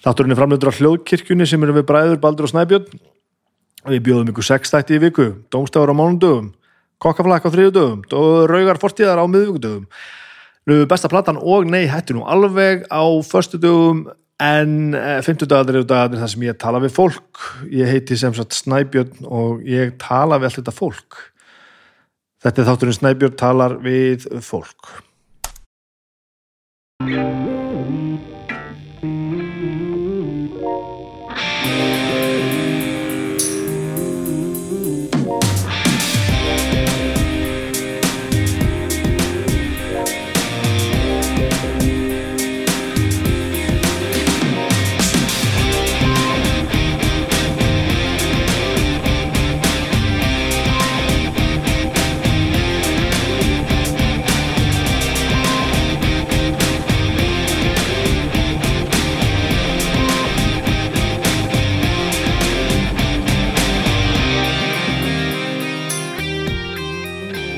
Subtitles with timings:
[0.00, 3.00] Þátturinn er framleitur á hljóðkirkjunni sem eru við bræður Baldur og Snæbjörn.
[3.90, 6.50] Við bjóðum ykkur sex þætti í viku, dómstafur á mánundögum,
[7.00, 9.84] kokkaflakk á þriðudögum og raugar fortíðar á miðvíkudögum.
[10.68, 14.06] Nú besta platan og nei hættu nú alveg á förstudögum
[14.40, 17.44] en fymtudagar eru dagar þar sem ég tala við fólk.
[17.68, 21.20] Ég heiti sem sagt Snæbjörn og ég tala við allt þetta fólk.
[22.40, 24.94] Þetta er þátturinn Snæbjörn talar við fólk.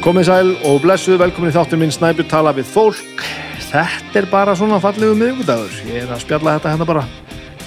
[0.02, 3.20] Komið sæl og blessuð, velkomin í þáttum minn Snæbjörn tala við fólk.
[3.68, 5.76] Þetta er bara svona fallegu miðugudagur.
[5.86, 7.04] Ég er að spjalla þetta hérna bara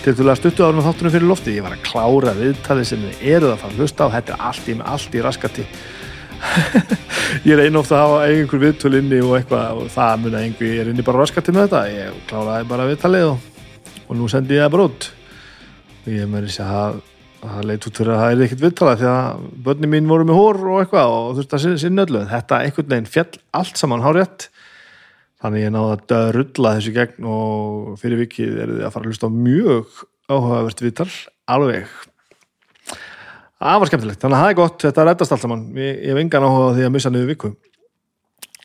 [0.01, 1.53] til þú að stuttu árum þáttunum fyrir lofti.
[1.55, 4.13] Ég var að klára viðtalið sem þið eruð að fara að hlusta á.
[4.17, 5.65] Þetta er allt í, allt í raskati.
[7.47, 10.47] ég er einu ofta að hafa einhver viðtöl inni og eitthvað og það mun að
[10.49, 11.85] einhver er inni bara raskati með þetta.
[11.95, 13.51] Ég kláraði bara viðtalið og,
[14.09, 15.11] og nú sendi ég það bara út.
[16.11, 17.03] Ég með þess að
[17.51, 20.39] það leitt út fyrir að það er ekkert viðtalað því að börni mín voru með
[20.39, 22.23] hór og eitthvað og þurfti að sinna öllu.
[22.31, 24.47] Þetta einhvern veginn fjall allt saman hárétt
[25.43, 29.13] þannig ég náði að rulla þessu gegn og fyrir vikið er þið að fara að
[29.13, 30.01] hlusta á mjög
[30.31, 31.09] áhugavert viðtal.
[31.55, 31.95] Alveg.
[33.55, 34.79] Það var skemmtilegt, þannig að það er gott.
[34.83, 37.51] Þetta reddast allt saman, ég, ég hef engan áhuga því að missa niður viku.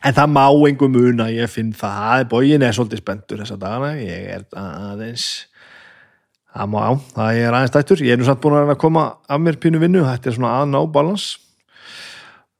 [0.01, 2.25] En það má einhver mun að ég finn það.
[2.31, 3.91] Bógin er svolítið spendur þessa dagana.
[4.01, 5.27] Ég er aðeins
[6.51, 8.03] Það má á, það er aðeins dættur.
[8.03, 10.67] Ég er nú samt búin að koma af mér pínu vinnu, þetta er svona að
[10.73, 11.29] ná balans.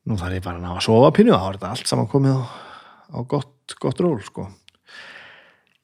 [0.07, 2.39] Nú þarf ég bara að ná að sofa pínu, þá er þetta allt saman komið
[2.39, 2.43] á,
[3.11, 4.47] á gott, gott ról, sko.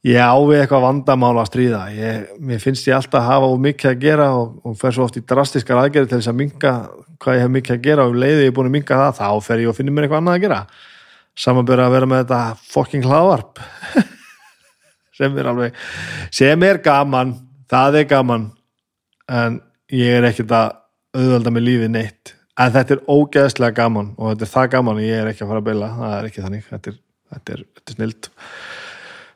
[0.07, 1.81] Ég ávið eitthvað vandamála að stríða.
[1.91, 5.18] Ég, mér finnst ég alltaf að hafa mikið að gera og, og fer svo oft
[5.19, 6.74] í drastiskar aðgerði til þess að minga
[7.18, 9.18] hvað ég hef mikið að gera og um leiði ég er búin að minga það,
[9.18, 10.59] þá fer ég og finnir mér eitthvað annað að gera.
[11.38, 13.62] Samanbyrja að vera með þetta fucking hlaðvarp
[15.18, 15.81] sem er alveg,
[16.39, 17.35] sem er gaman
[17.72, 18.47] það er gaman
[19.28, 19.59] en
[19.94, 20.73] ég er ekkert að
[21.17, 22.33] auðvelda með lífið neitt.
[22.57, 25.51] En þetta er ógeðslega gaman og þetta er það gaman og ég er ekki að
[25.51, 26.97] fara að beila það er ekki þannig, þetta er,
[27.33, 28.29] þetta er, þetta er snilt.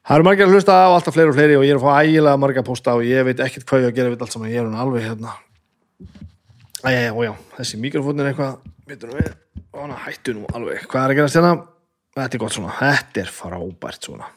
[0.02, 1.92] Það eru margir að hlusta á alltaf fleiri og fleiri og ég er að fá
[2.02, 4.50] ægilega margir að posta og ég veit ekkert hvað ég að gera við allt saman,
[4.52, 5.36] ég er hún alveg hérna.
[6.82, 10.88] Æja, ójá, þessi mikrofónin er eitthvað hættu nú alveg.
[10.90, 11.52] Hvað er að gera stjana,
[12.18, 12.74] þetta er gott svona.
[12.80, 14.32] Þetta er frábært svona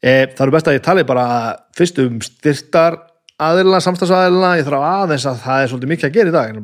[0.00, 1.26] E, það eru best að ég tali bara
[1.76, 2.96] fyrst um styrtar
[3.40, 6.54] aðilina, samstagsaðilina, ég þarf aðeins að það er svolítið mikið að gera í dag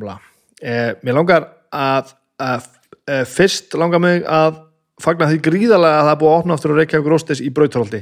[0.61, 2.71] e, mér langar að, að,
[3.13, 4.63] að fyrst langar mig að
[5.01, 7.51] fagna því gríðarlega að það er búið að opna aftur og reykja okkur óstis í
[7.53, 8.01] brautarhaldi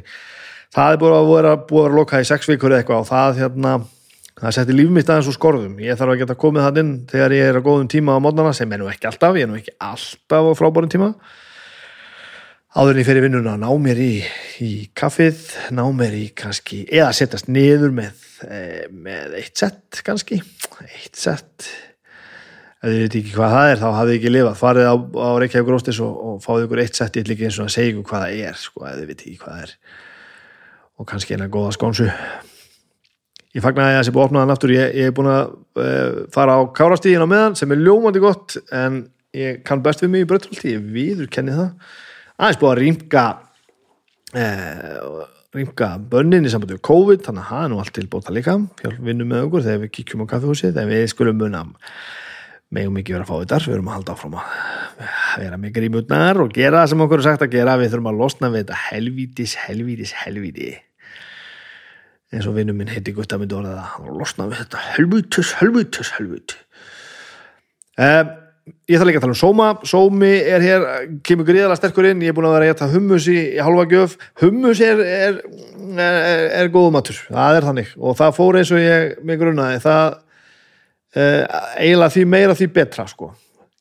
[0.76, 3.42] það er búið að vera búið að vera lokað í sex vikur eitthvað og það
[3.44, 3.74] hérna
[4.36, 5.76] það setti líf mitt aðeins úr skorðum.
[5.84, 8.52] Ég þarf að geta komið það inn þegar ég er á góðum tíma á mótnana
[8.56, 11.14] sem er nú ekki alltaf, ég er nú ekki alltaf á frábórum tíma
[12.76, 14.14] áður en ég fer í vinnuna ná mér í,
[14.64, 15.42] í kaffið,
[15.76, 20.42] ná mér í kannski, eða setjast niður með, e, með eitt sett kannski,
[20.84, 21.70] eitt sett.
[22.84, 25.72] Ef þið veit ekki hvað það er þá hafið ekki lifað, farið á, á Reykjavík
[25.72, 28.10] Róstis og, og fáið ykkur eitt sett ég ætla ekki eins og að segja ykkur
[28.10, 29.74] hvað það er sko, ef þið veit ekki hvað það er.
[30.96, 32.10] Og kannski eina góða skónsu
[33.56, 34.74] ég fagnar að það sé búið að opna þann aftur.
[34.76, 35.92] Ég, ég er búin að e,
[36.36, 39.06] fara á kárastígin á meðan sem er ljómandi gott en
[39.36, 41.96] ég kann best við mig í bröttraldi, ég viður kenni það
[42.40, 43.24] aðeins búið að rýmka
[44.36, 45.24] eh,
[45.56, 48.60] rýmka bönnin í sambandi við COVID, þannig að það er nú allt tilbúið það líka,
[48.84, 51.66] hjálp vinnum með okkur þegar við kíkjum á kaffehúsi, þegar við skulum munna
[52.76, 54.48] megum ekki vera að fá þetta við erum að halda áfram að
[55.40, 57.78] vera með grímutnar og gera það sem okkur er sagt að gera.
[57.80, 60.72] Við þurfum að losna við þetta helvítis, helvítis, helvíti.
[62.34, 64.10] Eins og vinnum minn heiti Gutta myndi orða það.
[64.20, 66.60] Losna við þetta helvítis, helvítis, helvíti.
[67.96, 68.34] Um,
[68.66, 69.70] ég þarf líka að tala um Sóma.
[69.86, 70.86] Sómi er hér,
[71.26, 72.24] kemur gríðala sterkur inn.
[72.26, 74.18] Ég er búin að vera að geta hummus í, í halva gjöf.
[74.42, 75.40] Hummus er er,
[75.94, 77.96] er, er góðu matur, það er þannig.
[78.02, 80.06] Og það fór eins og ég mig grunnaði það
[81.16, 81.42] uh,
[81.82, 83.32] eiginlega því meira því betra sko.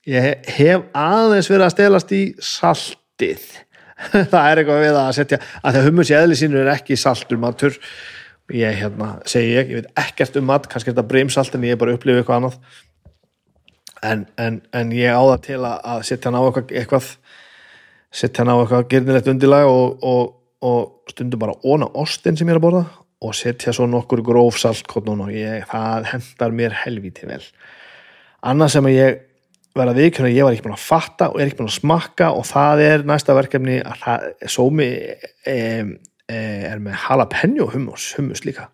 [0.09, 3.47] Ég hef aðeins verið að stelast í saltið.
[4.33, 7.39] Það er eitthvað við að setja að það hummus í eðli sínu er ekki saltur
[7.41, 7.79] matur.
[8.53, 10.67] Ég hérna, segi ég, ég veit ekkert um mat.
[10.69, 12.59] Kannski er þetta breymsalt en ég er bara að upplifa eitthvað annað
[14.05, 17.11] en, en, en ég á það til að, setja hann á eitthvað,
[18.15, 20.35] setja hann á eitthvað gernilegt undirlag og, og,
[20.65, 22.85] og stundum bara óna ostin sem ég er að borða
[23.25, 27.43] og setja svo nokkur gróf saltkotnun og ég, það hendar mér helvíti vel.
[28.45, 29.23] Annað sem ég
[29.75, 32.31] verða viðkjörn að ég var ekki búin að fatta og er ekki búin að smakka
[32.37, 35.57] og það er næsta verkefni að það, sómi e,
[36.29, 36.37] e,
[36.71, 38.69] er með jalapeno hummus, hummus líka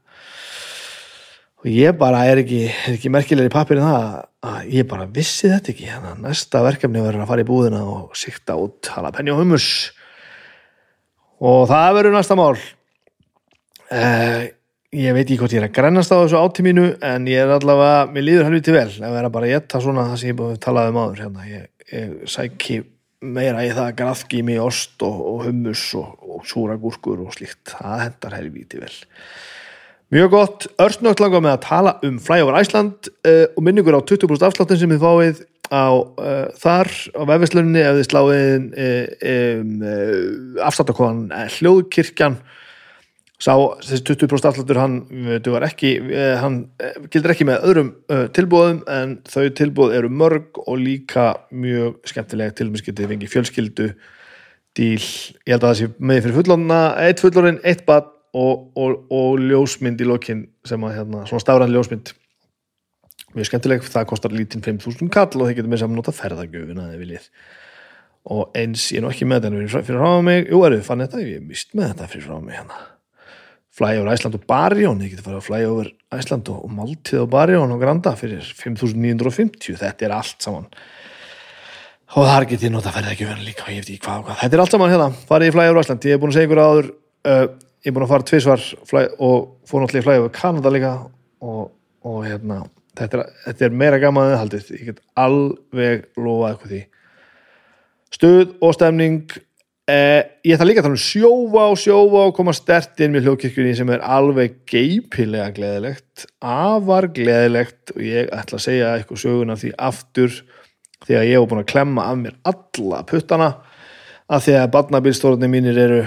[1.61, 4.05] og ég bara er ekki, er ekki merkilegri pappir en það
[4.51, 5.89] að ég bara vissi þetta ekki.
[5.91, 9.67] Þannig að næsta verkefni verður að fara í búðina og sikta út jalapeno hummus.
[11.45, 12.55] Og það verður næsta mál.
[13.91, 14.47] Uh,
[14.95, 18.07] ég veit ekki hvort ég er að grennast á þessu átíminu en ég er allavega,
[18.15, 20.65] mér líður helviti vel að vera bara að geta svona það sem ég búið að
[20.65, 21.47] talaði um áður hérna.
[21.51, 22.81] ég, ég sæki
[23.21, 27.75] meira í það grafki mig ost og, og hummus og, og súra gúrkur og slíkt.
[27.75, 28.95] Það hendar helviti vel
[30.11, 34.43] Mjög gott, örstnögt langar með að tala um Flyover Iceland uh, og minningur á 20%
[34.43, 38.67] afsláttin sem þið fáið á uh, þar á vefisluninni ef þið sláðið
[39.31, 39.71] um,
[40.67, 41.23] afsláttakóðan
[41.61, 42.41] hljóðkirkjan.
[43.39, 43.55] Sá
[43.87, 45.01] þessi 20% afsláttur hann,
[45.71, 45.95] ekki,
[46.43, 46.61] hann
[47.07, 47.95] gildir ekki með öðrum
[48.35, 53.93] tilbúðum en þau tilbúð eru mörg og líka mjög skemmtilega tilmyndskyttið fengi fjölskyldu
[54.75, 54.99] díl,
[55.47, 59.41] ég held að það sé með fyrir fullorna, eitt fullorinn, eitt bad og, og, og
[59.43, 62.13] ljósmynd í lokin sem að hérna, svona stafræðan ljósmynd.
[63.35, 67.03] Mjög skemmtileg, það kostar lítinn 5.000 kall og það getur með saman nota ferðagjöfuna eða
[67.03, 67.29] viljið.
[68.31, 71.23] Og eins ég er nú ekki með þetta fyrir frá mig, jú eruð fann þetta,
[71.25, 72.81] ég er mist með þetta fyrir frá mig hérna.
[73.81, 77.81] Flyover Æsland og Barjón, ég geti farið að Flyover Æsland og Maltið og Barjón og
[77.81, 80.67] Granda fyrir 5.950, þetta er allt saman.
[82.11, 84.59] Og þar get ég nota ferðagjöfuna líka og ég veit ekki hvað og hvað, þetta
[84.59, 86.91] er allt saman hérna, farið í Flyover Æsland, ég hef búin að segja ykkur áður
[86.91, 87.47] uh,
[87.81, 88.67] ég er búin að fara tvísvar
[89.19, 90.93] og fór náttúrulega í flæði over Kanada líka
[91.41, 91.71] og,
[92.05, 92.63] og hérna
[92.99, 94.73] þetta er, þetta er meira gaman en haldið.
[94.77, 96.83] Ég get alveg lofa eitthvað því.
[98.11, 99.23] Stuð og stemning.
[99.91, 103.27] Eh, ég ætla líka að tala um sjófa og sjófa og koma stert inn með
[103.27, 109.57] hljókirkjunni sem er alveg geipilega gleðilegt afar gleðilegt og ég ætla að segja eitthvað söguna
[109.59, 110.37] því aftur
[111.09, 113.49] þegar ég hef búin að klemma af mér alla puttana
[114.31, 116.01] að því að barnabilstórunni mínir eru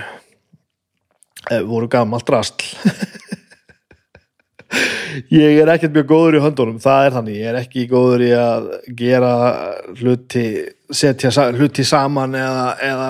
[1.67, 2.65] voru gammalt rastl
[5.33, 8.31] ég er ekkert mjög góður í höndunum það er þannig, ég er ekki góður í
[8.37, 9.33] að gera
[9.99, 10.45] hluti
[10.93, 13.09] setja hluti saman eða, eða,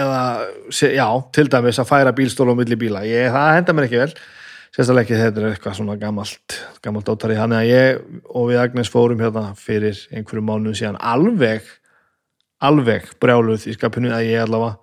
[0.00, 0.20] eða
[0.96, 4.12] já, til dæmis að færa bílstól og milli bíla, ég, það henda mér ekki vel.
[4.70, 8.92] Sérstaklega ekki þetta er eitthvað svona gammalt gammalt átari, þannig að ég og við Agnes
[8.92, 11.66] fórum hérna fyrir einhverju mánu síðan alveg
[12.62, 14.76] alveg brjáluð í skapinu að ég allavega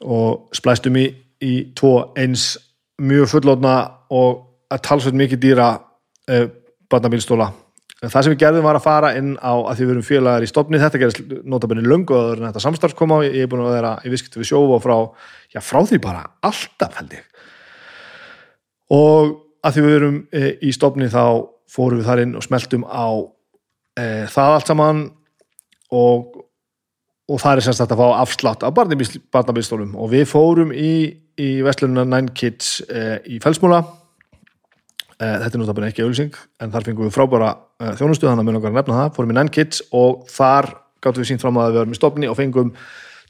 [0.00, 1.10] og splæstum í
[1.44, 2.52] í tvo eins
[3.00, 3.74] mjög fullóna
[4.12, 6.46] og að talsveit mikið dýra uh,
[6.90, 7.50] barnabílstóla.
[8.00, 10.48] Það sem við gerðum var að fara inn á að því við erum félagar í
[10.48, 13.90] stopni, þetta gerðist notabennir lungu og þetta samstarf kom á, ég er búin að vera
[14.08, 14.94] í visskiptu við sjófa frá,
[15.52, 17.26] já frá því bara alltaf held ég.
[18.96, 21.24] Og að því við erum e, í stopni þá
[21.68, 23.08] fórum við þar inn og smeltum á
[24.00, 25.04] e, það allt saman
[25.92, 26.39] og
[27.30, 30.92] og það er semst að fá afslátt af barnabílstólum og við fórum í,
[31.38, 36.88] í Vestlununa Nine Kids eh, í Felsmúla eh, þetta er náttúrulega ekki auðvilsing en þar
[36.88, 39.84] fengum við frábæra eh, þjónustu þannig að mjög nokkar nefna það, fórum í Nine Kids
[39.94, 42.74] og þar gáttum við sínt fram að við varum í stofni og fengum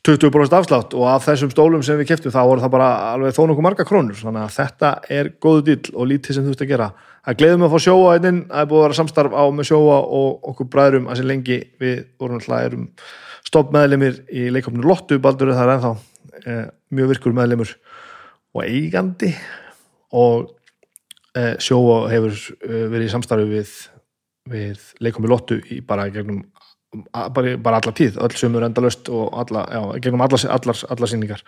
[0.07, 0.95] 20% afslátt.
[0.97, 3.85] Og af þessum stólum sem við kæftum þá voru það bara alveg þó nokkuð marga
[3.87, 4.17] krónur.
[4.17, 6.91] Þannig að þetta er góðu dýll og lítið sem þú veist að gera.
[7.21, 9.99] Það gleðum að fá sjóa einn það er búið að vera samstarf á með sjóa
[10.21, 12.57] og okkur bræðurum að sem lengi við vorum alltaf
[13.49, 15.93] stoppmeðlemið í leikofnur Lottu baldur það er ennþá.
[16.41, 16.65] Eh,
[16.97, 17.75] mjög virkur meðlemur
[18.57, 19.33] og eigandi.
[20.17, 20.51] Og
[21.39, 23.77] eh, sjóa hefur eh, verið í samstarfi við,
[24.51, 26.45] við leikofnur Lottu í bara gegnum
[27.15, 31.45] bara, bara alla tíð, öll sömur endalust og alla, já, gegnum allar, allar, allar síningar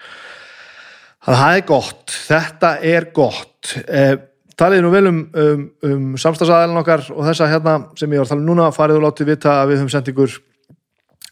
[1.22, 2.14] þannig að það er gott.
[2.28, 3.72] Þetta er gott.
[3.86, 4.14] Eh,
[4.58, 8.34] taliði nú vel um, um, um samstagsæðilin okkar og þessa hérna sem ég var að
[8.34, 10.34] tala um núna farið og látið vita að við höfum sendt ykkur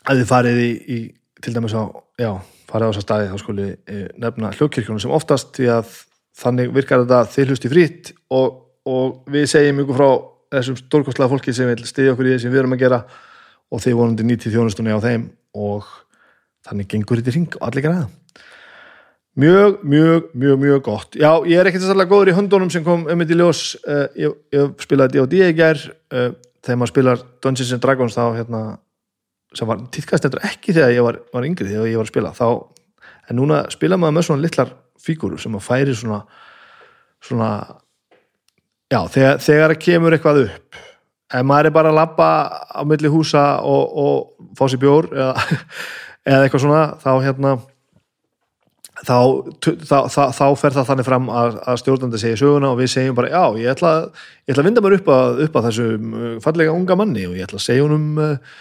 [0.08, 0.98] að þið farið í, í
[1.44, 1.84] til dæmis á,
[2.20, 2.30] já,
[2.70, 5.94] farið á þessa staði þá skuli e, nefna hljókirkjónu sem oftast því að
[6.40, 10.10] þannig virkar þetta þið hlusti frýtt og, og við segjum ykkur frá
[10.54, 13.02] þessum stórkostlega fólki sem vil stiðja okkur í því sem við erum að gera
[13.70, 15.28] og þið vonandi nýtið þjónustunni á þeim
[15.58, 15.86] og
[16.66, 18.08] þannig gengur þetta í ring og allir græða.
[19.40, 21.16] Mjög, mjög, mjög, mjög gott.
[21.16, 24.06] Já, ég er ekkert svolítið góður í höndunum sem kom um þetta í ljós uh,
[24.18, 26.32] ég, ég spilaði D&D í gær uh,
[26.66, 28.62] þegar maður spilar Dungeons and Dragons þá hérna
[29.56, 32.34] sem var týðkast eftir ekki þegar ég var, var yngri þegar ég var að spila
[32.36, 32.46] þá,
[33.30, 36.20] en núna spila maður með svona litlar fígúrur sem að færi svona
[37.24, 37.50] svona
[38.90, 40.80] já, þegar, þegar kemur eitthvað upp
[41.30, 42.30] ef maður er bara að lappa
[42.74, 45.34] á milli húsa og, og fá sér bjór eða,
[46.30, 47.52] eða eitthvað svona þá hérna
[49.06, 49.18] þá,
[49.60, 53.16] þá, þá, þá fer það þannig fram að, að stjórnandi segja söguna og við segjum
[53.18, 53.92] bara já, ég ætla,
[54.44, 57.38] ég ætla að vinda mér upp að, upp að þessum uh, fallega unga manni og
[57.38, 58.58] ég ætla að segja honum uh,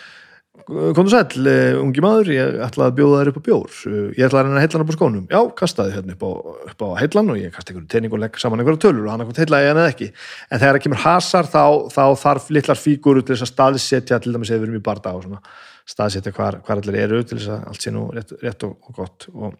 [0.69, 3.77] komdu sæll, uh, ungi maður ég ætla að bjóða þær upp á bjór.
[4.17, 6.31] Ég ætla að reyna að heilla hann upp á skónum, já, kastaði hérna upp á,
[6.73, 9.25] upp á heillan og ég kasta einhverju teining og legg saman einhverju tölur og hann
[9.25, 10.11] ekkert heilla ég hann eða ekki.
[10.49, 11.63] En þegar það kemur hasar þá,
[11.95, 15.15] þá þarf litlar fígur til þess að staðsetja til dæmis ef við erum í barda
[15.17, 15.41] og svona
[15.89, 19.01] staðsetja hvar, hvar allir eru til þess að allt sé nú rétt, rétt og, og
[19.01, 19.29] gott.
[19.33, 19.57] Og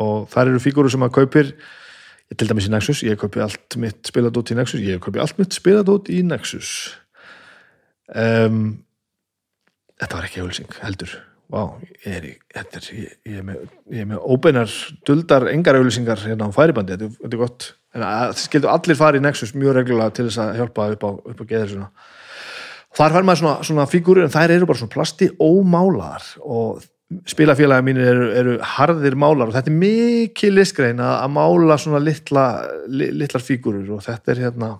[0.00, 1.52] og þar eru fígúru sem að kaupir
[2.32, 5.52] til dæmis í Nexus, ég kaupi allt mitt spiladót í Nexus, ég kaupi allt mitt
[5.56, 6.70] spiladót í Nexus.
[8.08, 8.82] Um,
[10.02, 11.14] þetta var ekki auðvilsing, heldur.
[11.52, 11.74] Wow,
[12.06, 13.64] ég er, er, ég, ég er með,
[14.08, 14.72] með óbeinar,
[15.08, 17.68] duldar engar auðvilsingar hérna á færibandi, þetta, þetta er gott.
[17.92, 21.32] Það skildu allir fara í Nexus mjög reglulega til þess að hjálpa upp á, á
[21.68, 21.90] svona
[22.96, 26.82] þar fær maður svona, svona fígúri en þær eru bara svona plasti ómálar og
[27.28, 29.50] spilafélagi mínir eru, eru harðir málar.
[29.50, 32.46] Og þetta er mikið listgrein að, mála svona litla,
[32.88, 34.72] litlar fígurur og þetta er hérna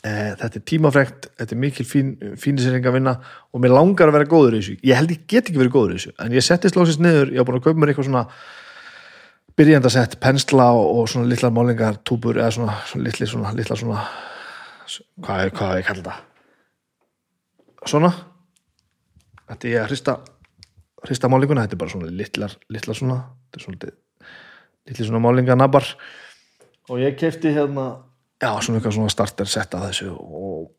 [0.00, 3.14] þetta er tímafrekt þetta er mikil fín, fínisering að vinna
[3.52, 4.78] og mér langar að vera góður í þessu.
[4.86, 7.44] Ég held ég get ekki verið góður í þessu en ég settist lóksist niður, ég
[7.44, 8.24] á búin að kaupa mér eitthvað svona
[9.60, 14.06] byrjandasett, pensla og, svona litlar málingar túbur eða svona, svona litli svona, litla svona
[15.20, 18.12] hvað er, hvað er ég að kalla þetta svona.
[19.50, 20.16] Þetta er að hrista
[21.04, 23.94] hrista málinguna, þetta er bara svona litlar, litlar svona, þetta er svona
[24.88, 25.92] litli svona málinganabbar
[26.90, 27.90] og ég kefti hérna
[28.40, 30.70] já, svona eitthvað svona starter set að þessu og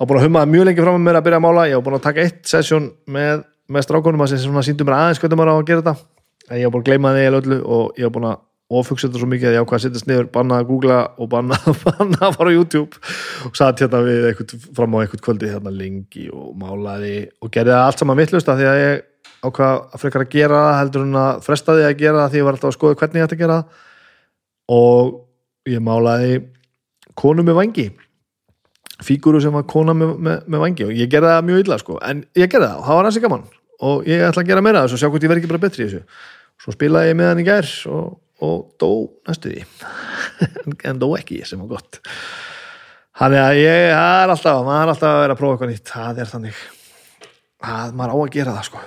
[0.00, 1.84] á búin að humaði mjög lengi fram með mér að byrja að mála, ég á
[1.84, 5.52] búin að taka eitt sessjón með, með strákunum að sem síndum mér aðeins hvernig maður
[5.52, 6.06] á að gera þetta.
[6.50, 8.38] En ég á búin að gleyma það í öllu og ég á búin að
[8.80, 11.56] ofugsa þetta svo mikið að ég ákvaði að sittast niður banna að googla og banna,
[11.84, 13.00] banna að fara á YouTube.
[13.48, 17.74] Og satt hérna við eitthvað, fram á eitthvað kvöldi hérna lengi og málaði og gerði
[17.74, 19.02] það allt saman vittlust að því að ég
[19.40, 22.40] ákvað að frekar að gera það heldur en að fresta því að gera það því
[22.40, 23.84] ég var alltaf að skoða hvernig ég ætti að gera það.
[24.70, 25.12] Og
[25.68, 26.40] ég málaði
[27.18, 27.88] konu með vangi
[29.04, 31.96] fíguru sem var kona með, með, með vangi og ég gerði það mjög illa sko.
[32.04, 33.46] En ég gerði það og það var hansi gaman
[33.90, 35.86] og ég ætla að gera meira þess og sjá hvort ég verði ekki bara betri
[35.86, 36.02] þessu.
[36.60, 38.06] Svo spilaði ég með hann í gær og,
[38.44, 38.90] og dó
[39.28, 39.64] næstu því.
[40.90, 42.00] En dó ekki sem var gott.
[43.20, 45.92] Þannig að ég er alltaf maður er alltaf að vera að prófa eitthvað nýtt.
[45.92, 46.64] Það er þannig.
[47.60, 48.86] Að maður á að gera það sko.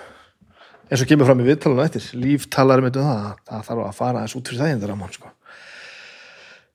[0.89, 4.25] Eins og kemur fram í viðtalunum eftir líftalar með um það, það þarf að fara
[4.25, 5.32] eins út fyrir það.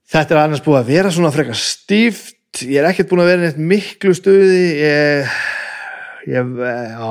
[0.09, 2.37] Þetta er annars búið að vera svona frekar stíft.
[2.65, 4.63] Ég er ekkert búin að vera neitt miklu stuði.
[4.83, 5.41] Ég,
[6.33, 7.11] ég já,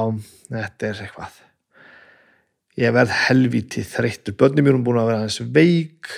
[0.52, 1.44] þetta er eitthvað.
[2.78, 4.38] Ég verð helvítið þreyttur.
[4.38, 6.14] Börnum mér er búin að vera eins veik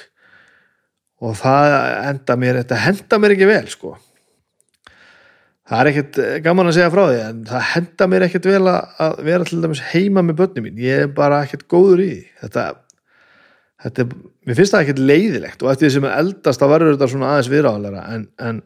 [1.19, 1.73] og það
[2.09, 3.95] enda mér þetta henda mér ekki vel sko.
[5.69, 8.71] Það er ekkert eh, gaman að segja frá því en það henda mér ekkert vel
[8.71, 10.79] að vera til dæmis heima með börnum mín.
[10.81, 12.63] Ég er bara ekkert góður í þetta,
[13.85, 14.15] þetta er,
[14.49, 17.31] mér finnst það ekkert leiðilegt og eftir því sem er eldast þá verður þetta svona
[17.35, 18.61] aðeins viðráðalega en, en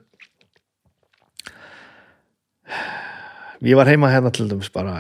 [3.68, 4.96] ég var heima hérna til dæmis bara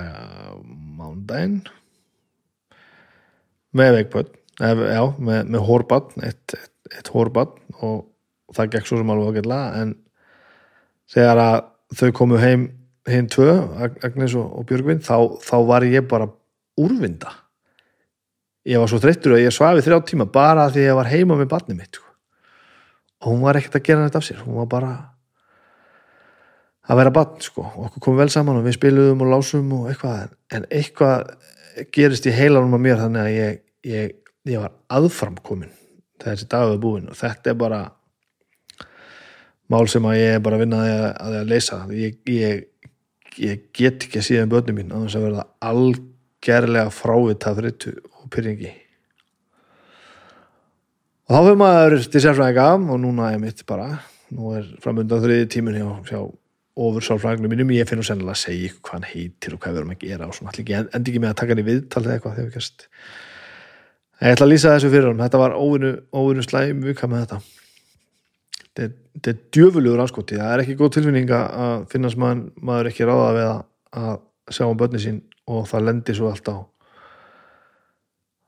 [1.00, 1.62] mándaginn
[3.74, 8.04] með veikböld já, með, með hórbad eitt, eitt, eitt hórbad og
[8.54, 9.96] það gekk svo sem alveg ágætlega en
[11.16, 11.60] þegar að
[11.96, 12.68] þau komu heim
[13.08, 13.56] heim tvö,
[14.04, 16.30] Agnes og Björgvin þá, þá var ég bara
[16.80, 17.32] úrvinda
[18.70, 21.50] ég var svo þreyttur að ég svafi þrjá tíma bara því ég var heima með
[21.52, 22.08] barnið mitt sko.
[23.24, 24.92] og hún var ekkert að gera þetta af sér hún var bara
[26.84, 27.64] að vera barn sko.
[27.64, 31.34] og okkur komum vel saman og við spiluðum og lásum og eitthvað en eitthvað
[31.96, 34.16] gerist í heilanum að mér þannig að ég, ég,
[34.52, 35.74] ég var aðframkomin
[36.24, 37.82] þessi dag hefur búin og þetta er bara
[39.72, 42.66] mál sem að ég er bara að vinna að, að, að leysa ég, ég,
[43.74, 48.72] get ekki að síðan börnum mín að þess að verða algerlega frávitað þrittu og pyrringi
[51.24, 53.90] og þá fyrir maður til sérfræðinga og núna er mitt bara
[54.34, 56.20] nú er framöndan þriði tímun hjá, hjá
[56.74, 59.82] ofur sálfræðingum mínum, ég finn nú sennilega að segja hvað hann heitir og hvað við
[59.82, 62.16] erum að gera og svona, allir endi ekki með að taka hann í viðtal eða
[62.16, 62.88] eitthvað þegar við kæst
[64.24, 67.40] ég ætla að lýsa þessu fyrir hann, þetta var óvinnu, óvinnu slæm vika með þetta.
[68.74, 73.34] Þetta er djöfulugur anskoti það er ekki góð tilfinning að finnast maður, maður ekki ráða
[73.38, 73.50] við
[74.02, 74.16] að
[74.58, 76.56] sjá um börni sín og það lendir svo allt á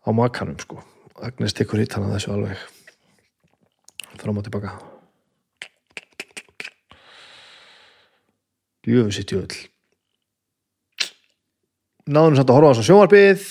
[0.06, 0.82] á makanum sko.
[1.22, 2.66] Agnes tekur hitt hann að þessu alveg.
[4.22, 4.76] Fram og tilbaka.
[8.86, 9.64] Djöfu sitt djöfull.
[12.06, 13.46] Náðum samt að horfa á þessu sjóarbið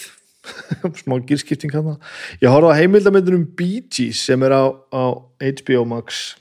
[1.02, 1.96] smá gýrskipting hann
[2.42, 5.04] ég horfa á heimildamindunum Bee Gees sem er á, á
[5.40, 6.37] HBO Max.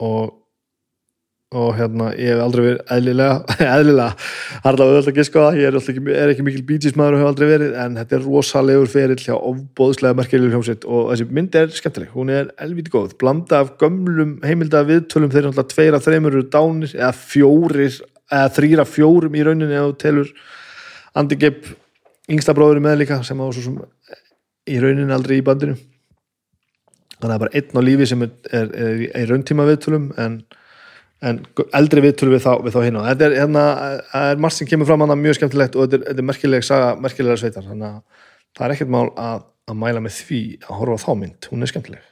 [0.00, 0.39] Og
[1.50, 3.38] og hérna, ég hef aldrei verið eðlilega,
[3.74, 4.26] eðlilega,
[4.62, 7.30] harðlega auðvitað að giska á það, ég er, ekki, er ekki mikil bítismæður og hef
[7.32, 10.86] aldrei verið, en þetta er rosalegur ferill hjá ofbóðslega merkjulegur hljómsveit.
[10.86, 15.42] Og þessi mynd er skemmtileg, hún er elvítið góð, blanda af gömlum heimilda viðtölum, þeir
[15.42, 17.98] eru alltaf tveir að þreymur eru dánir, eða fjórir
[18.30, 20.30] eða þrýra fjórum í rauninni eða telur.
[21.18, 21.66] Andi Gibb
[22.30, 23.80] yngsta bróður með líka sem á svo sem
[24.70, 25.74] í rauninni aldrei í bandinu.
[27.18, 28.70] Þannig að bara einn á lífi sem er
[29.18, 30.40] í rauntíma viðtölum en
[31.20, 31.40] en
[31.76, 33.64] eldri viðtölu við þá, við þá hinn á þetta er, hérna,
[34.22, 37.42] er margt sem kemur fram mjög skemmtilegt og þetta er, þetta er merkileg saga, merkilegar
[37.42, 37.66] sveitar.
[37.66, 37.98] Þannig að
[38.56, 41.72] það er ekkert mál að, að mæla með því að horfa þá mynd, hún er
[41.72, 42.06] skemmtileg.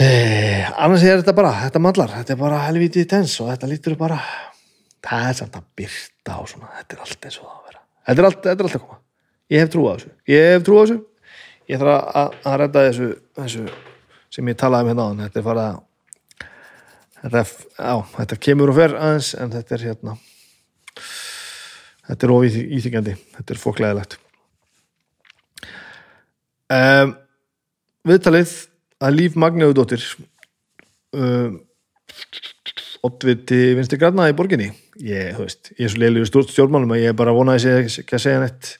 [0.00, 3.98] Eh, annars er þetta bara þetta mallar, þetta er bara helvítið tens og þetta lítur
[4.00, 4.16] bara
[5.04, 6.72] það er samt að byrta og svona.
[6.80, 7.86] Þetta er allt eins og það að vera.
[8.08, 9.00] Þetta er allt, þetta er allt að koma,
[9.52, 10.12] ég hef trú á þessu.
[10.32, 11.00] Ég hef trú á þessu.
[11.68, 13.66] Ég þarf að, að, að redda þessu, þessu
[14.32, 15.80] sem ég talaði um hérna á þetta er farað
[17.22, 17.44] þetta,
[17.78, 20.16] á, þetta kemur og fer aðeins en þetta er hérna
[22.08, 24.18] þetta er ofið íþykjandi þetta er fóklæðilegt
[26.72, 27.16] um,
[28.08, 28.54] viðtalið
[29.02, 30.04] að Líf Magnaudóttir
[31.16, 31.60] um,
[33.02, 34.70] oddviti vinstri granna í borginni.
[35.02, 38.38] Ég, þú veist, ég er svo leilig stjórn stjórnmálum að ég bara vonaði að segja
[38.42, 38.76] neitt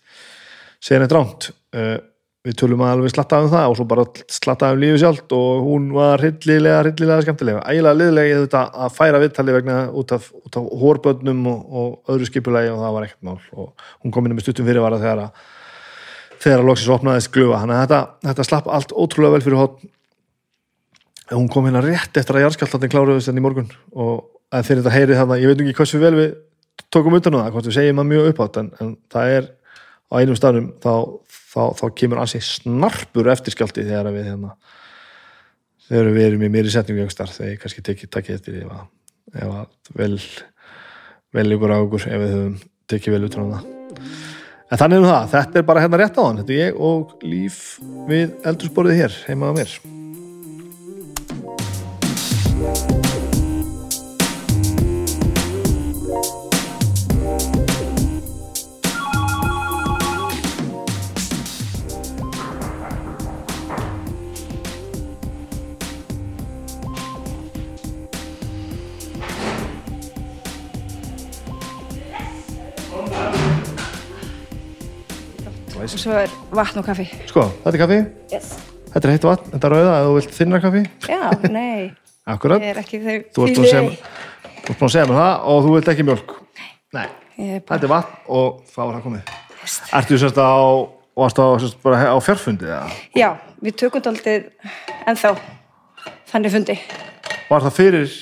[0.83, 1.97] segja neitt ránt uh,
[2.43, 5.63] við tölum að alveg slattaði um það og svo bara slattaði um lífið sjálft og
[5.69, 10.29] hún var hryllilega, hryllilega skemmtilega ægilega liðlega ég þetta að færa viðtali vegna út af,
[10.43, 13.39] út af hórbönnum og, og öðru skipulegi og það var ekkert mál.
[13.55, 15.43] Og hún kom inn með stuttum fyrirvara þegar að
[16.43, 17.63] þegar að loksis opnaðist glufa.
[17.63, 19.83] Þannig að þetta, þetta slapp allt ótrúlega vel fyrir hótt
[21.37, 24.25] hún kom hérna rétt eftir að jarðskjáltatinn kláruðist enn í morgun og
[24.67, 26.33] fyrir þetta heyrið þannig ég veit ekki hversu vel við
[26.93, 29.49] tókum utan á um það, hvort við segjum það mjög uppátt en, en það er
[30.13, 30.93] á einum stafnum þá,
[31.52, 34.54] þá, þá kemur ansi snarpur eftirskjálti þegar við hérna,
[35.88, 38.82] þegar við erum í mér í setningu þegar ég kannski tekið takkið eftir ef að,
[39.37, 40.18] ef að vel
[41.32, 42.61] vel ykkur á okkur ef við höfum
[42.92, 43.71] tekið vel út á það.
[44.73, 47.17] En þannig er það, þetta er bara hérna rétt á hann þetta er ég og
[47.25, 47.58] líf
[48.08, 50.01] við eldursporið hér heima á mér
[76.02, 77.04] og svo er vatn og kaffi.
[77.30, 77.97] Sko, þetta er kaffi,
[78.32, 78.47] yes.
[78.91, 80.80] þetta er heitt vatn, þetta er rauða eða þú vilt þinna kaffi.
[81.06, 81.21] Já,
[81.52, 81.82] nei,
[82.32, 84.00] Akkurat, er þú ert búin að segja mér-
[84.67, 86.32] þú að það og þú vilt ekki mjölk
[86.93, 87.06] Nei,
[87.38, 89.30] er þetta er vatn og þá er það komið.
[90.00, 90.50] Ertu sérst á,
[91.23, 92.91] varst á, á fjárfundi eða?
[93.15, 93.28] já,
[93.62, 94.49] við tökum daldið
[95.06, 95.32] ennþá
[96.32, 96.76] þannig fundi.
[97.47, 98.19] Var það fyrir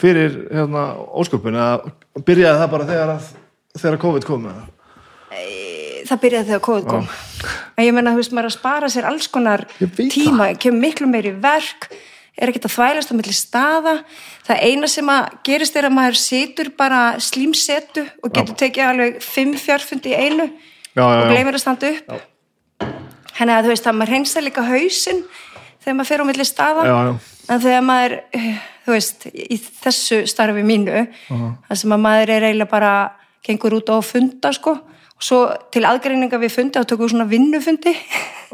[0.00, 3.30] fyrir hérna ósköpun eða byrjaði það bara þegar að
[3.76, 4.66] þegar COVID kom eða?
[6.10, 7.08] Það byrjaði þegar COVID kom.
[7.76, 9.64] En ég menna, þú veist, maður er að spara sér alls konar
[10.12, 11.90] tíma, kemur miklu meiri verk
[12.36, 13.94] er ekkert að þvælast á milli staða.
[14.46, 19.20] Það eina sem að gerist er að maður situr bara slímsetu og getur tekið alveg
[19.24, 20.46] fimm fjárfundi í einu
[20.96, 21.30] Já, já, og já.
[21.32, 22.16] gleymir að standa upp.
[23.36, 25.22] Henni að þú veist að maður reynsa líka hausinn
[25.84, 26.84] þegar maður fer á milli staða.
[26.88, 27.14] Já, já.
[27.52, 28.18] en þegar maður
[28.86, 32.92] þú veist, í þessu starfi mínu þar sem að maður er eiginlega bara
[33.46, 34.76] gengur út á að funda sko
[35.16, 35.40] og svo
[35.72, 37.94] til aðgreininga við fundi þá tökum við svona vinnufundi.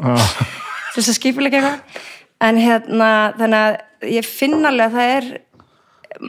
[0.03, 0.35] Ah,
[0.93, 2.03] til þess að skipulega eitthvað.
[2.43, 5.29] En hérna þannig að ég finn alveg að það er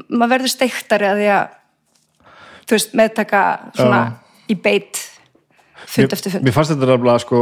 [0.08, 1.44] maður verður steiktari að því að
[2.64, 3.44] þú veist, meðtaka
[3.76, 4.00] svona
[4.50, 5.00] í beit
[5.84, 6.46] fund mér, eftir fund.
[6.46, 7.40] mér fannst þetta nefnilega sko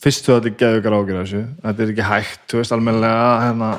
[0.00, 1.42] fyrst þú þetta geðu ykkur ágjur þessu.
[1.64, 3.70] Þetta er ekki hægt, þú veist, almennilega hérna,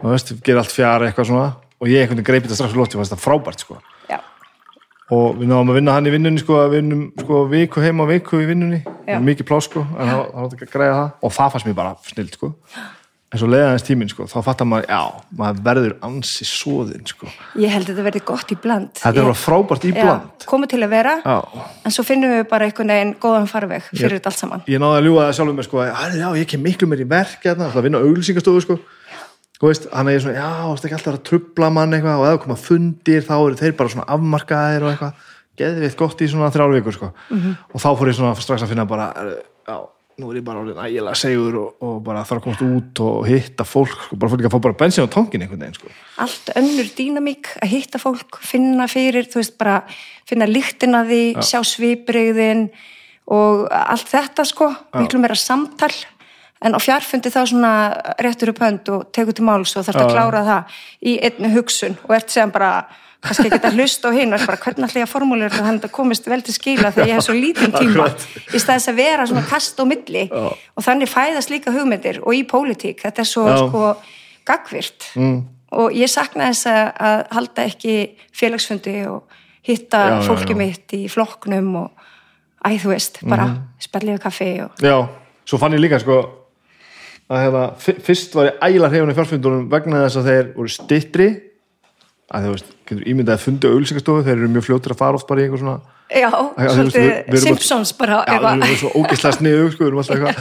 [0.00, 1.48] þú veist, gerir allt fjara eitthvað svona.
[1.78, 3.78] Og ég einhvern veginn greipið þetta strax í lótti og fannst þetta frábært sko
[5.14, 8.12] og við náðum að vinna hann í vinnunni sko að vinnum sko viku heima og
[8.12, 8.82] viku í vinnunni.
[9.08, 11.10] Mikið plás sko, en það var ekki að græða það.
[11.24, 12.52] Og það fannst mér bara snild sko.
[13.28, 15.00] En svo leiðaðins tíminn sko, þá fattar maður já,
[15.36, 17.28] maður verður ansi svoðin sko.
[17.60, 18.92] Ég held að þetta verði gott í bland.
[18.96, 20.46] Þetta er bara frábært í bland.
[20.48, 21.36] komið til að vera já,
[21.84, 24.64] en svo finnum við bara einhvern veginn góðan farveg fyrir þetta allt saman.
[24.64, 27.08] ég náði að ljúga það sjálfum mér sko að já, ég kem miklu mér í
[27.12, 28.78] verk hérna, það vinna auglýsingastofu sko
[29.58, 32.26] Þú veist, hann er svona, já, þú veist ekki alltaf að trubla mann eitthvað og
[32.28, 35.28] ef það koma fundir þá eru þeir bara svona afmarkaðir og eitthvað.
[35.58, 37.12] Geðvitt gott í svona þrjár vikur sko.
[37.74, 39.08] og þá fór ég svona strax að finna bara
[39.66, 39.78] já,
[40.18, 43.26] nú er ég bara orðin ægilega segur og, og bara þarf að komast út og
[43.26, 45.90] hitta fólk, sko, bara fólk að fá bara bensin á tóngin einhvern veginn, sko.
[46.22, 49.80] allt önnur dýnamík að hitta fólk, finna fyrir þú veist bara,
[50.26, 52.68] finna lyktina því sjá svipriðin
[53.34, 54.70] og allt þetta sko.
[54.96, 55.92] Miklu meira samtal
[56.64, 57.74] en á fjarfundi þá svona
[58.22, 61.98] réttur upp hönd og tekur til máls og þarf að klára það í einni hugsun
[62.06, 62.72] og ert sem bara
[63.24, 65.66] kannski ekki að hlusta á hinn og ert bara hvernig ætla ég að formúlera þetta
[65.66, 68.06] þannig að komist vel til skila þegar ég hef svo lítinn tíma
[68.54, 70.46] í staðis að vera svona kast á milli Já.
[70.54, 73.56] og þannig fæðast líka hugmyndir og í pólitík, þetta er svo Já.
[73.64, 73.82] sko
[74.46, 75.36] gagvirt mm.
[75.82, 77.96] og ég sakna þess að, halda ekki
[78.38, 82.06] félagsfundi og hitta Já, fólki mitt í flokknum og
[82.62, 83.62] æ, þú veist, bara mm.
[83.88, 84.94] spellið kaffi og Já,
[85.42, 86.22] svo fann ég líka sko
[87.28, 91.28] að fyr- fyrst var ég ægilega hreyfun í fjárfundunum vegna þess að þeir voru stittri
[92.28, 95.28] að þú veist, getur ímyndað að fundi auðlýsingastofu, þeir eru mjög fljótir að fara oft
[95.28, 95.76] bara í eitthvað svona
[96.12, 100.16] já, að svolítið Simpsons bara Já, við erum svo ógislega sniðu sko, við erum alltaf
[100.16, 100.36] eitthvað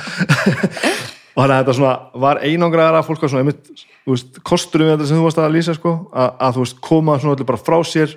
[1.38, 1.94] og þannig að þetta svona
[2.26, 3.72] var einangraðara fólk var svona einmitt,
[4.04, 6.80] þú veist, kosturum við þetta sem þú varst að lýsa sko, að, að þú veist,
[6.88, 8.16] koma svona allir bara frá sér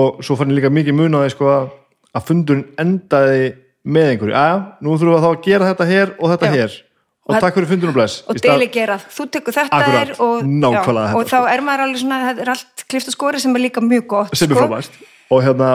[0.00, 1.66] og svo fann ég líka mikið mun á því sko að,
[2.14, 3.48] að fundurinn endaði
[3.90, 6.54] með einhverju, aðja, nú þurfum við þá að gera þetta hér og þetta Já.
[6.56, 6.78] hér
[7.30, 8.20] og takk fyrir fundunum bless.
[8.28, 12.20] Og delegerað, þú tekur þetta Akkurat, er og, þetta, og þá er maður alveg svona,
[12.28, 14.66] þetta er allt klift og skori sem er líka mjög gott sem er sko.
[14.66, 15.00] frábært.
[15.30, 15.70] Og hérna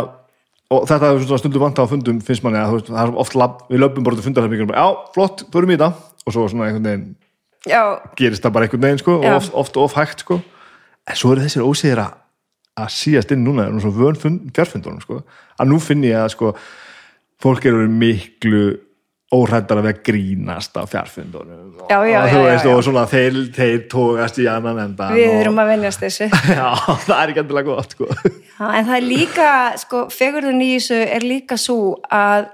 [0.76, 3.62] og þetta er svona stundu vant á fundum finnst manni að það er oft lab,
[3.70, 5.92] við löpum bara til fundarherbyggjum já, flott, förum í þetta.
[6.26, 7.16] Og svo svona einhvern veginn
[7.70, 7.82] já,
[8.18, 9.30] gerist það bara einhvern veginn sko, Já.
[9.30, 10.40] og oft, oft of hægt sko.
[11.08, 12.14] en svo eru þessir ósýðir að
[12.76, 15.22] að síast inn núna, er nú svo vön fund- fjarfundunum sko,
[15.60, 16.50] að nú finn ég að sko,
[17.40, 18.64] fólk eru miklu
[19.34, 22.76] óhræddar að vera grínast á fjarfundunum og, Já, já, og, þú veist, já.
[22.76, 26.28] og svona þeir, þeir tókast í annan enda við og, erum að venjast þessu
[26.60, 26.68] já,
[27.08, 28.08] það er ekki endilega gott sko.
[28.30, 29.50] Já, en það er líka,
[29.82, 31.80] sko, fegurðun í þessu er líka svo
[32.14, 32.52] að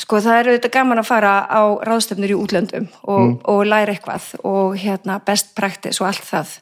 [0.00, 4.32] sko, það er auðvitað gaman að fara á ráðstefnur í útlöndum og, og læra eitthvað
[4.48, 6.54] og hérna best practice og allt það.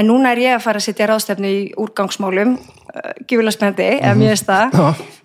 [0.00, 4.16] En núna er ég að fara að sitja ráðstefnu í úrgangsmálum, uh, gífulega spendi, ef
[4.18, 4.80] mér veist það,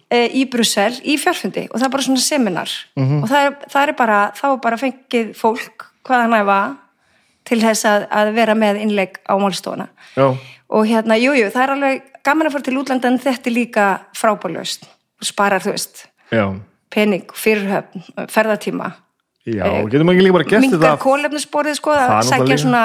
[0.08, 2.74] í Brussel, í fjárfundi og það er bara svona seminar.
[2.96, 6.60] Og það er, það er bara, þá er bara fengið fólk hvaðan æfa
[7.48, 9.89] til þess að, að vera með innleik á málstofuna.
[10.15, 10.28] Já,
[10.67, 13.56] og hérna, jújú, jú, það er alveg gaman að fara til útlanda en þetta er
[13.56, 13.86] líka
[14.17, 16.43] frábælust og sparar, þú veist, já,
[16.93, 18.91] pening, fyrirhöfn, ferðatíma.
[19.48, 22.82] Já getur maður ekki líka bara gert mingar þetta kólefnisborið, sko, Það sækja svona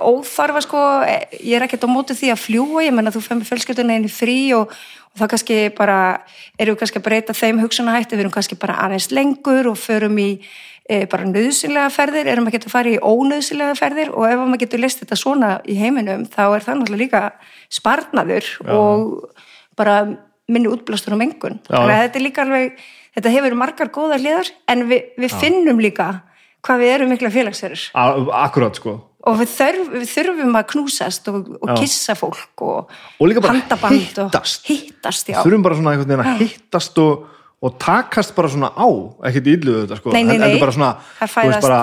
[0.00, 3.40] óþarfa, sko, e, ég er ekkert á móti því að fljúa, ég menna þú fyrir
[3.40, 4.72] með fjölskyldunni í frí og,
[5.12, 5.98] og það kannski bara,
[6.58, 10.28] við kannski að breyta þeim hugsunahætti, við erum kannski bara aðeins lengur og förum í
[10.88, 14.82] e, bara nöðsynlega ferðir, erum ekki að fara í ónöðsynlega ferðir og ef maður getur
[14.84, 17.24] list þetta svona í heiminum, þá er það náttúrulega líka
[17.68, 19.34] sparnaður og
[19.76, 19.98] bara
[20.48, 21.58] minni útblástur og mengun.
[21.68, 21.74] Já.
[21.76, 22.80] Þannig að þetta er líka alveg,
[23.18, 26.08] þetta hefur margar góðar hliðar, en við, við finnum líka
[26.64, 28.96] hvað við erum mikla félagsverður A- akkurat sko
[29.28, 33.58] og við, þörf, við þurfum að knúsast og, og kissa fólk og, Og líka bara
[33.92, 34.64] hittast.
[34.68, 37.26] hittast, þurfum bara svona einhvern veginn að hittast og,
[37.62, 38.88] og takast bara svona á.
[39.28, 40.12] Ekkert í illuðu þetta sko.
[40.16, 40.58] Nei, nei, nei.
[40.62, 41.80] bara svona, Það þú veist bara,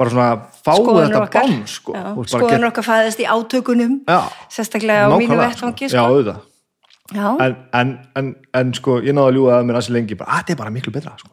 [0.00, 0.28] bara svona
[0.64, 4.20] fáu skoðanir þetta okkar, bán sko bara skoðanir get- okkar fæðist í átökunum Já.
[4.48, 6.06] sérstaklega á mínu Nákvæmlega, vettvangi já, sko.
[6.08, 6.46] auðvitað.
[7.10, 10.30] Já, en, en, en, en sko, ég náði að ljúga að mér aðeins lengi bara,
[10.30, 11.30] að þetta er bara miklu betra sko.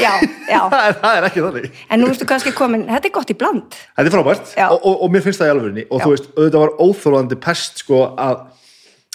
[0.00, 0.12] Já,
[0.48, 0.60] já.
[0.72, 1.82] það, er, það er ekki þannig.
[1.90, 3.76] En nú ertu kannski komin, þetta er gott í bland.
[3.96, 4.56] Þetta er frábært.
[4.68, 6.04] Og, og, og mér finnst það í alvörinni og Já.
[6.04, 8.42] þú veist, auðvitað var óþólandi pest sko að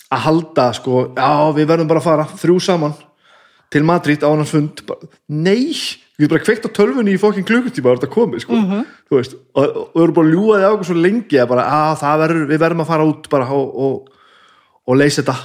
[0.08, 2.93] að halda sko, já við verðum bara að fara þrjú saman
[3.73, 4.80] til Madrid á annan fund.
[5.27, 5.73] Nei,
[6.15, 8.56] við erum bara kveikt á tölvunni í fokkin klukkutíma og þetta komið sko.
[8.56, 8.86] Mhm.
[9.10, 11.99] þú veist, og, og við erum bara ljúaði á okkur svo lengi að bara, að
[12.03, 14.10] það verður, við verðum að fara út bara og,
[14.88, 15.36] og leysa þetta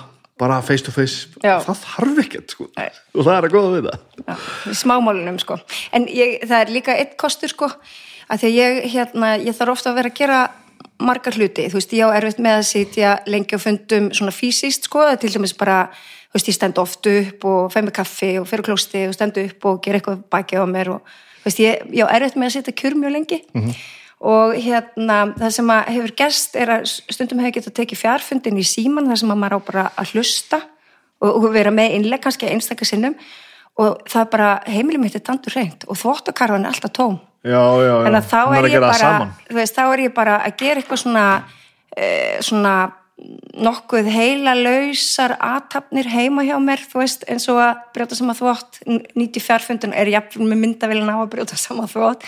[0.42, 1.60] bara face to face, Já.
[1.64, 4.08] það þarf ekkert sko, og það er að góða við það.
[4.22, 4.34] Já,
[4.82, 5.58] smámálunum sko.
[5.94, 7.70] En ég, það er líka eitt kostur sko
[8.32, 10.40] að því að ég, hérna, ég þarf ofta að vera að gera
[11.02, 14.86] margar hluti, þú veist, ég á erfitt með að sitja lengi á fundum svona fysiskt
[14.88, 15.84] sko, til dæmis bara,
[16.30, 19.16] þú veist, ég stend oft upp og fæ mig kaffi og fer á klósti og
[19.16, 22.38] stend upp og gera eitthvað bakið á mér og, þú veist, ég, ég á erfitt
[22.38, 23.40] með að sitja kjur mjög lengi
[24.22, 28.66] og hérna, það sem að hefur gerst er að stundum hefur getað tekið fjárfundin í
[28.66, 30.60] síman, það sem að maður á bara að hlusta
[31.22, 33.18] og, og vera með innleg kannski einstakar sinnum.
[33.80, 37.16] Og það er bara, heimilið mitt er tandur reynd og þvóttakarfan er alltaf tóm.
[37.42, 39.12] Já, já, já, þannig að þá er að bara
[39.56, 41.24] veist, þá er ég bara að gera eitthvað svona
[41.96, 42.74] eh, svona
[43.62, 48.80] nokkuð heila lausar aðtapnir heima hjá mér þú veist, eins og að brjóta saman þvótt
[49.18, 52.26] nýti fjárfundin er jafnvel með myndavélina á að brjóta saman þvótt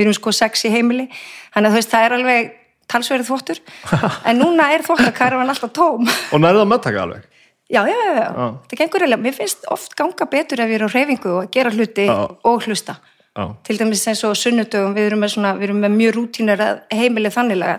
[0.00, 1.06] við erum sko sex í heimili
[1.52, 2.52] þannig að þú veist, það er alveg
[2.90, 3.60] talsverið þvóttur
[4.32, 7.28] en núna er þvóttakarfan alltaf tóm og nærið að meðtaka alveg
[7.70, 8.30] Já, já, já, já.
[8.34, 8.46] Já.
[8.66, 11.70] það gengur eiginlega, mér finnst oft ganga betur ef ég er á reyfingu og gera
[11.70, 12.16] hluti Já.
[12.42, 12.96] og hlusta.
[13.38, 13.44] Já.
[13.62, 16.80] Til dæmis eins og sunnudögum, við erum með, svona, við erum með mjög rútínur að
[16.98, 17.76] heimilið þannilega.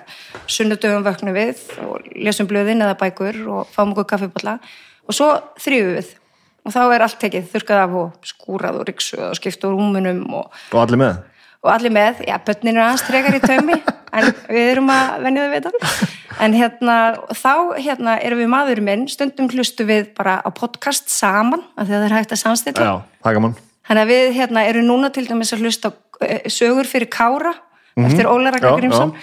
[0.47, 4.55] Sunnudögum vöknum við og lesum blöðin eða bækur og fáum okkur kaffibólla
[5.03, 5.27] og svo
[5.59, 6.15] þrjum við
[6.61, 10.23] og þá er allt tekið, þurkað af og skúrað og ryksuð og skipt úr rúmunum
[10.39, 11.19] og og allir með
[11.61, 13.75] og allir með, já, börnin er aðeins trekar í taumi
[14.17, 15.91] en við erum að venja þau við þetta.
[16.41, 16.95] En hérna,
[17.37, 21.93] þá hérna erum við maðurinn minn, stundum hlustu við bara á podcast saman, af því
[21.97, 22.87] að það er hægt að samstilla.
[23.21, 23.51] Það
[23.91, 27.53] Þannig að við hérna erum núna til dæmis að hlusta eh, sögur fyrir Kára
[27.97, 28.75] eftir Óla Raka Mhm.
[28.75, 29.15] Já, Grímsson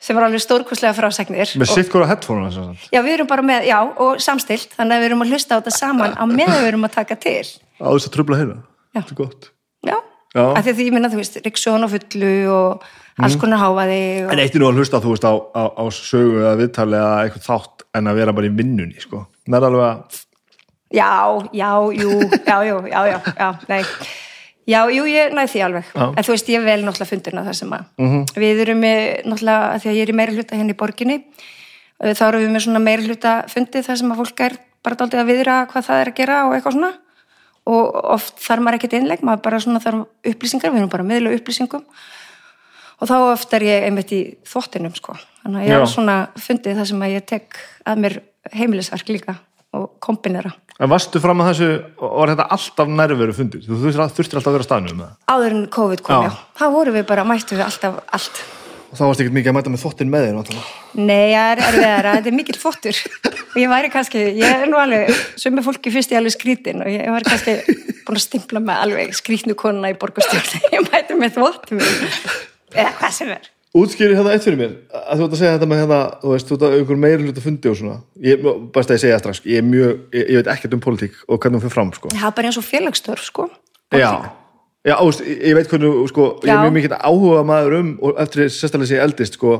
[0.00, 1.50] sem var alveg stórkostlega frásagnir.
[1.58, 2.90] Með Og- sitt hvora headphone sem sagt.
[2.94, 4.70] Já, við erum bara með, já, og samstilt.
[4.78, 7.16] Þannig að við erum að hlusta á þetta saman á meðan við erum að taka
[7.16, 7.46] til.
[7.82, 8.62] Á þess að hérna
[8.94, 9.00] Já.
[9.02, 9.50] Þetta er gott.
[10.36, 12.86] Af því að ég minna, þú veist, Ríksson og fullu og
[13.18, 14.32] alls konar háfaði og...
[14.34, 17.18] En eitt er nú að hlusta, þú veist, á, á, á sögu eða viðtali eða
[17.24, 19.24] eitthvað þátt en að vera bara í vinnunni, sko.
[19.48, 20.22] Það er alveg að,
[20.88, 21.08] Já,
[21.52, 22.12] já, jú,
[22.48, 23.82] já, jú, já, já, já, nei.
[24.68, 25.90] Já, jú, ég næði því alveg.
[25.92, 26.04] Já.
[26.08, 29.82] En þú veist, ég vel náttúrulega fundina það sem að við erum með, náttúrulega, af
[29.84, 31.18] því að ég er í meiri hluta henni í borginni
[31.98, 35.22] þá erum við með svona meiri hluta fundið þar sem að fólk er bara daldið
[35.22, 36.90] að viðra hvað það er að gera og eitthvað svona
[37.68, 41.34] og oft þarf maður ekkert innlegg maður bara svona þarf upplýsingar, við erum bara miðla
[41.36, 41.84] upplýsingum
[42.98, 46.80] og þá oft er ég einmitt í þvottinum sko, þannig að ég er svona fundið
[46.80, 48.18] þar sem að ég tek að mér
[48.54, 49.36] heimilisverk líka
[49.76, 53.64] og kombinera en varstu fram að þessu var þetta alltaf nærveru fundir?
[53.66, 55.10] Þú þurftir, alltaf að vera það.
[55.26, 56.30] áður en COVID kom, Já.
[56.30, 56.38] já.
[56.60, 58.42] Þá vorum við bara, mættum við alltaf allt.
[58.88, 60.60] Og þá varst ekkert mikið að mæta með þvottin með þér.
[60.96, 63.00] Nei, það er erfiðara, þetta er mikill fóttur.
[63.28, 66.88] Og ég væri kannski, ég er nú alveg, sömu fólki fyrst ég alveg skrítin og
[66.88, 67.58] ég var kannski
[68.08, 70.64] búin að stimpla með alveg skrítnu konuna í borgarstjórn.
[70.78, 73.52] Ég mæti með þvottum eða hvað sem er.
[73.76, 76.48] Útskýri hérna eitt fyrir mér, að þú ert að segja þetta með hérna, þú veist,
[76.48, 77.96] þú ert að einhver meiri hluta fundi og svona.
[78.24, 81.18] Ég, bæst að ég segja strax, ég er mjög, ég, ég veit ekkert um pólitík
[81.28, 82.12] og hvernig hún fyrir fram, sko.
[82.14, 83.46] Það er bara eins og félagsstörf, sko.
[83.92, 84.08] Já,
[84.88, 88.48] já, veist, ég veit hvernig, sko, ég er mjög mikið áhuga maður um, og eftir
[88.52, 89.56] sérstaklega sé eldist, sko,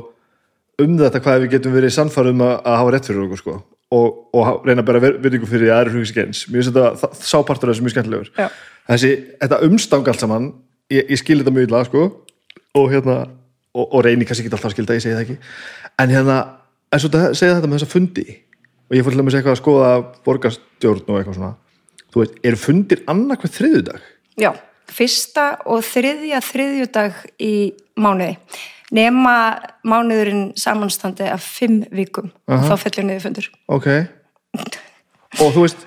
[0.81, 3.55] um þetta hvað við getum verið sannfærum um að, að hafa rétt fyrir okkur, sko,
[3.95, 6.41] og, og reyna bara virðingu fyrir því að aðri hugis ekki eins.
[6.49, 8.29] Mér finnst þetta, það- sápartur af þessu mjög skemmtilegur.
[8.37, 8.47] Já.
[8.89, 9.11] Þessi,
[9.41, 10.49] þetta umstang allt saman,
[10.93, 12.03] ég, ég skil þetta mjög illa, sko,
[12.79, 13.17] og hérna,
[13.73, 15.39] og, og reyni kannski ekki alltaf að skilda, ég segi það ekki,
[16.05, 16.37] en hérna,
[16.93, 18.27] en svo þetta- segja þetta með þessa fundi,
[18.89, 19.89] og ég fór til að með eitthvað að skoða
[20.25, 21.51] borgarstjórn og eitthvað svona,
[22.13, 24.07] þú veist, eru fundir annarkvæð þriðudag?
[24.41, 24.51] Já,
[24.93, 27.53] fyrsta og þriðja þriðjudag í
[27.99, 28.37] mánuði.
[28.95, 29.35] Nema
[29.85, 33.51] mánuðurinn samanstandi af fimm vikum og þá fellur niður fundur.
[33.69, 33.87] Ok
[35.37, 35.85] Og þú veist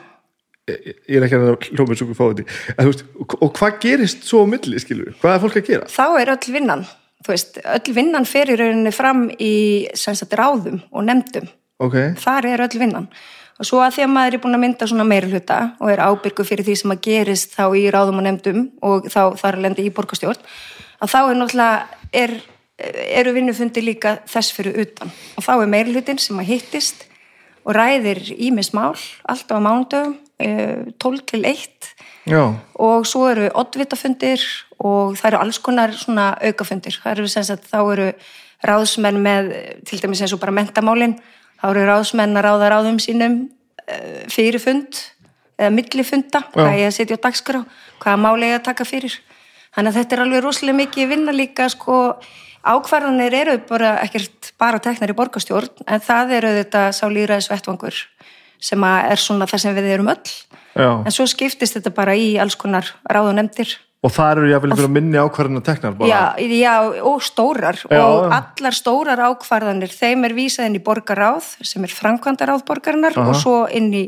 [0.71, 4.47] ég ég er ekki að hljóma en þú veist, og og hvað gerist svo á
[4.47, 5.15] milli, skilur?
[5.19, 5.89] Hvað er fólk að gera?
[5.91, 6.85] þá er öll vinnan
[7.23, 9.55] þú veist, öll vinnan fer í rauninni fram í
[9.99, 11.51] sagt ráðum og nefndum
[11.83, 13.09] Ok, þar er öll vinnan
[13.63, 16.03] og svo að því að maður er búin að mynda svona meiri hluta og er
[16.03, 19.63] ábyrgu fyrir því sem að gerist þá í ráðum og nefndum og þá þar er
[19.69, 20.41] lendi í borgarstjórn
[21.03, 22.35] að þá er náttúrulega er,
[23.23, 25.13] eru vinnufundi líka þess fyrir utan.
[25.39, 27.05] Og þá er meiri hlutin sem að hittist
[27.63, 28.97] og ræðir ímis mál
[29.31, 31.93] alltaf á mánudöfum eh, 12 til 1
[32.27, 32.43] já,
[32.75, 34.43] og svo eru oddvitafundir
[34.83, 36.99] og það eru alls konar svona aukafundir.
[36.99, 38.09] Það eru sem sagt, þá eru
[38.67, 39.53] ráðsmenn með,
[39.87, 41.17] til dæmis eins og bara mentamálin,
[41.63, 43.37] þá eru ráðsmenn að ráða ráðum sínum
[43.87, 44.99] eh, fyrir fund
[45.61, 47.61] eða millifunda, hvað ég að setja á dagskrá,
[48.03, 49.15] hvaða máli ég að taka fyrir.
[49.73, 51.99] Þannig að þetta er alveg rosalega mikið vinna líka, sko,
[52.67, 58.03] ákvarðanir eru bara ekkert bara teknar í borgarstjórn, en það eru þetta sá líraðis vettvangur
[58.63, 60.35] sem er svona það sem við erum öll.
[60.75, 63.33] já En svo skiptist þetta bara í alls konar ráð
[64.03, 66.75] og það eru jáfnvel einhverja minni ákvarðina teknar bara Já, já,
[67.07, 67.79] og stórar.
[67.87, 73.19] Já, og allar stórar ákvarðanir, þeim er vísað inn í borgaráð, sem er framkvæmdaráð borgarinnar
[73.23, 74.07] og svo inn í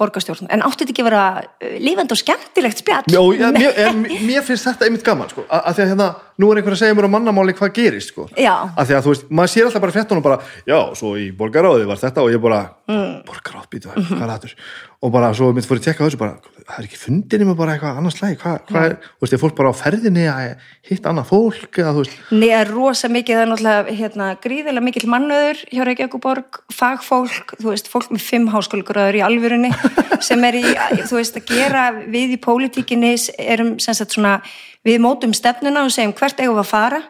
[0.00, 0.48] borgarstjórn.
[0.52, 3.04] En átti þetta ekki að vera uh, lífandi og skemmtilegt spjall?
[3.14, 6.08] Já, ja, mér, mér finnst þetta einmitt gaman sko, að, því að hérna,
[6.40, 8.26] nú er einhver að segja mér á mannamáli hvað gerist sko.
[8.34, 8.54] Já.
[8.72, 10.38] að því að þú veist, maður sér alltaf bara fréttunum bara,
[10.68, 13.12] já, svo í borgaráði var þetta og ég bara, mm.
[13.28, 14.54] borgaráð, býtu hvað er þetta
[15.00, 17.56] og bara svo mitt fór ég að tekka þessu bara, það er ekki fundinni með
[17.58, 20.64] bara eitthvað annars slæg, hvað, hvað er, þú veist, er fólk bara á ferðinni að
[20.90, 25.10] hitta annað fólk eða Nei, það er rosa mikið, það er náttúrulega hérna, gríðilega mikill
[25.10, 29.72] mannöður hjá Reykjavíkuborg, fagfólk, þú veist, fólk með fimm háskólagraður í alvörunni
[30.28, 30.64] sem er í,
[31.04, 34.38] þú veist, að gera við í pólitíkinni erum sem sagt svona,
[34.86, 37.02] við mótum stefnuna og segjum hvert eigum við að fara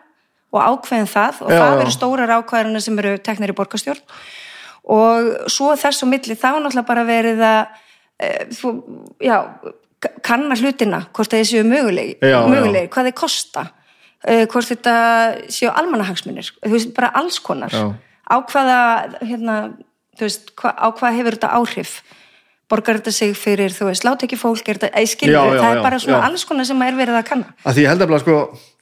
[0.50, 4.02] og ákveðum það og Já, það eru stórar ákveðarinn sem eru teknir í borgarstjórn.
[4.90, 7.60] Og svo þess og milli þá náttúrulega bara verið að
[8.54, 8.72] þú,
[9.24, 9.36] já,
[10.24, 12.40] kanna hlutina hvort það séu mögulegi, Já, já.
[12.48, 14.94] mögulegi hvað þeir kosta uh, hvort þetta
[15.52, 17.84] séu almanahagsmunir þú veist, bara alls konar Já.
[18.28, 18.80] á hvaða
[19.20, 19.58] hérna,
[20.16, 21.94] þú veist, hva, á hvað hefur þetta áhrif
[22.70, 25.72] borgar þetta sig fyrir, þú veist, látekki fólk er þetta, eða skilur, Já, já, það
[25.72, 26.26] já, er bara svona já.
[26.30, 28.36] alls konar sem er verið að kanna að því ég held að bara sko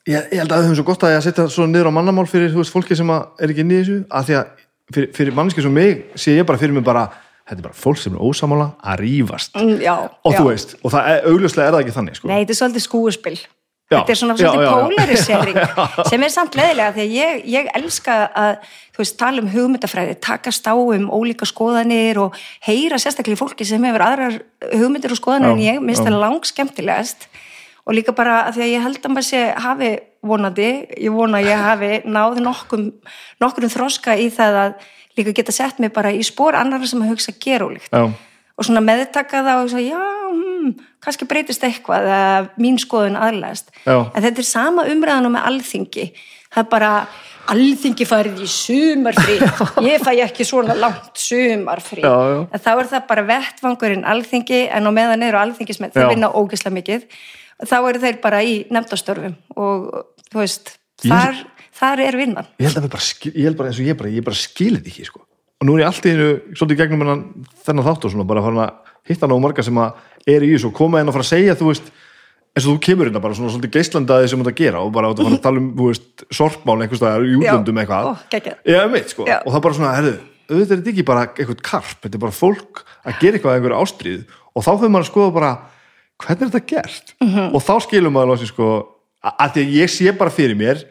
[0.08, 1.96] ég, ég held að við höfum svo gott að ég að setja svo niður á
[1.98, 4.52] mannamál fyrir þú veist, fólki sem að er ekki þessu að því að
[4.94, 7.06] fyrir, fyrir mannski svo mig sé ég bara fyrir mig bara,
[7.48, 10.38] þetta er bara fólk sem er ósamála að rífast Mm, já, og já.
[10.40, 12.28] þú veist, og það er augljóslega er það ekki þannig sko.
[12.28, 13.38] Nei, þetta er svolítið skúuspil
[13.88, 14.74] Já, þetta er svona já, svolítið já, já.
[14.84, 15.58] polarisering
[16.12, 18.50] sem er samt leðilega því að ég, ég elska að
[18.92, 22.36] þú veist, tala um hugmyndafræði takast á um ólíka skoðanir og
[22.68, 24.36] heyra sérstaklega fólki sem hefur aðrar
[24.74, 26.10] hugmyndir og skoðanir Já, en ég minnst já.
[26.10, 27.24] það lang skemmtilegast
[27.88, 29.90] og líka bara að því að ég held að maður sé hafi
[30.28, 30.68] vonandi,
[31.00, 32.84] ég vona að ég hafi náð nokkum,
[33.40, 34.74] nokkurum þroska í það að
[35.18, 37.92] líka geta sett mig bara í spór annara sem að hugsa gerólíkt.
[37.92, 38.08] Já,
[38.58, 40.00] og svona meðtaka það og svo, já,
[40.32, 40.72] hmm,
[41.04, 46.08] kannski breytist eitthvað eða mín skoðun aðlæst en þetta er sama umræðan með alþingi.
[46.48, 46.92] Það er bara
[47.52, 49.36] alþingi farið í sumarfrí.
[49.88, 52.02] Ég fæ ekki svona langt sumarfrí.
[52.02, 52.40] Já, já.
[52.50, 56.78] en þá er það bara vettvangurinn alþingi en á meðan eru alþingismenn þeir vinna ógeðslega
[56.80, 57.06] mikið.
[57.68, 59.88] Þá eru þeir bara í nefndastörfum og
[60.32, 61.40] þú veist, þar,
[61.78, 63.06] þar er vinnan ég held að við bara
[63.38, 65.22] ég held bara eins og ég bara, ég bara skilir þetta ekki sko.
[65.60, 67.24] og nú er ég alltaf einu, svolítið gegnum hennan,
[67.66, 70.68] þennan þátt og svona, bara farin að hitta nóg marga sem að er í þessu
[70.72, 71.88] og koma inn og fara að segja, þú veist
[72.58, 74.90] eins og þú kemur hérna bara svona svolítið geislandaði sem þú ert að gera og
[74.92, 78.08] bara að fara að tala um, þú veist, sorpmál einhvers staðar í útlöndum eitthvað.
[78.66, 80.14] Já, mitt, sko, og það bara svona, herðu
[80.48, 83.58] auðvitað er þetta ekki bara eitthvað karp, þetta er bara fólk að gera eitthvað að
[83.60, 84.22] einhverju ástríð
[84.56, 85.50] og þá fyrir maður að skoða bara
[86.24, 87.50] hvernig er þetta gert Mhm.
[87.54, 88.68] og þá skilur maður lósi sko
[89.22, 90.84] að því að ég sé bara fyrir mér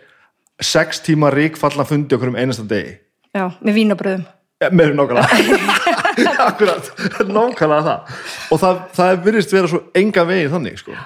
[0.64, 2.98] sex tíma ríkfallna fundi okkur um einasta degi.
[3.36, 4.26] Já, með vínabröðum.
[4.64, 5.84] Ja, með nákvæmlega.
[6.50, 6.90] Akkurat,
[7.28, 8.16] nákvæmlega það.
[8.52, 10.98] Og það, það virðist vera svo enga veginn þannig sko.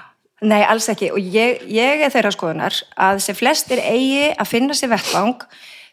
[0.41, 1.11] Nei, alls ekki.
[1.13, 5.43] Og ég, ég er þeirra skoðunar að sem flestir eigi að finna sér vettvang.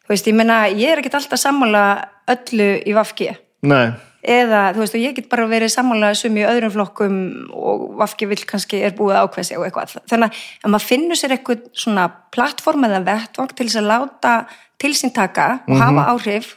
[0.07, 1.85] Þú veist, ég meina, ég er ekkert alltaf sammála
[2.33, 3.35] öllu í Vafki
[3.69, 3.91] Nei,
[4.23, 7.19] eða, þú veist, og ég get bara verið sammála sum í öðrum flokkum
[7.55, 9.95] og Vafki vill kannski er búið ákveð sig og eitthvað.
[10.11, 14.35] Þannig að maður finnur sér eitthvað svona plattform eða vettvang til þess að láta
[14.79, 16.53] til sín taka og hafa áhrif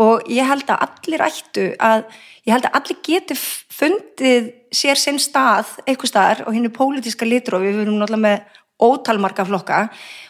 [0.00, 2.04] og ég held að allir ættu að,
[2.48, 7.58] ég held að allir geti fundið sér sinn stað eitthvað staðar og hinnu pólitíska litur
[7.58, 9.80] og við erum náttúrulega með ótalmarka flokka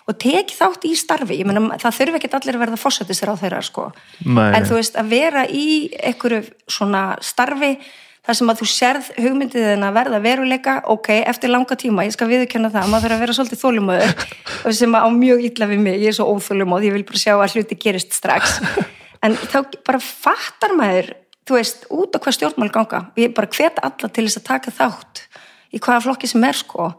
[0.04, 1.38] og teki þátt í starfi.
[1.40, 3.86] Ég meina það þurfi ekki allir að verða fórsættisir á þeirra sko.
[4.26, 7.78] Nei, en þú veist að vera í einhverju svona starfi
[8.24, 12.14] þar sem að þú sérð hugmyndið þinn að verða veruleika, ok, eftir langa tíma ég
[12.14, 15.98] skal viðurkenna það, maður þarf að vera svolítið þólumöður sem á mjög illa við mig
[16.00, 18.60] ég er svo óþólumóð, ég vil bara sjá að hluti gerist strax.
[19.24, 21.06] En þá bara fattar maður,
[21.48, 24.72] þú veist út á hvað stjórnmál ganga, ég bara hvet alla til þess að taka
[24.76, 25.22] þátt
[25.72, 26.90] í hvaða flokki sem er sko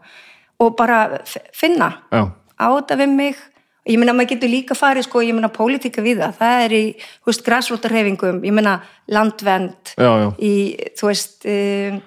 [0.62, 1.20] og bara
[1.56, 2.22] finna Já.
[2.56, 3.44] á þetta við mig.
[3.86, 6.82] Ég meina maður getur líka farið sko, ég meina pólitíka við það, það er í
[6.98, 8.72] þú veist, græsrótarhefingum, ég meina
[9.14, 10.28] landvend Já, já.
[10.42, 10.54] í,
[10.98, 12.00] þú veist um,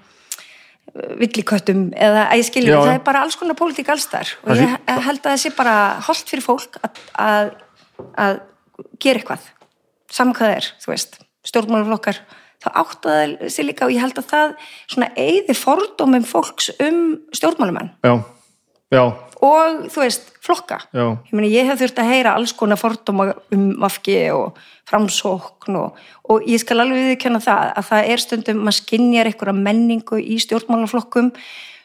[1.21, 4.99] villiköttum eða að ég skilja, það er bara alls konar pólitík allstar og Það ég
[5.07, 5.77] held að það sé bara
[6.09, 7.53] holdt fyrir fólk að, að,
[8.25, 8.41] að
[8.99, 9.47] gera eitthvað.
[10.11, 12.19] Saman hvað það er, þú veist stjórnmálaflokkar,
[12.59, 14.55] þá áttaði sér líka og ég held að það
[14.91, 16.99] svona eyði fordómum fólks um
[17.35, 18.17] stjórnmálumenn já,
[18.91, 19.03] já,
[19.41, 21.05] og þú veist, flokka Já.
[21.25, 24.57] ég, meni, ég hef þurft að heyra alls konar fordóma um vafki og
[24.89, 25.97] framsókn og,
[26.29, 30.39] og ég skal alveg viðkjanna það að það er stundum maður skinjar einhverja menningu í
[30.43, 31.31] stjórnmálaflokkum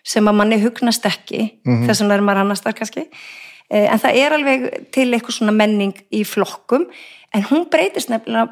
[0.05, 1.87] sem að manni hugnast ekki Mhm.
[1.89, 3.09] þess vegna er maður annars þar kannski
[3.73, 6.83] Eh, en það er alveg til eitthvað svona menning í flokkum
[7.33, 8.51] en hún breytist nefnilega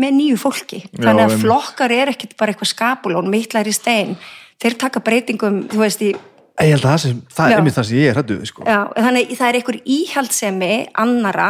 [0.00, 1.42] með nýju fólki þannig að einmitt.
[1.44, 4.16] flokkar er ekkit bara eitthvað skapulón mittlar í stein
[4.58, 6.14] þeir taka breytingum, þú veist, í
[6.62, 8.64] ég held að það, sem, það er einmitt það sem ég er hættu sko.
[8.64, 11.48] Þannig að það er einhver íhaldsemi annara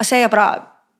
[0.00, 0.46] að segja bara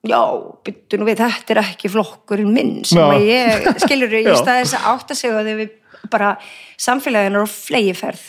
[0.06, 0.20] já,
[0.64, 3.06] byttu nú við, þetta er ekki flokkurinn minn sem Já.
[3.08, 4.34] að ég, skilur í Já.
[4.40, 5.72] stað þess að átta sig að við
[6.10, 6.34] bara
[6.80, 8.22] samfélagin er á flegiferð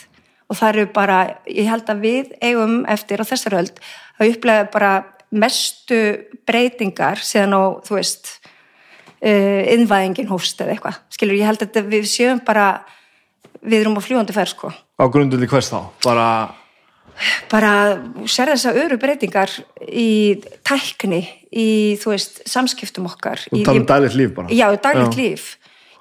[0.52, 3.82] og það eru bara, ég held að við eigum eftir á þessar öld
[4.20, 4.92] að upplega bara
[5.32, 6.00] mestu
[6.48, 12.04] breytingar síðan á, þú veist uh, innvæðingin hófst eða eitthvað, skilur, ég held að við
[12.10, 12.82] séum bara
[13.62, 16.26] við erum á fljúandi ferð, sko á grundulli hvers þá, bara
[17.50, 17.72] bara
[18.30, 19.52] sér þess að öru breytingar
[19.84, 21.20] í tækni
[21.52, 21.66] í,
[22.00, 23.42] þú veist, samskiptum okkar.
[23.50, 24.54] Þú tala um dælitt líf bara.
[24.54, 25.50] Já, daglegt líf.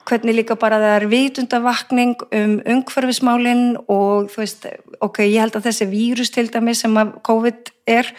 [0.07, 4.65] Hvernig líka bara það er vitundavakning um umhverfismálin og þú veist,
[5.03, 8.09] ok, ég held að þessi vírus til dæmi sem að COVID er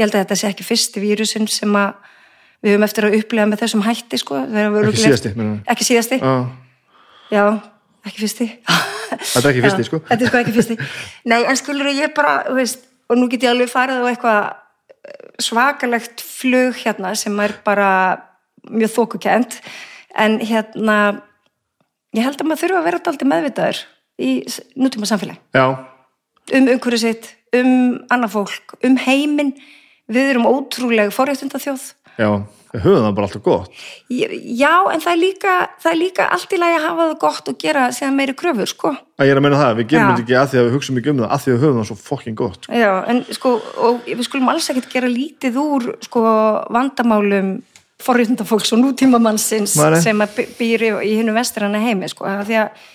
[0.00, 1.94] ég held að þetta sé ekki fyrsti vírusin sem að
[2.60, 4.42] við höfum eftir að upplega með þessum hætti, sko.
[4.44, 5.32] Ekki síðasti,
[5.72, 6.34] ekki síðasti, Já.
[7.32, 7.44] já,
[8.08, 8.48] ekki fyrsti
[9.10, 9.98] Þetta er ekki fyrsti, sko.
[10.06, 10.76] Þetta er sko ekki fyrsti.
[11.28, 15.24] Nei, en skilur ég bara, veist, og nú get ég alveg farið á eitthvað eh,
[15.42, 17.88] svakalegt flug hérna sem er bara
[18.70, 19.58] mjög þókukent,
[20.20, 20.96] en hérna,
[22.16, 23.82] ég held að maður þurfa að vera daldið meðvitaður
[24.20, 24.30] í
[24.78, 25.40] nútíma samfélag.
[25.56, 25.66] já,
[26.50, 29.52] Um umhverju sitt, um annað fólk, um heiminn,
[30.10, 31.84] við erum ótrúlega forréttinda þjóð
[32.18, 32.30] já,
[32.74, 33.70] við höfum það bara alltaf gott
[34.10, 37.48] Já, en það er líka, það er líka allt í lagi að hafa það gott
[37.52, 38.92] og gera síðan meiri kröfur, sko.
[39.18, 41.00] að ég er að meina það, við gerum þetta ekki að því að við hugsaum
[41.00, 42.78] ekki um það að því að við höfum það svo fucking gott sko.
[42.80, 43.52] Já, en sko,
[43.88, 46.22] og við skulum alls ekkert gera lítið úr, sko,
[46.76, 47.50] vandamálum
[48.00, 52.86] forréttindafólks og nútímamannsins sem að by- býr í, hinu vestrana heimi, sko, af því að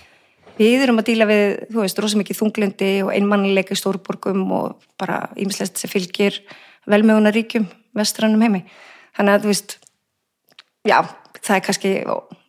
[0.57, 4.79] við erum að díla við, þú veist, rosa mikið þunglindi og einmannileika í stórborgum og
[4.97, 6.39] bara ímislegt sem fylgir
[6.89, 8.63] velmöguna ríkjum vestranum heimi.
[9.15, 9.77] Þannig að, þú veist,
[10.87, 10.97] já,
[11.39, 11.91] það er kannski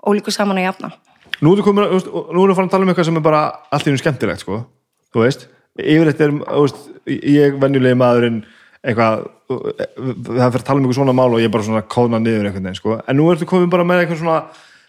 [0.06, 0.92] ólíku saman að jafna.
[1.40, 3.40] nú erum við að- farin að tala um eitthvað sem er bara
[3.70, 4.66] allt í einu skemmtilegt sko.
[5.12, 5.48] þú veist,
[5.78, 8.44] yfirleitt er þú veist, ég venjulegi maðurinn
[8.84, 12.46] eitthvað, það fyrir að tala um eitthvað svona mál og ég bara svona kóðna niður
[12.48, 13.00] einhvern veginn sko.
[13.06, 14.40] en nú ertu komin bara með eitthvað svona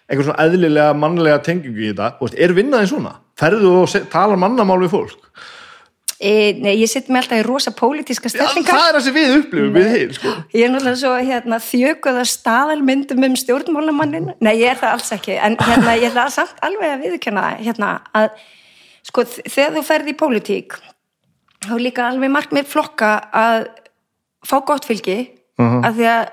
[0.07, 3.15] eitthvað svona eðlilega mannlega tengingu í þetta þú veist, er vinnaði svona?
[3.37, 5.19] Ferðu og talar mannamál við fólk?
[6.17, 8.73] E, nei, ég sitt með alltaf í rosa pólitíska Já, stellingar.
[8.73, 10.31] það er það sem við upplifum við heil sko.
[10.57, 14.31] Ég er náttúrulega svo hérna, þjökuða staðalmyndum um stjórnmálamannin.
[14.41, 15.35] Nei, ég er það alls ekki.
[15.37, 18.29] En hérna, ég er það samt alveg að það, hérna, að
[19.11, 20.79] sko, þegar þú ferð í pólitík,
[21.67, 23.67] þá er líka alveg markmið flokka að
[24.47, 25.19] fá gott fylgi,
[25.57, 25.83] Mhm.
[25.85, 26.27] að því að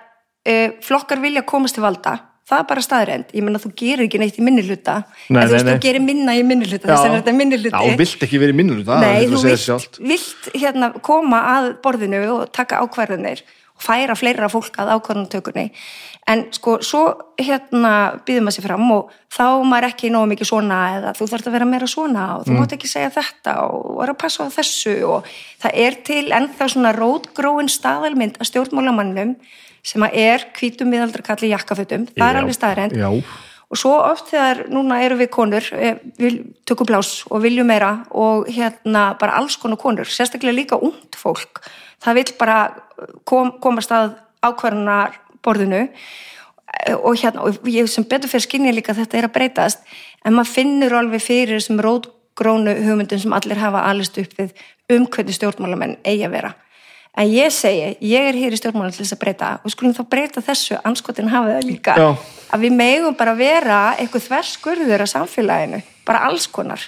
[0.46, 0.54] e,
[0.84, 2.18] flokkar vilja komast til valda.
[2.44, 3.30] Það er bara staðrend.
[3.32, 4.98] Ég meina, þú gerir ekki neitt í minnihluta.
[5.32, 5.72] Nei, en þú nei, veist, nei.
[5.72, 6.90] þú gerir minna í minnihluta.
[6.90, 7.72] Þess er þetta minnihluti.
[7.72, 10.00] Já, þú vilt ekki verið minnur það Nei, er þú að segja vilt, sjálft.
[10.12, 13.40] vilt hérna, koma að borðinu og taka ákvarðanir
[13.74, 15.64] og færa fleira fólk að ákvarðantökunni
[16.30, 17.00] en sko, svo
[17.40, 21.28] hérna býðum maður sér fram og þá er maður ekki nógu mikið svona eða þú
[21.32, 24.46] þarf að vera meira svona og þú mátt ekki segja þetta og vera að passa
[24.46, 25.28] á þessu og
[25.64, 29.34] það er til ennþá svona rótgróin staðalmynd að stjórnmálamannum
[29.84, 33.08] sem að er hvítum miðaldra kalli jakkafötum, það er alveg staðrend já.
[33.12, 37.98] og svo oft þegar núna eru við konur eh, við tökum blás og viljum meira
[38.10, 41.60] og hérna bara alls konar konur sérstaklega líka ungt fólk
[42.04, 42.58] það vil bara
[43.28, 48.96] kom, komast að ákvarðunar borðinu eh, og hérna og ég sem betur fyrir skinni líka
[48.96, 49.84] þetta er að breytast
[50.24, 54.56] en maður finnur alveg fyrir þessum rótgrónu hugmyndum sem allir hafa alist upp við
[54.94, 56.56] um hvernig stjórnmálamenn eigi að vera
[57.16, 59.50] en ég segi, ég er hér í stjórnmálum til þess að breyta.
[59.64, 61.96] Og skulum þá breyta þessu anskotin hafa það líka.
[61.98, 62.08] Já.
[62.54, 66.82] að við megum bara vera eitthvað þverskurður af samfélaginu, bara alls konar.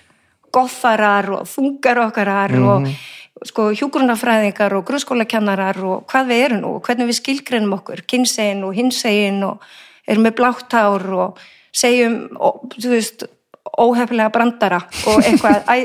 [0.54, 2.86] Goffarar og þungar okkarar og
[3.44, 8.76] sko hjúgrunafræðingar og grunnskólakennarar og hvað við erum og hvernig við skilgreinum okkur, kynsegin og
[8.78, 9.66] hinsegin og
[10.08, 11.42] erum með blátt hár og
[11.76, 13.26] segjum, og, þú veist
[13.80, 15.66] óhefnilega brandara og eitthvað.
[15.72, 15.76] Æ,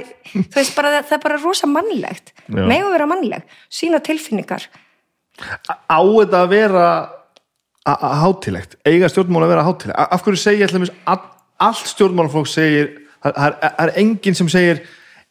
[0.53, 2.33] veist bara, það er bara rosa mannlegt.
[2.51, 4.67] Megum vera mannleg, sína tilfinningar.
[5.89, 6.85] Á þetta að vera
[8.21, 10.91] hátilegt, eiga stjórnmál að vera hátilegt af hverju allir
[11.61, 13.55] allt stjórnmálfólk segir það er,
[13.85, 14.81] er enginn sem segir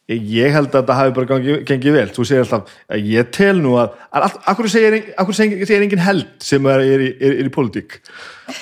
[0.09, 3.61] ég held að þetta hafi bara gengið, gengið vel þú segir alltaf, "Ja, ég tel
[3.61, 7.45] nú að að hverju segir, hverju segir, segir enginn held sem er, er, er, er
[7.45, 7.99] í politík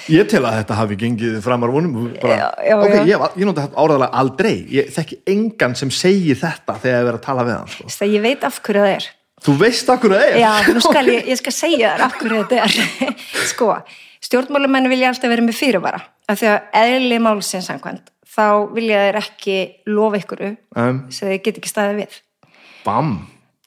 [0.10, 3.06] ég tel að þetta hafi gengið framar vonum bara, Já, já, ok, já.
[3.06, 7.20] ég, ég nota þetta áraðlega aldrei ég þekki engan sem segir þetta þegar ég verið
[7.20, 7.84] að tala við hann sko.
[7.88, 9.08] Þess að ég veit af hverju það er
[9.40, 12.20] þú veist af hverju það er Já, nú skal ég, ég skal segja þér af
[12.20, 13.14] hverju þetta er.
[13.54, 13.72] Sko,
[14.22, 16.02] stjórnmálumenn vilja alltaf vera með fyrirvara.
[16.30, 19.58] Af því að eðli málsins samkvæmt, þá vilja þeir ekki
[19.92, 22.18] lofa ykkuru um, sem þeir get ekki staðið við.
[22.86, 23.14] bam.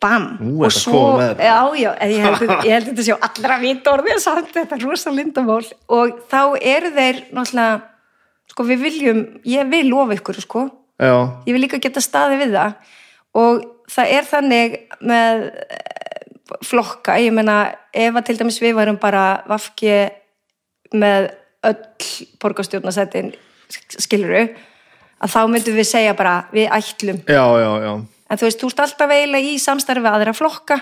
[0.02, 0.24] Bam!
[0.42, 1.46] Nú og þetta.
[1.46, 5.60] já, já, ég held, ég held þetta sjá allra vítorðið samt þetta er rosa lindamál
[5.94, 7.76] og þá eru þeir náttúrulega,
[8.50, 10.64] sko við viljum, ég vil lofa ykkur, sko.
[10.98, 11.14] Já,
[11.46, 12.74] ég vil líka geta staðið við það.
[13.38, 13.62] Og
[13.92, 14.74] það er þannig
[15.12, 15.86] með eh,
[16.66, 17.60] flokka, ég meina
[17.94, 19.94] ef að til dæmis við varum bara vafki
[20.98, 21.30] með
[21.62, 23.32] öll borgarstjórnasætin
[24.02, 24.46] skiluru
[25.22, 27.92] að þá myndum við segja bara við ætlum, já, já, já.
[28.32, 30.78] En þú veist, þú ert alltaf eiginlega í samstarfi við aðra flokka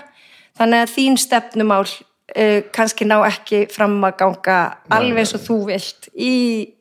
[0.59, 4.57] þannig að þín stefnumál uh, kannski ná ekki fram að ganga
[4.93, 6.33] alveg eins og þú vilt í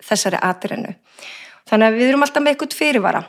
[0.06, 0.94] þessari atriðinu
[1.70, 3.22] þannig að við erum alltaf með eitthvað fyrirvara.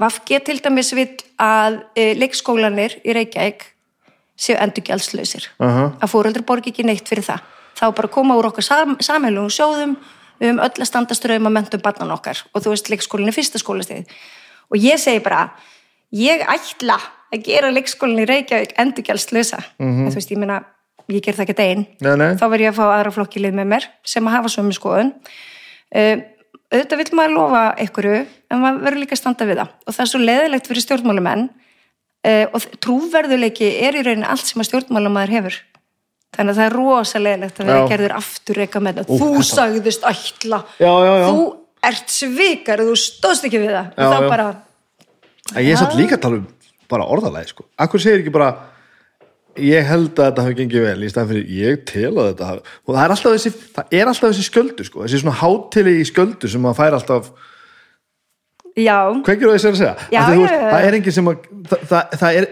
[0.00, 3.66] Vafge til dæmis vill að uh, leikskólanir í Reykjavík
[4.40, 5.50] séu endurgjaldslausir.
[5.60, 5.90] Aha.
[6.00, 7.44] að fóreldri borgi ekki neitt fyrir það.
[7.76, 9.98] Þá bara koma úr okkar sam samhælum sjóðum
[10.40, 13.36] við höfum öll að standa ströðum að mentum barnan okkar og þú veist leikskólinn er
[13.36, 14.10] fyrsta skólastið
[14.70, 15.50] og ég segi bara
[16.16, 16.98] ég ætla
[17.30, 19.60] að gera leikskólinn í Reykjavík endurgjaldslausa.
[19.78, 20.60] En þú veist ég meina
[21.10, 21.56] ég ger það ekki
[22.18, 22.34] nei.
[22.38, 25.14] þá verð ég að fá aðra flokki lið með mér sem að hafa sömu skoðun.
[25.90, 26.22] Uh,
[26.70, 29.72] auðvitað vill maður lofa einhverju en maður verður líka að standa við það.
[29.86, 34.62] Og það er svo leðilegt fyrir stjórnmálumenn uh, og trúverðuleiki er í rauninni allt sem
[34.62, 35.60] að stjórnmálumæður hefur
[36.36, 39.50] þannig að það er rosa leðilegt að vera gerður aftur eitthvað með það þú þetta-
[39.50, 40.62] sagðist ætla.
[40.78, 41.26] Já, já, já.
[41.30, 41.46] þú
[41.90, 43.86] ert svikar og þú stóðst ekki við það.
[43.96, 44.28] Og þá já.
[44.28, 44.48] bara
[45.56, 46.46] En ég satt líka að tala um
[46.90, 47.64] bara orðalagi sko.
[47.78, 48.50] Akkur segir ekki bara
[49.58, 52.60] ég held að þetta hafi gengið vel í staðan fyrir ég tel að þetta hafi
[52.86, 53.52] og það er alltaf þessi,
[53.90, 57.30] er alltaf þessi sköldu sko, þessi svona hátili í sköldu sem maður fær alltaf,
[59.24, 59.94] hvað ekki það að segja?
[60.14, 61.38] Já, já, veist, það er engin sem að
[61.70, 62.46] það, það, það er,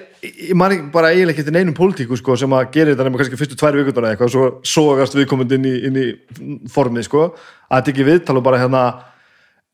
[0.49, 3.21] ég man ekki bara eiginlega ekki eftir neinum pólitíku sko, sem að gera þetta nema
[3.21, 6.07] kannski fyrstu tvær vikundar eða eitthvað, svo sogast viðkomandi inn í, inn í
[6.75, 7.29] formið, sko.
[7.71, 8.83] Að þetta ekki viðtal og bara hérna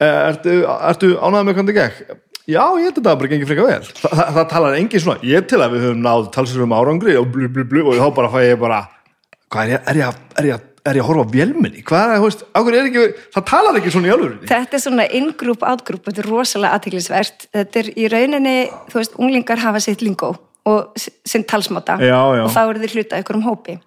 [0.03, 0.59] "Eh, ertu,
[0.91, 2.21] ertu ánægð með hvernig gekk?
[2.45, 3.85] Já, ég held að þetta bara gengið frekar vel.
[4.03, 7.31] Þa, það, það talar engin svona, ég til að við höfum náð talsverðum árangri og
[7.33, 8.83] blu blu blu og þá bara fæ ég bara
[9.55, 12.43] hvað er ég, er ég, að- er ég, að- horfa á vélminni hvað er það,
[12.55, 13.05] ákveður er ekki
[13.37, 17.47] það talar ekki svona í alvörinni þetta er svona in-group, out-group, þetta er rosalega aðtiklisvert.
[17.55, 18.57] Þetta er í rauninni,
[18.93, 20.93] þú veist, unglingar hafa sitt lingó og
[21.29, 22.43] sinn talsmáta Já, já.
[22.45, 23.79] og þá eru þeir hluta ykkur um hópi.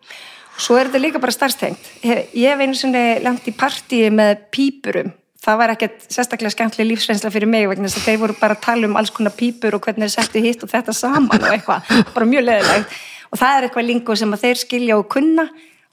[0.57, 1.77] Svo er þetta líka bara starfstengt.
[2.03, 5.11] Ég hef einu svona langt í partíi með pípurum.
[5.47, 8.63] Það var ekkert sérstaklega skemmtileg lífsreynsla fyrir mig vegna þess að þeir voru bara að
[8.65, 11.85] tala um alls konar pípur og hvernig þeir settu hitt og þetta saman og eitthvað,
[12.15, 12.97] bara mjög leðilegt.
[13.31, 15.45] Og það er eitthvað lingó sem að þeir skilja og kunna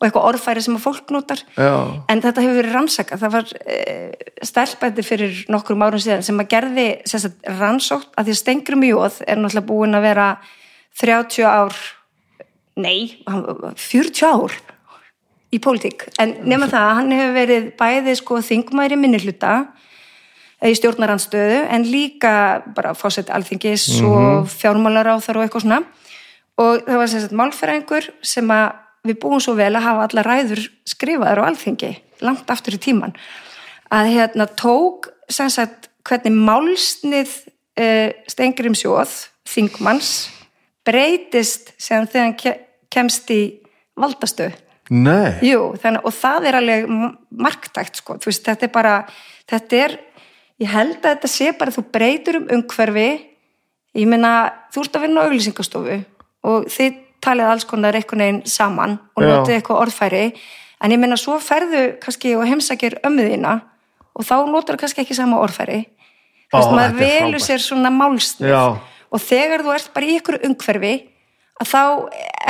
[0.05, 1.41] og eitthvað orðfæri sem að fólk notar.
[1.57, 1.73] Já.
[2.13, 3.23] En þetta hefur verið rannsakað.
[3.23, 3.79] Það var e,
[4.45, 9.19] stelpætti fyrir nokkrum árum síðan sem að gerði sagt, rannsótt að því að Stengrum Jóð
[9.25, 10.29] er náttúrulega búin að vera
[11.01, 11.81] 30 ár,
[12.77, 14.59] nei, hann- 40 ár
[15.55, 16.09] í pólitík.
[16.21, 19.55] En nema það, að hann hefur verið bæði sko þingmæri minnihluta
[20.65, 25.83] í stjórnaranstöðu en líka bara fósett alþingis og fjármálaráþar og eitthvað svona
[26.61, 30.25] og það var sem sagt málfæringur sem að við búum svo vel að hafa alla
[30.27, 31.93] ræður skrifaðar á alþingi
[32.25, 33.15] langt aftur í tíman
[33.93, 37.31] að hérna tók sagt hvernig málsnið
[37.81, 39.13] uh, Stengrim Sjóð
[39.49, 40.31] þingmanns
[40.85, 42.61] breytist sem þegar hann ke-
[42.93, 43.43] kemst í
[43.99, 44.61] valdastöð
[45.41, 46.91] Jú, þannig, og það er alveg
[47.41, 48.97] marktækt, sko, veist, þetta er bara,
[49.49, 49.95] þetta er,
[50.61, 53.07] ég held að þetta sé bara, þú breytur um umhverfi,
[53.97, 54.33] ég meina,
[54.75, 55.97] þú ert að vinna á auglýsingastofu
[56.45, 60.25] og þið talið alls konar einhvern veginn saman og notið eitthvað orðfæri,
[60.85, 63.55] en ég meina, svo ferðu kannski og heimsækir ömmuðina
[64.15, 65.81] og þá notar kannski ekki sama orðfæri,
[66.53, 67.47] þú veist, maður frábært.
[67.49, 68.55] sér svona málsnið.
[69.15, 70.95] Og þegar þú ert bara í ykkur umhverfi
[71.63, 71.81] að þá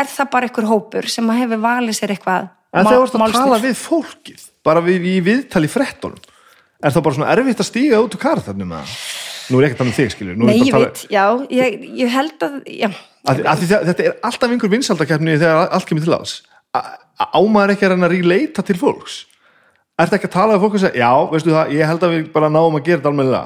[0.00, 3.14] er það bara ykkur hópur sem að hefur valið sér eitthvað En þegar þú ert
[3.28, 6.18] að tala við fólkið, bara við, í viðtali frettunum,
[6.82, 8.94] er það bara svona erfitt að stíga út úr karþarnum með það?
[9.44, 10.36] Nú er ekki að tala um þig, skilur.
[10.40, 12.88] Nú Nei, ég tala- veit, já, ég, ég held að, já,
[13.24, 16.34] Að, að þetta er alltaf einhver vinsaldakefni þegar allt kemur til ás.
[17.32, 19.20] Ámaður ekki að reyna að relata til fólks.
[19.94, 22.14] Er þetta ekki að tala við fólk og segja, já, veistu það, ég held að
[22.16, 23.44] við bara náum að gera þetta almennilega.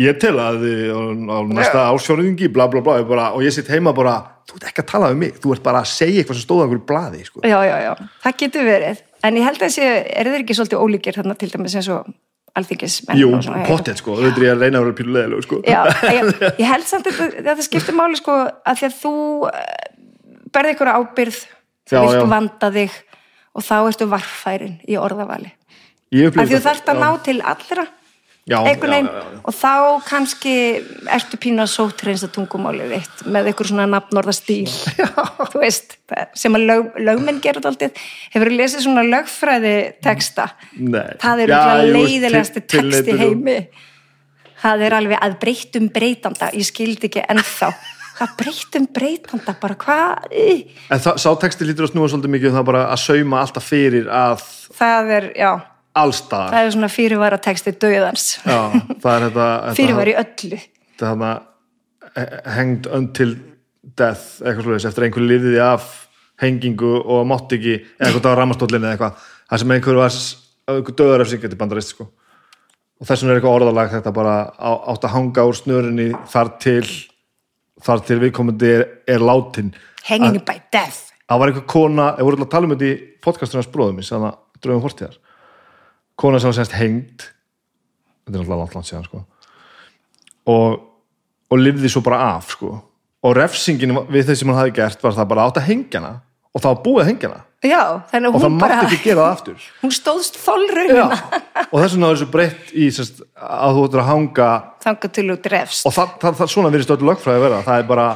[0.00, 4.16] Ég tel að á, næsta ásfjörðingi, bla bla bla, bara, og ég sitt heima bara,
[4.48, 6.64] þú ert ekki að tala við mig, þú ert bara að segja eitthvað sem stóða
[6.64, 7.42] einhverju blaði, sko.
[7.44, 7.92] já, já, já,
[8.24, 9.02] það getur verið.
[9.22, 12.08] En ég held að þessi, er þeir ekki svolítið ólíkir þarna til dæmis eins og
[12.58, 13.20] alþingismenn?
[13.20, 13.30] Jú,
[13.68, 15.60] pottet, sko, auðvitað er ég að reyna að vera pílu leðilegu, sko.
[15.68, 15.80] Já,
[16.12, 16.28] ég,
[16.62, 19.14] ég held samt að þetta, skiptir máli sko að því að þú
[19.48, 19.88] eh,
[20.52, 21.40] berði ykkur ábyrð,
[21.88, 22.26] þú Já, vilt já.
[22.34, 23.00] vanda þig
[23.52, 25.50] og þá ertu varfærin í orðavali.
[26.12, 27.02] Upplifði því þú þarft að já.
[27.02, 27.86] ná til allra
[28.50, 29.10] Já, já, já,
[29.46, 29.70] og þá
[30.02, 30.52] kannski
[31.14, 34.66] ertu pínu að sótreins að tungumálið þitt með einhver svona nafnorða stíl
[35.52, 37.92] þú veist, það- sem að lög, lögmenn gerur aldrei,
[38.34, 41.14] hefur þú lesið svona lögfræði texta Nei.
[41.22, 41.54] það er
[41.94, 43.56] leiðilegasti text í og- heimi.
[44.62, 46.50] Það er alveg að breytum breytanda.
[46.54, 47.72] Ég skildi ekki ennþá.
[48.14, 50.28] Hvað breytum breytanda, bara hvað?
[50.38, 53.66] En það, sá texti lítur að snúa svolítið mikið um það bara að sauma alltaf
[53.66, 54.44] fyrir að
[54.78, 55.50] það er, já,
[55.98, 56.54] allstaðar.
[56.54, 58.58] það er svona fyrirvara texti döðans Já,
[59.02, 61.32] það er þetta, fyrirvara í öllu þetta hana,
[62.56, 63.30] hengd until
[63.82, 65.92] death, eitthvað slúðis, eftir einhver lifiði af
[66.42, 70.18] hengingu og mátt ekki, eitthvað á ramastólinni eða eitthvað, það sem einhver var
[71.02, 72.06] döðar af sig getið bandarist, sko.
[73.02, 76.84] Og þess vegna er eitthvað orðalag þetta bara átt að hanga úr snörinni þar til
[77.82, 79.72] þar til viðkomandi er, er látin.
[80.06, 83.18] hanging by death það var einhver kona, ég voru alltaf að tala um þetta í
[83.24, 85.18] podcastunars bróðum þannig að dröfum fortíðar
[86.18, 87.28] kona sem var semst hengd
[88.22, 89.22] þetta er alltaf langt langt síðan sko.
[90.52, 90.82] og,
[91.52, 92.74] og lifði svo bara af sko.
[93.22, 96.20] og refsingin við þeir sem hann hafi gert var það bara átt að hengja hana
[96.52, 99.30] og það var búið að hengja hana já, og að það mátti ekki gera það
[99.36, 101.20] aftur hún stóðst þolraunina
[101.68, 104.50] og þess vegna er þessu breytt í semst, að þú ættir að hanga
[104.82, 108.08] og það, það, það svona virðist öllu lögfræði að vera það er bara,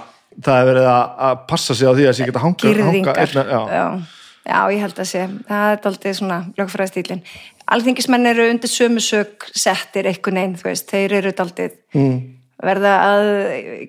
[0.49, 3.61] það er verið að, passa sig á því að sé geta hanga, hanga einna, já.
[3.79, 4.16] já.
[4.47, 5.27] Já, ég held að sé.
[5.49, 7.23] Það er aldrei svona lögfræðstílin
[7.73, 11.67] alþingismenn eru undir sömu sög settir einhvern veginn, þú veist, þeir eru aldrei
[11.97, 12.15] mm.
[12.63, 13.27] verða að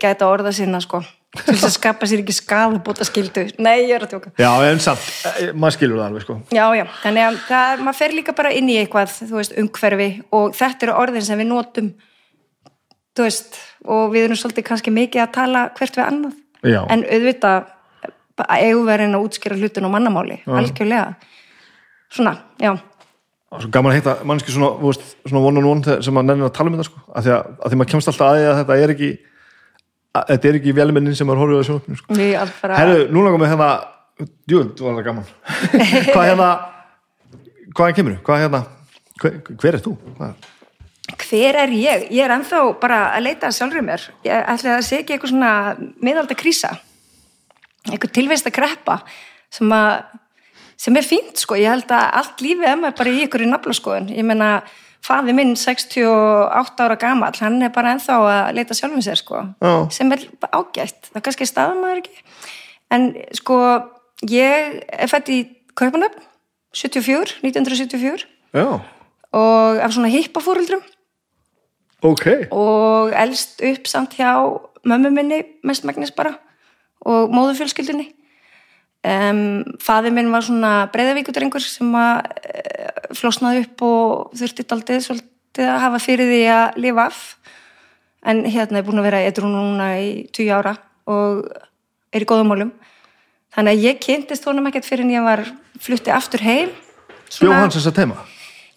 [0.01, 1.03] gæta orða sinna sko.
[1.37, 4.79] Til þess að skapa sér ekki skafubóta skildu nei, ég er að tjóka Já, en
[4.81, 6.37] samt, eh, maður skilur það alveg sko.
[6.55, 10.07] já, já, þannig að það, maður fer líka bara inn í eitthvað, þú veist, umhverfi
[10.39, 11.91] og þetta eru orðin sem við notum
[13.11, 16.39] þú veist, og við erum svolítið kannski mikið að tala hvert við annað.
[16.63, 16.79] Já.
[16.89, 17.67] en auðvitað
[18.45, 21.15] eigum við að reyna að útskýra hlutin á mannamáli, algjörlega
[22.13, 22.75] svona, já
[23.47, 26.49] Og svo gaman að heita mannski svona, veist, svona one on one sem maður nennir
[26.49, 27.03] að tala um þetta sko.
[27.15, 30.23] að því að, að því maður kemst alltaf að því að þetta er ekki að,
[30.31, 32.17] þetta er ekki velmennin sem maður horfið á sjónupinu sko.
[32.17, 33.69] við bara Herru, nú langar mig hérna
[34.49, 35.25] Jú, þú var það gaman
[36.11, 36.49] Hvað hérna
[37.77, 38.21] Hvaðan kemur þú?
[38.27, 38.61] Hvað hérna
[39.21, 39.93] hver, hver er þú?
[40.17, 40.47] Hvað?
[41.15, 42.07] hver er ég?
[42.11, 44.03] Ég er ennþá bara að leita að sjálfur mér.
[44.27, 45.51] Ég ætla að sé ekki eitthvað svona
[46.03, 46.73] miðalda krísa.
[47.91, 48.99] Eitthvað tilveist að kreppa
[49.53, 50.19] sem, að,
[50.79, 51.57] sem er fínt sko.
[51.59, 54.11] Ég held að allt lífið er maður bara í ykkur í naflaskoðun.
[54.15, 54.51] Ég meina,
[55.05, 59.43] faði minn 68 ára gamall, hann er bara ennþá að leita sjálfum sér sko.
[59.63, 59.73] Já.
[59.95, 61.11] Sem er ágætt.
[61.11, 62.25] Það er kannski staðan maður ekki.
[62.95, 63.59] En sko,
[64.31, 65.43] ég er fætt í
[65.77, 66.23] Kaupanöfn,
[66.73, 68.79] 74, 1974 Já,
[69.31, 70.81] og af svona hippafóruldrum
[72.01, 74.33] ok og elst upp samt hjá
[74.85, 76.37] mömmu minni mestmægnis bara
[77.05, 78.09] og móðurfjölskyldunni.
[79.07, 82.63] Um, faði minn var svona breyðavíkudrengur sem að e,
[83.15, 87.21] flosnaði upp og þurfti daldið svolítið að hafa fyrir því að lifa af.
[88.27, 90.73] En hérna er búin að vera eitthvað núna í 20 ára
[91.07, 91.45] og
[92.11, 92.73] er í góðum málum.
[93.55, 95.45] Þannig að ég kynntist honum ekkert fyrir en ég var
[95.79, 96.73] flutti aftur heim.
[97.37, 98.25] Bjó hans þess að tema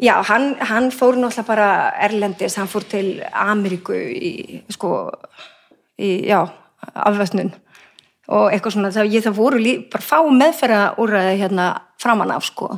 [0.00, 5.10] Já, hann, hann fór náttúrulega bara erlendis, hann fór til Ameríku í, sko,
[6.00, 6.46] í, já,
[6.94, 7.52] afvötnun
[8.30, 11.66] og eitthvað svona, það, ég, það voru lí, bara fá meðferða úrræði hérna
[12.00, 12.70] framan af, sko.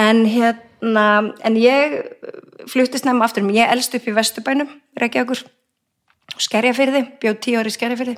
[0.00, 1.06] En hérna,
[1.44, 2.00] en ég
[2.70, 5.44] fluttist nefnum aftur, ég elst upp í Vesturbænum, Reykjavíkur,
[6.40, 8.16] skerjafyrði, bjóð tíu ári skerjafyrði,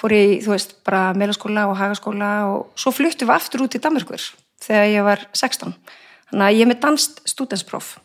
[0.00, 3.82] fór í, þú veist, bara meðlaskóla og hagaskóla og svo fluttum við aftur út í
[3.82, 4.22] Danmarkur
[4.60, 5.74] þegar ég var 16
[6.30, 7.96] þannig að ég er með danst stúdenspróf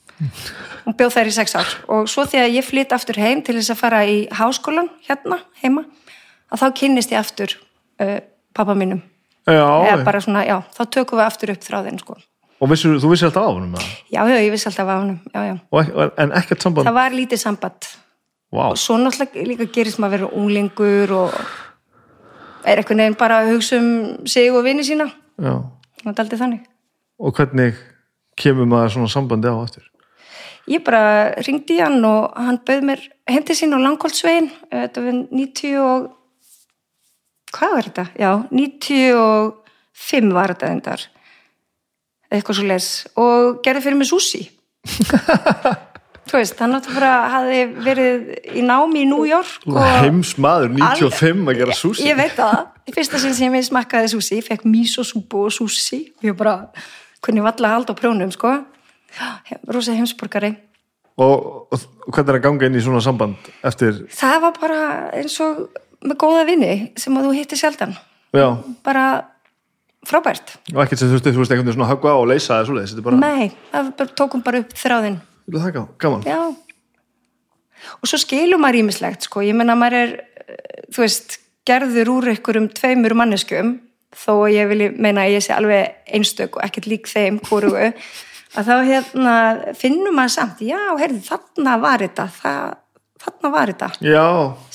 [0.87, 1.71] og bjóð þær í sex ár.
[1.91, 5.83] Og svo þegar ég flytt aftur heim til þess að fara í háskólan hérna heima
[6.55, 7.53] að þá kynnist ég aftur
[8.01, 8.19] uh,
[8.55, 9.03] pappa mínum
[9.45, 12.15] Já, bara svona, já, þá tökum við aftur upp þráðinn sko.
[12.57, 13.91] og vissir, þú vissir alltaf á honum eða?
[14.09, 15.59] já, já, ég vissi alltaf.
[15.69, 17.91] Og ek- en ekkert samband það var lítið samband
[18.55, 21.33] Vá, og svo náttúrulega líka gerist maður að vera unglingur og
[22.65, 23.89] er eitthvað neginn bara að hugsa um
[24.25, 25.53] sig og vini sína já
[26.01, 26.63] það er aldrei þannig
[27.19, 27.77] Og hvernig
[28.35, 29.85] kemur maður svona sambandi á aftur?
[30.67, 35.77] Ég bara ringdi hann og hann bauð mér hendi sín á Langholtsvegin, þetta var 90
[35.79, 36.09] og,
[37.55, 38.05] hvað var þetta?
[38.19, 41.05] Já, 95 var þetta endar,
[42.29, 42.87] eitthvað svo les,
[43.21, 44.43] og gerði fyrir mig sushi.
[46.25, 48.23] Þú veist, hann átti bara, hafi verið
[48.57, 49.67] í námi í New York.
[50.01, 54.09] Heims maður, 95 að gera sushi Ég veit það, í fyrsta sinn sem ég smakkaði
[54.15, 56.55] sushi, ég fekk miso-súpu og sushi og ég bara,
[57.25, 58.55] kunni valla að halda á prjónum, sko.
[59.69, 60.55] Rosa heimsborgari.
[61.21, 64.79] og, og hvernig er að ganga inn í svona samband eftir, Það var bara
[65.15, 65.61] eins og
[66.05, 67.95] með góða vinni sem að þú hittir sjaldan.
[68.35, 68.47] já,
[68.85, 69.05] Bara
[70.05, 70.55] frábært.
[70.73, 72.67] og ekkert sem þú veist, þú veist einhvern veginn svona höggva á og leysa það
[72.69, 75.17] svoleiðis, þetta er bara, Nei, það tókum bara upp þráðinn.
[75.45, 76.55] Vil.
[78.01, 79.43] Og svo skilur maður ímislegt, sko.
[79.45, 80.13] Ég menna maður er,
[80.47, 81.37] eh, þú veist,
[81.67, 83.75] gerður úr einhverjum tveimur manneskum,
[84.15, 87.93] þó ég vilji meina að ég sé alveg einstök og ekkert lík þeim hvorugu,
[88.57, 89.35] að þá hérna
[89.75, 92.75] finnum maður samt, já, heyrðu, þarna var þetta, það,
[93.25, 93.89] þarna var þetta.
[94.05, 94.25] Já,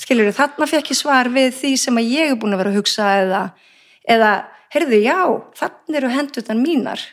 [0.03, 2.73] skilur við, þarna fekk ég svar við því sem að ég er búin að vera
[2.73, 3.41] að hugsa eða,
[4.15, 4.31] eða
[4.75, 5.17] heyrðu, já,
[5.59, 7.03] þarna eru hendutan mínar.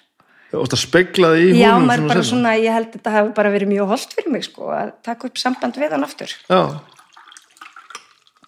[0.49, 2.29] Þú veist að spegla því í já, honum maður bara seinna.
[2.31, 5.29] svona, ég held að þetta hafi bara verið mjög holdt fyrir mig, sko, að taka
[5.29, 6.63] upp samband við hann aftur, Já,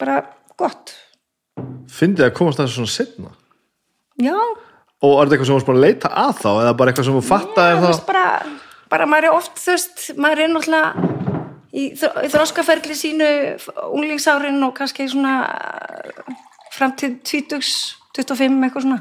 [0.01, 0.17] bara
[0.57, 0.95] gott.
[1.93, 3.35] Fyndið að komast það svona setna
[4.21, 4.37] já,
[5.01, 7.09] og er þetta eitthvað sem þú varst bara að leita að þá eða bara eitthvað
[7.09, 8.27] sem þú veist, bara,
[8.93, 11.10] bara maður er oft, þú veist, maður er náttúrulega
[11.75, 13.29] í, þró- í þróskaferli sínu
[13.91, 15.35] unglingsárin og kannski svona
[16.75, 17.61] fram til 20,
[18.17, 19.01] 25 eitthvað svona.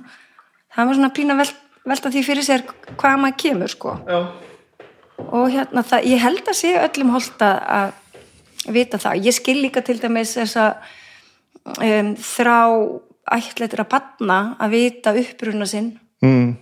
[0.70, 1.56] Það maður svona pína velt,
[1.90, 2.64] velta því fyrir sér
[3.00, 3.96] hvað maður kemur sko.
[4.08, 4.20] Já,
[5.30, 9.58] og hérna það, ég held að sé öllum holdt að, að vita það, ég skil
[9.64, 10.90] líka til dæmis þess að
[11.84, 12.58] um, þrá
[13.40, 15.92] ætlættir að batna að vita uppruna sinn.
[16.20, 16.58] Mm.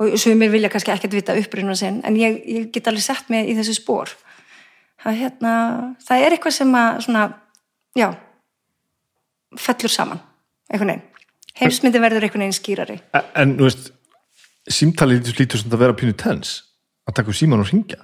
[0.00, 3.50] og sumir vilja kannski ekkert vita uppruna sinn en ég, ég get alveg sett mig
[3.52, 4.08] í þessu spór
[5.02, 5.54] það, hérna,
[6.06, 7.24] það er eitthvað sem að svona,
[7.98, 8.08] já
[9.60, 10.22] fellur saman
[10.72, 11.26] einhvern veginn,
[11.60, 13.00] heimsmyndi verður einhvern veginn skýrari.
[13.12, 13.90] En, en þú veist
[14.72, 16.54] símtalið lítur svona að vera pínu tens
[17.08, 18.00] að taka úr síman og ringja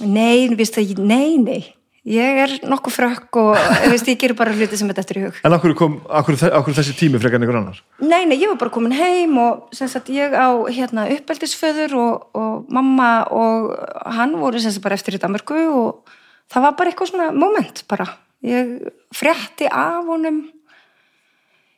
[0.00, 1.62] nei, viðst það, nei, nei
[2.04, 3.54] ég er nokkuð frökk og
[3.92, 5.38] veist, ég ger bara hluti sem þetta eftir í hug.
[5.46, 7.78] En akkur kom, akkur, akkur þessi tími frekar en einhver annar?
[8.04, 12.74] Nei, nei, ég var bara komin heim og sagt ég á hérna uppeldisföður og, og
[12.74, 13.72] mamma og
[14.16, 16.18] hann voru sagt bara eftir í Danmörku og
[16.52, 18.10] það var bara eitthvað svona moment bara.
[18.44, 18.76] Ég
[19.16, 20.44] frétti af honum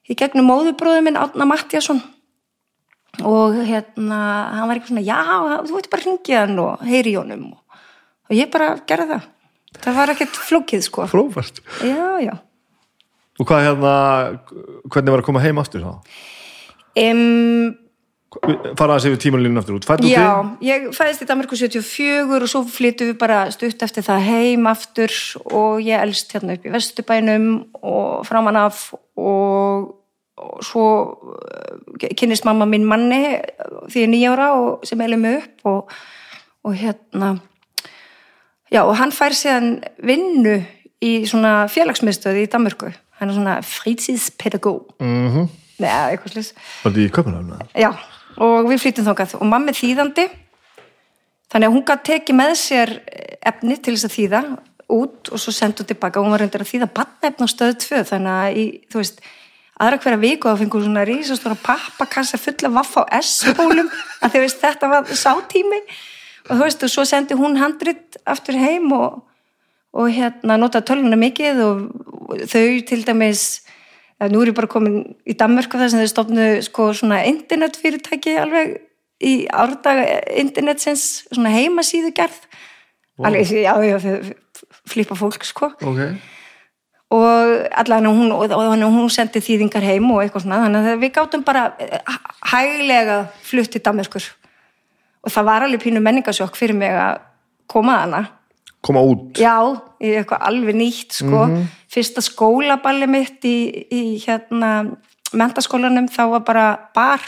[0.06, 2.02] í gegnum móðubróðu minn Átna Mattiasson
[3.22, 4.18] og hérna
[4.58, 7.46] hann var eitthvað svona, já, þú veit bara hringið hann og heyri í honum.
[7.54, 7.80] Og,
[8.26, 9.32] og ég bara gerði það
[9.84, 11.06] það var ekkert flókið sko.
[11.10, 12.34] Frófært já, já.
[13.36, 13.92] Og hvað hérna,
[14.88, 16.14] hvernig var að koma heim aftur þá?
[16.96, 17.74] um,
[18.78, 19.86] fara sér við tímanlínu aftur út.
[19.88, 24.26] Fættu Já, ég fæðist í Danmarku 74 og svo flyttum við bara stutt eftir það
[24.30, 25.12] heim aftur
[25.46, 27.48] og ég elst hérna upp í Vesturbænum
[27.82, 29.90] og framan af og,
[30.36, 30.86] og svo
[31.32, 33.38] uh, kynnist mamma mín manni
[33.88, 35.94] því ég er nýjára og sem elum upp og,
[36.66, 37.36] og hérna
[38.76, 40.58] já og hann fær síðan vinnu
[41.04, 45.48] í svona félagsmiðstöði í Danmarku hann er svona frítíðspedagóg mm -hmm.
[45.80, 46.52] neða, eitthvað slis
[46.84, 47.56] var þetta í köpunum?
[47.74, 47.90] Já,
[48.42, 49.36] og við flyttum þangað.
[49.40, 50.26] Og mamma er þýðandi.
[51.52, 52.92] Þannig að hún gæti tekið með sér
[53.46, 54.40] efni til þess að þýða
[54.96, 56.20] út og svo sendu tilbaka.
[56.20, 59.22] Og hún var reyndir að þýða batnefn á stöðu tvö þannig að í, þú veist
[59.76, 63.90] aðra hverja viku að fengur svona rísastóra pappakassa fulla vaff á S-bólum
[64.22, 65.80] að þau veist þetta var sátími
[66.46, 69.22] og þú veist og svo sendi hún handrit aftur heim og,
[69.96, 71.80] og hérna nota töluna mikið og
[72.50, 73.46] þau til dæmis
[74.32, 78.78] nú er ég bara komin í Danmörku þar sem þau stofnu sko svona internetfyrirtæki alveg
[79.20, 82.40] í árdaga internetsins svona heimasíðu gerð
[83.16, 83.28] Vá.
[83.28, 84.16] alveg, já, já, þau
[84.86, 85.70] flippa fólk sko.
[85.88, 86.00] Ok,
[87.16, 91.04] og allan hún, og, og, og hún sendi þýðingar heim og eitthvað svona þannig að
[91.04, 91.68] við gátum bara
[92.50, 94.26] hæglega flutt til Danmörkur
[95.26, 97.20] og það var alveg pínu menningasjokk fyrir mig að
[97.70, 98.22] koma að hana
[98.86, 99.56] koma út Já,
[99.98, 101.46] í eitthvað alveg nýtt sko.
[101.90, 103.56] Fyrsta skólaballi mitt í,
[103.90, 104.70] í hérna
[105.36, 107.22] mentaskólanum þá var bara bar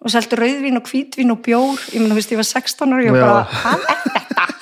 [0.00, 3.00] og seldu rauðvín og hvítvín og bjór ég meina, þú veist, ég var 16 ára
[3.00, 4.48] og ég var bara, hvað er þetta?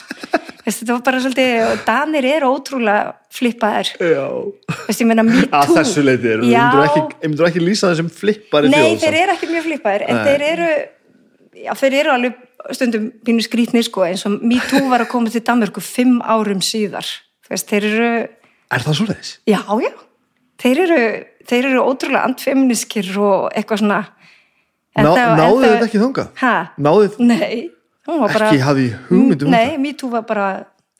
[0.68, 6.32] Þetta var bara svolítið, Danir eru ótrúlega Veist, ég meina, me too að þessu leiti
[6.32, 6.66] er, Já,
[7.22, 9.22] myndur ekki, lýsa þessum flippari nei, þjóð þeir samt?
[9.22, 10.24] eru ekki mjög flippaðir en Nei.
[10.28, 10.68] þeir eru
[11.64, 12.38] já, þeir eru alveg
[12.76, 16.60] stundum pínu skrítni sko, eins og me too var að koma til Danmörku fimm árum
[16.64, 17.06] síðar
[17.48, 18.10] Þú veist, þeir eru
[18.76, 19.32] er það svo leiðis?
[19.48, 19.90] Já, já.
[20.60, 21.02] Þeir eru,
[21.48, 24.00] þeir eru ótrúlega andfeminiskir og eitthvað svona.
[24.98, 26.28] Ná, það- náðu þetta ekki þangað?
[26.42, 26.54] Ha?
[26.76, 27.70] náðu þetta Nei.
[28.08, 28.50] Hún var bara...
[28.50, 29.78] Ekki hafði ég hugmynd um Nei.
[29.78, 30.48] MeToo var bara,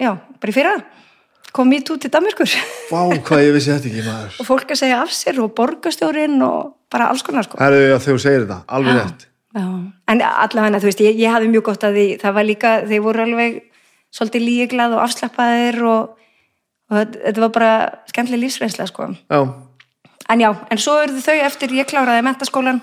[0.01, 0.75] já, bara í fyrra.
[1.53, 2.55] Kom MeToo til Danmörkur.
[2.93, 6.41] vá, hvað ég vissi þetta ekki maður og fólk að segja af sér og borgastjórinn
[6.45, 7.61] og bara alls konar sko.
[7.61, 9.28] Herðu, þú segir þetta, alveg rétt
[9.59, 9.65] Já.
[10.13, 13.03] En allavega, þú veist, ég, ég hafði mjög gott að því, það var líka, þeir
[13.03, 13.59] voru alveg
[14.15, 16.15] svolítið líglað og afslappaðir og,
[16.93, 17.73] og þetta- var bara
[18.13, 19.11] skemmtileg lífsreynsla, sko.
[19.31, 19.41] já,
[20.29, 22.83] En já, en svo eru þau eftir ég kláraði mentaskólan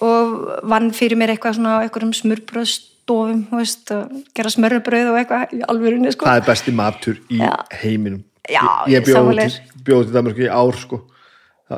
[0.00, 5.18] og vann fyrir mér eitthvað svona á einhverjum smurbröðstofum, þú veist, að gera smörrubröð og
[5.20, 6.24] eitthvað í alvörunni, sko.
[6.24, 7.52] það er besti matur í Já.
[7.82, 11.00] heiminum Já, ég, ég bjóð sammála til, til Danmarku í ár sko.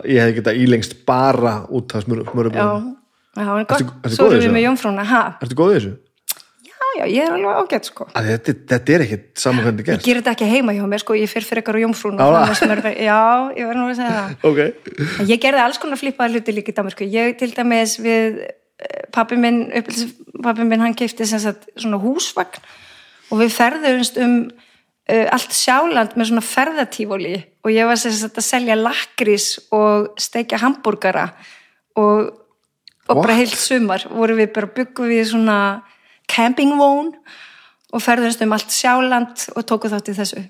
[0.04, 2.26] Ég hefði getað ílengst bara út af smör,
[3.39, 5.22] En Ertu- gott, svo erum við með jómfrúna, ha?
[5.45, 5.95] Ertu góð í þessu?
[6.68, 8.07] Já, já, ég er alveg ágætt, sko.
[8.18, 11.03] Að þetta, þetta er ekkit saman hvernig Ég gerst ger þetta ekki heima hjá mér,
[11.03, 12.18] sko, ég fyrir fyrir á jómfrúna.
[12.18, 12.45] Já, það.
[12.53, 14.36] það ég verður nú að segja það.
[14.51, 14.61] ok,
[15.20, 17.11] En Ég gerði alls konar flippaði hluti líka í Danmarku.
[17.12, 18.41] Ég til dæmis við
[19.14, 19.66] pappi minn,
[20.43, 22.62] pappi minn hann keipti svona húsvagn
[23.28, 28.39] og við ferðumst um uh, allt sjáland með svona ferðatífóli og ég var sem sagt
[28.39, 31.30] að selja lakrís og steikja hambúrgara
[31.99, 32.30] og,
[33.09, 33.40] og bara What?
[33.40, 35.59] heilt sumar voru við bara byggum við svona
[36.28, 37.14] campingvón
[37.92, 40.42] og ferðumst um allt sjáland og tóku þátt í þessu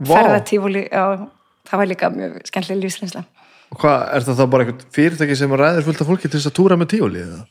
[0.00, 0.14] Vá.
[0.16, 1.28] ferðatífóli, já,
[1.68, 3.24] það var líka mjög skemmtileg lífsreynsla.
[3.70, 6.50] og hvað, er það þá bara eitthvað fyrirtæki sem ræðir fullt af fólki til þess
[6.50, 7.42] að túra með tíóli eða?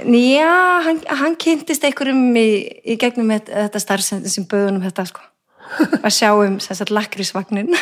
[0.00, 0.54] Já,
[0.86, 2.50] hann, hann kynntist einhverjum í,
[2.86, 5.26] í gegnum þetta, þetta starfsend sem böðunum þetta sko
[6.06, 7.74] að sjá um sagt lakrísvagnin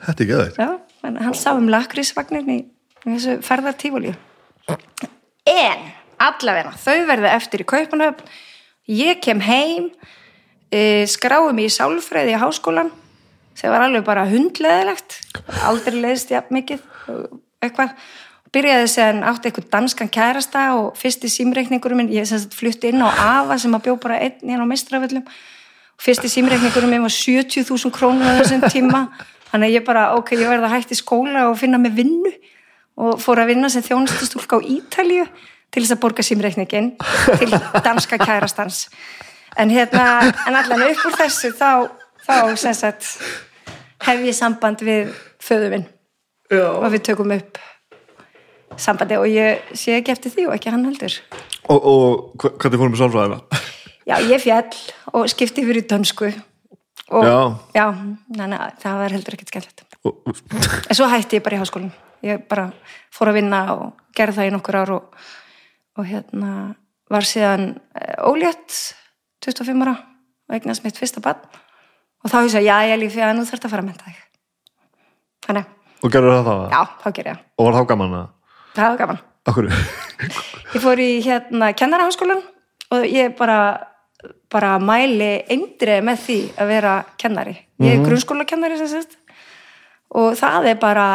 [0.00, 2.58] þetta er en hann sá um lakrísvagnin í
[3.04, 4.14] þessu ferðartífúli
[5.44, 5.88] En
[6.24, 8.28] allavega, þau verða eftir í Kaupanöfn
[8.88, 9.90] ég kem heim
[10.72, 12.92] e, skráum í sálfræði í háskólan
[13.54, 15.20] sem var alveg bara hundleðilegt
[15.68, 16.80] aldrei leiðist jafn mikið
[17.64, 17.92] eitthvað.
[18.54, 23.10] Byrjaði séðan átti eitthvað danskan kærasta og fyrsti símreikningurum minn, ég sem flutti inn á
[23.10, 25.24] Ava sem að bjó bara einn hérna á mistraföllum
[25.98, 29.08] fyrsti símreikningurum minn var 70.000 krónur á þessum tíma.
[29.50, 32.30] Þannig að ég bara, ok, ég verði að hætti skóla og finna mig vinnu
[33.00, 35.26] og fór að vinna sem þjónustustúlka á Ítalíu
[35.74, 36.92] til þess að borga símreikningin
[37.40, 37.50] til
[37.84, 38.88] danska kærastans
[39.58, 41.88] en hérna, en allan upp úr þessu þá,
[42.26, 43.10] þá sem sagt
[44.06, 45.86] hef ég samband við föðu minn
[46.52, 46.66] Já.
[46.78, 47.58] og við tökum upp
[48.80, 51.14] sambandi og ég sé ekki eftir því og ekki hann heldur
[51.70, 53.40] og, og hvernig fórum við sálfræðina?
[54.10, 54.82] já, ég fjall
[55.14, 56.30] og skipti í dönsku
[57.10, 57.38] og, Já.
[57.74, 61.92] já, að það var heldur ekkert Og- en svo hætti ég bara í háskólan
[62.24, 62.70] ég bara
[63.14, 63.86] fór að vinna og
[64.16, 65.24] gerði það í nokkur ár og,
[66.00, 66.50] og hérna
[67.12, 67.66] var síðan
[68.00, 68.72] eh, ólétt
[69.44, 69.94] 25 ára
[70.48, 71.40] og eignast mitt fyrsta barn.
[72.24, 74.20] Og þá hugsa ég, já, ég lífi að nú þarf að fara að menta þig.
[75.44, 75.66] Þannig,
[76.04, 76.62] Og gerður það það?
[76.72, 77.42] já, þá ger ég.
[77.60, 78.26] Og var þá gaman að
[78.76, 79.20] það var gaman.
[79.44, 79.68] Akkur
[80.74, 82.40] Ég fór í hérna kennaraháskólan
[82.96, 83.58] og ég bara,
[84.52, 87.54] bara mæli eindrið með því að vera kennari.
[87.84, 89.18] Ég er grunnskólakennari sem sést
[90.14, 91.06] og það er bara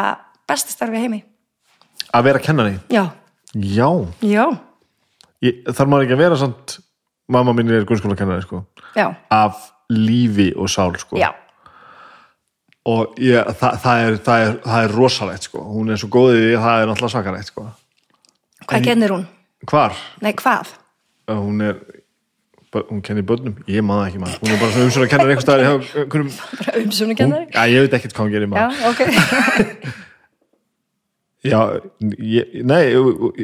[0.48, 1.20] besta starfi í heimi.
[2.10, 3.04] Að vera kennari Já,
[3.54, 3.88] Já
[4.24, 4.46] já,
[5.44, 6.78] ég, Þarf maður ekki að vera samt
[7.30, 8.64] Mamma mín er grunnskóla kennari sko
[8.96, 11.28] já, Af lífi og sál sko já.
[12.90, 16.32] Og ég, það, það, er, það, er, það er rosalegt sko Hún er svo góð
[16.34, 17.68] í því, það er náttúrulega svakalegt sko
[18.66, 19.26] Hvað kennir hún?
[19.70, 19.96] Hvar?
[20.24, 20.74] Nei, hvað?
[21.30, 21.78] Hún er
[22.70, 25.42] Hún kennir börnum, ég maður ekki maður Hún er bara svona umsvöna að kenna einhvers
[25.42, 25.64] staðar
[26.04, 27.48] einhverjum- Bara umsjónu kennari?
[27.50, 29.00] Já, ég veit ekkert hvað hún gerir Já, maður ok.
[31.40, 31.60] Já,
[32.20, 33.38] ég, nei og-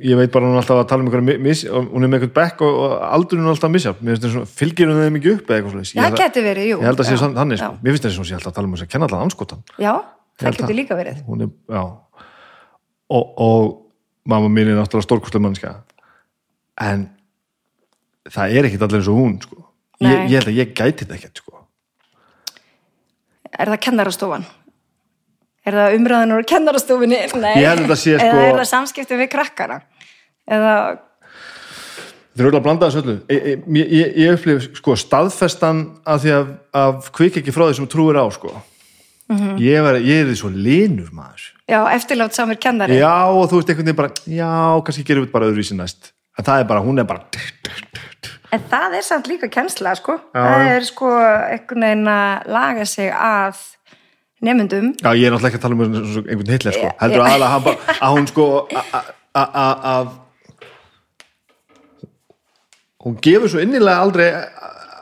[0.00, 2.62] ég veit bara hún er alltaf að tala um og hún er með einhvern bekk
[2.64, 5.32] og, og aldurinn er alltaf að missa mér finnst það svona, fylgir hún þeim ekki
[5.34, 5.82] upp eða eitthvað.
[5.84, 6.78] Ég Það held að- geti verið, jú.
[6.80, 7.68] Ég held að sé Já, þannig, sko.
[7.68, 7.82] já.
[7.84, 9.60] mér finnst þess að hún sé alltaf að tala um þess að kenna allan anskotan
[9.76, 11.20] Já, Ég það held getur líka verið.
[11.28, 11.82] hún er, já
[13.12, 13.62] og, og
[14.24, 15.74] mamma mín er náttúrulega stórkostlega mannska
[16.80, 17.06] en
[18.34, 19.64] það er ekkit allir eins og hún sko.
[20.04, 21.64] ég, ég held að ég gæti þetta ekkert sko.
[23.58, 24.46] Er það kennarastofan?
[25.66, 27.18] Er það umræðan úr kennarastofinni?
[27.42, 27.52] Nei.
[27.60, 29.80] Þetta sé, sko- Eða er það samskipti við krakkara?
[30.48, 30.72] Eða,
[32.38, 33.14] Þeir eru öll að blanda þessu öllu.
[33.34, 37.78] Ég, ég, ég, ég upplif sko staðfestan af því að, að kvik ekki frá því
[37.80, 38.52] sem trúir á sko.
[39.28, 39.56] Mhm.
[39.60, 41.48] ég, var, ég er því svo linur maður.
[41.68, 42.94] já, eftirlátt samir kennari?
[42.96, 44.52] Já og þú veist einhvern veginn bara, já
[44.86, 46.12] kannski gerum við þetta bara öðruvísi næst.
[46.38, 47.26] En það er bara, hún er bara
[48.52, 50.14] En það er samt líka kennsla, sko.
[50.34, 53.58] Já, það er sko einhvern veginn að laga sig að
[54.40, 54.92] nemyndum.
[55.02, 56.92] Já, ég er náttúrulega ekki að tala um einhvern hitler sko.
[57.02, 57.76] Heldur hann bara,
[58.06, 58.46] að hún sko
[59.38, 60.08] að
[63.04, 64.28] hún gefur svo innilega aldrei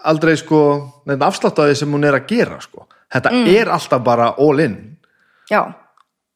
[0.07, 0.61] aldrei sko
[1.09, 2.87] neitt afslátt af því sem hún er að gera sko.
[3.13, 3.47] þetta Mm.
[3.57, 4.77] er alltaf bara all in
[5.51, 5.63] Já,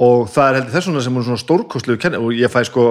[0.00, 2.62] og það er heldur þess vegna sem hún er svona stórkostlegu kenni og ég fæ
[2.64, 2.84] sko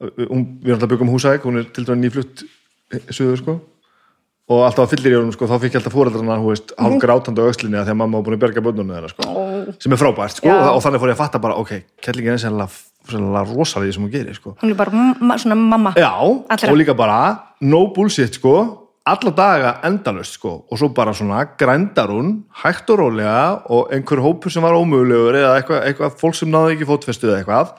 [0.00, 2.44] hún, við erum alltaf að byggja um húsæk, hún er til dæmis nýflutt
[3.10, 3.60] suður sko
[4.44, 6.98] og alltaf að fyllir í honum sko, þá fikk ég alltaf fóreldrarna hú veist, hálf
[7.00, 9.44] grátandi á öxlinni að því að mamma var búin að berga bönnunum þeirra sko, Ó.
[9.80, 11.72] sem er frábært sko, og, og þannig fór ég að fatta bara, ok,
[12.04, 14.52] kellingin er sennilega rosalega sem hún gerir sko.
[14.60, 15.94] hún er bara svona mamma.
[15.96, 16.72] Já, Allra.
[16.72, 17.18] og líka bara
[17.64, 18.54] no bullshit sko,
[19.08, 24.20] alla daga endalust sko, og svo bara svona grændar hún, hægt og rólega og einhver
[24.20, 27.74] hópur sem var ómögulegur eða eitthvað, eitthvað fólk sem náði ekki fótfestu eða eitthvað,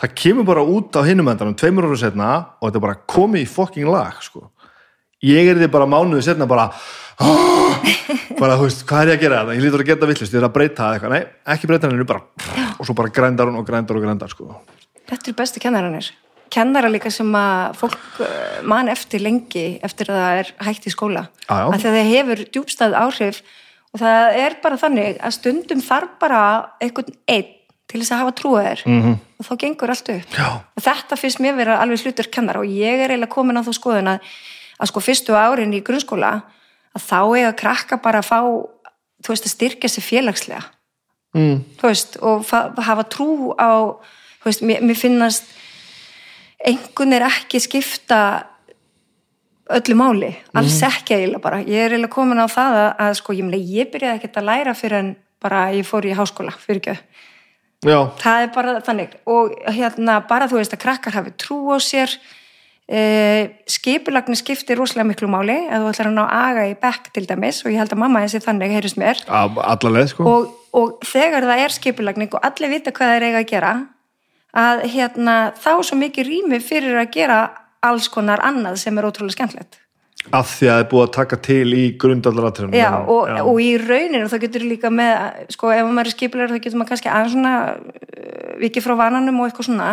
[0.00, 2.30] það kemur bara út á hinum endanum, tveimur ára setna
[2.60, 4.50] og þetta er bara komið í fucking lag sko
[5.24, 6.68] ég er því bara mánuði setna bara
[8.40, 10.42] bara, þú veist, hvað er ég að gera þetta ég lítur að geta villist, ég
[10.42, 11.22] er að breyta eitthvað nei,
[11.54, 14.60] ekki breyta henni, bara og svo bara grændar hún og grændar og grændar sko.
[15.06, 16.10] Þetta eru bestu kennaranir.
[16.52, 20.92] Kennara líka sem að fólk eh, man eftir lengi eftir að það er hægt í
[20.94, 21.26] skóla.
[21.50, 23.40] Að það hefur djúbstæð áhrif
[23.92, 26.42] og það er bara þannig að stundum þarf bara
[26.82, 27.54] einhvern einn
[27.86, 29.16] til þess að hafa trúið þér -hmm.
[29.38, 30.30] og þá gengur allt upp.
[30.34, 30.48] Já.
[30.76, 33.72] Og þetta finnst mér vera alveg hlutur kennara og ég er eiginlega komin á þá
[33.72, 34.18] skoðun að,
[34.80, 36.42] að sko fyrstu árin í grunnskóla
[36.96, 38.40] að þá eiga krakka bara að fá,
[39.22, 40.64] þú veist, að styrkja sig félagslega
[41.36, 41.56] mm.
[41.78, 43.94] þú veist, og fa- hafa trú á,
[44.40, 45.44] þú veist, mér, mér finnast
[46.66, 48.20] einhvern er ekki skipta
[49.76, 53.34] öllu máli, alls ekki eiginlega bara, ég er eiginlega komin á það að, að sko,
[53.36, 56.96] ég, ég byrjaði ekkert að læra fyrir en bara ég fór í háskóla, fyrir ekki
[57.84, 59.14] já, það er bara þannig.
[59.28, 62.14] Og hérna bara þú veist að krakkar hafi trú á sér
[62.88, 63.00] e,
[63.68, 65.58] skipulagni skiptir rosalega miklu máli.
[65.66, 68.24] Ef þú ætlar að ná aga í bekk til dæmis og ég held að mamma
[68.24, 69.24] þessi þannig heyrðist mér.
[69.28, 70.30] Alla leið sko.
[70.30, 73.74] Og, og þegar það er skipulagning og allir vita hvað þeir eiga að gera
[74.56, 77.40] að hérna, þá er svo mikið rými fyrir að gera
[77.84, 79.82] alls konar annað sem er ótrúlega skemmtilegt
[80.34, 83.72] af því að það er búið að taka til í grundallaratriðum Já, og, og í
[83.78, 87.34] rauninu þá getur líka með, sko, ef maður er skipulegur þá getur maður kannski aðeins
[87.36, 89.90] svona uh, vikið frá vananum og eitthvað svona.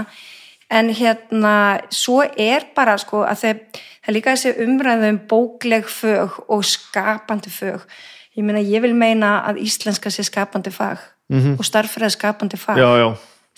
[0.74, 1.56] En hérna,
[1.94, 6.64] svo er bara sko, að þeir, það er líka þessi umræðu um bókleg fög og
[6.66, 7.84] skapandi fög.
[8.34, 10.98] Ég meina, ég vil meina að íslenska sé skapandi fag
[11.30, 11.60] -hmm.
[11.60, 12.80] og starffræði skapandi fag.
[12.82, 13.10] Já, já,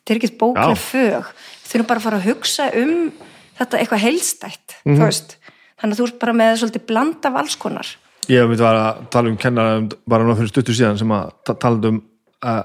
[0.01, 0.83] þetta er ekki bókleg Já.
[0.91, 1.31] fög.
[1.63, 3.13] Við þurfum bara að fara að hugsa um
[3.55, 5.37] þetta eitthvað heilstætt þú veist,
[5.81, 7.87] þannig að þú ert bara með svolítið bland af alls konar.
[8.29, 11.31] Ég hef myndi að tala um kennara um, bara nú fyrir stuttur síðan sem að
[11.45, 11.99] ta- talandi um
[12.45, 12.63] að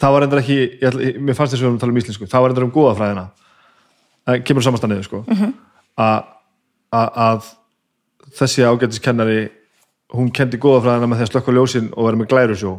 [0.00, 2.28] það var endur ekki ég, mér fannst þess að við erum að tala um íslensku
[2.28, 3.24] það var endur um góðafræðina
[4.26, 5.22] það kemur samanstanniðu sko.
[5.30, 5.52] Mhm.
[6.02, 6.26] að,
[7.00, 7.48] að, að
[8.36, 9.38] þessi ágætis kennari
[10.16, 12.72] hún kendi góða fræðina með því að slökka ljósin og vera með glærusjó.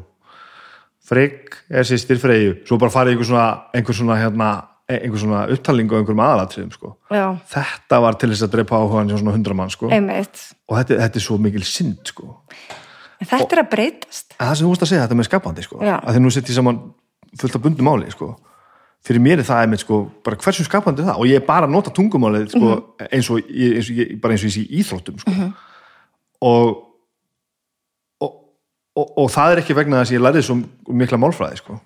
[1.07, 2.53] Frigg er sýstir Freyju.
[2.67, 4.49] Svo bara farið einhver svona, einhver svona, hérna,
[4.87, 6.93] einhver svona upptalningu á einhverjum aðalatriðum sko.
[7.51, 9.89] þetta var til þess að dreipa áhugaðan hjá svona hundra mann sko.
[9.91, 12.37] og þetta, þetta er svo mikil synd sko.
[13.19, 15.79] þetta er að breytast En það sem þú veist að segja þetta með skapandi sko.
[15.81, 16.79] Að því nú sitt ég saman
[17.41, 18.29] fullt af bundum máli sko.
[19.07, 21.67] fyrir mér er það einmitt sko, bara hversu skapandi er það og ég er bara
[21.67, 22.71] að nota tungumálið sko,
[23.11, 25.31] eins, og, ég- eins og ég, bara eins og ég sé íþróttum sko.
[26.41, 26.71] og,
[28.21, 28.31] og,
[28.97, 30.57] og og það er ekki vegna þess að ég lærði svo
[30.91, 31.77] mikla málfræði sko.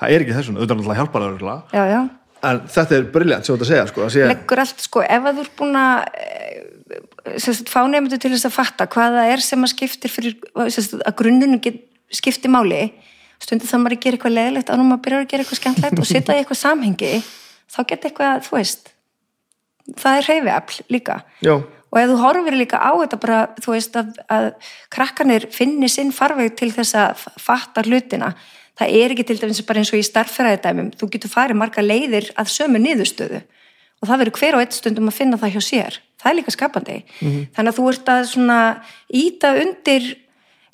[0.00, 2.00] það er ekki þessum, auðvitað náttúrulega hjálpar það já, já,
[2.42, 5.28] en þetta er briljant sem þú ert að segja sko, að leggur allt sko ef
[5.28, 9.44] að þú ert búin að eh, fá nefndu til þess að fatta hvað það er
[9.46, 10.38] sem að skiptir fyrir
[10.74, 11.62] sagt, að grunnunum
[12.12, 12.82] skiptir máli
[13.42, 16.08] stundir þannig maður að gera eitthvað leðilegt ánum maður byrjar að gera eitthvað skemmtlegt og
[16.08, 17.12] setja í eitthvað samhengi
[17.72, 18.92] þá geta eitthvað, þú veist
[19.98, 21.16] það er hreyfiafl líka.
[21.42, 21.54] Já,
[21.92, 24.48] og ef þú horfir líka á þetta bara, þú veist að, að
[24.92, 28.32] krakkanir finni sinn farveg til þess að fatta hlutina
[28.78, 32.30] það er ekki til dæmis bara eins og í starffræðidæmum þú getur farið marga leiðir
[32.40, 33.42] að sömu niðurstöðu
[34.02, 35.98] og það verður hver og eitt stundum að finna það hjá sér.
[36.18, 36.96] Það er líka skapandi.
[37.54, 38.58] Þannig að þú ert að svona
[39.14, 40.08] íta undir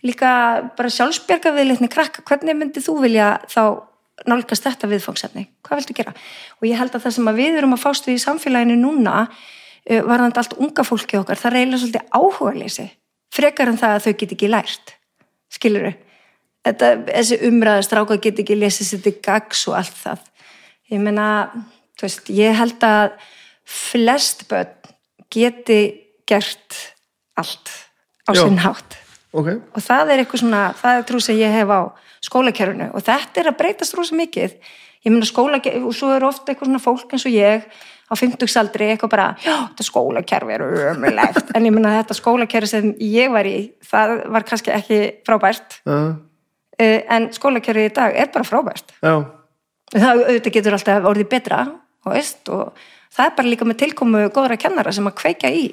[0.07, 0.30] líka
[0.78, 3.62] bara sjálfsbjargaviðleitni krakka hvernig myndið þú vilja þá
[4.28, 6.12] nálgast þetta viðfangsefni, hvað viltu gera?
[6.59, 9.28] Og ég held að það sem að við erum að fást við í samfélaginu núna
[9.86, 12.86] varðandi allt unga fólki okkar, það eiginlega svolítið áhugaleysi,
[13.34, 14.94] frekar en það að þau get ekki lært,
[15.55, 15.86] skilur
[16.68, 20.22] þetta, þessi umræða stráka get ekki lesið sér til gags og allt það.
[20.92, 21.26] Ég meina,
[21.98, 23.18] þú veist ég held að
[23.68, 24.94] flest börn
[25.32, 25.80] geti
[26.28, 26.78] gert
[27.38, 27.74] allt
[28.24, 28.96] á sinn hátt.
[29.36, 29.52] Ok.
[29.76, 31.80] Og það er eitthvað svona, það er trú sem ég hef á
[32.24, 32.88] skólakerfinu.
[32.96, 34.56] Og þetta er að breytast rosa mikið.
[35.04, 37.68] Ég meina skólakerfi og svo er ofta eitthvað svona fólk eins og ég
[38.08, 40.64] á 50-saldri eitthvað bara, já, þetta skólakerfi er
[40.94, 45.76] ömulegt, en ég meina þetta skólakerfi sem ég var í, það var kannski ekki frábært,
[45.84, 46.14] uh,
[46.79, 49.14] en skólakerfi í dag er bara frábært já,
[49.95, 52.72] það auðvitað getur alltaf orðið betra og, veist, og
[53.14, 55.66] það er bara líka með tilkomu góðra kennara sem að kveika í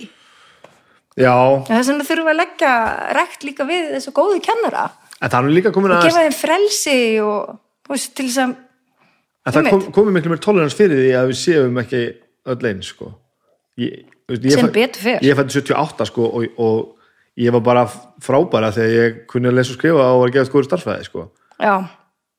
[1.20, 1.36] já.
[1.68, 2.76] það er sem að leggja
[3.18, 4.90] rekt líka við þessu góðu kennara
[5.22, 7.58] og að gefa þeim frelsi og
[7.90, 8.56] veist, til þess að
[9.46, 12.02] En það kom, komið miklu mér tolerans fyrir því að við séum ekki
[12.50, 13.12] öll eins sko.
[13.78, 15.20] ég, ég Sem betur fer.
[15.22, 16.95] Ég fætti 78 sko, og, og
[17.38, 17.86] ég var bara
[18.24, 21.26] frábæra þegar ég kunni að lesa og skrifa og var að gefa skoður starffæði sko.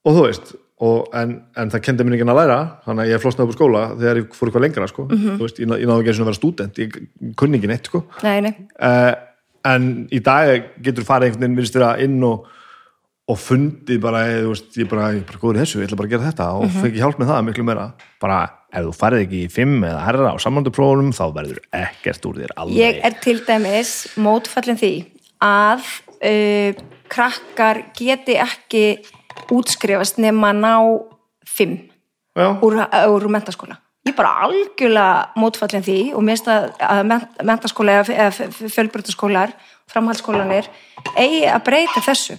[0.07, 3.23] og þú veist og, en, en það kendi mér ekki að læra þannig að ég
[3.23, 5.05] flosnaði upp úr skóla þegar ég fór eitthvað lengra sko.
[5.09, 5.37] Mhm.
[5.39, 6.99] þú veist, ég, ná- ég náði ekki einu sinni að vera stúdent ég
[7.41, 8.03] kunni ekki neitt sko.
[8.23, 9.15] nei, nei uh,
[9.67, 12.47] en í dag getur farið einhvern veginn inn og
[13.29, 16.13] og fundið bara, eh, veist, ég bara, ég bara góður þessu, ég ætla bara að
[16.15, 16.47] gera þetta.
[16.55, 16.83] Og Mhm.
[16.83, 17.93] fengi hjálp með það miklu meira.
[18.21, 22.35] Bara, ef þú farið ekki í fimm eða herra á samanduprófunum, þá verður ekkert úr
[22.39, 22.77] þér alveg.
[22.77, 25.07] ég er til dæmis mótfallin því
[25.43, 25.83] að
[26.23, 26.73] uh,
[27.09, 29.05] krakkar geti ekki
[29.51, 30.75] útskrifast nema að ná
[31.47, 31.77] fimm
[32.37, 32.75] Já, úr,
[33.09, 38.05] úr mentaskóla ég er bara algjörlega mótfallin því og mér finnst að, að ment- mentaskóla
[38.05, 38.31] eða
[38.71, 39.53] fjölbrytaskólar
[39.93, 40.69] framhaldsskólanir
[41.17, 42.39] eigi að breyta þessu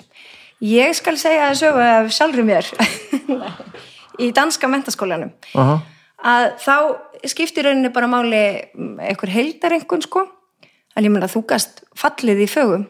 [0.63, 2.69] ég skal segja þessu af sjálfri mér
[4.23, 5.79] í danska mentaskólanum aha,
[6.23, 6.75] að þá
[7.29, 8.41] skiptir rauninni bara máli
[8.77, 10.27] einhver heildarengun sko.
[10.97, 12.87] En ég meina þú gast fallið í fögum.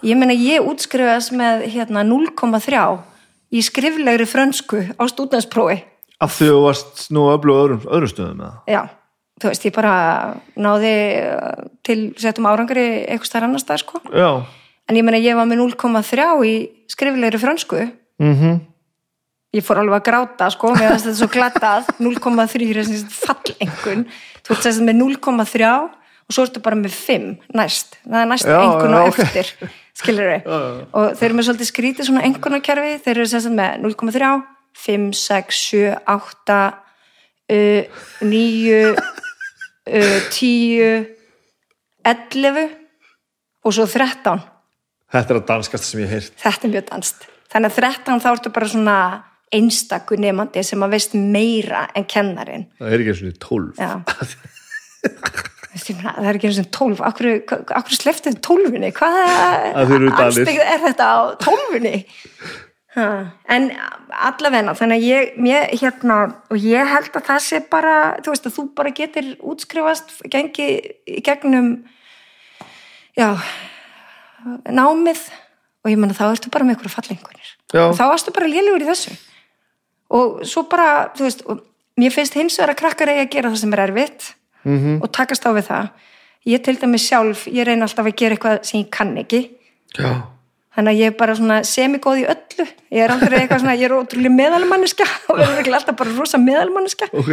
[0.00, 2.80] Ég meina ég útskrifast með hérna 0,3
[3.52, 5.82] í skriflegri frönsku á stúdensprófi
[6.22, 8.72] af því þú varst nú öflug öðrum, öðrum stöðum með það.
[8.74, 8.80] já,
[9.38, 9.94] þú veist, ég bara
[10.58, 14.00] náði uh, til settum árangri eitthvað stær annars stað sko.
[14.10, 14.30] Já,
[14.88, 16.54] en ég meina ég var með 0,3 í
[16.90, 17.84] skriflegri frönsku.
[18.22, 18.58] Mhm,
[19.56, 21.92] ég fór alveg að gráta sko, mér finnst þetta svo glattað.
[22.06, 24.08] 0,3 er þessi fallengun
[24.42, 25.74] þú ert sérst með 0,3
[26.28, 28.00] og svo ertu bara með 5 næst.
[28.04, 29.22] Það er næst engun og ok.
[29.24, 29.52] eftir
[29.98, 34.34] skilur við og þeir eru með svolítið skrítið svona engunarkerfi þeir eru sérst með 0,3
[34.78, 36.58] 5, 6, 7, 8
[37.50, 37.82] uh,
[38.22, 41.08] 9 uh, 10
[42.08, 42.68] 11
[43.64, 44.44] og svo 13
[45.14, 46.36] þetta er að danskast sem ég heyrt.
[46.42, 48.98] þetta er mjög danst þannig að 13 þá ertu bara svona
[49.54, 53.68] einstakur nefandi sem að veist meira en kennarin Það er ekki eins og 12.
[53.78, 53.92] Já.
[55.68, 57.28] Veistu, ég meina, það er ekki eins og 12 akkur,
[57.78, 60.24] akkur sleftið 12 hvað Að þið eru Danir.
[60.26, 61.92] anstegð er þetta á 12
[62.98, 63.08] ha.
[63.54, 63.70] en
[64.28, 66.18] allavegna þannig að ég, mér, hérna,
[66.50, 70.68] og ég held að það sé bara þú veist að þú bara getur útskrifast gengi
[71.08, 71.72] í gegnum
[73.18, 73.30] já
[74.64, 75.22] námið
[75.84, 79.14] og ég menna þá ertu bara með einhverju fallengunir þá varstu bara lélugur í þessu.
[80.08, 81.42] Og svo bara, þú veist
[82.00, 84.34] mér finnst hins vegar að krakkar eigi að gera það sem er erfitt
[84.64, 85.02] -hmm.
[85.02, 85.88] og takast á við það.
[86.46, 89.50] Ég til dæmis sjálf, ég reyna alltaf að gera eitthvað sem ég kann ekki.
[89.98, 90.22] Já.
[90.76, 92.66] þannig að ég er bara svona semigóð í öllu.
[92.92, 97.08] Ég er aldrei eitthvað svona, ég er ótrúlega meðalmanniska og verður alltaf bara rosa meðalmanniska
[97.12, 97.30] Ok.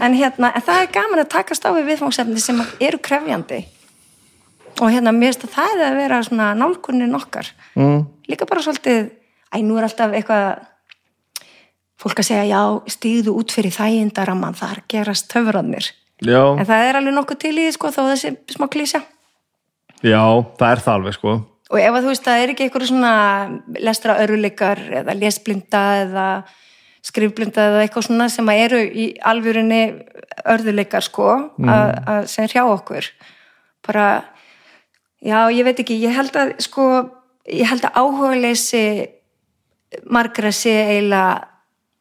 [0.00, 3.66] en hérna, en það er gaman að takast á við viðfangsefni sem eru krefjandi
[4.80, 8.06] og hérna, mér finnst að það er að vera svona nálkunnin okkar Mm.
[8.28, 9.10] líka bara svolítið,
[9.54, 10.58] æ, nú er alltaf eitthvað
[12.00, 15.90] fólk að segja, já, stíðu út fyrir þægindaraman, þar gerast töfrarnir
[16.24, 16.40] Já.
[16.58, 19.02] en það er alveg nokkuð til í því, sko, þó þessi smá klísja
[20.02, 20.20] Já,
[20.56, 21.34] það er það alveg, sko.
[21.70, 23.12] og ef að þú veist, það er ekki eitthvað svona
[23.84, 26.26] lestra öruleikar eða lesblinda eða
[27.04, 29.82] skrifblinda eða eitthvað svona sem að eru í alvörinni
[30.44, 31.28] örðuleikar sko
[31.64, 33.06] að, að sem hrjá okkur
[33.86, 34.06] bara,
[35.24, 36.86] já ég veit ekki ég held að sko
[37.48, 38.84] ég held að áhugaleysi
[40.10, 41.48] margra sé eiginlega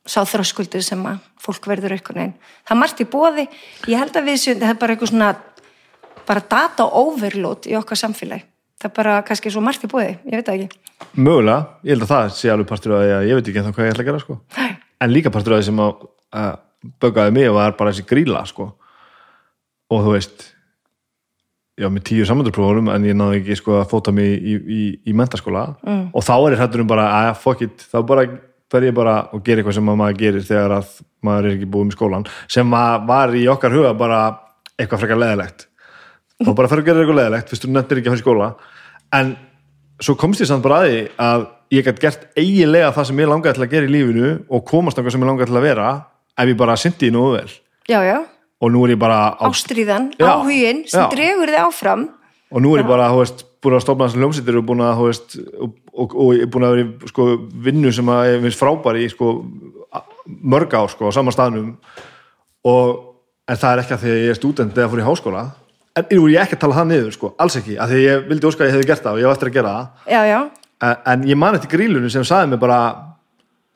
[0.10, 2.38] sá þröskuldur sem að fólk verður einhvern veginn.
[2.66, 3.46] Það er margt í bóði
[3.90, 5.32] ég held að við séum, það er bara eitthvað svona
[6.30, 8.46] bara data overload í okkar samfélagi.
[8.80, 10.82] Það er bara kannski svo margt í bóði, ég veit ekki.
[11.20, 13.88] Mögulega, ég held að það sé alveg partur af því að ég veit ekki hvað
[13.88, 14.38] ég ætla að gera, sko.
[14.56, 14.70] Nei.
[15.04, 16.06] En líka partur af því sem að,
[16.40, 18.70] að böggaði mig var bara þessi gríla, sko.
[19.90, 20.46] Og þú veist,
[21.80, 25.16] já, með tíu samöndurprófunum en ég náði ekki, sko, að fóta mig í, í, í
[25.16, 25.66] mentaskóla.
[25.86, 26.04] Mm.
[26.14, 28.28] Og þá er ég hættur um bara, að fuck it, þá bara
[28.70, 30.92] fer ég bara og gera eitthvað sem að maður gerir þegar að
[31.26, 32.30] maður er ekki búið með skólan.
[32.52, 32.78] Sem
[33.10, 34.20] var í okkar huga bara
[34.80, 35.66] eitthvað frekar leðilegt.
[36.48, 38.50] og bara fer að gera eitthvað leðilegt fyrst þú nefndir ekki að í skóla
[39.18, 39.32] en
[40.00, 43.32] svo komst ég samt bara að því að ég gætt gert eiginlega það sem ég
[43.32, 45.90] langaði til að gera í lífinu og komast náttúrulega sem ég langaði til að vera
[46.40, 47.52] ef ég bara syndi í nógu vel
[47.90, 48.18] Já, já,
[48.60, 51.10] og nú er ég bara á, ástríðan, Já, áhugin sem já.
[51.14, 52.08] dregur þið áfram.
[52.52, 54.98] og nú er ég bara, þú veist, búin að stofna þessum hljómsýttir og búin að,
[55.00, 57.28] þú veist og, og, og ég er búin að vera í sko,
[57.68, 59.32] vinnu sem að ég finnst frábæri í sko,
[60.28, 61.74] mörg á, sko, á sama staðnum.
[62.68, 62.94] Og,
[63.50, 65.44] en það er ekki að því að ég er stúdent eða fór í háskóla.
[65.98, 67.76] En nú er ég ekki að tala það niður, sko, alls ekki.
[67.82, 69.56] Að því ég vildi óska að ég hefði gert það og ég var eftir að
[69.58, 69.88] gera það.
[70.14, 70.40] Já, já,
[70.80, 72.80] en, en ég man eftir grílunum sem sagði mér bara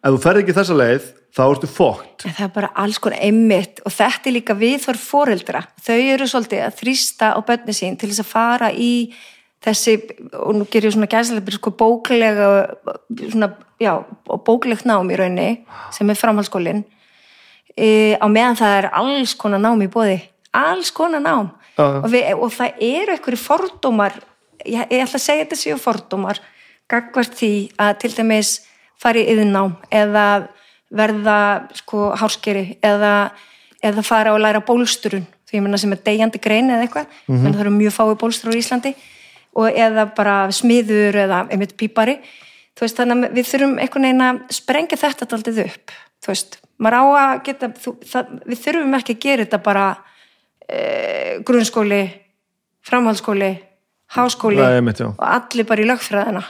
[0.04, 3.24] ef þú ferð ekki þessa leið þá ertu fókt en það er bara alls konar
[3.26, 5.64] einmitt og þetta er líka viðþorf foreldra.
[5.84, 8.94] Þau eru svolítið að þrýsta á bönni sín til þess að fara í
[9.64, 9.96] þessi,
[10.40, 12.50] og nú ger ég svona gæslega sko bóklega
[13.32, 13.94] svona, já,
[14.28, 15.50] bóklegt nám í raunni
[15.96, 16.84] sem er framhaldsskólin
[17.78, 20.20] e, á meðan það er alls konar nám í bóði
[20.54, 21.54] alls konar nám.
[21.82, 24.20] Og, við, og það eru einhverju fordómar
[24.62, 26.42] ég, ég ætla að segja þetta séu fordómar
[26.92, 28.52] gagvart því að til dæmis
[29.02, 30.26] fara í yðnám eða
[30.94, 31.38] verða
[31.78, 33.32] sko hárskeri eða,
[33.84, 37.10] eða fara og læra bólsturun því ég menna sem er degjandi grein eða eitthvað.
[37.28, 37.54] Mm -hmm.
[37.54, 38.96] það eru mjög fái bólstur á Íslandi.
[39.54, 42.18] Og eða bara smiður eða einmitt pípari.
[42.80, 45.92] Veist þannig að við þurfum einhvern veginn að sprengja þetta daldið upp.
[46.28, 46.58] Veist,
[47.46, 49.98] geta þú, það, við þurfum ekki að gera þetta bara
[50.70, 50.80] e,
[51.46, 52.10] grunnskóli
[52.82, 53.60] framhaldsskóli
[54.16, 55.06] háskóli Nei, já.
[55.06, 56.44] og allir bara í lögfræðina.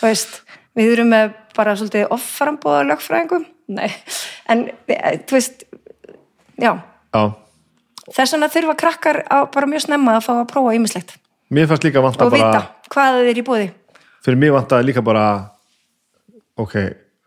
[0.00, 0.42] Þú veist,
[0.74, 3.90] við þurfum með bara svolítið offarambóða lögfræðingum nei,
[4.52, 5.64] en e, þú veist
[6.60, 6.72] já,
[7.14, 7.22] já.
[8.12, 11.16] þess vegna þurfa krakkar á, bara mjög snemma að fá að prófa ýmislegt.
[11.50, 13.68] Mér fannst líka vanta og bara vita hvað það er í búði
[14.26, 15.26] fyrir mér vantaði líka bara
[16.58, 16.74] ok,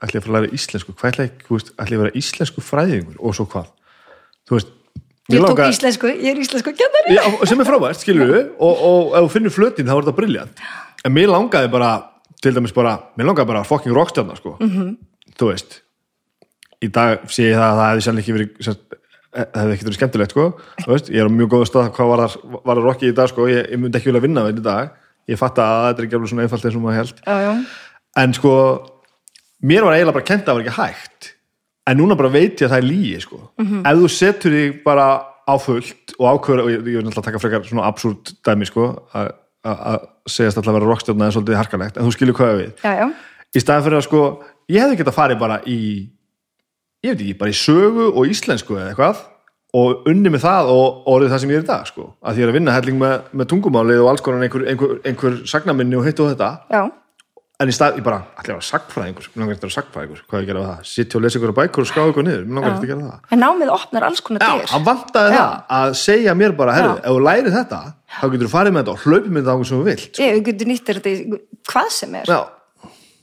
[0.03, 0.95] ætli ég að fara að læra íslensku?
[0.97, 3.17] Hvað ætli ég, þú veist, ætli ég að vera íslensku fræðingur?
[3.23, 3.69] Og svo hvað?
[4.49, 4.71] Þú veist,
[5.29, 8.83] ég tók langar- íslensku, ég er íslensku kennari Já, sem er frábært, skilur við og,
[8.89, 10.63] og ef þú finnur flötin þá er þetta briljant
[11.05, 11.91] en mér langaði bara,
[12.41, 14.57] til dæmis bara mér langaði bara fucking rockstjarnar sko.
[14.59, 14.97] -hmm.
[15.37, 15.81] þú veist
[16.85, 18.77] í dag sé ég það að það hefði sannlega ekki verið sem,
[19.35, 20.45] það hefði ekki verið skemmtilegt sko.
[21.09, 23.47] Ég er á mjög góða stað hvað var það, var það rocki í dag sko.
[23.51, 24.95] ég, ég myndi ekki vilja vinna þetta í dag
[25.29, 27.51] ég fatt að þetta er ekki alveg svona einfalt eins og maður held já, já,
[28.23, 28.53] en sko
[29.69, 31.27] mér var eiginlega bara kent að það var ekki hægt
[31.89, 33.39] en núna bara veit ég að það er lígi sko.
[33.59, 35.05] ef þú setur þig bara
[35.49, 38.87] á fullt og ákveður og ég, ég vil náttúrulega taka frekar svona absúrt dæmi sko,
[39.13, 39.31] að
[39.69, 42.83] að- að segjast alltaf að vera rockstjórna er svolítið harkalegt, en þú skilur hvað við
[42.85, 43.07] já, já.
[43.57, 44.21] í staðan fyrir að sko,
[44.69, 45.79] ég hefði getað farið bara í
[47.05, 49.25] ég veit ekki, bara í sögu og íslensku eða eitthvað
[49.79, 52.41] og unni með það og orðið það sem ég er í dag sko, að því
[52.45, 56.07] er að vinna helling með, með tungumálið og alls konar einhver, einhver, einhver sagnaminni og
[56.09, 56.49] hitt og þetta.
[56.73, 56.81] Já.
[57.59, 60.19] en í stað, ég bara, allir að vera sagfræðingur mér langar eftir að vera sagfræðingur,
[60.31, 60.83] hvað ég gera við það?
[60.89, 62.45] Sitja og lesa ykkur á bækur og skrá ykkur niður?
[62.47, 63.25] Mér langar eftir að gera það.
[63.35, 65.41] En námið opnar alls konar Já, dyr hann vantaði Já.
[65.43, 67.01] það að segja mér bara, herru, Já.
[67.03, 67.81] ef þú læri þetta
[68.15, 70.23] þá getur þú farið með þetta og hlaupið með þetta á hvernig sem þú vilt
[70.23, 72.31] ég við getum nýttir þetta í hvað sem er.
[72.31, 72.39] Já,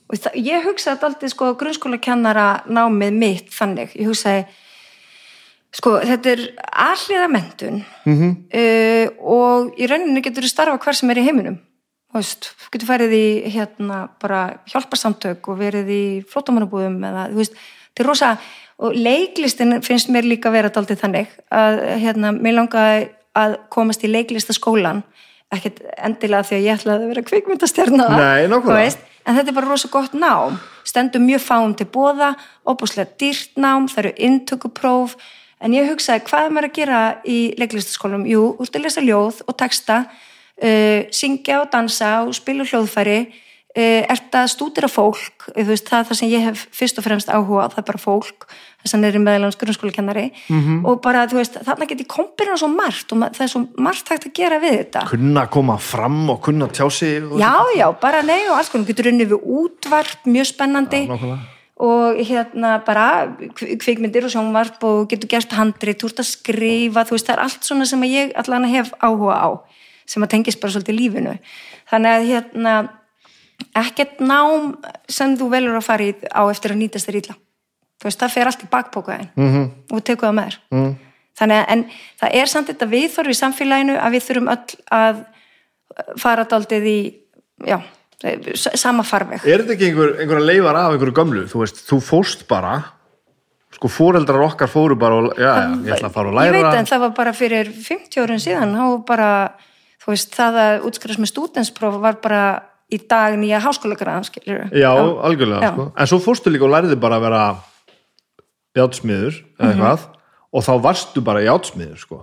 [0.06, 4.46] og ég hugsaði aldrei sko grunnskólakennara námið mitt þannig, ég hugsaði
[5.76, 6.42] sko þetta er
[6.86, 8.34] alliða mentun -hmm.
[8.60, 11.58] uh, og í rauninni getur þú starfa hver sem er í heiminum
[12.16, 17.58] þú getur farið í hérna bara hjálparsamtök og verið í flótamannabúðum eða þú veist,
[17.92, 18.30] þetta er rosa
[18.78, 24.10] og leiklistin finnst mér líka vera daldið þannig að hérna, mér langaði að komast í
[24.12, 25.02] leiklistaskólan
[25.54, 28.06] ekkert endilega því að ég ætlaði að vera kvikmyndastjarna.
[29.26, 30.60] En þetta er bara rosa gott nám.
[30.86, 32.34] Stendur mjög fáum til bóða
[32.66, 35.16] óbúslega dýrt nám, það eru inntökupróf.
[35.62, 39.02] En ég hugsaði hvað er maður að gera í leiklistaskólum, jú, úr til að lesa
[39.02, 43.18] ljóð og texta uh, syngja og dansa og spila hljóðfæri.
[43.76, 45.48] Uh, ert að stúdira fólk.
[45.56, 48.46] Veist, það er það sem ég hef fyrst og fremst áhuga það er bara fólk
[48.86, 50.60] þess að er meðalans grunnskólakennari Mhm.
[50.62, 50.86] -hmm.
[50.86, 54.08] og bara, þú veist, þarna get ég kompirna svo margt og það er svo margt
[54.08, 57.38] hægt að gera við þetta kunna koma fram og kunna tjá sig og...
[57.38, 61.38] Já, já, bara nei og alls konar getur unni við útvarp, mjög spennandi nákvæmlega.
[61.78, 67.04] og hérna bara kv- kvikmyndir og sjónvarp og getur gert handrið, þú ert að skrifa
[67.04, 69.48] þú veist, það er allt svona sem að ég allan hef áhuga á,
[70.06, 71.38] sem að tengist bara svolítið lífinu,
[71.90, 72.88] þannig að hérna
[73.74, 74.76] ekkert nám
[75.08, 77.34] sem þú velur að fara í á eftir að nýtast þér illa
[78.00, 79.52] þú veist, það fer allt í bakpókaðin Mhm.
[79.54, 79.68] -hmm.
[79.96, 80.96] og tekur það með þér mm.
[81.38, 81.84] þannig að, en
[82.20, 85.24] það er samt þetta viðþorf í samfélaginu að við þurfum öll að
[86.20, 86.98] fara daldið í
[87.66, 87.78] já,
[88.74, 91.46] sama farveg Er þetta ekki einhver, einhver að leifar af einhverju gömlu?
[91.48, 92.82] Þú veist, þú fórst bara
[93.76, 96.52] sko fóreldrar okkar fóru bara og, já, já, ég ætla að fara og læra Ég
[96.64, 99.30] veit en það var bara fyrir 50 árun síðan þá bara,
[100.00, 102.62] þú veist, það að útskrifast með stúdenspróf var bara
[102.92, 107.16] í dag nýja háskólagraðan, skilur Já, algjörlega, sko En svo fórstu líka og læriði bara
[107.18, 107.42] að vera
[108.76, 109.72] játsmiður eða Mhm.
[109.72, 110.06] eitthvað
[110.56, 112.22] og þá varstu bara játsmiður, sko.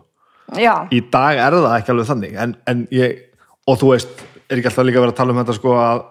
[0.57, 3.19] Já, Í dag er það ekki alveg þannig en, en ég,
[3.67, 4.09] og þú veist
[4.49, 6.03] er ekki alltaf líka vera að tala um þetta, sko að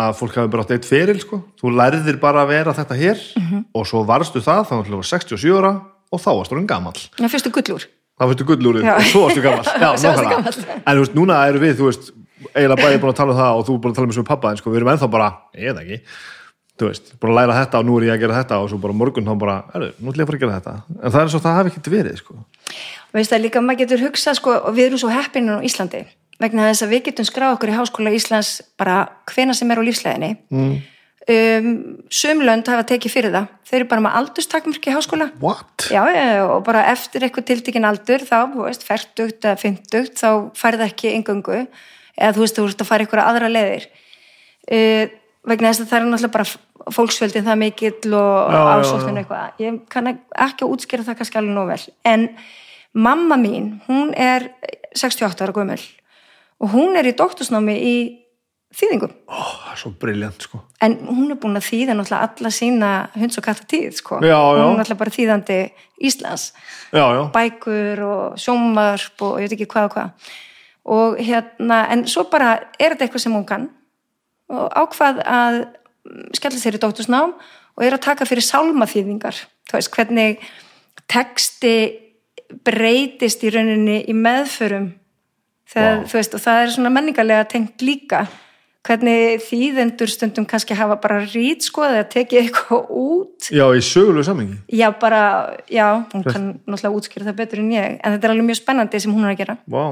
[0.00, 1.40] að fólk hafi bara átt eitt feril, sko.
[1.60, 3.64] Þú lærðir bara að vera þetta hér Mhm.
[3.74, 5.72] og svo varstu það, þá var 67 ára
[6.12, 7.00] og þá varstu hann gamall.
[7.18, 7.86] Já, fyrstu gullúr.
[8.20, 8.94] Þá fyrstu gullúrið Já.
[8.96, 9.64] og svo varstu gammal
[10.86, 12.12] en þú veist, núna eru við, þú veist
[12.54, 14.50] eiginlega bæði búin að tala um það og þú búin að tala um þessu pappa
[14.50, 16.00] en sko, við erum ennþá bara, ég veit ekki
[16.80, 18.78] þú veist, búin að læra þetta og nú er ég að gera þetta og svo
[18.82, 20.74] bara morgun þá bara, er, nú ætlum ég að fara að gera þetta.
[20.96, 22.38] En það er svo, það hafi ekkert verið, sko.
[23.16, 26.04] Veist það líka, maður getur hugsað sko, og við erum svo heppinu á Íslandi
[26.40, 29.84] vegna þess að við getum skráð okkur í Háskóla Íslands bara hvena sem er á
[29.84, 30.72] lífsleginni mm.
[31.34, 31.70] um,
[32.08, 33.50] sumlönd hafa tekið fyrir það.
[33.68, 35.28] Þau eru bara með aldurstakmörki í háskóla.
[35.42, 35.86] What?
[35.92, 36.00] Já,
[36.46, 41.12] og bara eftir eitthvað tiltekin aldur þá, þú veist, færtugt eða fymtugt þá færð ekki
[41.18, 43.88] yngöngu eða þú veist, þú veist að fara eitthvað aðra leiðir.
[44.70, 45.04] Uh,
[45.48, 49.60] vegna þess að það er náttúrulega bara fólksfjöldin það mikill og ásóttinu eitthvað.
[49.62, 51.82] Ég kann ekki að útskýra það kannski alveg nóg vel.
[52.08, 52.26] En
[52.92, 54.50] mamma mín, hún er
[54.96, 55.80] 68 ára gömul
[56.60, 57.94] og hún er í doktorsnámi í
[58.76, 59.14] þýðingum.
[59.32, 60.60] Ó, það er svo briljant, sko.
[60.84, 64.20] En hún er búin að þýða náttúrulega alla sína hunds og katta tíð, sko.
[64.20, 64.60] Já, já.
[64.60, 65.58] hún er náttúrulega bara þýðandi
[66.10, 66.44] Íslands.
[66.92, 70.30] Já, já, bækur og sjónvarp og ég veit ekki hvað og hvað.
[70.90, 73.68] Og hérna, en svo bara er þetta eitthvað sem hún kann
[74.50, 75.60] og ákvað að
[76.36, 79.38] skella sér í dóttursnám og er að taka fyrir sálmaþýðingar.
[79.70, 80.40] Þú veist, hvernig
[81.10, 81.74] texti
[82.66, 84.90] breytist í rauninni í meðförum
[85.70, 88.24] þegar, þú veist, og það er svona menningarlega tengt líka.
[88.80, 93.50] Hvernig þýðendur stundum kannski hafa bara rít sko eða tekið eitthvað út.
[93.52, 95.20] Já, í sögulegu sammingi Já, bara,
[95.68, 99.02] já, hún kann náttúrulega útskýra það betur en ég, en þetta er alveg mjög spennandi
[99.04, 99.58] sem hún er að gera.
[99.68, 99.84] Vá.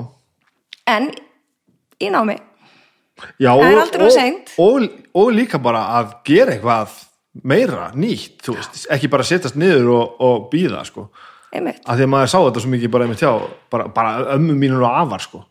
[0.89, 1.11] En
[2.01, 2.39] í námi,
[3.43, 3.63] Já, og,
[4.59, 6.97] og, og, líka bara að gera eitthvað
[7.47, 11.09] meira nýtt, þú veist, ekki bara setjast niður og, og býða, sko
[11.55, 11.83] einmitt.
[11.85, 13.33] að því að maður sá þetta svo mikið bara einmitt hjá
[13.73, 15.45] bara, bara ömmu mínur og afar sko.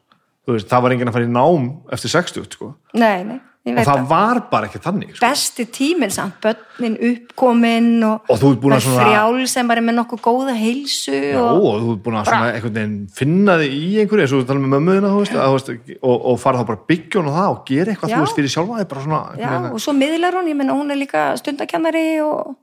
[0.47, 2.69] Veist, það var enginn að fara í nám eftir 60 sko.
[2.95, 3.39] Nei, nei,
[3.75, 4.07] og það það.
[4.07, 5.21] var bara ekki þannig sko.
[5.25, 9.81] Besti tíminn samt, börnin uppkomin og, Og þú ert búin að svona- frjál sem bara
[9.81, 13.73] er með nokkuð góða heilsu Já, og, og þú ert búin að veginn finna þig
[13.77, 16.85] í einhverju eins og þú tala með mömmuðina veist, að, og, og fara þá bara
[16.93, 18.15] byggja hún og það og gera eitthvað Já.
[18.15, 21.25] þú veist fyrir sjálfa svona já, og svo miðlar hún, ég menna hún er líka
[21.41, 22.55] stundakennari og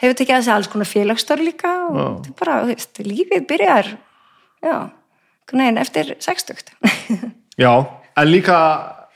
[0.00, 3.46] hefur tekið að þessi alls konar félagsstör líka og þetta er bara, þú veist, lífið
[3.50, 3.90] byrjar,
[4.64, 4.76] já,
[5.52, 6.72] neginn eftir 60.
[7.60, 7.72] Já,
[8.16, 8.56] en líka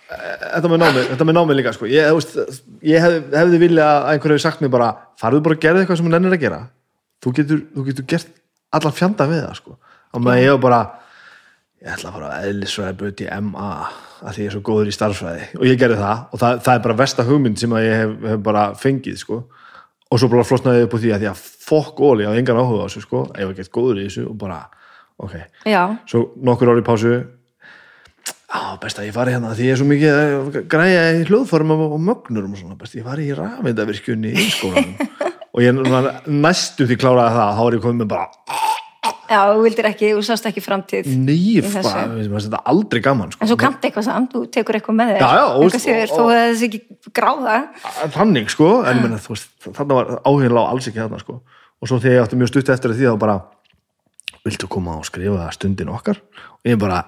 [0.07, 1.89] þetta með námið, þetta með námið líka sko.
[1.91, 5.83] ég, veist, ég hef, hefði vilja að einhverju sagt mér bara, farðu bara að gera
[5.83, 6.61] eitthvað sem hún ennir að gera
[7.25, 8.31] þú getur, þú getur gert
[8.77, 9.77] allan fjanda við það sko.
[10.15, 10.81] og ég hef bara
[11.83, 13.71] ég ætla að fara að eðlisfræði böti í MA
[14.17, 16.79] að því ég er svo góður í starfsfræði og ég gerði það og það, það
[16.79, 19.43] er bara versta hugmynd sem ég hef, hef bara fengið sko.
[20.07, 22.63] og svo bara flosnaði ég upp á því að því að fokk óli á engan
[22.63, 23.27] áhuga á þessu sko.
[23.35, 24.63] ég var gett góður í þessu og bara
[25.19, 25.35] ok,
[25.67, 27.13] Já, svo nokkur ári pásu
[28.57, 31.85] á, best að ég fari hérna því ég er svo mikið græja í hljóðform og,
[31.97, 34.97] og mögnurum og svona, best ég fari í rafmyndavirkjunni í skólanum.
[35.57, 35.73] Og ég
[36.29, 38.65] næstu því kláraði það þá var ég komið með bara
[39.27, 41.83] já, þú vildir ekki, þú sást ekki framtíð nýf þessu.
[41.87, 43.43] bara, mér finnst þetta aldrei gaman sko.
[43.43, 45.23] En svo kannt eitthvað samt, þú tekur eitthvað með þér.
[45.23, 46.81] Já, já, og- Eitthvað séður, og- þó að þessi ekki
[47.19, 47.57] gráða.
[48.17, 51.41] Þannig sko, en menn, þú veist, þarna var áhengið lág alls ekki þarna sko.
[51.83, 53.37] Og svo þegar ég átti mjög stutt eftir því þá bara
[54.47, 56.21] viltu koma og skrifa stundin okkar?
[56.63, 57.03] Og ég bara,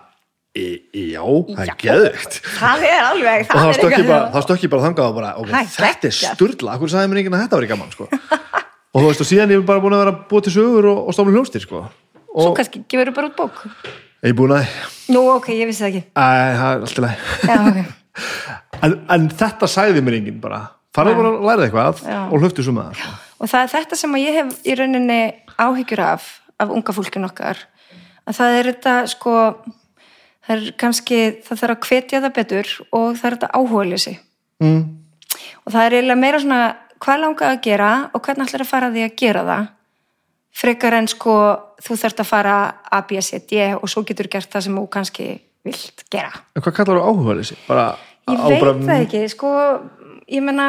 [0.59, 5.33] já, það er geðvikt það er alveg og þá stökk ég bara, þangað og bara,
[5.41, 6.75] ok, Það er þetta er sturla.
[6.75, 8.09] Akkur sagði mér enginn að þetta var í gaman, sko?
[8.97, 11.01] Og þú veist, og síðan ég er bara búin að vera búið til sögur og,
[11.11, 11.83] og stofnum hljónstir, sko.
[12.25, 13.61] Svo og kannski gefur þú bara út bók?
[14.25, 14.73] Ég er búin að,
[15.13, 16.03] nú ok, ég vissi það ekki.
[16.17, 16.25] Æ,
[16.57, 17.95] það er alltaf leið já, ok.
[18.89, 20.65] En, en þetta sagði mér enginn bara.
[20.97, 22.19] Farðu bara að læra eitthvað Já.
[22.33, 23.17] og hlöftu svo með það.
[23.39, 25.19] Og það er þetta sem ég hef í rauninni
[25.59, 26.29] áhyggjur af
[26.59, 27.61] af unga fólkin okkar.
[28.27, 29.35] Að það er þetta sko
[30.49, 34.19] það er kannski, það þarf að hvetja það betur og það er þetta áhugaleysi.
[34.59, 34.81] Mm.
[35.63, 36.63] og það er eiginlega meira svona
[36.99, 39.69] hvað langar að gera og hvernig ætlar að fara að því að gera það?
[40.59, 41.35] Frekar en sko
[41.85, 42.55] þú þarft að fara
[42.91, 45.27] A, B, C, D og svo getur gert það sem þú kannski
[45.67, 46.33] vilt gera.
[46.57, 47.89] En hvað kallar þú bara,
[48.29, 49.51] Ég veit bara, það ekki, sko,
[50.29, 50.67] ég menna,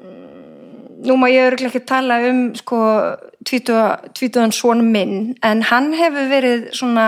[0.00, 2.78] mm, nú má ég örgulega ekki tala um, sko,
[3.46, 7.06] tvítuðan svona minn, en hann hefur verið svona,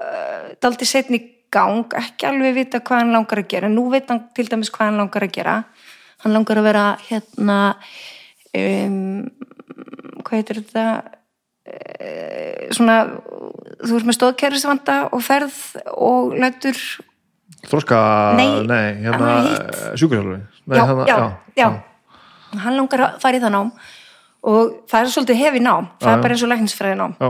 [0.00, 1.20] uh, daldi setni
[1.52, 4.90] gang, ekki alveg vita hvað hann langar að gera, nú veit hann til dæmis hvað
[4.90, 5.54] hann langar að gera,
[6.24, 7.58] hann langar að vera, hérna,
[8.54, 8.96] um,
[10.22, 10.86] hvað heitir þetta,
[11.74, 12.98] uh, svona,
[13.84, 15.60] þú ert með stóðkerfisvanda og ferð
[15.96, 16.78] og lætur
[17.70, 18.00] þroska,
[18.38, 19.80] Nei, nei hérna hitt.
[20.00, 20.40] sjúkurhjálfur
[20.70, 21.18] já, já,
[21.58, 21.68] já,
[22.64, 23.72] hann langar að fara í það nám
[24.40, 25.90] og það er svolítið hefi nám.
[26.00, 26.22] Það Já, er já.
[26.24, 27.28] bara eins og læknisfræði nám já.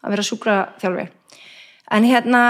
[0.00, 1.04] að vera sjúkraþjálfi.
[1.92, 2.40] En hérna,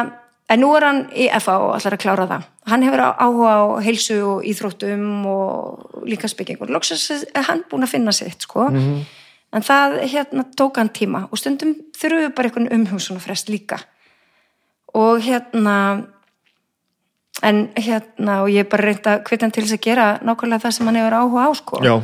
[0.49, 3.65] en nú er hann í FA og allar að klára það hann hefur áhuga á
[3.83, 8.69] heilsu og íþróttum og líka spekkingur loksins er hann búin að finna sitt sko.
[8.71, 9.05] Mhm.
[9.53, 13.81] en það hérna tók hann tíma og stundum þurfum við bara einhvern umhugsunarfrest líka
[14.95, 16.07] og hérna
[17.43, 20.63] en hérna og ég er bara reynd að hvetja hann til þess að gera nákvæmlega
[20.63, 22.03] það sem hann hefur áhuga á sko já.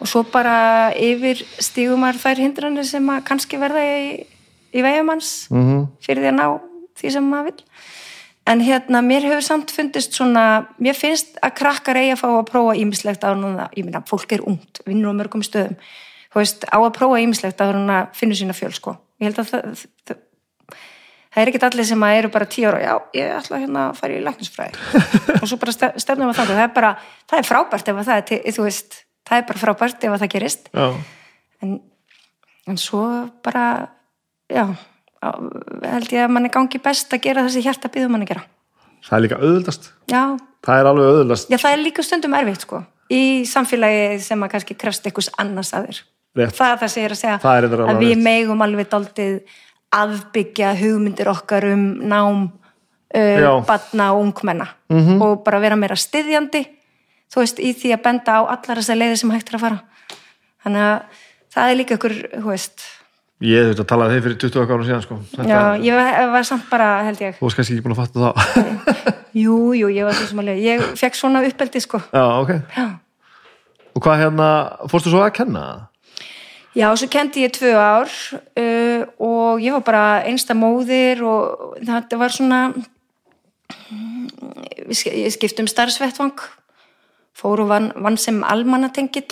[0.00, 4.26] og svo bara yfir stígumar þær hindranir sem að kannski verða í,
[4.74, 7.66] í vegumanns Mm fyrir því að ná því sem maður vil
[8.52, 12.48] en hérna mér hefur samt fundist svona, mér finnst að krakkar eigi að fá að
[12.50, 15.76] prófa ímislegt á núna, ég meina fólk er ungt, vinnur á mörgum stöðum.
[16.32, 19.38] Þú veist, á að prófa ímislegt á hún að finna sína fjöl sko, ég held
[19.44, 20.20] að það, það
[21.32, 24.00] það er ekkert allir sem að eru bara tíu ára, já, ég ætla hérna að
[24.02, 24.82] fara í læknisfræði.
[25.40, 26.90] Og svo bara ste- stefnum við þannig, það er bara,
[27.30, 28.98] það er frábært ef að það er, til, þú veist,
[29.30, 30.68] það er bara frábært ef að það gerist.
[31.62, 31.76] En,
[32.68, 33.04] en svo
[33.46, 33.66] bara
[34.52, 34.66] já
[35.22, 38.46] held ég að manni gangi best að gera þessi hjarta býðum manni að gera.
[39.02, 39.90] Það er líka auðvöldast
[40.62, 42.82] það er alveg auðvöldast já, það er líka stundum erfitt sko
[43.12, 46.02] í samfélagi sem að kannski krefst eitthvað annars að þér.
[46.32, 46.56] Rétt.
[46.56, 49.56] það er það sem ég er að segja er alveg að við megum alveg daldið
[49.92, 55.20] afbyggja hugmyndir okkar um nám uh, batna og ungmenna -hmm.
[55.20, 56.62] og bara vera meira styðjandi
[57.32, 59.78] þú veist, í því að benda á allar þessar leiðir sem hægt er að fara.
[60.64, 61.22] Þannig að
[61.54, 62.84] það er líka ykkur, þú veist
[63.42, 65.18] ég hef þetta talað þeir fyrir 20 ára síðan sko.
[65.50, 67.38] Já, ég var, var samt bara, held ég.
[67.38, 68.34] Þú varst kannski ekki búin að fatta það.
[69.42, 72.02] Jú, jú, ég var svo sem alveg ég fekk svona uppeldi, sko.
[72.12, 72.52] Já, ok.
[72.76, 72.86] Já,
[73.96, 74.48] og hvað hérna,
[74.92, 75.64] fórstu svo að kenna?
[76.72, 82.16] Já svo kendi ég tvö ár uh, og ég var bara einsta móðir og þetta
[82.22, 82.60] var svona
[84.92, 86.38] sk- ég skipti um starfsvettvang.
[87.36, 89.28] Fór og vann, vann sem almannatengill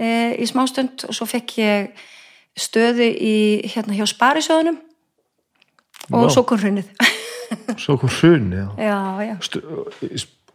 [0.00, 2.06] uh, í smástund og svo fekk ég
[2.60, 3.34] stöðu í
[3.72, 4.76] hérna hjá Sparisjóðunum.
[6.10, 6.30] Og Vá.
[6.34, 6.88] svo kom hrunnið
[7.84, 8.66] svo kom hrun já.
[8.78, 8.98] já,
[9.30, 9.34] já.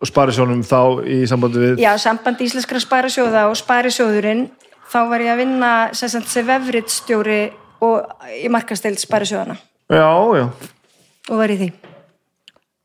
[0.05, 4.45] Sparisjónum þá í sambandi við Já, samband íslenskra sparisjóða og sparisjóðurinn
[4.91, 7.37] þá var ég að vinna sem sagt sem vefritstjóri
[7.85, 9.55] og í markasteild sparisjóðana
[9.89, 10.09] já,
[10.39, 10.45] já.
[11.31, 11.69] Og var í því.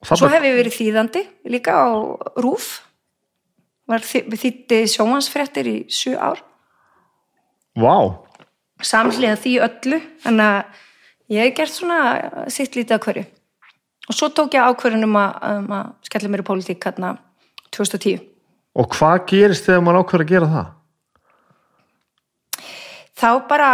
[0.07, 1.23] Svo Þarna, hef ég verið þýðandi
[1.53, 1.89] líka á
[2.41, 2.69] RÚF
[3.91, 6.39] var þý- þýddi sjómansfréttir í sjö ár.
[7.77, 7.97] Vá,
[8.87, 10.81] samhliða því öllu þannig að
[11.37, 12.01] ég hef gert svona
[12.51, 13.25] sitt lítið að hverju.
[14.11, 17.13] Og svo tók ég ákvörðun um að, um að skella mér í pólitík hérna
[17.71, 18.21] 2010
[18.81, 20.69] og hvað gerist þegar maður ákveður að gera það?
[23.21, 23.69] Þá bara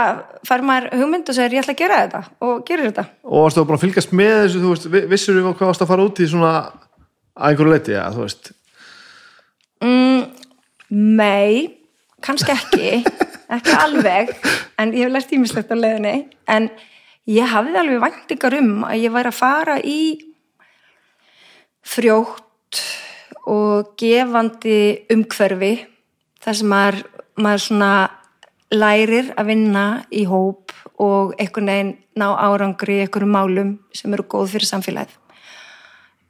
[0.49, 3.05] fær maður hugmynd og segir ég ætla að gera þetta og gerir þetta.
[3.31, 5.91] Og varstu bara að fylgjast með þessu þú veist, vi- vissur við hvað varst að
[5.93, 8.51] fara út í svona að einhverju leiti, já, þú veist?
[10.91, 11.77] Nei,
[12.25, 12.91] kannski ekki,
[13.53, 14.33] ekki alveg,
[14.81, 16.17] en ég hef lært ímislegt á leiðinni,
[16.51, 16.71] en
[17.31, 20.01] ég hafði alveg væntingar um að ég væri að fara í
[21.87, 22.83] frjótt
[23.47, 24.79] og gefandi
[25.15, 25.75] umhverfi,
[26.43, 27.03] þar sem maður,
[27.39, 27.93] maður svona
[28.75, 34.27] lærir að vinna í hóp og einhvern veginn ná árangri í einhverjum málum sem eru
[34.27, 35.15] góð fyrir samfélagið.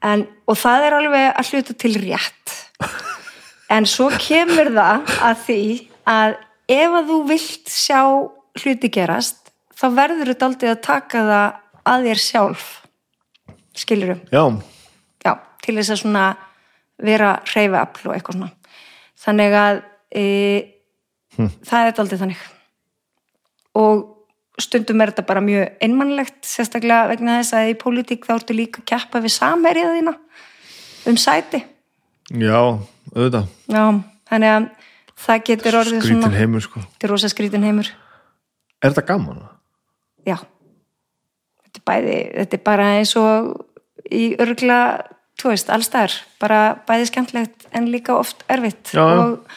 [0.06, 2.56] En, og það er alveg að hluta til rétt.
[3.72, 5.62] En svo kemur það að því
[6.06, 6.36] að
[6.70, 8.00] ef að þú vilt sjá
[8.56, 11.46] hluti gerast, þá verður þetta aldrei að taka það
[11.86, 12.66] að þér sjálf.
[13.76, 14.42] Skilur já,
[15.20, 16.26] já, til þess að svona
[17.04, 18.52] vera hreyfiafl og eitthvað svona.
[19.20, 19.80] Þannig að
[20.16, 20.24] e,
[21.36, 22.44] það er aldrei þannig.
[23.76, 24.04] Og
[24.60, 28.80] stundum er þetta bara mjög einmannlegt sérstaklega vegna þess að í pólitík þá ertu líka
[28.80, 30.16] að keppa við samherjað þína
[31.10, 31.60] um sæti.
[32.32, 32.60] Já,
[33.12, 33.50] auðvitað.
[33.70, 33.84] Já,
[34.30, 34.70] þannig að
[35.16, 36.82] það getur orðið skrítin svona heimur sko.
[36.84, 37.92] Þetta er rosa skrítin heimur.
[38.82, 39.44] Er þetta gaman?
[40.26, 40.38] já.
[41.66, 43.52] Þetta er, bæði, þetta er bara eins og
[44.12, 44.80] í örgla
[45.36, 48.92] þú veist, allstæðar, bara bæði skemmtlegt en líka oft erfitt.
[48.94, 49.22] Já, já.
[49.22, 49.56] og,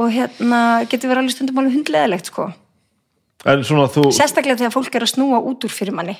[0.00, 0.60] og hérna
[0.90, 2.48] getur verið alveg stundum alveg hundleðilegt sko.
[3.44, 6.16] En svona þú sérstaklega þegar fólk er að snúa út úr fyrir manni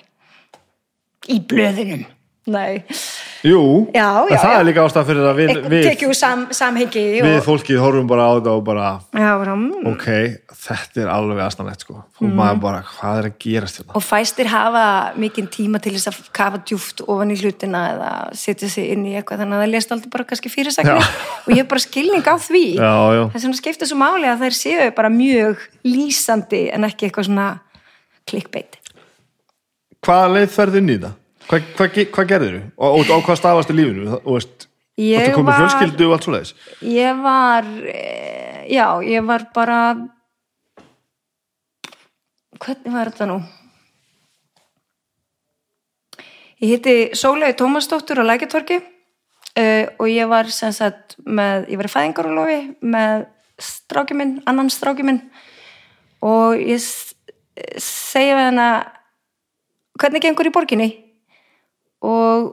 [1.32, 2.05] í blöðunum.
[2.52, 2.85] Nei,
[3.45, 3.62] jú,
[3.95, 4.59] Já, já, það já.
[4.59, 8.55] er líka ástæð fyrir að við, við, sam, samhengi við fólkið horfum bara á þetta
[8.55, 9.87] og bara já, bara, mm.
[9.91, 10.07] ok,
[10.65, 11.97] þetta er alveg aðstæðanlegt sko.
[12.21, 13.97] Og maður bara, hvað er að gerast hérna?
[13.99, 14.85] Og fæstir hafa
[15.21, 19.16] mikinn tíma til þess að kafa djúft ofan í hlutina eða setja sig inn í
[19.19, 21.03] eitthvað þannig að það lést aldrei bara kannski fyrirsagnir.
[21.03, 21.27] Já.
[21.45, 22.65] og ég hef bara skilning á því.
[22.81, 27.51] Er svona skiptir svo máli að þær séu bara mjög lýsandi en ekki eitthvað svona
[28.25, 28.81] klikkbeit
[30.05, 31.21] hvaða leið ferði það?
[31.49, 32.62] Hvað, ge- hvað gerðir þú?
[32.79, 34.07] Og, og, og hvað stafast í lífinu?
[34.25, 34.66] Og veist,
[34.97, 36.53] varstu komið fjölskyldu og allt svo leiðis?
[36.95, 39.79] ég var eh, já, ég var bara
[42.65, 43.39] hvernig var þetta nú
[46.62, 51.89] ég hitti Sólegi Tómasdóttur á Lækjartorki uh, og ég var sem sagt með, ég var
[51.91, 53.27] í fæðingarulofi með
[53.61, 55.21] stráki minn, annan stráki minn
[56.25, 57.12] og ég s-
[57.79, 58.69] segi við hana
[60.01, 60.89] hvernig gengur í borginni
[62.05, 62.52] og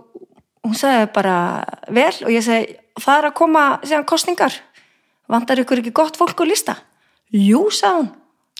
[0.65, 1.35] hún sagði bara
[1.91, 4.55] vel og ég segi það er að koma síðan kostningar
[5.31, 6.75] vantar ykkur ekki gott fólk á lista?
[7.31, 8.09] Jú, sagði hún,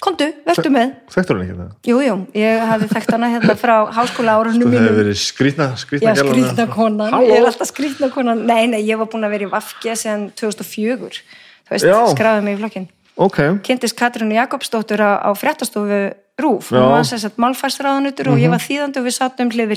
[0.01, 0.93] komdu, vertu með.
[1.11, 1.71] Þekktur hann ekki það?
[1.91, 4.97] jú, jú, ég hafði þekkt hana hérna frá háskóla árunum Þú hefur mínum.
[5.01, 7.27] verið skrýtna, skrýtna Já, skrýtna konan, Halló?
[7.27, 8.45] ég er alltaf skrýtna konan.
[8.47, 11.21] Nei, nei, ég var búin að vera í Vafge síðan 2004
[11.67, 11.99] Þú veist, Já.
[12.15, 12.87] skráði mig í flokkin
[13.21, 13.37] Ok,
[13.67, 16.71] Kynntist Katrínu Jakobsdóttur á, á fréttastofu Rúf.
[16.71, 16.79] Mhm.
[16.79, 19.75] Hún var sem sagt málfærsráðanutur og ég var þýðandi og við sátum hlið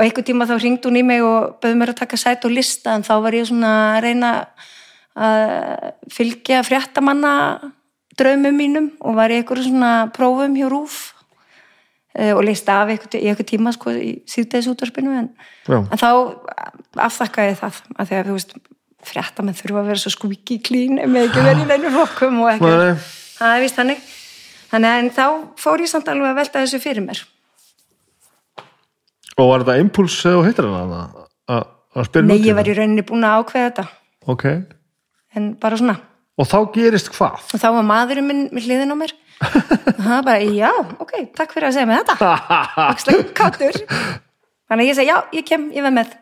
[0.00, 2.54] og einhver tíma þá ringd hún í mig og bauð mér að taka sæt og
[2.56, 4.30] lista en þá var ég svona að reyna
[5.20, 7.32] að fylgja fréttamanna
[8.16, 10.96] draumum mínum og var í einhverju svona prófum hjá Rúf
[12.16, 15.28] eh, og lista af einhver, í einhver tíma sko í síðdeis útvarpinu en,
[15.68, 16.08] en þá
[16.96, 18.56] afþakkaði ég það að því að þú veist
[19.10, 22.72] fréttamenn þurfa að vera svo skvíki klín með ekki verið í leinu flokkum og ekki
[23.36, 24.08] það er vist þannig.
[24.70, 25.24] Þannig en þá
[25.58, 27.22] fór ég samt alveg að velta þessu fyrir mér
[29.38, 31.02] Og var þetta impuls þú heitir hana
[31.50, 33.84] að- spyrja Nei, út í ég var í rauninni búin að ákveða þetta.
[34.30, 34.44] Ok,
[35.36, 35.96] en bara svona.
[36.40, 37.40] Og þá gerist hvað?
[37.54, 39.12] og þá var maðurinn minn við hliðin á mér.
[39.96, 40.70] Og það bara, já,
[41.00, 42.32] ok, takk fyrir að segja mig þetta.
[42.92, 43.78] Axlega káttur
[44.68, 46.12] þannig að ég segi, já, ég kem, ég veð með.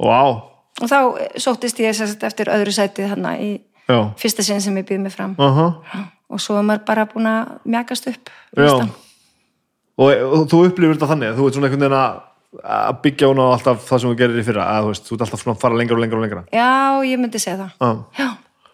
[0.00, 0.20] Vá,
[0.80, 3.50] og þá eh, sóttist ég eftir öðru sætið hana í
[3.86, 3.98] já.
[4.18, 5.36] fyrsta sinn sem ég býð mig fram.
[5.38, 5.68] Aha.
[6.32, 8.62] og svo er maður bara búin að mjagast upp Já.
[8.64, 8.92] listan.
[10.02, 12.20] Og, og þú upplifir þetta þannig að þú ert svona einhvern veginn að
[12.68, 15.14] að byggja hún á alltaf það sem þú gerir í fyrra að þú veist, þú
[15.16, 16.42] ert alltaf svona að fara lengra og lengra og lengra.
[16.52, 16.68] Já,
[17.08, 17.70] ég myndi segja það.
[17.80, 18.26] Já, já,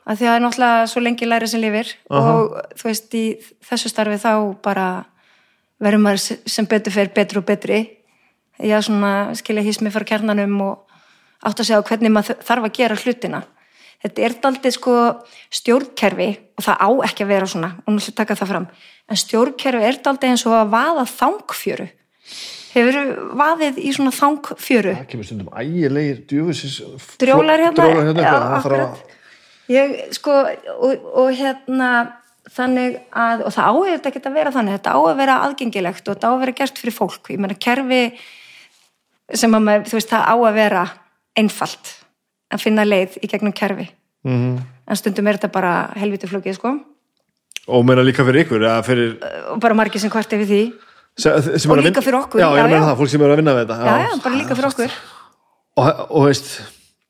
[0.02, 3.22] að því að það er náttúrulega svo lengi læri sem lifir og þú veist, í
[3.68, 4.32] þessu starfi þá
[4.66, 4.86] bara
[5.78, 7.78] verður maður se- sem betur fyrir betri og betri.
[8.58, 10.98] Já, svona skilja hísmi frá kjarnanum og
[11.46, 13.44] átt að segja hvernig maður þarf að gera hlutina
[14.04, 14.94] þetta er daldið sko
[15.58, 17.70] stjórnkerfi og það á ekki að vera svona.
[17.84, 18.68] Og ætlum taka það fram.
[19.08, 21.88] En stjórnkerfi er daldið eins og að vaða þangfjöru.
[22.68, 22.98] Hefur
[23.40, 24.94] vaðið í svona þangfjöru?
[25.00, 26.78] Það kemur stundum ægilegir djöfusins
[27.18, 29.04] drjólar hérna, hérna já, akkurat.
[29.72, 31.92] Ég sko og, og hérna
[32.52, 34.76] þannig að, og það á þetta ekki að vera þannig.
[34.78, 37.56] Þetta á að vera aðgengilegt og þetta á að vera gert fyrir fólk, ég meina
[37.58, 38.02] kerfi
[39.36, 40.84] sem að maður, þú veist, það á að vera
[41.38, 41.97] einfalt
[42.54, 43.88] að finna leið í gegnum kerfi.
[44.24, 44.58] Mhm.
[44.88, 46.72] en stundum er þetta bara helviti flókið sko.
[47.68, 49.18] Og meina líka fyrir ykkur fyrir,
[49.52, 50.62] og bara margir sem hvart yfir því.
[51.18, 52.80] Sem, sem Og er líka vin- fyrir okkur, já, já, já.
[52.80, 53.78] það, fólk sem er að vinna við þetta.
[53.84, 54.92] Já, já, bara líka fyrir okkur.
[55.76, 56.60] Og, og veist,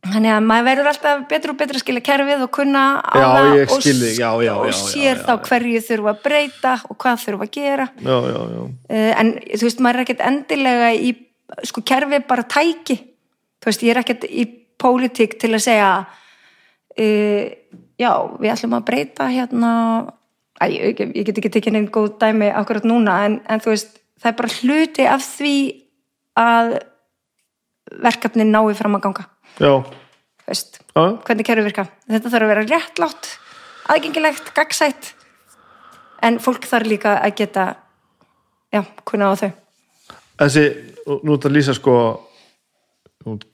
[0.09, 3.49] Þannig að maður verður alltaf betur og betur að skilja kerfið og kunna á það
[3.67, 3.83] og,
[4.15, 7.87] já, já, og sér já, þá hverju þurfa að breyta og hvað þurfa að gera.
[7.99, 8.61] já, já, já.
[8.95, 11.11] Uh, en þú veist, maður er ekkert endilega í,
[11.67, 12.97] sko, kerfið bara tæki.
[13.59, 14.47] Þú veist, ég er ekkert í
[14.81, 15.91] pólitík til að segja,
[16.99, 17.45] uh,
[17.99, 19.73] já, við ætlum að breyta hérna,
[20.59, 24.01] Æ, ég, ég get ekki tekið neinn góð dæmi akkurat núna, en, en þú veist,
[24.19, 25.53] það er bara hluti af því
[26.35, 26.73] að
[28.03, 29.27] verkefnin nái fram að ganga.
[29.63, 29.71] já,
[30.43, 31.85] Þú veist, já, hvernig kerfi virka.
[32.11, 33.31] Þetta þarf að vera réttlátt,
[33.95, 35.13] aðgengilegt, gagsætt
[36.27, 37.69] en fólk þarf líka að geta
[38.75, 39.51] já, kunna á þau.
[40.43, 40.65] þessi,
[41.07, 41.95] nú er þetta að lýsa sko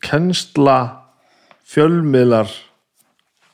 [0.05, 0.79] kennsla
[1.65, 2.51] fjölmiðlar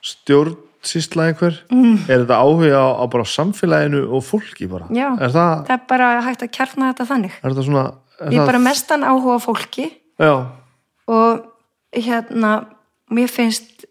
[0.04, 1.60] stjórnsýsla einhver?
[1.70, 2.06] Mm.
[2.08, 4.88] er þetta áhuga á, á bara samfélaginu og fólki bara?
[4.94, 5.12] Já.
[5.20, 7.36] er það, það er bara hægt að kjarna þetta þannig.
[7.60, 7.84] Svona
[8.20, 9.86] ég er það, bara mestan áhuga fólki.
[10.20, 10.34] Já,
[11.10, 11.46] og
[11.96, 12.52] hérna
[13.10, 13.86] mér finnst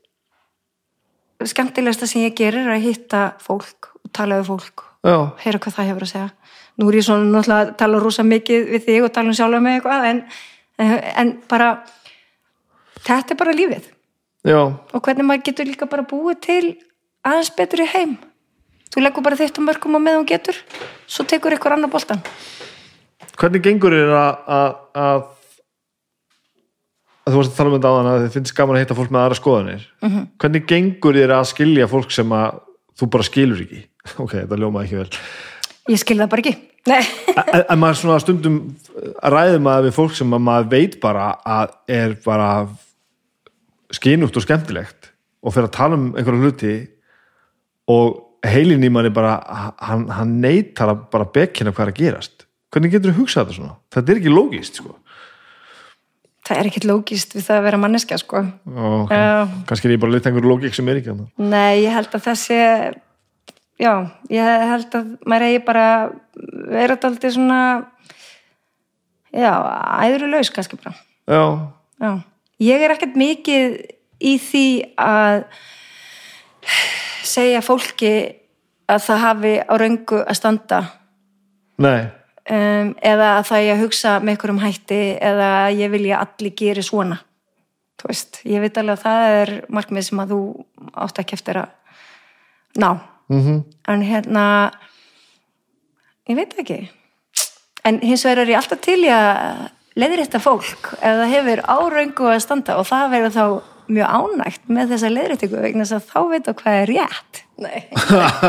[1.47, 5.77] skemmtilegasta sem ég gerir er að hitta fólk og tala við fólk já, heyra hvað
[5.77, 6.29] það hefur að segja.
[6.79, 9.63] Nú er ég svona náttúrulega að tala rosa mikið við þig og tala um sjálfa
[9.63, 10.19] með eitthvað en,
[10.79, 10.93] en,
[11.23, 11.69] en bara
[13.03, 13.87] þetta er bara lífið
[14.45, 14.61] já.
[14.93, 16.63] Og hvernig maður getur líka bara búið til
[17.25, 18.17] aðeins betur í heim.
[18.89, 20.57] Þú leggur bara þitt á mörgum á meðan getur
[21.05, 22.23] svo tekur ykkur annar boltan
[23.39, 24.71] hvernig gengur þér að að,
[25.03, 25.27] að
[27.19, 29.13] að þú varst að tala um þetta áðan að þið finnst gaman að hitta fólk
[29.13, 29.85] með aðra skoðanir?
[30.01, 30.25] -hmm.
[30.41, 32.59] hvernig gengur þér að skilja fólk sem að
[32.99, 33.85] þú bara skilur ekki?
[34.23, 35.23] Ok, þetta ljómaði ekki vel.
[35.89, 36.55] Ég skil það bara ekki.
[36.89, 38.55] En, maður svona stundum
[39.21, 42.47] ræðum maður við fólk sem að maður veit bara að er bara
[43.95, 45.11] skinugt og skemmtilegt
[45.43, 46.73] og fyrir að tala um einhverja hluti
[47.89, 49.37] og heilin í manni bara
[49.81, 53.57] hann, hann neytar að bara bekina hvað er að gerast hvernig getur þú hugsað þetta
[53.57, 53.77] svona?
[53.93, 54.95] þetta er ekki lógist sko
[56.49, 58.41] það er ekkert lógist við það að vera manneska sko.
[58.41, 59.45] og Já.
[59.69, 61.27] kannski er ég bara að leta einhverju lógik sem er ekki þarna.
[61.37, 62.59] nei, ég held að sé
[63.79, 63.93] já,
[64.33, 65.85] ég held að maður eigi bara
[66.73, 67.59] vera daldið svona
[69.33, 69.51] já,
[70.07, 70.95] æðru laus kannski bara
[71.29, 71.43] já,
[71.99, 72.11] Já,
[72.63, 73.77] ég er ekkert mikið
[74.19, 74.67] í því
[74.99, 75.43] að
[77.25, 78.13] segja fólki
[78.89, 80.79] að það hafi á röngu að standa.
[81.79, 82.09] Nei.
[82.49, 86.17] Um, eða að það ég að hugsa með ykkur um hætti eða að ég vilja
[86.17, 87.19] að allir geri svona.
[87.99, 90.39] Þú veist, ég veit alveg að það er markmið sem að þú
[91.03, 91.73] átt ekki eftir að
[92.79, 92.91] ná.
[93.29, 94.71] Mm en hérna
[96.29, 96.89] ég veit ekki.
[97.83, 102.29] En hins vegar er ég alltaf til í að leiðrétta fólk ef það hefur áröngu
[102.29, 103.45] að standa og það verður þá
[103.89, 107.41] mjög ánægt með þessa leiðréttingu vegna þess að þá veit það hvað er rétt.
[107.59, 107.79] Nei,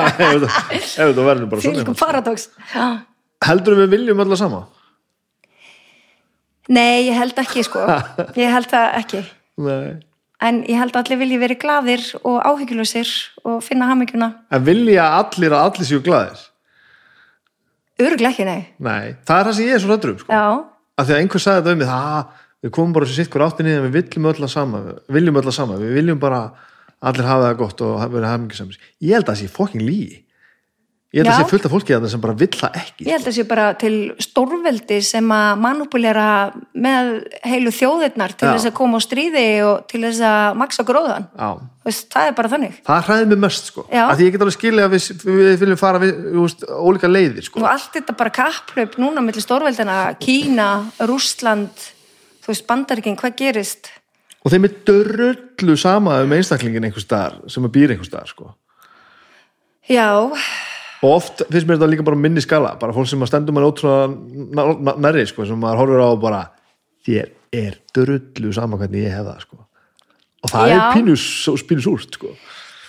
[0.76, 2.46] ef þetta verður bara svona paradox.
[2.74, 2.84] Já.
[3.48, 4.60] heldur við viljum alla sama?
[6.70, 7.82] Nei, ég held ekki sko.
[8.38, 9.24] Ég held það ekki.
[9.64, 9.96] Nei.
[10.40, 13.10] En ég held að allir vilji verið glaðir og áhyggjulösir
[13.42, 14.28] og finna hamingjuna.
[14.54, 16.46] En vilja allir að allir séu glæðir?
[18.00, 18.62] örglega ekki, nei.
[18.80, 20.32] Nei, það er það sem ég er svo rættur um sko.
[20.32, 20.46] Já,
[21.00, 23.46] af því að einhver sagði þetta um mig það, við komum bara svo sitt hver
[23.46, 26.40] áttinni en við viljum öll að sama viljum öll að sama, við viljum bara
[27.00, 30.20] allir hafa það gott og vera hafingisamins ég held að það sé fokking lígi
[31.10, 33.06] ég held að það sé fullt af fólki að það sem bara vill það ekki
[33.08, 36.26] Ég held að sé bara til stórveldi sem að manupulera
[36.86, 37.10] með
[37.50, 38.52] heilu þjóðirnar til Já.
[38.54, 41.26] þess að koma á stríði og til þess að maksa gróðan.
[41.84, 42.74] Veist, það er bara þannig.
[42.86, 44.04] það hræði mig mest sko Já.
[44.14, 47.62] því ég get alveg skilja að við, við viljum fara við, veist, ólíka leiðir sko
[47.64, 50.68] Og allt þetta bara kapplaup núna millir stórveldina, Kína,
[51.10, 51.88] Rússland,
[52.44, 53.90] þú veist, Bandaríkin, hvað gerist?
[54.40, 58.46] og þeim er dörrullu sama um einstaklingin einhver staðar sem að býr einhver staðar sko
[59.90, 60.06] Já,
[61.00, 63.68] og oft finnst mér þetta líka bara minni skala bara fólk sem að stendur mann
[63.68, 66.44] ótrúlega nærri sko, sem maður horfir á og bara
[67.06, 69.62] þér er drullu sama hvernig ég hef það sko
[70.40, 70.76] og það Já.
[70.76, 71.24] er pínus,
[71.68, 72.34] pínus úrt sko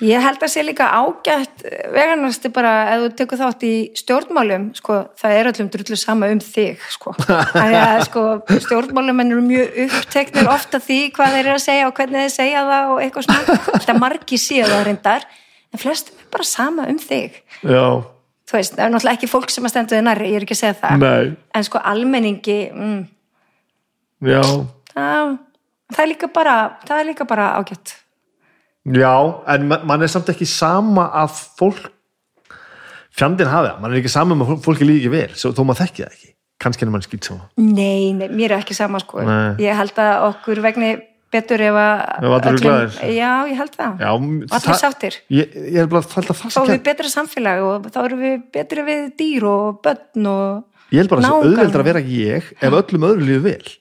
[0.02, 1.64] ég held að sé líka ágætt
[1.94, 6.42] veganasti bara ef þú tekur þátt í stjórnmálum, sko, það er öllum drullu sama um
[6.42, 7.14] þig, sko.
[8.08, 8.24] Sko,
[8.66, 12.64] stjórnmálum eru mjög uppteknir ofta því hvað þeir eru að segja og hvernig þeir segja
[12.72, 13.58] það og eitthvað svona.
[13.76, 15.28] Þetta margir síða það reyndar,
[15.74, 17.42] en flestum er bara sama um þig.
[17.64, 17.86] já,
[18.52, 20.56] Þú veist, það er náttúrulega ekki fólk sem að stendu þið nærri, ég er ekki
[20.58, 20.98] að segja það.
[21.00, 23.02] nei, En sko, almenningi, mm,
[24.28, 24.42] já
[24.92, 25.38] það,
[25.94, 26.56] það er líka bara,
[26.88, 27.94] það er líka bara ágætt.
[28.86, 29.14] já,
[29.48, 31.30] en ma- mann er samt ekki sama að
[31.60, 31.92] fólk
[33.16, 36.04] fjandinn hafi það, mann er ekki sama með að fólki líki vel, þó maður þekki
[36.06, 36.30] það ekki
[36.62, 39.56] kannski er mann skýt sama Nei, nei, mér er ekki sama sko Nei.
[39.64, 40.92] ég held að okkur vegni
[41.32, 42.98] betur ef að Ef allir eru glaðir.
[43.16, 44.02] já, ég held það.
[44.04, 44.10] Já,
[44.58, 45.18] allir sáttir.
[45.32, 48.36] ég, ég bara að það þá sem erum við betra samfélag og þá erum við
[48.58, 52.02] betri við dýr og börn og ég held bara að það sé auðveldra að vera
[52.04, 53.72] ekki ég ef öllum öðru lífi vel.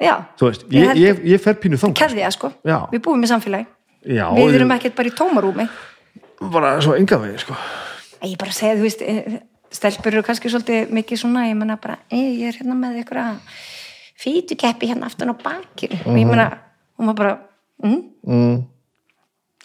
[0.00, 2.48] Já, veist, Ég ég, held- ég, fer pínu þang keðja sko.
[2.64, 2.78] Já.
[2.90, 3.66] við búum í samfélagi,
[4.08, 5.66] já, við erum ekkert bara í tómarúmi.
[6.40, 7.54] Bara svo enga vegi sko.
[8.24, 9.38] ég bara segi, þú veist eh,
[9.70, 13.36] stelpur eru kannski svolítið mikið svona ég menna bara, ég er hérna með ykkur að
[14.20, 16.48] fýtukeppi hérna aftan á bakir og ég menna,
[17.00, 17.34] og maður bara
[17.82, 17.98] mm,
[18.28, 18.56] mm.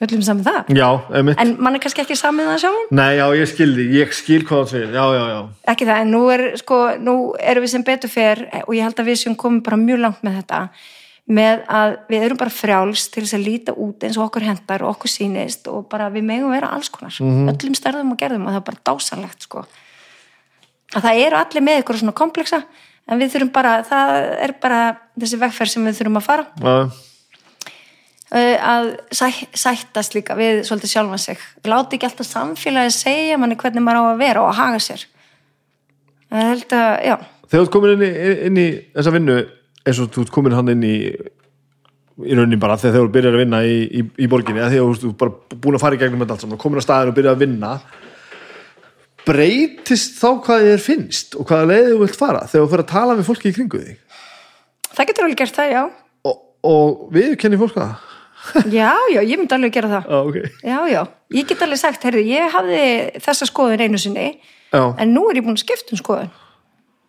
[0.07, 0.89] öllum saman það já,
[1.19, 4.61] en mann er kannski ekki samið það sjálfum nei, já, ég skildi, ég skil hvað
[4.63, 4.91] það segir.
[4.95, 5.39] Já, já, já,
[5.75, 9.01] ekki það, en nú er sko, nú erum við sem betur fer og ég held
[9.03, 10.67] að við séum komið bara mjög langt með þetta
[11.25, 14.83] með að við erum bara frjáls til þess að líta út eins og okkur hendar
[14.85, 17.15] og okkur sýnist og bara við megum vera alls konar.
[17.17, 19.63] Öllum stærðum og gerðum og það er bara dásanlegt sko.
[20.93, 22.61] Að það eru allir með ykkur svona kompleksa
[23.09, 24.13] en við þurfum bara, það
[24.45, 24.79] er bara
[25.17, 26.45] þessi vegferð sem við þurfum að fara.
[26.61, 27.01] Uh,
[28.35, 31.43] að sæ, sættast líka við svolítið sjálfan sig.
[31.67, 35.05] Láti ekki alltaf samfélagi segja manni hvernig maður á að vera og að haga sér.
[36.35, 37.15] Ég held að, já.
[37.45, 38.11] Þegar þú komin inn í,
[38.49, 38.67] inn í
[38.97, 39.37] þessa vinnu
[39.85, 40.95] eins og þú komin hann inn í
[42.23, 45.11] í rauninni bara þegar þú byrjar að vinna í, í, í borginni, að að þú
[45.19, 47.43] bara búin að fara í gegnum þetta allt saman, komin á staðinu og byrjar að
[47.43, 47.71] vinna
[49.25, 52.91] breytist þá hvað þér finnst og hvaða leiði þú vilt fara þegar þú fyrir að
[52.93, 54.19] tala við fólki í kringu þig?
[54.95, 55.81] Það getur alveg gert það, já.
[56.29, 56.37] Og,
[56.71, 58.14] og við kenni fólk það
[58.77, 60.09] já, já, ég myndi alveg gera það.
[60.09, 60.37] Já, ok.
[60.63, 61.01] Já, já,
[61.39, 62.81] ég get alveg sagt, heyrðu, ég hafði
[63.25, 64.27] þessa skoðun einu sinni
[64.75, 66.31] Já, en nú er ég búin að skipta um skoðun.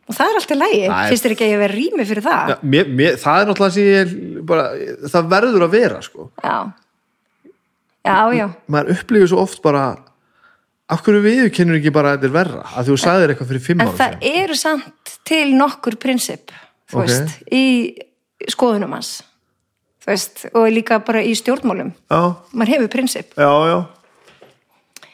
[0.06, 2.50] Og það er alltaf lægi, finnst þér ekki að ég verið rými fyrir það?
[2.52, 4.12] Já mér, mér, það er náttúrulega sem ég
[4.46, 4.66] bara,
[5.10, 6.26] það verður að vera sko.
[6.44, 6.56] Já,
[8.06, 8.46] já, já.
[8.70, 9.86] maður upplifir svo oft bara
[10.86, 12.62] af hverju við kennur ekki bara að þetta er verra?
[12.78, 16.54] Að þú sagðir eitthvað fyrir fimm En ára það eru samt til nokkur prinsip,
[16.86, 17.08] þú Ok.
[17.08, 17.64] veist, í
[18.52, 19.10] skoðunum hans,
[20.06, 21.92] þú veist, og líka bara í stjórnmálum.
[22.10, 22.20] já,
[22.54, 23.34] Maður hefur prinsip.
[23.34, 23.78] já, já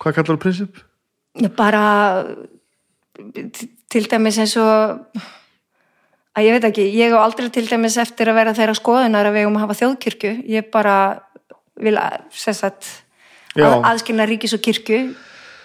[0.02, 0.82] hvað kallar þú prinsip?
[1.56, 1.82] Bara
[3.93, 5.01] til dæmis eins og,
[6.36, 9.36] að ég veit ekki, ég á aldrei til dæmis eftir að vera þeirra skoðunar að
[9.39, 10.32] við um að hafa þjóðkirkju.
[10.51, 10.97] Ég bara
[11.81, 12.89] vil að, sagt,
[13.56, 15.01] að, aðskilna ríkis og kirkju,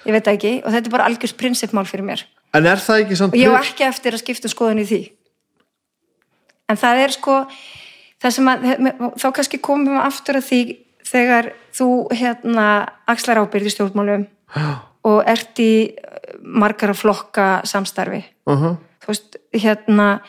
[0.08, 2.24] ég veit ekki, og þetta er bara algjörst prinsipmál fyrir mér.
[2.56, 4.86] en er það ekki samt og ég á ekki eftir að skipta um skoðun í
[4.88, 5.02] því
[6.72, 7.34] en það er sko
[8.24, 8.66] að,
[9.20, 10.62] þá kannski komum við aftur að því
[11.08, 12.66] þegar þú hérna
[13.10, 14.26] axlar ábyrði stjórnmálum
[15.08, 18.76] og ert í eh, margara flokka samstarfi uh -huh.
[19.04, 20.20] þú veist, hérna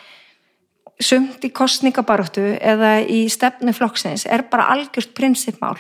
[1.01, 5.79] sumt í kostningabaróttu eða í stefnu flokksins er bara algjört prinsipmál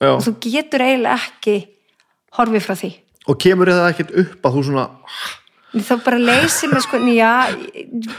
[0.00, 0.16] já.
[0.16, 1.68] og þú getur eiginlega ekki
[2.36, 2.92] horfið frá því
[3.28, 4.88] og kemur það ekkert upp að þú svona
[5.70, 7.50] þá bara leysir mig sko, já,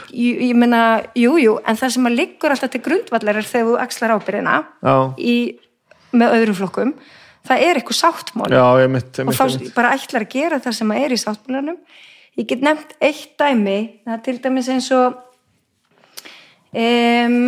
[0.08, 3.68] ég, ég meina, jú, jú, en það sem að liggur alltaf til grundvallar er þegar
[3.68, 4.54] þú axlar ábyrðina
[5.20, 5.34] í,
[6.16, 6.94] með öðrum flokkum,
[7.48, 7.98] það er eitthvað
[8.54, 8.94] ég
[9.26, 9.74] og þá ég mitt.
[9.76, 11.78] bara ætlar að gera það sem að er í sáttmálanum.
[12.40, 15.20] Ég get nefnt eitt dæmi, það er til dæmis eins og
[16.72, 17.38] um,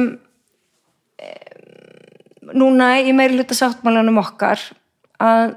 [2.53, 4.61] núna í meiri hluta sáttmálanum okkar
[5.17, 5.57] að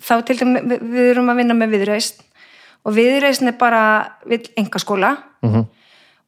[0.00, 2.24] þá til dæmis við, við erum að vinna með viðreist
[2.84, 3.82] og viðreisn er bara
[4.26, 5.66] vill engaskóla Mhm.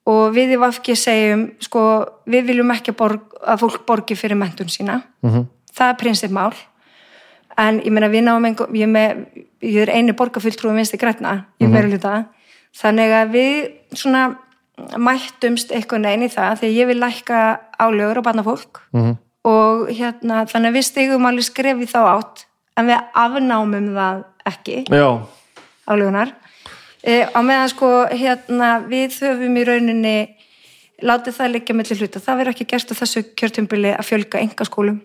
[0.06, 4.68] og við í Vafki segjum sko, við viljum ekki borg, að fólk borgi fyrir mentun
[4.68, 5.02] sína.
[5.22, 5.47] Mhm.
[5.74, 6.52] það er prinsipmál
[7.59, 9.26] en ég meina við náum engu, ég, með,
[9.62, 12.26] ég er eini borgarfulltrúi vinsti grætna ég meira hluta
[12.74, 14.36] þannig að við svona
[14.98, 18.81] mættumst eitthvað neginn í það þegar ég vil lækka álögur og barnafólk.
[18.93, 19.16] Mhm.
[19.44, 22.44] og hérna þannig að við stigum alveg skref í þá átt
[22.78, 24.86] en við afnámum það ekki
[25.89, 26.32] álögunar
[27.05, 30.16] e, á meðan sko hérna við höfum í rauninni
[31.05, 35.01] látið það liggja mellir hluta það verður ekki gerst á þessu kjörtumbili að fjölga engaskólum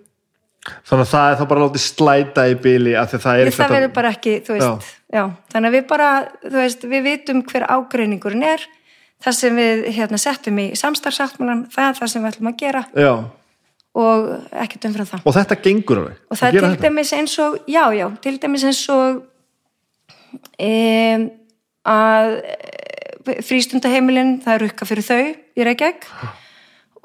[0.85, 3.93] þannig að það er þá bara látið slæta í bili að það er það verður
[3.95, 5.17] bara ekki, þú veist, Já.
[5.17, 5.23] já.
[5.53, 6.09] þannig að við bara,
[6.43, 8.65] þú veist, við vitum hver ágreiningurinn er,
[9.23, 12.83] það sem við hérna settum í samstarfsáttmálan, það er það sem við ætlum að gera
[12.91, 13.13] já,
[14.03, 14.29] og
[14.65, 15.25] ekkert umfram það.
[15.25, 18.35] og þetta gengur alveg Og það Að er til dæmis eins og, já, já, til
[18.43, 19.23] dæmis eins og
[20.59, 21.29] um,
[21.89, 22.35] að
[23.45, 25.23] frístundaheimilin, það er rukka fyrir þau
[25.59, 26.07] í Reykjavík.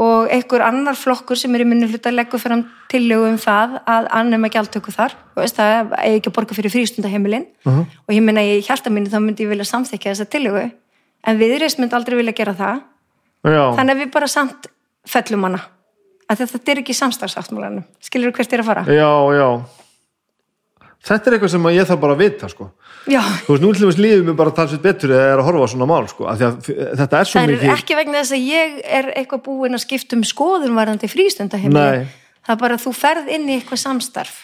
[0.03, 4.09] Og einhver annar flokkur sem er í minni hluta leggur fram tillögu um það að
[4.19, 5.15] annum að gjaldtöku þar.
[5.37, 7.47] Og það er ekki að borga fyrir frístundaheimilin.
[7.65, 7.85] Mhm.
[8.09, 10.73] og ég minna í hjarta minni þá myndi ég vilja samþykja þessa tillögu.
[11.27, 12.83] En viðreist myndi aldrei vilja gera það.
[13.45, 14.67] Já, þannig að við bara samt
[15.07, 15.61] fellum hana.
[16.29, 17.85] Að þetta er ekki samstarfsáttmálanum.
[18.01, 18.85] Skilur hvert er að fara?
[18.89, 19.84] já, já
[21.05, 22.69] þetta er eitthvað sem að ég þarf bara að vita sko.
[23.05, 25.73] Þú veist, nú til dæmis lífum við bara talsveit betur eða er að horfa á
[25.75, 28.79] svona mál sko, að þetta er svo það er mikið ekki vegna þess að ég
[29.01, 32.15] er eitthvað búin að skipta um skoðun varðandi frístundaheimili Nei.
[32.47, 34.39] það er bara að þú ferð inn í eitthvað samstarf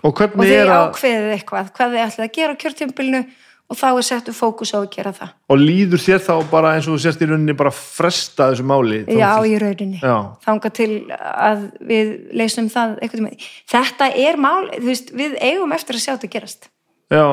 [0.00, 3.22] og og þið er að ákveðið eitthvað hvað þið ætlið að gera á kjörtjömbilinu
[3.68, 5.32] og þá er settu fókus á að gera það.
[5.52, 9.02] Og líður þér þá bara eins og þú sérst í rauninni bara fresta þessu máli
[9.04, 10.00] já, þú- í rauninni.
[10.00, 10.16] Já.
[10.46, 15.76] þanga til að við leysum það eitthvað með þetta er mál, þú veist, við eigum
[15.76, 16.68] eftir að sjá þetta gerast.
[17.12, 17.26] Já,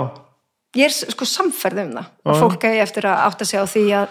[0.75, 3.85] ég er sko samferð um það og fólk eigi eftir að átta sig á því
[3.95, 4.07] að,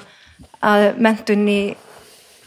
[0.63, 1.77] að mentun í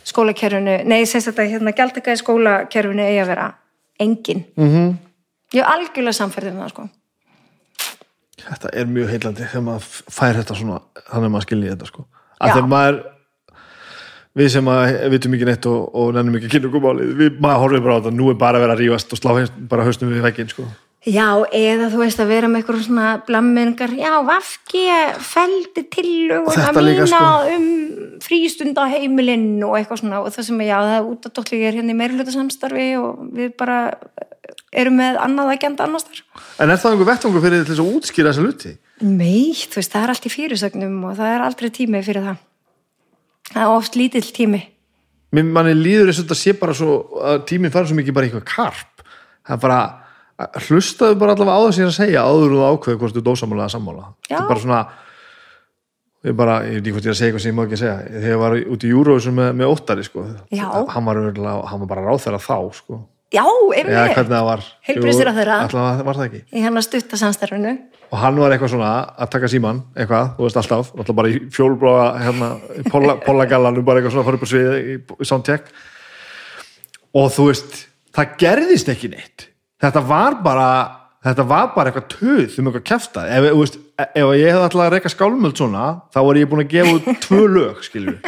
[0.07, 3.53] skólakerfinu, nei, sem þetta hérna gjaldaka í skólakerfinu eigi að vera
[3.99, 4.45] engin.
[4.57, 4.95] Mm -hmm.
[5.53, 6.89] ég er algjörlega samferð um það sko
[8.47, 12.07] þetta er mjög heillandi þegar maður fær þetta svona þannig að maður skilji þetta sko.
[12.37, 12.99] Að þegar maður
[14.37, 17.95] við sem að vitum ekki neitt og, og kynna okkur málið, við maður horfum bara
[17.95, 20.27] á þetta nú er bara að vera að rífast og slá heins, bara haustum við
[20.27, 20.67] vegginn sko.
[21.07, 24.81] Já, eða þú veist að vera með eitthvað svona blammingar, já, Vafki
[25.23, 27.53] feldi líka, mína sko.
[27.53, 27.67] um
[28.25, 31.69] frístunda heimilinn og eitthvað svona og það sem er, já, það er út að dóttlega
[31.69, 33.77] er hérna í meirhluta samstarfi og við bara
[34.81, 36.23] erum með annað að genda annars þar.
[36.63, 38.73] En er það einhver vettvangur fyrir þess að útskýra þessa luti?
[39.03, 42.43] Nei, þú veist, það er allt í fyrirsögnum og það er aldrei tími fyrir það.
[43.53, 44.61] Það er oft lítill tími.
[45.35, 46.93] Mér manni líður þess að þetta sé bara svo
[47.27, 48.97] að tíminn fara svo mikið bara eitthvað karp
[49.47, 49.81] það er bara,
[50.67, 54.41] hlustaðu bara allavega á er að segja áður og ákveðu hvort þú eða sammála þetta
[54.41, 54.81] er bara svona
[56.27, 57.79] ég bara, ég veit ekki hvort ég er að segja eitthvað sem ég má ekki
[57.81, 60.25] segja þegar ég var út í Eurovision með, með óttari sko.
[60.57, 61.21] Hann var,
[61.71, 62.99] hann var bara ráþæra þá sko.
[63.35, 64.61] Já, einmitt, hvernig það var.
[64.87, 65.55] Heilbrigðisráðherra.
[65.59, 66.39] Jú, allavega var það ekki.
[66.55, 67.73] Í hann að stutta samstarfinu.
[68.07, 71.41] og hann var eitthvað svona að taka síman eitthvað, þú veist alltaf, alltaf bara í
[71.51, 72.49] fjólblóða hérna,
[73.27, 75.67] pollagallanum bara eitthvað svona að fara upp á sviði í, í soundcheck.
[77.19, 77.81] Og þú veist
[78.15, 79.49] það gerðist ekki neitt.
[79.83, 80.69] Þetta var bara
[81.27, 83.75] þetta var bara eitthvað töð um eitthvað kæfta ef, veist,
[84.07, 87.25] ef ég hefði alltaf að reyka skálmöld svona, þá var ég búin að gefa út
[87.25, 88.21] tvö lög, skilur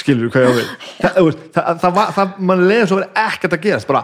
[0.00, 0.70] skilur hvað ég á við?
[1.02, 3.90] Það, það, það, það mann leiði svo verið ekkert að gerast.
[3.90, 4.02] Bara,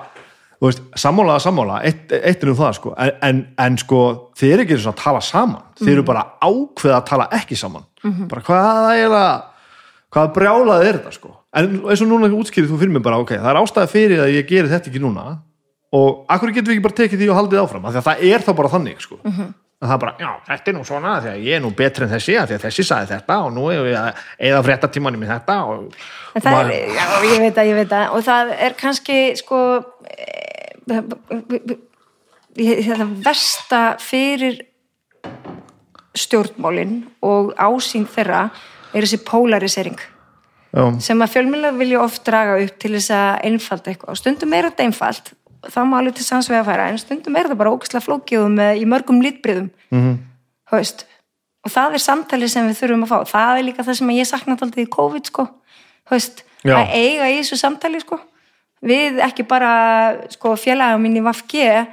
[0.58, 4.00] þú veist, sammála að sammála eitt, eitt er um það sko en, en, sko,
[4.38, 5.62] þið eru ekki svona að tala saman.
[5.78, 7.86] Þið eru bara ákveða að tala ekki saman.
[8.30, 9.36] Bara hvað er að
[10.14, 11.34] hvað brjálað er þetta sko?
[11.58, 14.34] En eins og núna útskýrið þú fyrir mig bara ok, það er ástæða fyrir að
[14.34, 15.24] ég geri þetta ekki núna
[15.96, 17.86] og akkur getum við ekki bara tekið því og haldið áfram?
[17.88, 19.18] Af því að það er þá bara þannig sko.
[19.22, 22.04] að það er bara, já, þetta er nú svona því að ég er nú betri
[22.06, 25.22] en þessi, því að þessi sagði þetta og nú er ég að eða frétta tímanum
[25.22, 25.98] í þetta og,
[26.42, 29.60] það er, já, ég veit að, ég veit að og það er kannski, sko
[30.10, 31.02] eh,
[32.58, 34.58] ég- þetta versta fyrir
[36.18, 38.48] stjórnmálin og ásýn þeirra
[38.94, 39.98] er þessi polarisering
[40.74, 44.10] já, sem að fjölmjöla vilja oft draga upp til þess að einfalda eitthvað.
[44.14, 45.30] Og stundum er þetta einfalt
[45.72, 48.48] það má alveg til sanns við að færa en stundum er þetta bara ógæslega flókið
[48.54, 50.18] með, í mörgum lítbriðum mm Mhm.
[50.72, 51.04] -hmm.
[51.64, 54.26] og það er samtalið sem við þurfum að fá það er líka það sem ég
[54.26, 55.48] saknaði alltaf í COVID sko.
[56.10, 56.74] Haust, Já.
[56.76, 58.20] að eiga í þessu samtali sko.
[58.82, 61.86] við ekki bara sko, félaga mín í VFG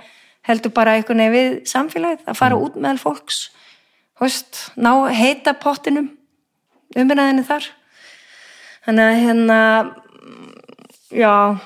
[0.43, 3.49] heldur bara einhvern veginn við samfélagið að fara út meðal fólks
[4.19, 6.11] Haust, ná heita pottinum
[6.95, 7.65] umræðinni þar
[8.85, 9.59] þannig að hérna
[11.11, 11.57] já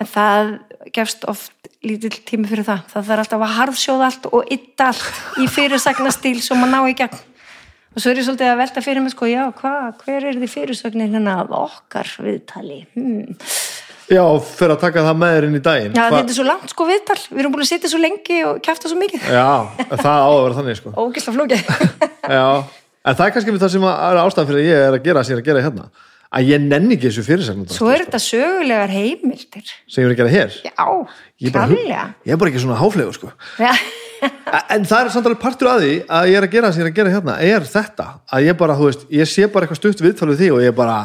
[0.00, 0.50] en það
[0.94, 2.82] gefst oft lítill tími fyrir það.
[2.92, 6.96] Það þarf alltaf að harðsjóða allt og ytta allt í fyrirsagnastíl sem maður ná í
[6.98, 7.20] gegn.
[7.96, 10.48] Og svo er ég svolítið að velta fyrir mig sko, já, hva, hver er því
[10.52, 12.82] fyrirsagnir hérna af okkar viðtali?
[12.92, 13.36] Hmm.
[14.12, 14.20] já,
[14.58, 15.94] fyrir að taka það með þér inn í daginn.
[15.96, 17.16] Já, Hva- þetta er svo langt sko viðtal.
[17.30, 19.24] Við erum búin að sitja svo lengi og kæfta svo mikið.
[19.32, 19.48] Já,
[19.94, 20.92] það á að vera þannig sko.
[21.06, 21.72] Ógisla flókið.
[22.36, 22.44] Já,
[23.06, 25.24] en það er kannski við það sem er ástæðan fyrir að ég er að gera
[25.24, 25.88] sem ég er að gera hérna
[26.34, 29.70] að ég nenni ekki þessu fyrirsagnum svo er þetta sögulegar heimildir.
[29.86, 30.56] Sem ég er að gera hér?
[30.66, 30.86] Já,
[31.44, 31.78] ég bara,
[32.26, 33.30] ég er bara ekki svona háflegur sko.
[34.74, 36.86] en það er samt alveg partur að því að ég er að gera sem ég
[36.86, 39.82] er að gera hérna er þetta, að ég bara, þú veist ég sé bara eitthvað
[39.82, 40.98] stutt viðtal við því og ég bara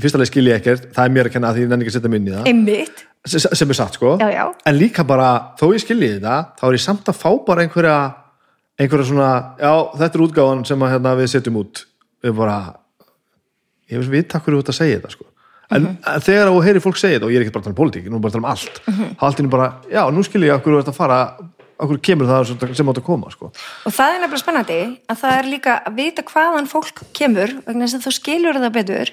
[0.00, 1.96] leið skil ég ekkert, það er mér að kenna að því ég nenni ekki að
[1.98, 2.46] setja minni í það.
[2.48, 3.04] Einmitt.
[3.28, 4.14] Sem er satt sko.
[4.16, 4.44] Já, já.
[4.64, 7.96] en líka bara, þó ég skilji þetta þá er ég samt að fá bara einhverja
[8.80, 9.30] einhverja svona,
[9.60, 9.72] já,
[13.90, 15.24] ég veist við takk fyrir út að segja þetta sko
[15.70, 15.96] en Mhm.
[16.06, 17.80] uh þegar þú heyrir fólk segja þetta og ég er ekki bara að tala um
[17.84, 19.16] pólitík, nú er bara að tala um allt Mhm.
[19.16, 21.36] þá allt inni bara, já, nú skilji ég okkur þú ert að fara
[21.80, 22.46] okkur kemur það
[22.76, 23.46] sem- átt að koma sko.
[23.86, 27.86] Og það er nefnilega spennandi að það er líka að vita hvaðan fólk kemur vegna
[27.86, 29.10] þess að þú skilur það betur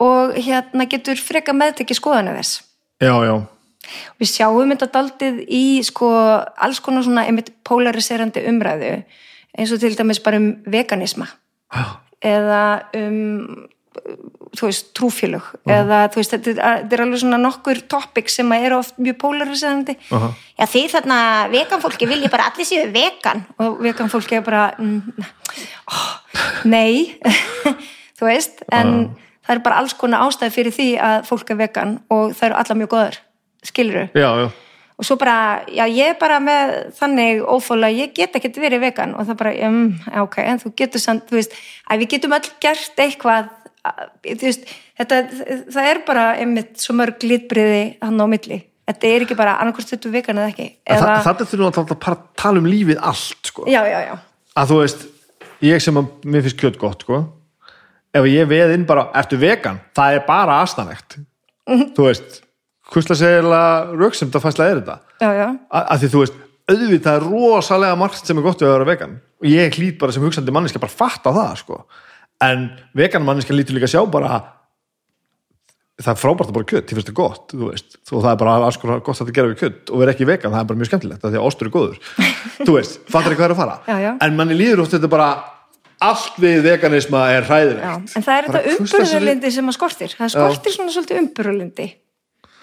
[0.00, 2.62] og hérna getur freka meðtekki skoðanu þess.
[3.00, 3.46] já, já,
[4.20, 6.06] Við sjáum þetta daldið í sko
[6.56, 9.04] alls konar svona einmitt polariserandi umræðu
[9.58, 11.26] eins og til dæmis bara um veganisma
[11.74, 11.84] já,
[12.22, 13.66] eða um
[14.54, 15.46] þú veist, trúfélög.
[15.70, 19.96] Eða þú veist, þetta er, alveg svona nokkur topic sem að eru oft mjög polariserandi
[20.14, 20.30] Aha.
[20.58, 21.18] Já, því þarna
[21.52, 23.44] veganfólki vilji bara allir séu vegan?
[23.62, 25.28] Og veganfólki er bara mm,
[25.90, 26.10] oh,
[26.70, 27.16] nei.
[28.18, 28.92] Þú veist, en
[29.44, 32.60] það er bara alls konar ástæði fyrir því að fólk er vegan og það eru
[32.60, 33.18] alla mjög góðar.
[33.64, 34.46] Skilur já, já.
[35.00, 39.14] og svo bara, já ég er bara með þannig ófóla, ég get ekki verið vegan
[39.16, 39.82] og það bara, um,
[40.22, 41.56] ok, en þú getur samt, þú veist,
[41.88, 43.63] að við getum öll gert eitthvað, að- þú
[44.24, 44.64] veist
[44.98, 45.18] þetta,
[45.74, 48.60] það er bara einmitt svo mörg litbriði hann á milli.
[48.84, 52.60] Þetta er ekki bara annarkvort þetta vegan eða ekki eða, þetta þurfum að tala, tala
[52.60, 53.64] um lífið allt sko.
[53.70, 54.14] já, já, já.
[54.60, 55.06] Að þú veist,
[55.64, 57.22] ég sem að mér finnst kjöt gott sko.
[58.14, 59.80] Ef ég veð inn bara, ertu vegan?
[59.96, 61.16] Það er bara astanlegt.
[61.66, 62.42] Þú veist,
[62.92, 63.62] hvusla segila
[63.96, 64.98] röksemt að fæsla er þetta.
[65.24, 66.36] Já, já, A- að því þú veist,
[66.70, 69.16] auðvitað er rosalega margt sem er gott við að vera vegan.
[69.42, 71.80] Og ég hlýt bara sem hugsandi manneska bara fatta það sko
[72.48, 74.42] en vegan manneska lítur líka að sjá bara
[76.02, 78.38] það er frábært að bara kjöt, því finnst það gott þú veist, og það er
[78.42, 80.70] bara alls konar gott að þetta gera við kjöt og vera ekki vegan, það er
[80.70, 81.98] bara mjög skemmtilegt því að ostur er góður,
[82.66, 83.76] þú veist, fattar ekki hvað er að fara.
[83.86, 84.10] Já, já.
[84.26, 85.28] en manni líður oft þetta bara
[86.04, 88.14] allt við veganisma er hræðilegt.
[88.18, 90.14] En það er þetta umburðarlindi sem að skortir.
[90.18, 91.86] Það skortir svona svolítið umburðarlindi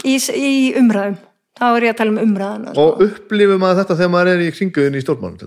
[0.03, 1.19] í, í umræðum.
[1.61, 2.83] Þá er ég að tala um umræðana sko.
[2.83, 5.39] og upplifum maður þetta þegar maður er í kringuðin í stórmánum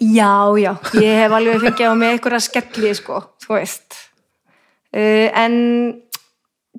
[0.00, 3.98] já, já, ég hef alveg fengið á mig einhverja skelli sko, þú veist.
[4.96, 5.54] Uh, en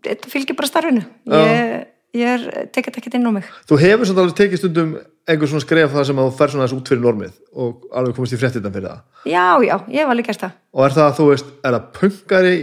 [0.04, 1.04] þetta fylgir bara starfinu.
[1.32, 1.86] Ég,
[2.18, 3.52] ég er, tekið ekkert inn á mig.
[3.70, 4.96] Þú hefur samt alveg tekið stundum
[5.28, 8.16] einhver svona skref það sem að þú fer svona þess út fyrir normið og alveg
[8.16, 9.02] komist í fréttitan fyrir það?
[9.28, 10.58] Já, já, ég hef alveg gert það.
[10.78, 12.58] Og er það, þú veist, er það pöngari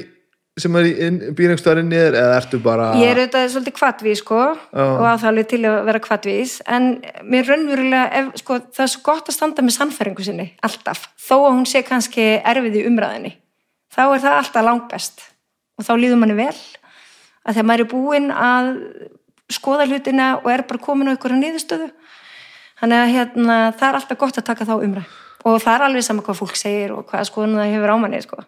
[0.61, 3.77] sem er inn, býr einhverstaðar inn í þér eða ertu bara Ég er auðvitað svolítið
[3.81, 6.91] kvatvís sko og á það alveg til að vera kvatvís en
[7.27, 11.37] mér raunverulega, ef, sko, það er svo gott að standa með sannfæringu sinni, alltaf þó
[11.41, 13.35] að hún sé kannski erfið í umræðinni
[13.95, 15.27] þá er það alltaf langbest
[15.79, 16.55] og þá líður manni vel
[17.45, 18.71] að þegar maður er búinn að
[19.53, 21.91] skoða hlutina og er bara komin á einhverju niðurstöðu.
[22.81, 26.07] Þannig að hérna, það er alltaf gott að taka þá umræð og það er alveg
[26.07, 28.39] sama hvað fólk segir og hvað skoðun það hefur á manni sko.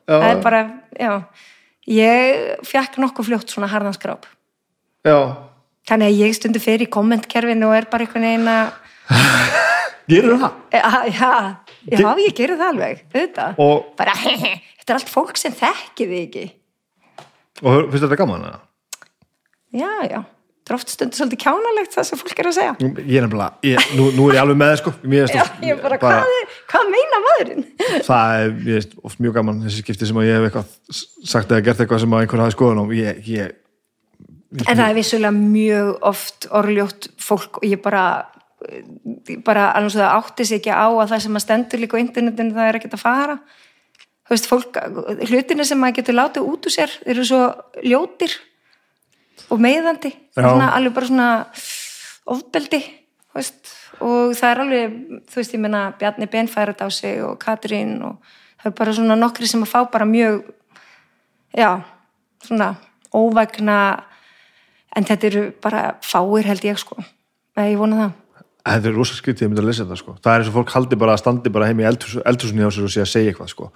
[1.87, 1.95] Já.
[1.95, 4.27] já ég fjakk nokkuð fljótt svona harðanskráp
[5.07, 5.37] já,
[5.87, 8.73] þannig að ég stundi fyrir í kommentkerfinu og er bara einhvern veginn að
[10.11, 10.53] gerir það?
[10.71, 11.57] E, að- já,
[11.91, 16.23] já, ég gerir það alveg auðvitað, og, bara þetta er allt fólk sem þekki þig
[16.27, 16.45] ekki.
[17.63, 18.61] Og finnst þetta gaman eða?
[19.77, 20.25] já, já,
[20.67, 22.73] það er oft stundu svolítið kjánalegt það sem fólk er að segja.
[22.83, 24.93] Ég er nefnilega, ég, nú, nú er ég alveg með sko.
[24.99, 27.69] Já, finnst ég bara, hvað, er, hvað meina maðurinn?
[28.09, 31.55] Það er, ég veist, oft mjög gaman þessi skipti sem að ég hef eitthvað sagt
[31.55, 32.85] eða gert eitthvað sem að einhver hafi skoðun á.
[32.99, 33.55] Ég, ég,
[34.65, 38.07] en það er vissulega mjög oft orðljótt fólk og ég bara
[39.47, 42.03] bara alveg svo það átti sig ekki á að það sem að stendur líka á
[42.03, 43.39] internetinu það er ekkert að fara.
[44.27, 44.79] Þú veist, fólk,
[45.29, 47.43] hlutinni sem maður getur látið út úr sér eru svo
[47.85, 48.33] ljótir
[49.51, 50.13] og meiðandi.
[50.37, 50.43] Já.
[50.43, 51.29] svona, alveg bara svona
[52.27, 52.83] ofbeldi
[53.37, 54.99] veist, og það er alveg
[55.31, 58.19] þú veist, ég meina Bjarni Ben færat á sig og Katrín og
[58.61, 60.45] það er bara svona nokkri sem að fá bara mjög
[61.57, 61.83] já,
[62.45, 62.75] svona
[63.15, 63.81] óvægna
[64.97, 66.97] en þetta eru bara fáir held ég sko.
[67.57, 68.15] Eða ég vona það.
[68.67, 70.15] Þetta er rosa skrítið ég myndi að lesa þetta sko.
[70.25, 72.71] Það er eins og fólk haldi bara að standi bara heim í eldhús, eldhúsinni á
[72.75, 73.69] sér og sé að segja eitthvað sko.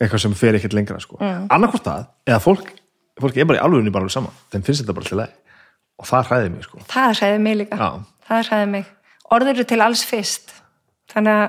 [0.00, 1.18] Eitthvað sem fer ekkert lengra sko.
[1.20, 2.70] Uh annarkvort það, eða fólk
[3.20, 5.34] fólk er bara í alvegunni bara alveg saman þeim finnst þetta bara til leið
[6.00, 6.84] og það hræði mig sko.
[6.90, 7.78] Það hræði mig líka.
[7.78, 7.90] Já.
[8.28, 8.86] það hræði mig,
[9.36, 10.54] orður eru til alls fyrst.
[11.14, 11.44] Þannig að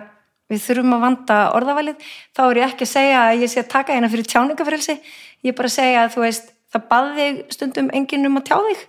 [0.54, 3.72] við þurfum að vanda orðavalið, þá er ég ekki að segja að ég sé að
[3.72, 7.90] taka hérna fyrir tjáningafrelsi ég er bara að segja að þú veist það baði stundum
[7.98, 8.84] enginn um að tjá þig.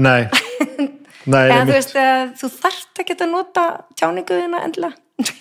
[0.00, 0.20] Nei,
[1.32, 3.64] nei eða þú veist að þú þarft ekki að nota
[3.96, 5.00] tjáninguðina endilega.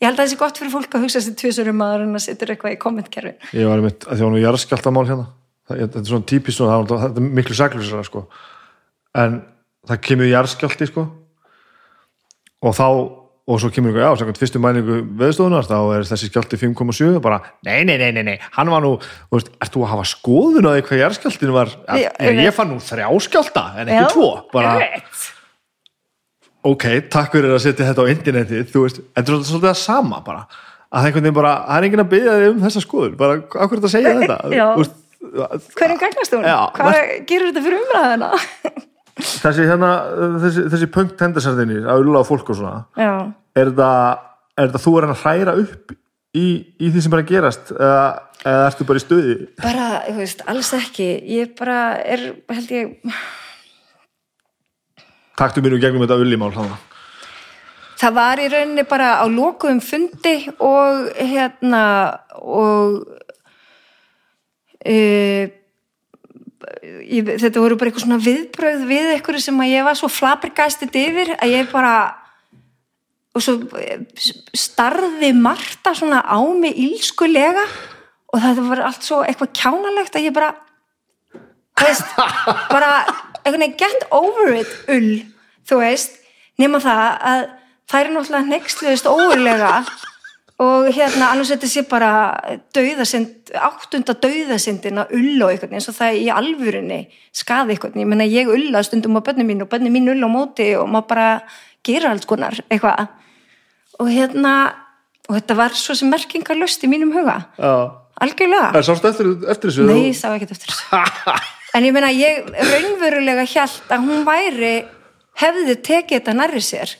[0.00, 2.18] Ég held að það sé gott fyrir fólk að hugsa sér tvisur um aður en
[2.18, 5.26] að setja eitthvað í kommentkerfin ég var einmitt, að hún er jarðskjáltamál hérna
[5.78, 8.26] þetta er svona típist svona, það var- þetta er miklu saklusara sko.
[9.14, 9.40] En
[9.88, 11.06] það kemur jarðskjálti sko.
[12.62, 12.86] Og þá
[13.50, 17.22] og svo kemur ykkur, já, samkvæmt fyrstu mælingu veðstofunar, þá er þessi skjálti 5,7 og
[17.24, 20.04] bara, nei, nei, nei, nei, nei, hann var nú þú veist, ert þú að hafa
[20.06, 24.76] skoðun á því hvað jarðskjáltin var, ég, fann nú þrjá skjálta en ekki tvo, bara
[26.70, 29.80] ok, takk fyrir að setja þetta á internetið, þú veist, en þetta er svolítið það
[29.82, 30.44] sama bara,
[30.92, 33.64] að einhvern veginn bara það er enginn að byggja þig um þessa skoðun, bara hvað
[33.66, 34.38] er þetta að segja þetta,
[35.20, 36.46] Hverjum gagnast hún?
[36.48, 38.30] Já, hvað var- gerur þetta fyrir umræðina?
[39.44, 39.90] þessi hérna,
[40.40, 43.12] þessi, þessi punkt tendasarðinni að ulla á fólk og svona já,
[43.58, 43.90] er þetta,
[44.62, 45.92] er þú er hann að hræra upp
[46.36, 46.46] í,
[46.80, 48.04] í því sem að gerast eða,
[48.46, 51.10] eða ertu bara í stöði bara, þú veist, alls ekki.
[51.36, 52.24] Ég bara er,
[52.54, 52.94] held ég
[55.40, 56.72] taktu mínu gegnum þetta ullimál hann
[58.00, 61.82] það var í rauninni bara á lokuðum fundi og hérna
[62.40, 63.19] og
[64.86, 65.50] uh,
[67.04, 70.98] ég, þetta voru bara eitthvað svona viðbröð við eitthvað sem að ég var svo flabrigæstið
[71.02, 71.94] yfir að ég bara
[73.30, 74.02] og svo eh,
[74.56, 77.62] starði Marta svona á mig ílskulega
[78.30, 80.50] og það var allt svo eitthvað kjánalegt að ég bara
[81.80, 82.10] veist,
[82.74, 82.92] bara
[83.46, 85.22] veginn get over it ull,
[85.68, 86.18] þú veist
[86.60, 87.44] nema það að
[87.90, 89.72] það er náttúrulega nextluðist óurlega
[90.60, 92.10] og hérna annars þetta sé bara
[92.76, 97.00] dauðasind, áttunda dauðasindin að ulla veginn eins og það í alvörinni
[97.32, 100.30] skaði veginn, ég menna ég ulla stundum á bönni mín og bönni mín ulla á
[100.34, 101.30] móti og maður bara
[101.86, 103.08] gera alls konar eitthvað.
[104.00, 104.54] Og hérna
[105.30, 107.38] og þetta var svo sem merkingarlöst í mínum huga.
[107.56, 107.96] Já.
[108.20, 108.72] algjörlega.
[108.74, 109.84] Það sástu eftir, eftir þessu?
[109.88, 111.40] Nei, ég sá ekkert eftir þessu.
[111.70, 114.72] En ég meina, ég raunverulega hjælt að hún væri,
[115.38, 116.96] hefði tekið þetta nærri sér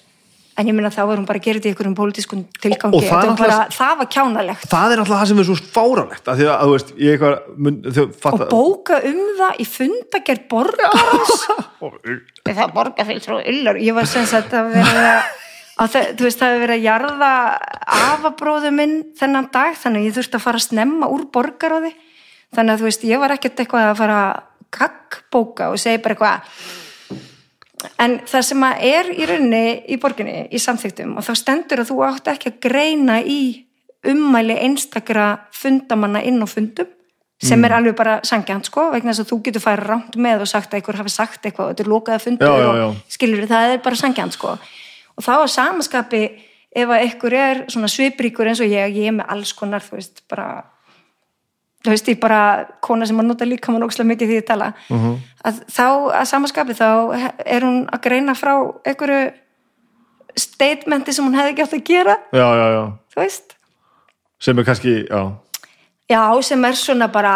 [0.59, 2.99] en ég meina þá var hún bara að gera þetta í einhverjum pólitískun tilgangi.
[2.99, 4.67] Og það bara, það var kjánalegt.
[4.71, 7.37] Það er alltaf það sem er svo fáralegt að því að, þú veist, ég eitthvað
[7.67, 7.79] mun,
[8.31, 11.47] og bóka um það í fundagerð borgarans.
[12.51, 15.13] Það borgar fyrir svo illur ég var sem sagt að vera
[15.81, 17.31] að það, þú veist það hefur verið að jarða
[18.01, 21.93] afabróðu minn þennan dag þannig að ég þurfti að fara að snemma úr borgaráði
[22.57, 24.47] þannig að þú veist ég var ekkert eitthvað að fara að
[24.77, 26.57] gagbóka og segja bara eitthvað
[27.99, 31.93] en það sem að er í rauninni í borginni í samþyktum og þá stendur að
[31.93, 33.41] þú átt ekki að greina í
[34.11, 36.89] ummæli einstakra fundamanna inn á fundum
[37.41, 40.49] sem er alveg bara sangjant sko vegna þess að þú getur færa rámt með og
[40.51, 42.87] sagt að einhver hafi sagt eitthvað og þetta er lokaða fundur Já, já, já.
[42.89, 46.23] og skilur það er bara sangjant sko og þá að samaskapi
[46.71, 49.97] ef að einhver er svona svipríkur eins og ég ég er með alls konar þú
[49.97, 50.51] veist bara
[51.85, 52.41] þú veist ég bara
[52.85, 54.73] kona sem að nota líka mann ókslega mikið því ég tala.
[54.91, 55.15] Mhm.
[55.45, 55.87] að þá
[56.21, 56.89] að samaskapi þá
[57.47, 58.53] er hún að greina frá
[58.85, 59.33] einhverju
[60.37, 62.17] statementi sem hún hefði ekki átt að gera.
[62.33, 62.83] Já, já, já,
[63.15, 63.57] þú veist?
[64.41, 65.23] Sem er kannski, já.
[66.11, 67.35] Já, sem er svona bara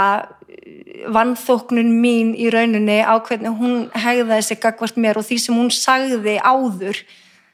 [1.12, 5.70] vannþóknun mín í rauninni á hvernig hún hegðaði sig gagvart mér og því sem hún
[5.74, 7.00] sagði áður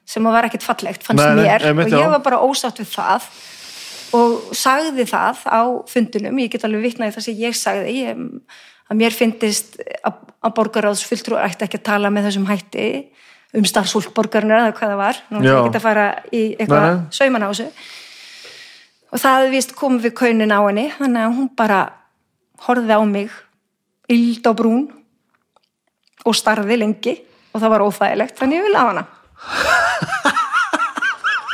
[0.07, 1.65] sem að vera ekkert fallegt fannst Nei, mér.
[1.71, 3.27] einmitt, og ég var bara ósátt við það
[4.17, 7.95] og sagði það á fundunum, ég get alveg vitnaði það sem ég sagði.
[8.01, 8.21] Ég,
[8.91, 12.87] að mér finnist að, að borgaráðsfulltrú ætti ekki að tala með þessum hætti
[13.59, 17.47] um starfsfólk borgarinnar eða hvað það var, nú er ekki að fara í eitthvað sauman
[17.47, 17.69] á þessu.
[19.11, 21.81] Og það vist komið við kaunin á henni þannig að hún bara
[22.67, 23.39] horfði á mig
[24.11, 24.85] yld á brún
[26.27, 27.17] og starði lengi
[27.51, 29.05] og það var óþægilegt þannig ég vil á hana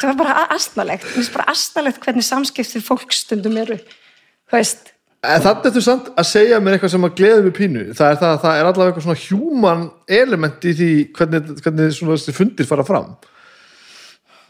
[0.01, 5.81] það var bara astnalegt mér finnst bara astnalegt hvernig samskiptir fólkstundum eru þú þannig ertu
[5.83, 7.81] samt að segja mér eitthvað sem að gleði mig pínu.
[7.99, 9.81] Það er það að það er allavega eitthvað svona human
[10.21, 13.09] element í því hvernig, hvernig svona þessi fundir fara fram.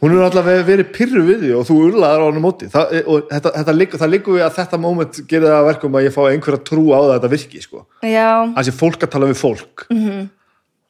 [0.04, 2.68] Hún er allavega verið pyrru við því og þú urlaðar á hann móti.
[2.68, 5.96] Það, og þetta, þetta, liggur- það liggur við að þetta moment gerir það að verkum
[5.96, 7.80] að ég fá einhverja trú á það að þetta virki, sko.
[8.04, 8.28] já,
[8.58, 9.86] Það sé fólk að tala við fólk.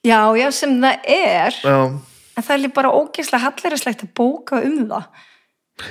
[0.03, 1.79] já, já sem það er Já.
[2.37, 5.09] En það er líka bara ógeðslega hallarislegt að bóka um það.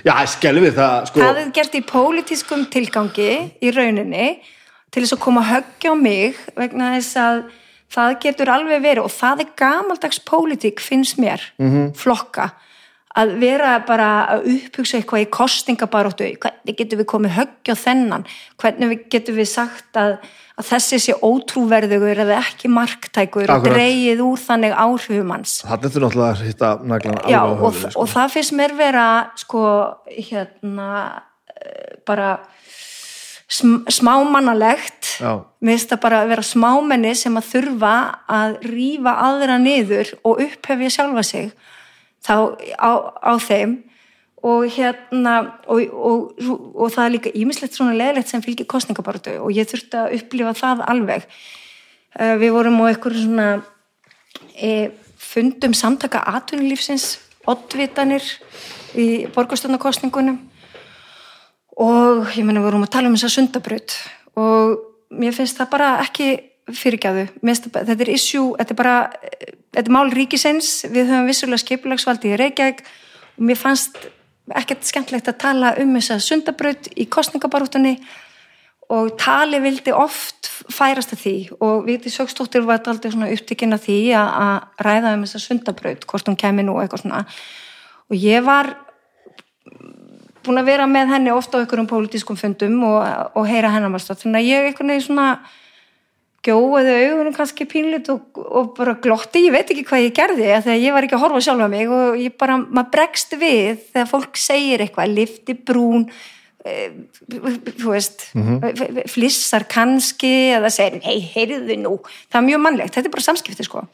[0.02, 1.22] Já, ég skelfi við það, sko.
[1.22, 3.32] það er gert í pólitískum tilgangi
[3.62, 4.30] í rauninni
[4.90, 7.42] til þess að koma að höggja á mig vegna þess að
[7.96, 11.44] það getur alveg verið og það er gamaldags pólitík finnst mér,
[11.98, 12.50] flokka
[13.16, 18.26] að vera bara að upphugsa eitthvað í kostningabaróttu hvernig getum við komið höggja á þennan?
[18.60, 20.18] Hvernig við getum við sagt að,
[20.56, 23.76] að þessi sé ótrúverðugur eða ekki marktækur og Akkurat.
[23.76, 28.02] dreigið úr þannig áhrifum hans Það er náttúrulega að hitta naglan Já, og, höfuðið, sko.
[28.02, 29.08] og það finnst mér vera
[29.42, 29.64] sko,
[30.08, 30.90] hérna
[31.52, 32.30] eh, bara
[33.46, 37.96] sm smámannalegt mér finnst það bara að vera smámenni sem að þurfa
[38.40, 41.52] að rífa aðra niður og upphefja sjálfa sig
[42.26, 42.92] þá á,
[43.22, 43.78] á þeim
[44.46, 45.36] og hérna
[45.72, 46.40] og, og,
[46.76, 50.54] og það er líka ímislegt svona leðilegt sem fylgir kostningabartu og ég þurfti að upplifa
[50.60, 51.30] það alveg.
[52.16, 53.48] Uh, við vorum á einhverju svona
[54.56, 57.18] e, fundum samtaka atvinnulífsins
[57.50, 58.24] oddvitanir
[58.96, 60.38] í borgarstjórnarkostningunum
[61.82, 63.98] og ég meina við vorum að tala um þessa sundabraut
[64.40, 64.78] og
[65.16, 66.30] mér finnst það bara ekki
[66.66, 68.96] fyrirgjáðu, þetta er issue, þetta er bara
[69.76, 72.82] þetta er mál ríkisins, við höfum vissulega skipulagsvaldi í Reykjavík
[73.36, 74.00] og mér fannst
[74.54, 77.96] ekkert skemmtlegt að tala um þessa sundabraut í kostningabarútunni
[78.94, 81.36] og tali vildi oft færast að því
[81.66, 86.06] og Viti Sögstóttir var aldrei svona upptekinn að því að, að ræða um þessa sundabraut,
[86.06, 87.24] hvort hún kemi nú eitthvað svona.
[88.12, 88.76] Og ég var
[90.46, 93.02] búin að vera með henni ofta á einhverjum pólitískum fundum og,
[93.34, 95.30] og heyra hennar mást þannig að ég einhvern veginn svona
[96.46, 100.70] gjóði augunum kannski pínlut og, og bara glotti, ég veit ekki hvað ég gerði að
[100.78, 104.40] ég var ekki að horfa sjálfa mig og ég bara, maður bregst við þegar fólk
[104.40, 106.06] segir eitthvað, lifti brún
[106.66, 106.94] eh,
[107.82, 108.28] þú veist
[109.12, 111.96] flissar kannski eða segir, nei, heyrðu nú.
[112.30, 113.86] Það er mjög mannlegt, þetta er bara samskipti sko.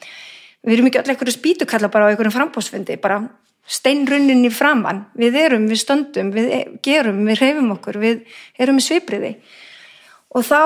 [0.62, 3.24] Við erum ekki öll einhverju spýtukalla bara á einhverjum frambóðsfundi, bara
[3.72, 8.24] steinrunnin í framann, við erum, við stöndum við e- gerum, við hreyfum okkur við
[8.60, 9.36] erum með svipriði
[10.32, 10.62] og þá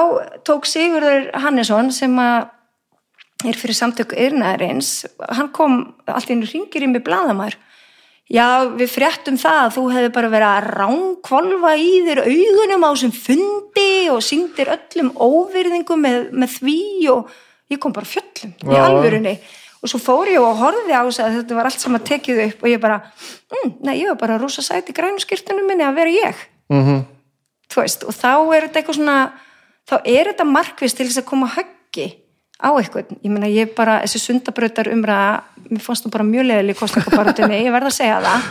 [0.45, 2.51] tók Sigurður Hannesson sem að
[3.45, 5.05] er fyrir samtök yrnaðarins
[5.35, 7.57] hann kom allt í einu ringir í mig bladamær
[8.31, 12.89] já við fréttum það að þú hefði bara verið að ránkvolfa í þér augunum á
[12.89, 16.79] þessum fundi og síngdir öllum óvirðingum með, með því
[17.13, 17.35] og
[17.71, 19.37] ég kom bara fjöllum í alvörunni.
[19.83, 22.63] Og svo fór ég og horfði á þess að þetta var allt saman tekið upp
[22.63, 22.97] og ég bara,
[23.53, 26.35] mm, nei ég var bara rosa sæti skýrtunum minni að vera ég.
[26.69, 27.05] Mhm.
[27.69, 29.33] þú veist, og þá er þetta eitthvað svona
[29.89, 32.07] þá er þetta markvist til þess að koma að höggi
[32.55, 36.79] á eitthvað, ég meina ég bara þessi sundabrautar umræða, mér fannst það bara mjög leðileg
[36.79, 38.47] kostningabaratunni, ég verð að segja það.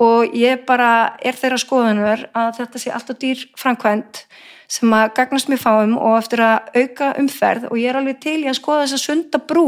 [0.00, 0.90] Og ég bara
[1.20, 4.22] er þeirra skoðanur að þetta sé alltaf dýr framkvæmt
[4.70, 7.66] sem að gagnast mér fáum og eftir að auka umferð.
[7.68, 9.66] Og ég er alveg til í að skoða þessa sundabrú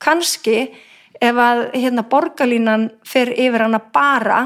[0.00, 0.70] kannski
[1.20, 4.40] ef að hérna borgarlínan fer yfir hana bara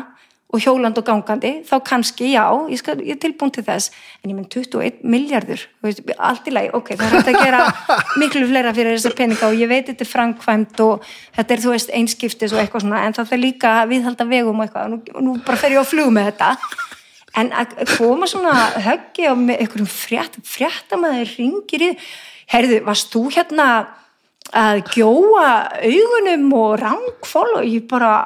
[0.50, 3.92] og hjóland og gangandi, þá kannski já, ég, skal, ég er tilbúin til þess.
[4.20, 5.62] En ég minn 21 miljardur
[6.18, 7.60] allt í lagi, ok, það er hægt að gera
[8.20, 11.06] miklu fleira fyrir þessa peninga og ég veit þetta er framkvæmt og
[11.36, 14.66] þetta er þú veist einskiptis og eitthvað svona, en það fyrir líka viðhalda vegum og
[14.66, 16.50] eitthvað, og nú, nú bara fer ég á flug með þetta.
[17.38, 21.92] En að koma svona höggi á með einhverjum frétt, fréttamæður ringir í
[22.50, 23.70] herðu, varst þú hérna
[24.50, 25.46] að gjóa
[25.78, 28.16] augunum og rangfól og ég bara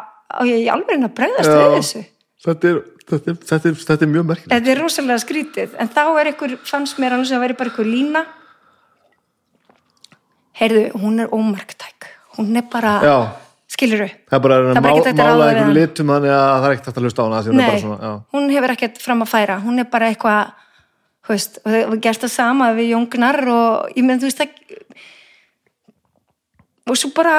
[0.40, 2.04] og ég er alveg að bregðast við þessu
[2.44, 5.92] þetta er, þetta er, þetta er, þetta er mjög merkilegt Þetta er rosalega skrítið, en
[5.94, 8.24] þá er einhver, fannst mér alveg að vera bara einhver lína.
[10.60, 12.10] Heyrðu, hún er ómarktæk.
[12.36, 13.16] Hún er bara, já,
[13.70, 15.74] skilur það bara er bara að mála einhverjum hann.
[15.76, 19.02] litum þannig að það er ekkert að hlusta á hana hún svona, hún hefur ekkert
[19.02, 19.58] fram að færa.
[19.64, 20.52] Hún er bara eitthvað,
[21.30, 24.50] veist, og það gert það sama við Jóngnar og ég meðan þú veist það,
[26.90, 27.36] og svo bara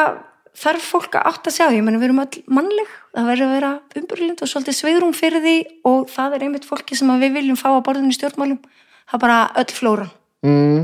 [0.56, 3.54] þarf fólk að átt að sjá, ég meðan við erum öll mannleg, það verður að
[3.56, 3.72] vera
[4.02, 5.56] umburlind og svolítið sveigrúm fyrir því
[5.92, 8.60] og það er einmitt fólki sem við viljum fá að borðinu í stjórnmálum.
[9.06, 10.12] Það er bara öll flóran.
[10.46, 10.84] mm,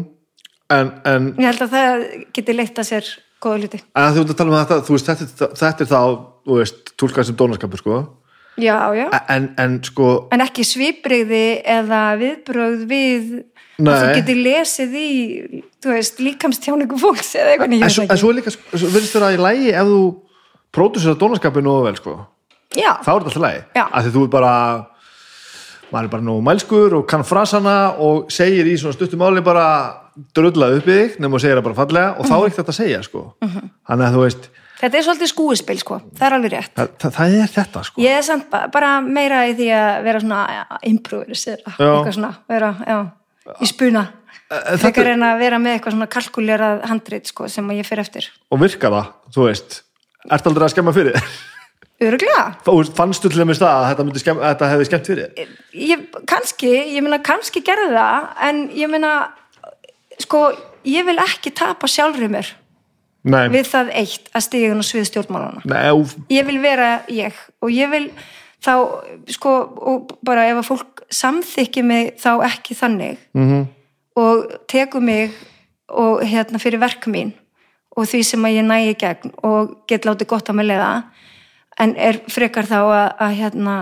[0.71, 3.81] en, en Ég held að það geti leitt að sér góða hluti.
[3.97, 6.01] að þú ert að tala um þetta, þú veist, þetta, þetta er þá
[6.45, 8.01] þú veist, túlkað sem dónaskapur sko
[8.61, 9.05] Já, já.
[9.31, 13.29] en, en sko, En ekki svipriði eða viðbrögð við
[13.81, 13.91] Nei.
[13.93, 15.11] að þú geti lesið í,
[15.81, 19.37] þú veist, líkamstjáningu fólks eða eitthvað nýjum en, svo, en svo líka verðist þér að
[19.37, 20.01] í lægi ef þú
[20.71, 22.15] pródusir að dónaskapur nógu vel sko.
[22.75, 24.53] Já, þá er þetta alltaf lægi, af því þú er bara
[25.91, 29.65] maður er bara nógu mælskur og kann frasana og segir í svona stuttum máli bara
[30.35, 32.77] drullað upp í þig nema og segir það bara fallega og þá er ekkert að
[32.79, 33.23] segja sko.
[33.43, 34.47] Þannig að þú veist,
[34.81, 35.99] þetta er svolítið skúispil, sko.
[36.15, 36.71] Það er alveg rétt.
[36.79, 38.01] það, það, það er þetta sko.
[38.05, 40.41] Ég er samt ba- bara meira í því að vera svona
[40.87, 42.97] improvisera, eitthvað svona, vera, já,
[43.59, 44.07] í spuna.
[44.81, 48.31] Frekar en að vera með eitthvað svona kalkulerað handrit, sko, sem að ég fyrir eftir.
[48.51, 49.81] og virka það, þú veist
[50.29, 51.33] ert aldrei að skemma fyrir þér?
[52.01, 52.45] Öruglega.
[52.65, 55.51] Þú veist, fannstu til dæmis það að þetta, myndi skemma, þetta hefði skemmt fyrir þér?
[55.91, 59.11] ég, kannski, ég meina kannski gerði það en ég meina
[60.21, 60.47] sko,
[60.87, 62.55] ég vil ekki tapa sjálfri mér
[63.21, 65.61] Nei, við það eitt að stiga inn á svið stjórnmálana
[66.33, 68.07] ég vil vera ég og ég vil
[68.65, 68.73] þá,
[69.29, 73.67] sko, og bara ef að fólk samþykki mig þá ekki þannig mhm,
[74.17, 75.37] og tekur mig
[75.91, 77.35] og hérna fyrir verk mín
[77.97, 80.91] og því sem að ég nægi gegn og get látið gott að mig leiða.
[81.81, 83.75] En er frekar þá að, að hérna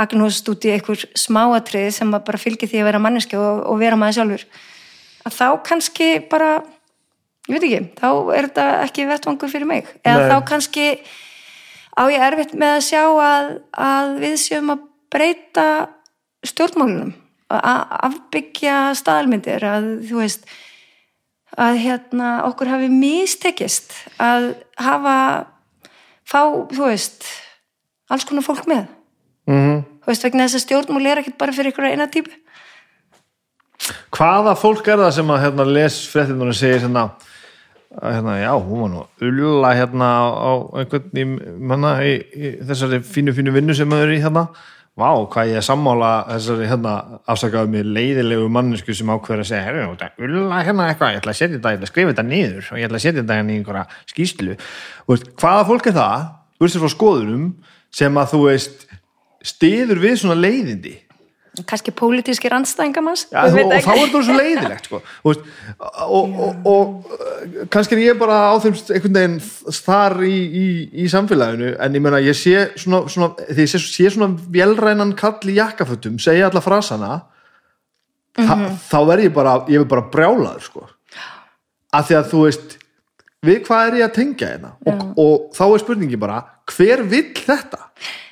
[0.00, 3.98] agnóst út í einhver smáatrið sem bara fylgir því að vera manneski og, og vera
[3.98, 4.46] maður sjálfur.
[5.26, 6.50] Að þá kannski bara
[7.46, 9.92] ég veit ekki, þá er þetta ekki vettvangur fyrir mig.
[10.02, 10.30] Eða Nei.
[10.32, 10.86] þá kannski
[11.96, 13.52] á ég erfitt með að sjá að,
[13.86, 15.68] að við séum að breyta
[16.46, 17.14] stjórnmálunum
[17.46, 20.48] að afbyggja staðalmyndir að þú veist
[21.54, 25.18] að hérna okkur hafi mistekist að hafa
[26.26, 26.40] fá,
[26.72, 27.28] þú veist
[28.10, 28.86] alls konar fólk með.
[29.46, 29.84] Mhm.
[30.02, 32.30] þú veist vegna þess að stjórnmál er ekkert bara fyrir ykkur eina típu.
[34.10, 37.10] Hvaða fólk er það sem að hérna, les fréttinur og segir hérna,
[38.02, 41.24] hérna já, hún var nú ulla hérna á einhvern í,
[41.58, 44.48] manna, í, í þessari fínu fínu vinnu sem maður er í hérna
[44.96, 46.92] Vá, hvað ég er sammála þessari hérna
[47.28, 51.34] afsakaðu mig leiðilegu mannesku sem ákveður að segja, herru, þetta ulla hérna eitthvað, ég ætla
[51.34, 53.36] að setja þetta, ég ætla að skrifa þetta niður og ég ætla að setja þetta
[53.36, 53.82] hérna í einhverja
[54.14, 54.56] skýslu.
[55.02, 56.24] Þú veist, hvaða fólk er það,
[56.56, 57.44] bursið frá skoðunum,
[58.00, 58.86] sem að þú veist,
[59.52, 60.94] stiður við svona leiðindi?
[61.64, 65.00] Kannski pólitískir andstæðingamanns Já, þú, og þá er þetta svo leiðilegt sko.
[65.26, 65.44] Og,
[66.04, 69.38] og, og kannski er ég bara á þeim einhvern veginn
[69.78, 70.66] þar í, í,
[71.04, 75.14] í samfélaginu en ég meina ég sé svona, svona því ég sé, sé svona vélrænan
[75.18, 77.14] kall í jakkafötum, segja alla frasana
[78.36, 78.58] þa,
[78.90, 80.84] þá verð ég bara ég er bara brjálaður sko.
[81.96, 82.76] af því að þú veist
[83.46, 87.32] við hvað er ég að tengja hérna og, og þá er spurningi bara hver vill
[87.36, 87.86] þetta?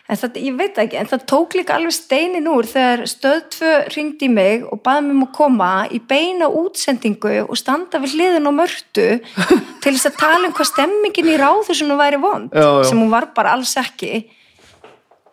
[0.05, 3.69] En það, ég veit ekki, en það tók líka alveg steinin úr þegar stöð 2
[3.95, 8.51] ringdi mig og baði mig um að koma í beina útsendingu og standa við hliðin
[8.51, 9.07] á mörtu
[9.83, 12.85] til þess að tala um hvað stemmingin í ráðusunum væri vond, Já, já.
[12.91, 14.27] sem hún var bara alls ekki.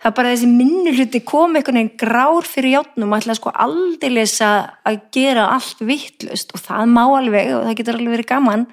[0.02, 4.40] Það er bara þessi minnuluti kom einhvern veginn grár fyrir játnum og ætla sko aldeilis
[4.42, 8.66] að að gera allt vittlust og það má alveg og það getur alveg verið gaman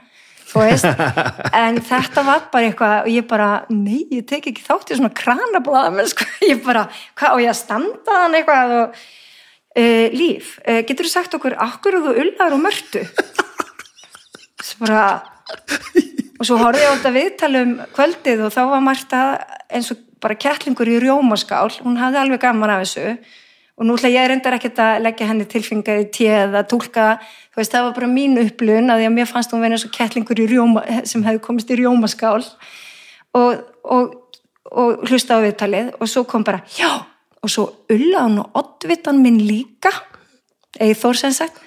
[0.48, 0.88] þú veist,
[1.62, 5.12] en þetta var bara eitthvað og ég bara, nei, ég tek ekki þátt í svona
[5.14, 6.28] kranablaða, menn sko.
[6.48, 6.86] Ég bara,
[7.18, 11.58] hvað, og ég að standa hann eitthvað og uh, líf uh, getur þú sagt okkur,
[11.68, 13.04] okkur eru þú ullar og mörtu?
[14.64, 15.02] Svo bara
[16.38, 19.22] og svo horfði ég þetta viðtalum kvöldið og þá var Marta
[19.74, 21.70] eins og bara kettlingur í rjómaskál.
[21.82, 23.16] Hún hafði alveg gaman af þessu
[23.78, 27.60] og nú ætla ég reyndar ekkert að leggja henni tilfengað í téð að tólka þú
[27.60, 29.94] veist það var bara mín upplun að því að mér fannst hún verið eins og
[29.94, 32.42] kettlingur rjóma, sem hefði komist í rjómaskál.
[33.38, 34.16] Og, og,
[34.72, 36.90] og hlusta á viðtalið og svo kom bara já
[37.42, 39.92] og svo ulla hann og oddvitan minn líka.
[40.78, 41.60] Eða Þór sem sagt.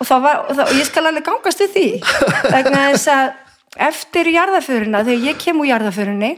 [0.00, 1.86] Og, og, ég skal alveg gangast við því.
[2.50, 6.32] Vegna þess að eftir jarðaföruna, þegar ég kem úr jarðaförunni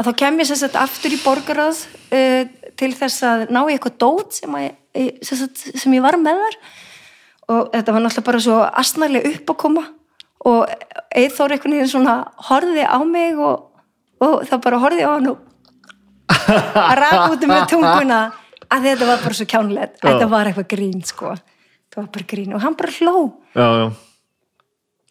[0.00, 1.82] að þá kem ég sagt aftur í borgarað
[2.12, 2.42] uh,
[2.80, 4.70] til þess að ná ég eitthvað dót sem, að,
[5.52, 6.58] sem, ég var með þar.
[7.50, 9.86] Og þetta var náttúrulega bara svo asnælega upp að koma.
[10.48, 10.74] Og
[11.20, 12.16] eithór einhvern veginn svona
[12.48, 13.84] horfiði á mig og,
[14.24, 15.46] og það bara horfiði á hann og
[16.88, 18.20] að raka út með tunguna.
[18.70, 19.96] Að þetta var bara svo kjánlegt.
[20.04, 21.34] Þetta var eitthvað grín sko.
[21.90, 22.54] Það var bara grín.
[22.54, 23.16] Og hann bara hló.
[23.58, 23.88] Já, já.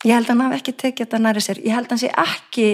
[0.08, 1.60] ég held að hann hafi ekki tekið þetta næri sér.
[1.66, 2.70] Ég held að hann sé ekki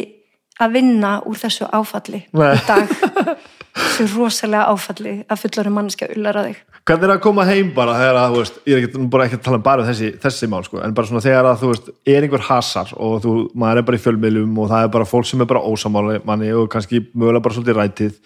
[0.61, 2.53] að vinna úr þessu áfalli Nei.
[2.55, 2.91] í dag
[3.75, 6.61] þessu rosalega áfalli að fullarum mannskja ullar að þig.
[6.85, 9.39] Hvernig er að koma heim bara þegar að, þú veist, ég er ekki, bara ekki
[9.39, 11.69] að tala um bara um þessi, þessi mál, sko, en bara svona þegar að, þú
[11.71, 15.09] veist, er einhver hasar og þú, maður er bara í fjölmiðlum og það er bara
[15.09, 18.19] fólk sem er bara ósamáli manni og kannski mögulega bara svolítið rætið,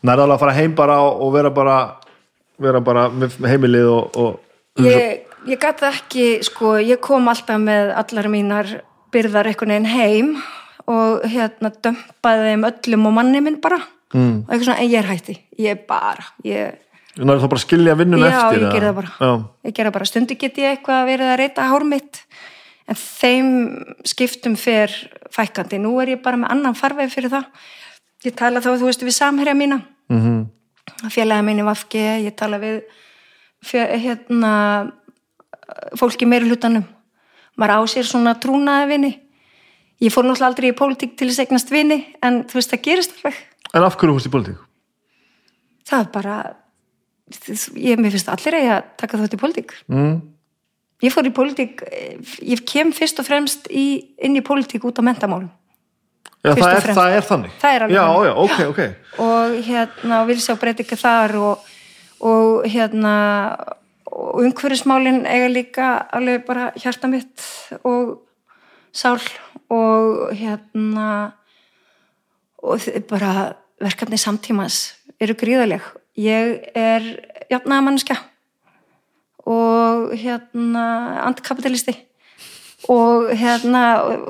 [0.00, 1.76] nærðalega að fara heim bara og vera bara,
[2.66, 3.06] vera bara
[3.52, 8.74] heimilið og, og ég, ég gæti ekki sko, ég kom alltaf með allar mínar
[9.12, 10.34] byrðar einhvern veginn heim
[10.90, 13.82] og hérna dömpaði þeim öllum og manni minn bara
[14.14, 14.36] mm.
[14.44, 16.78] og eitthvað svona, en ég er hætti, ég er bara ég
[17.18, 18.72] nærðu þá bara að skilja vinnun Já, eftir ég eða?
[18.74, 19.12] gerði það bara.
[19.18, 19.32] Já.
[19.66, 22.22] ég gera bara stundi get ég eitthvað verið að reyta hár mitt
[22.90, 23.50] en þeim
[24.08, 24.94] skiptum fer
[25.30, 27.66] fækandi, nú er ég bara með annan farveg fyrir það
[28.26, 29.80] ég tala þá, þú veist, við samherja mína
[30.10, 31.10] mm -hmm.
[31.10, 32.82] félagi mín í Vafge ég tala við
[33.62, 34.92] fjö, hérna
[35.98, 36.84] fólki meiri hlutanum
[37.56, 39.12] maður á sér svona trúnaði vini
[40.00, 43.16] ég fór náttúrulega aldrei í pólitík til að eignast vini en þú veist, það gerist
[43.16, 43.34] alveg
[43.74, 44.58] En af hverju húst í politík?
[45.90, 46.36] það er bara
[47.78, 50.12] ég, mér finnst allir að taka þátt í pólitík mm.
[51.06, 51.82] ég fór í pólitík
[52.46, 55.50] ég kem fyrst og fremst í, inn í pólitík út á mentamálum
[56.40, 57.56] Já, það er, það er þannig.
[57.60, 58.04] Það er alveg já.
[58.24, 58.78] Já, ok, ok.
[59.20, 61.66] og hérna vil sjá breytinga þar og,
[62.24, 63.12] og hérna
[64.08, 67.44] og umhverfismálin eiga líka alveg bara hjarta mitt
[67.84, 68.22] og
[68.88, 69.20] sál
[69.68, 71.10] og hérna
[72.64, 73.34] og bara
[73.80, 75.84] verkefni samtímans eru gríðaleg
[76.20, 77.06] ég er
[77.50, 78.16] jafnaðamannskja
[79.50, 80.86] og hérna
[81.26, 81.94] antikapitalisti
[82.88, 83.84] og hérna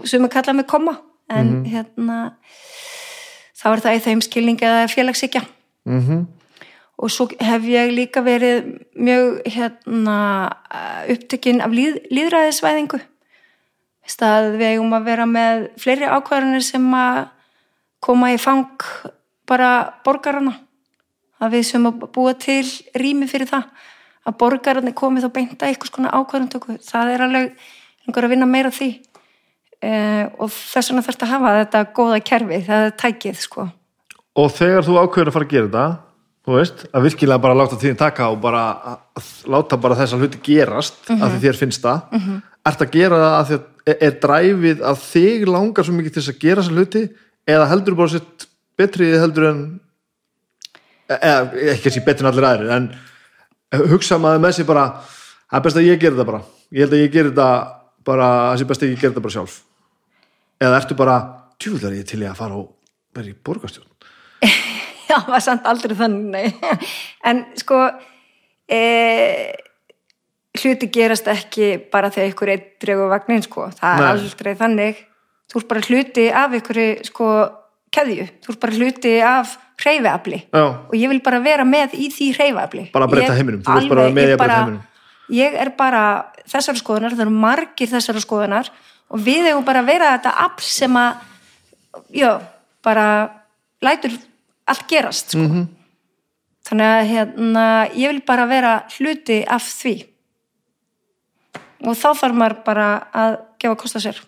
[0.08, 0.96] sem er kallað með koma
[1.30, 2.18] en hérna
[3.60, 6.24] þá er það í þeim skilningi eða félagsíkja mm -hmm.
[6.98, 10.18] og svo hef ég líka verið mjög hérna
[11.08, 13.00] upptökin af líð, líðræðisvæðingu
[14.06, 17.28] stað við eigum að vera með fleiri ákvarðanir sem að
[18.00, 18.82] koma í fang
[19.50, 19.70] bara
[20.06, 20.54] borgarana.
[21.40, 22.62] Að við sem að búa til
[23.00, 23.68] rými fyrir það.
[24.28, 27.54] Að borgararnir komi þá beint að einhvers konar ákvarðantöku það er alveg
[28.06, 28.90] einhver að vinna meira að því.
[29.80, 33.66] Eh, og þess vegna þarf að hafa þetta góða kerfi það er tækið sko.
[34.36, 35.86] Og þegar þú ákveður að fara að gera þetta,
[36.44, 40.40] þú veist, að virkilega bara láta tíðin taka og bara að láta bara þessa hluti
[40.44, 41.22] gerast Mhm.
[41.22, 42.42] að því þér finnst það, mm -hmm.
[42.66, 46.34] ert að gera það að að er, dræfið að þig langar svo mikið til þess
[46.34, 47.02] að gera þessa hluti
[47.48, 48.46] eða heldur bara sitt
[48.80, 49.62] betriði heldur en
[51.10, 52.90] eða ekki að sé betri en allir aðrir en
[53.90, 54.86] hugsa maður með sér bara
[55.50, 56.42] það er best að ég gera þetta bara.
[56.70, 57.48] Ég held að ég gera þetta
[58.06, 59.56] bara það sé best að ég gera þetta bara sjálf.
[60.60, 61.16] Eða ertu bara,
[61.60, 62.68] tjúðar ég til ég að fara og
[63.16, 63.88] vera í borgarstjórn?
[65.10, 66.80] Já, það var samt aldrei þannig nei.
[67.30, 67.80] en sko
[68.70, 68.80] e,
[70.60, 74.10] hluti gerast ekki bara þegar ykkur eitt dregur vagnin sko, það er Nei.
[74.12, 75.06] aldrei þannig.
[75.50, 77.30] Þú ert bara hluti af ykkur sko
[77.94, 80.64] keðju, þú ert bara hluti af hreyfiafli Já.
[80.86, 83.88] og ég vil bara vera með í því hreyfiafli Bara að breyta heiminum, þú vilt
[83.94, 84.82] bara með í að breyta heiminum.
[85.40, 86.04] ég er bara
[86.50, 88.70] þessara skoðunar, það eru margir þessara skoðunar
[89.10, 91.12] og við hefum bara að vera þetta afl sem að
[92.14, 92.30] já,
[92.86, 93.06] bara
[93.82, 94.14] lætur
[94.70, 95.42] allt gerast sko.
[95.48, 95.66] Mhm.
[96.70, 99.96] þannig að hérna, ég vil bara vera hluti af því
[101.88, 104.18] og þá þarf maður bara að gefa kost að sér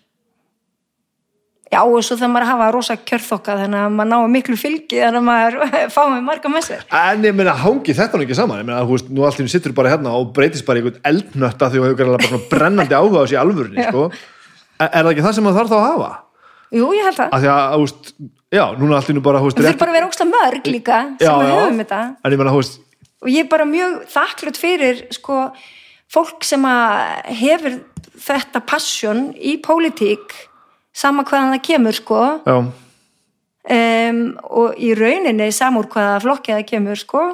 [1.73, 5.01] já og svo þarf maður að hafa rosa kjörþokka þannig að maður náu miklu fylgi
[5.01, 5.57] þannig að maður
[5.94, 6.85] fái marga með sér.
[7.01, 8.61] En ég meina, hangi þetta nú ekki saman?
[8.62, 11.70] Ég meina, þú veist, nú einu sittur bara hérna og breytist bara í einhvern eldnötta
[11.73, 14.05] því þú hefur greinlega bara brennandi áhuga á þessi alvörunni, sko.
[14.82, 16.12] Er, það ekki það sem maður þarf þá að hafa?
[16.73, 17.35] jú, ég held það.
[17.36, 18.15] Af því að, þú veist,
[18.53, 21.01] já, núna í einu bara, þú veist, Það þurf bara að vera ógsta mörg líka
[21.20, 22.01] sem að höfum þetta.
[22.23, 22.78] En ég meina, þú veist,
[23.23, 25.43] og ég er bara mjög þakklátt fyrir sko
[26.12, 27.77] fólk sem að hefur
[28.23, 30.35] þetta passion í pólitík
[30.93, 32.23] sama hvaðan það kemur sko.
[33.62, 37.27] Um, og í rauninni samúr hvaða flokki það kemur sko.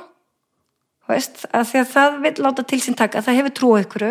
[1.09, 4.05] Veist, að því að það vil láta til sín taka, það hefur trú á ykkur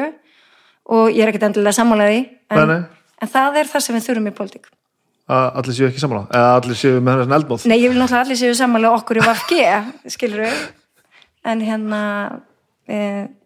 [0.88, 2.74] og ég er ekkert endilega sammálaði en,
[3.22, 4.70] en það er það sem við þurfum í pólitík.
[5.28, 7.68] Að allir séu ekki sammála eða allir séu með hennar eldmóð.
[7.70, 9.58] Nei, ég vil náttúrulega allir séu sammála okkur í VFG
[10.16, 10.62] skilur við
[11.48, 12.02] en hérna
[12.88, 13.00] e,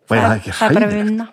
[0.07, 1.27] það það er bara að vinna.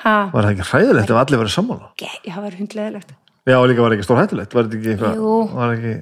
[0.00, 1.90] Ha, var það ekki hræðilegt ef allir verið sammála?
[2.00, 3.16] Ge, ég hafa verið hundleðilegt
[3.50, 5.34] já, og líka var ekki stór hættulegt var þetta ekki eitthvað Jú.
[5.56, 5.96] var ekki,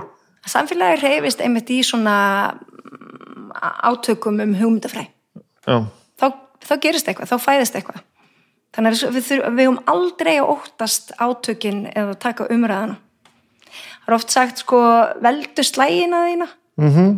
[0.49, 2.19] Samfélagi reyfist einmitt í svona
[2.53, 3.51] mm,
[3.91, 5.77] átökum um hugmyndafræ já,
[6.21, 6.27] þá,
[6.65, 8.07] þá gerist eitthvað, þá fæðist eitthvað.
[8.77, 12.99] Þannig að við, við höfum aldrei að óttast átökin eða taka umræðana
[14.09, 14.79] það er oft sagt sko
[15.21, 16.47] veldu slægina þína.
[16.81, 17.09] Mhm.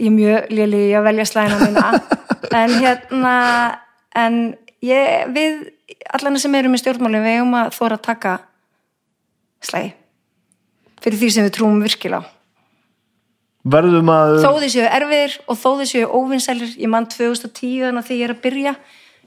[0.00, 2.00] Ég er mjög í að velja slægina mína.
[2.52, 3.34] En hérna
[4.14, 4.34] en
[4.84, 5.70] ég, við
[6.12, 8.32] allan sem erum í stjórnmálum við höfum að þóra að taka
[9.62, 9.92] slægi
[11.02, 12.28] fyrir því sem við trúum virkilega.
[13.72, 18.00] Verðum að þó þið séu erfiðir og þó þið séu óvinsælir ég mann 2010 þannig
[18.02, 18.72] að því ég er að byrja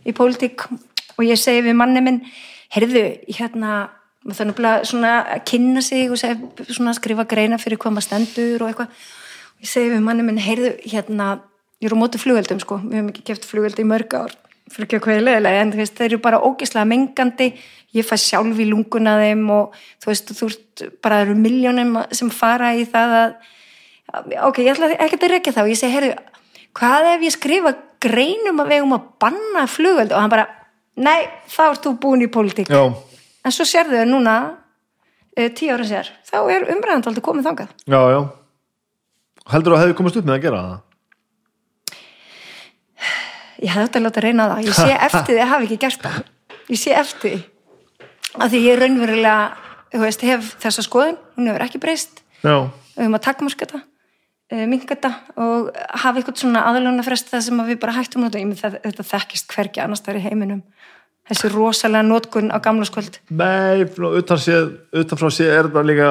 [0.04, 0.66] í pólitík
[1.16, 2.22] og ég segi við manni minn
[2.76, 3.04] heyrðu,
[3.38, 3.76] hérna
[4.26, 8.08] maður þannig að svona að kynna sig og seg, svona skrifa greina fyrir hvað maður
[8.10, 9.04] stendur og eitthvað.
[9.56, 11.30] Og ég segi við manni minn, heyrðu, hérna
[11.80, 14.34] ég er á móti flugveldum sko, við höfum ekki keft flugveldi í mörg ár,
[14.72, 17.50] fyrir ekki að hvað er leðilega en veist, þeir eru bara ógislega mengandi.
[17.96, 22.00] Ég fæ sjálf í lunguna þeim og þú veist, þú ert bara það eru miljónum
[22.12, 23.36] sem fara í það að
[24.50, 25.62] ok, ég ætla ekki að rekja þá.
[25.70, 26.16] Ég segi, heyrðu,
[26.76, 27.74] hvað ef ég skrifa
[28.04, 30.48] greinum að vegum að banna flugveld og hann bara,
[31.02, 32.84] nei, þá ert þú búin í pólitík, já,
[33.46, 34.36] en svo sérðu þau núna
[35.36, 37.72] e, tíu ára sér, þá er umræðand aldrei komið þangað.
[37.88, 38.20] Já, já.
[39.54, 40.84] Heldur þú að hefði komast upp með að gera það
[43.66, 46.06] ég hefði átt að láta reyna það, ég sé eftir því að hafa ekki gert
[46.06, 46.22] það,
[46.70, 47.42] ég sé eftir því.
[48.36, 52.24] Að því ég raunverulega veist, hef þessa skoðun, hún hefur ekki breyst.
[52.44, 53.86] Já, við höfum að takmarka þetta
[54.70, 55.10] minga þetta
[55.42, 55.70] og
[56.04, 59.56] hafa eitthvað svona aðlunna frest það sem að við bara hættum að það, þetta þekkist
[59.56, 60.62] hvergi annars þar í heiminum.
[61.26, 66.10] Þessi rosalega nótkun á gamla skvöld nei, frá utan, séð, utan er þetta líka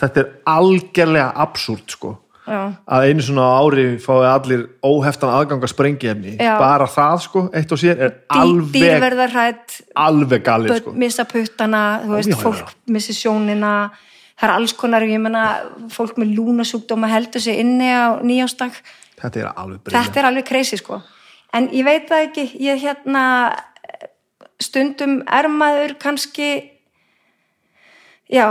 [0.00, 2.12] þetta er algjörlega absúrt sko
[2.50, 2.60] já,
[2.90, 6.52] að einu svona ári fái allir óheftan aðgang að sprengiefni Já.
[6.58, 10.94] bara það sko, eitt og sér er alveg, dýrverðar hrætt alveg galið sko.
[10.98, 12.42] missa puttana, þú veist, Já, já, já.
[12.46, 13.74] fólk missi sjónina.
[14.40, 15.44] Það er alls konar, ég menna
[15.92, 18.72] fólk með lúnasjúkdóma heldur sig inni á nýjástag
[19.20, 21.00] þetta er alveg briljant þetta er alveg crazy sko.
[21.52, 23.24] En ég veit það ekki, ég hérna
[24.60, 26.50] stundum er maður kannski
[28.30, 28.46] já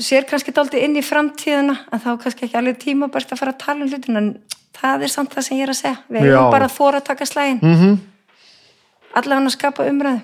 [0.00, 3.62] sér kannski dálítið inn í framtíðina en þá kannski ekki alveg tímabært að fara að
[3.64, 4.30] tala um hlutin en
[4.76, 6.32] það er samt það sem ég er að segja við Já.
[6.32, 7.74] erum bara að þóra að taka slægin mm.
[7.80, 7.98] -hmm.
[9.20, 10.22] allavega að skapa umræðu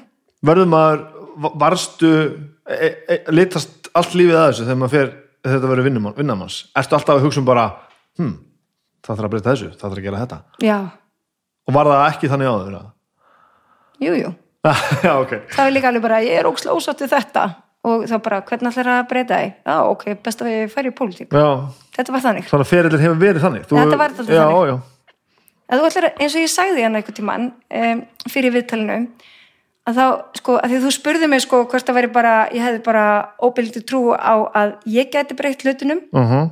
[0.49, 1.05] verður maður,
[1.37, 2.13] va- varstu
[2.65, 5.13] e, e, litast allt lífið að þessu þegar maður fer,
[5.49, 7.69] þetta verður vinnumann, vinnamanns ertu alltaf að hugsa um bara
[8.19, 8.35] hm,
[9.05, 10.79] það þarf að breyta þessu, það þarf að gera þetta já,
[11.69, 12.91] og var það ekki þannig áður eða?
[14.01, 14.35] jú, jú
[15.07, 17.49] já, ok það er líka alveg bara, ég er ókslega ósátt við þetta
[17.87, 19.51] og þá bara, hvernig ætlar að breyta því?
[19.69, 21.35] Já, ok, best að ég færi í pólitík.
[21.97, 22.47] Þetta var þannig.
[22.51, 23.67] Þannig að ferillin hefur verið þannig.
[23.69, 24.69] Þú, Þetta var dálítið já, þannig.
[24.69, 24.77] Já,
[25.69, 27.51] að ætlar, eins og ég sagði hann einhvern tímann
[27.81, 28.03] um,
[28.33, 28.99] fyrir viðtalinu
[29.89, 30.07] að þá,
[30.41, 33.05] sko, að því þú spurði mig sko hvort það væri bara, ég hefði bara
[33.41, 36.51] óbyldi trú á að ég gæti breytt hlutunum uh -huh.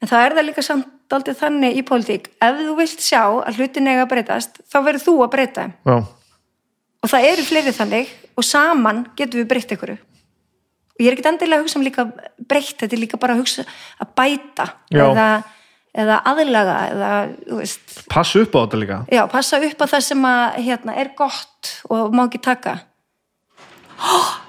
[0.00, 2.28] en það er það líka samt aldrei þannig í pólitík.
[2.42, 5.96] Ef þú vilt sjá að hlutin eiga að breytast þá verður þú að breyta já,
[7.02, 9.96] og það eru fleiri þannig og saman getum við breytt ykkur
[10.94, 12.06] og ég er ekkert endilega að hugsa um líka
[12.46, 13.64] breytt, þetta er líka bara að hugsa
[13.98, 15.26] að bæta eða,
[16.04, 17.10] eða aðlaga eða,
[17.48, 17.96] þú veist.
[18.12, 19.00] Passu upp á þetta líka.
[19.10, 22.78] Já, passa upp á það sem að hérna, er gott og má ekki taka.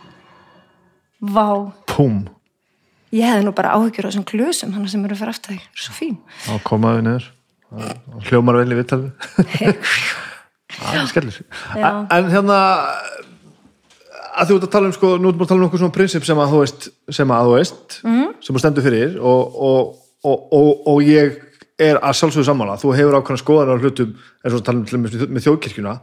[1.36, 1.48] Vá,
[1.90, 2.20] pum,
[3.16, 5.56] ég hefði nú bara áhyggjur á þessum klösum, hann sem eru fyrir aftur.
[5.56, 6.18] Þig, svo fín.
[6.46, 7.32] þá komaðu niður.
[7.76, 9.10] Það hljómar vel í viðtalið.
[10.76, 11.36] Það er skellir.
[11.80, 12.60] En hérna
[14.36, 15.95] að þú ert að tala um sko, nú erum við að tala um okkur svona
[15.95, 16.88] prinsip sem að þú veist,
[17.18, 18.28] sem að þú veist Mhm.
[18.44, 21.40] sem þú stendur fyrir og, og, og, og, og ég
[21.80, 22.78] er að sjálfsögðu sammála.
[22.80, 25.95] Þú hefur ákveðna skoðan á hlutum eins og að tala um með, þjóðkirkjuna.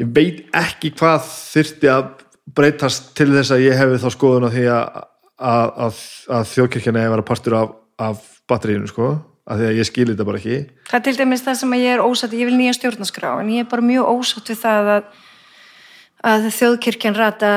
[0.00, 2.10] Ég veit ekki hvað þyrfti að
[2.56, 5.02] breytast til þess að ég hefði þá skoðun á því að,
[5.38, 6.00] að, að,
[6.38, 7.68] að þjóðkirkjana hefur að partur af,
[8.02, 9.10] af batteríinu sko,
[9.46, 10.58] af því að ég skil þetta bara ekki.
[10.90, 13.52] Það er til dæmis það sem að ég er ósatt, ég vil nýja stjórnarskrá, en
[13.54, 15.04] ég er bara mjög ósatt við það að,
[16.22, 17.52] að þjóðkirkjan rata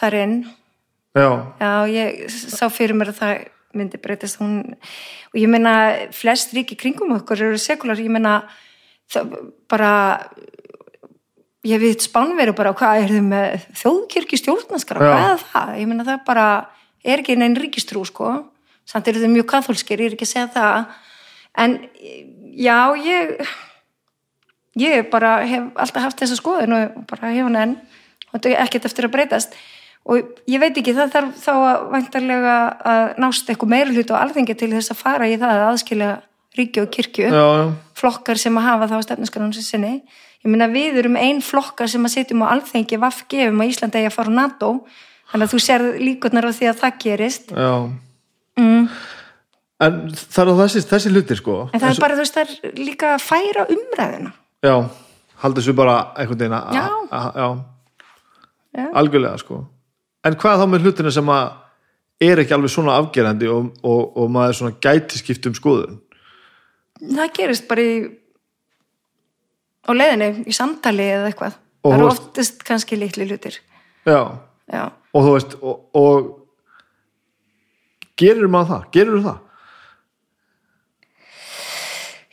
[0.00, 0.36] þar inn.
[1.14, 1.28] já,
[1.60, 3.40] Já, ég sá fyrir mér að það
[3.76, 4.40] myndi breytast.
[4.40, 4.76] Hún,
[5.30, 5.74] og ég meina
[6.16, 8.42] flest ríki kringum okkur eru sekular, ég meina
[9.10, 9.36] það
[9.70, 9.92] bara
[11.66, 15.72] ég veit spánveru bara hvað er þið með þjóðkirkju stjórnaskara, hvað er það?
[15.82, 16.46] Ég meina það bara
[17.04, 18.32] er ekki neinn ríkistrú sko,
[18.88, 20.94] samt eru þið mjög katholskir, ég er ekki að segja það,
[21.60, 21.76] en
[22.56, 23.34] já, ég,
[24.78, 27.76] ég bara hef alltaf haft þessa skoðun og bara hef hann enn
[28.30, 29.58] og þetta er ekkert eftir að breytast
[30.08, 32.56] og ég veit ekki, það þarf þá að væntarlega
[32.92, 36.10] að nást eitthvað meira hlut á alþengi til þess að fara í það að aðskilja
[36.58, 37.66] ríki og kirkju já, já,
[37.98, 39.92] flokkar sem að hafa þá stefnuskanum sem sinni.
[40.40, 44.16] Ég meina við erum ein flokkar sem að setjum á alþengi vaffgefum að Íslanda að
[44.16, 44.70] fara á NATO
[45.30, 47.72] þannig að þú sér líkurnar á því að það gerist já.
[48.58, 48.86] mm.
[49.80, 52.54] En það er á þessi, þessi hlutir sko en það er bara þú veist það
[52.54, 54.74] er líka að færa umræðina Já,
[55.40, 56.84] haldið svo bara einhvern veginn að, Já.
[57.40, 57.46] já,
[58.76, 58.86] Já.
[59.00, 59.62] algjörlega sko.
[60.24, 61.46] En hvað þá með hlutina sem að
[62.20, 65.96] er ekki alveg svona afgerandi og, og, og maður svona gæti skipt um skoðun?
[67.00, 67.94] Það gerist bara í
[69.88, 71.56] á leiðinni, í samtali eða eitthvað.
[71.80, 73.56] Og það þú eru oftast kannski litli hlutir.
[74.04, 74.20] Já,
[74.68, 74.84] já,
[75.16, 76.28] og þú veist og, og
[78.20, 79.38] gerir maður það, gerir það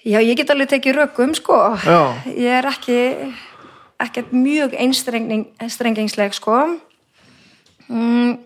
[0.07, 1.57] já ég get alveg tekið rökum sko.
[1.83, 2.15] Já.
[2.31, 2.99] ég er ekki
[3.99, 6.61] ekkert mjög einstrengingsleg sko.
[7.87, 8.37] Mm,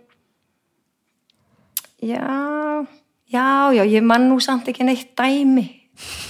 [2.02, 2.26] já
[3.32, 5.68] já, já, ég man nú samt ekki neitt dæmi.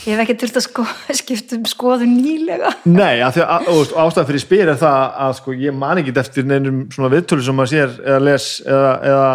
[0.04, 0.86] Ég hef ekki þurft að sko,
[1.22, 2.74] skipta um skoðun nýlega.
[2.90, 3.70] Nei, að því að,
[4.04, 7.58] ástæðan fyrir spyr er það að sko, ég man ekki eftir neinum svona viðtölu sem
[7.58, 9.30] maður sér eða les eða, eða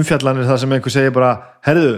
[0.00, 1.34] umfjallanir það sem einhver segir bara,
[1.66, 1.92] herðu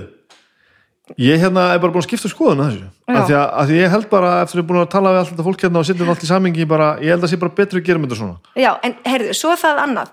[1.20, 3.14] ég hérna er bara búin að skipta um skoðun að þessu, Já.
[3.14, 5.12] að því að, að því ég held bara eftir að ég er búin að tala
[5.12, 7.40] við allt þetta fólk hérna og setja allt í samingi, bara, ég held að sé
[7.42, 10.12] bara betur að gera með þetta svona Já, en heyrðu, svo það annað.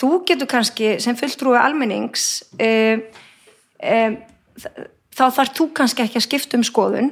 [0.00, 3.02] Þú getur kannski sem fulltrúi almennings um,
[3.84, 4.20] um,
[5.20, 7.10] þá þarf þú kannski ekki að skipta um skoðun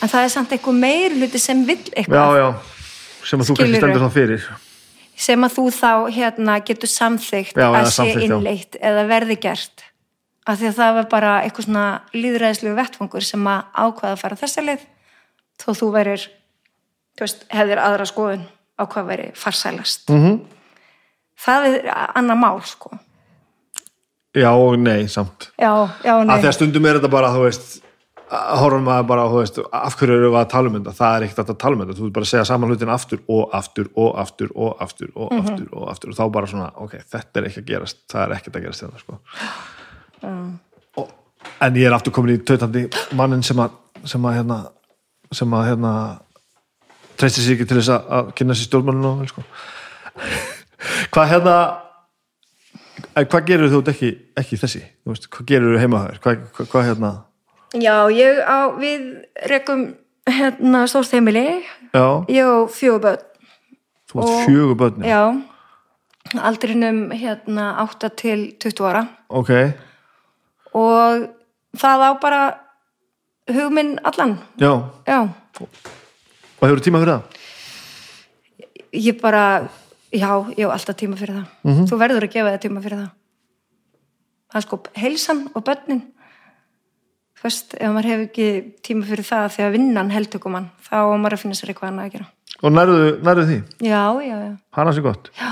[0.00, 2.48] en það er samt eitthvað meiri hluti sem vill Já, eitthvað já,
[3.26, 4.48] sem að þú kannski stendur þá fyrir
[5.16, 8.18] sem að þú þá hérna getur samþygt Já, að sé já.
[8.26, 9.85] innleitt eða verði gert
[10.46, 14.38] af því að það var bara eitthvað svona líðræðislu vettfangur sem að ákvaða að fara
[14.42, 14.84] þessa leið
[15.62, 16.26] þó þú verir
[17.20, 18.44] veist, hefðir aðra skoðun
[18.76, 20.08] á hvað veri farsælast.
[20.12, 20.38] Mm -hmm.
[21.46, 22.90] það er annað mál sko.
[24.36, 25.50] Já og nei, samt.
[25.58, 26.40] Já, já, að nei.
[26.40, 27.82] því að stundum er þetta bara, þú veist
[28.30, 31.16] að horfum maður bara, þú veist, af hverju eru við að tala um þetta, það
[31.16, 31.98] er ekkert að tala um þetta.
[31.98, 35.40] Þú vil bara segja saman hlutin aftur og aftur og aftur og aftur og Mhm.
[35.40, 38.34] aftur og aftur og þá bara svona, ok, þetta er ekki að gerast það er
[38.36, 39.18] ekkert að gerast þetta, sko
[40.24, 41.08] og,
[41.60, 42.86] en ég er aftur komin í tautandi
[43.16, 43.74] mannin sem að
[44.06, 44.60] sem að hérna
[45.34, 45.92] sem að hérna
[47.18, 49.44] treysti sig ekki til þess að, kynna sér stjórnmanninu og vel, sko.
[51.14, 51.56] Hvað hérna
[53.24, 54.82] hvað gerur þú ekki, ekki þessi?
[55.08, 56.20] Veist, hvað gerur þú heima þér?
[56.24, 57.12] Hvað, hvað, hvað hérna?
[57.76, 59.06] Já, ég á, við
[59.50, 59.86] rekum
[60.28, 61.46] hérna stórt heimili.
[61.92, 63.24] Já, ég á fjögur börn.
[64.12, 65.08] Þú börn já.
[65.10, 69.06] já, aldrinum hérna 8 til 20 ára.
[69.28, 69.50] Ok,
[70.76, 71.26] og
[71.76, 72.40] það á bara
[73.50, 74.36] hugminn allan.
[74.60, 74.72] Já.
[75.06, 75.20] Já,
[75.60, 77.22] og hefur tíma fyrir það?
[78.96, 79.44] Ég bara
[80.12, 81.46] já, ég á alltaf tíma fyrir það.
[81.64, 81.86] Mhm.
[81.90, 83.10] þú verður að gefa það tíma fyrir það.
[84.46, 86.02] Það er sko heilsan og börnin.
[87.36, 88.48] Þú veist, ef maður hefur ekki
[88.82, 92.12] tíma fyrir það þegar vinnan heldur koman þá maður að finna sér eitthvað annað að
[92.16, 92.26] gera.
[92.62, 95.28] Og nærðu, nærðu því, já, já, já, hana sér gott.
[95.36, 95.50] Já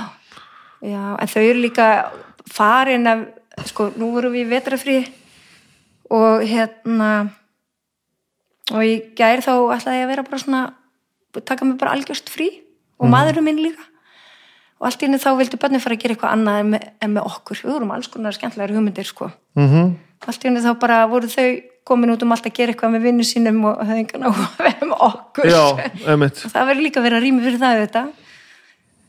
[0.85, 1.89] en þau eru líka
[2.51, 3.25] farin af
[3.69, 4.99] sko, nú vorum við vetrafrí
[6.13, 7.11] og hérna
[8.73, 10.63] og ég gær þá ætlaði ég að vera bara svona
[11.45, 12.49] taka mig bara algjörst frí
[12.99, 13.83] og maðurinn minn líka.
[14.81, 17.13] Og allt í henni þá vildi börnin fara að gera eitthvað annað en með, en
[17.15, 19.95] með okkur, við vorum alls konar skemmtilegar hugmyndir sko, mm -hmm.
[20.27, 23.07] allt í henni þá bara voru þau komin út um allt að gera eitthvað með
[23.07, 25.47] vinnu sínum og höfðu engan á að vera með okkur.
[25.47, 25.65] Já,
[26.45, 28.03] og það verður líka að vera rými fyrir það þetta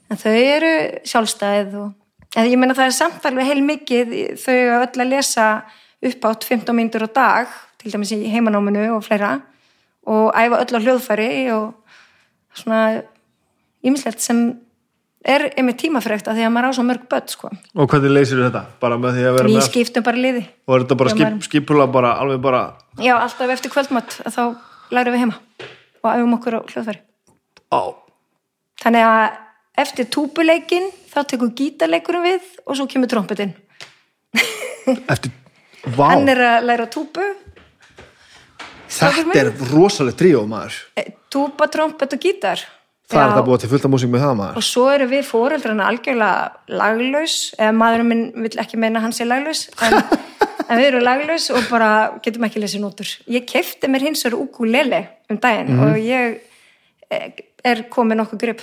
[0.09, 0.73] en þau eru
[1.11, 1.91] sjálfstæðið og
[2.35, 5.47] en ég meina það er samt alveg heil mikið þau öll að lesa
[6.05, 9.39] upp átt 15 mínútur á dag til dæmis í heimanáminu og fleira
[10.05, 11.73] og æfa öll á hljóðfæri og
[12.55, 12.81] svona
[13.85, 14.45] ýmislegt sem
[15.25, 17.49] er einmitt tímafrekt að því að maður á svo mörg börn sko.
[17.49, 20.43] og hvernig leysir þetta, bara með því að vera með skiptum bara liði.
[20.67, 22.61] Og er þetta bara skip, skipula bara, alveg bara
[23.01, 24.43] Já, alltaf eftir kvöldmatt þá
[24.93, 25.39] lærum við heima
[26.03, 27.01] og æfum okkur á hljóðfæri.
[27.73, 27.81] Á,
[28.83, 29.23] Þannig að
[29.77, 33.53] eftir túpuleikin þá tekur gítarleikurinn við og svo kemur trompetinn.
[35.09, 35.31] eftir,
[35.97, 37.23] vá Hann er að læra túpu,
[38.91, 42.61] þetta er rosalega tríó maður eh, túpa, trompet og gítar.
[43.09, 45.07] það er Já, það búið til fullt af músík með það maður Og svo eru
[45.11, 49.97] við fóreldrarna algjörlega laglaus, eða maðurinn minn vill ekki meina hann sé laglaus, en,
[50.69, 51.89] en við erum laglaus og bara
[52.25, 53.11] getum ekki lesið nótur.
[53.31, 55.85] Ég kefti mér hins vegar ukulele um daginn Mhm.
[55.89, 56.39] og ég
[57.09, 57.29] eh,
[57.65, 58.61] er komið nokkuð grip.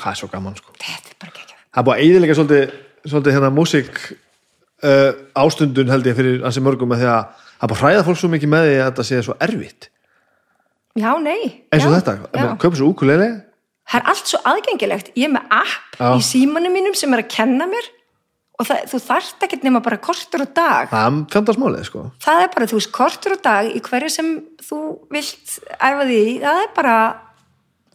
[0.00, 0.76] Það er svo gaman sko.
[0.80, 1.46] Þetta er bara ekki
[1.76, 3.98] það er búið að eiginlega svolítið, svolítið hérna músík
[4.86, 8.06] uh, ástundun held ég fyrir ansi mörgum með því að það er bara að hræða
[8.06, 9.90] fólk svo mikið með því að þetta sé svo erfitt.
[10.96, 11.66] Já, nei.
[11.68, 12.48] Eins og já, þetta, já.
[12.62, 13.28] köpum svo úkulele.
[13.86, 15.12] Það er allt svo aðgengilegt.
[15.14, 16.08] Ég er með app Já.
[16.16, 17.90] í símanum mínum sem er að kenna mér
[18.56, 20.88] og það, þú þarft ekkert nema bara kortur á dag.
[20.90, 22.06] Það sko.
[22.24, 24.32] Það er bara, þú veist, kortur á dag í hverju sem
[24.64, 24.80] þú
[25.12, 26.96] vilt æfa því það er bara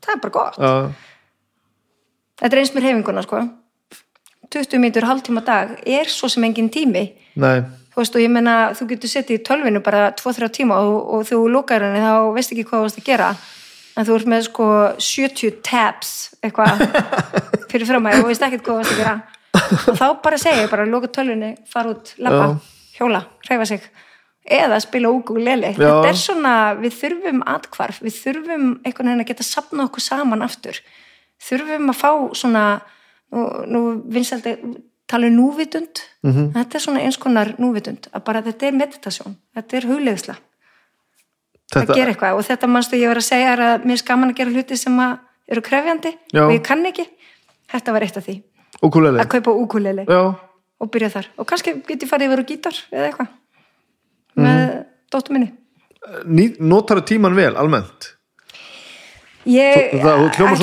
[0.06, 0.62] það er bara gott.
[0.62, 0.72] Já,
[2.42, 3.44] þetta er eins með reyfinguna, sko.
[4.52, 7.06] 20 mítur, hálftíma á dag er svo sem engin tími.
[7.40, 7.64] Nei,
[7.94, 11.26] þú veist, og ég meina, þú getur settið í tölvinu bara 2-3 tíma og, og
[11.30, 13.30] þú lókar henni þá veist ekki hvað þú varst að gera.
[13.96, 14.68] En þú ert með sko
[15.04, 16.12] 70 tabs
[16.44, 16.84] eitthvað
[17.72, 19.16] fyrir fram að og veist ekkert hvað þú varst að gera.
[19.92, 22.48] Og þá bara segja ég bara, lóka tölvinu fara út, lappa,
[22.98, 23.88] hjóla, hreyfa sig.
[24.52, 25.12] Eða spila
[25.78, 25.78] Já.
[25.78, 30.42] þetta er svona, við þurfum atkvarf við þurfum einhvern veginn að geta sapna okkur saman
[30.42, 30.80] aftur
[31.42, 32.64] þurfum að fá svona
[33.32, 33.82] nú, nú
[34.12, 34.56] vinsaldi
[35.08, 36.02] tala um núvitund.
[36.24, 36.52] Mhm.
[36.56, 40.36] þetta er svona eins konar núvitund að bara þetta er meditasjón, þetta er hugleðsla
[41.72, 42.38] að þetta gera eitthvað.
[42.38, 44.78] Og þetta mannstu ég var að segja er að mér er gaman að gera hluti
[44.78, 45.20] sem að
[45.52, 46.46] eru krefjandi Já.
[46.46, 47.08] og ég kann ekki.
[47.72, 48.36] Þetta var eitt af því,
[48.84, 50.36] úkulele að kaupa úkulele Já,
[50.82, 51.28] og byrja þar.
[51.40, 53.28] Og kannski get ég farið yfir á gítar eða eitthvað.
[54.36, 54.86] Með Mhm.
[55.12, 55.52] dóttur minni.
[56.26, 58.16] Ný, notar tíman vel, almennt
[59.50, 60.60] ég það, þú hljómar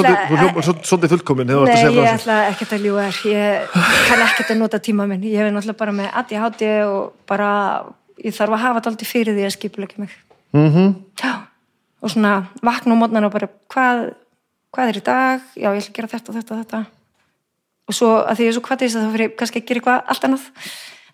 [0.67, 3.79] svolítið, þú fullkomin þú Nei, ég ætla ekkert að ljúga þér ég
[4.09, 5.25] kann ekkert að nota tíma minn.
[5.27, 7.51] Ég er náttúrulega bara með ADHD og bara
[8.23, 10.13] ég þarf að hafa þetta aldrei fyrir því að skipulegja mig.
[10.57, 10.95] Mhm.
[11.23, 11.33] Já,
[12.03, 14.05] og svona vakna á mótnan og bara hvað,
[14.75, 15.41] hvað er í dag?
[15.57, 16.85] Já, ég ætla að gera þetta, þetta, þetta.
[17.89, 20.13] Og svo að því ég er svo hvað þá fyrir ég kannski að gera eitthvað
[20.13, 20.47] allt annað.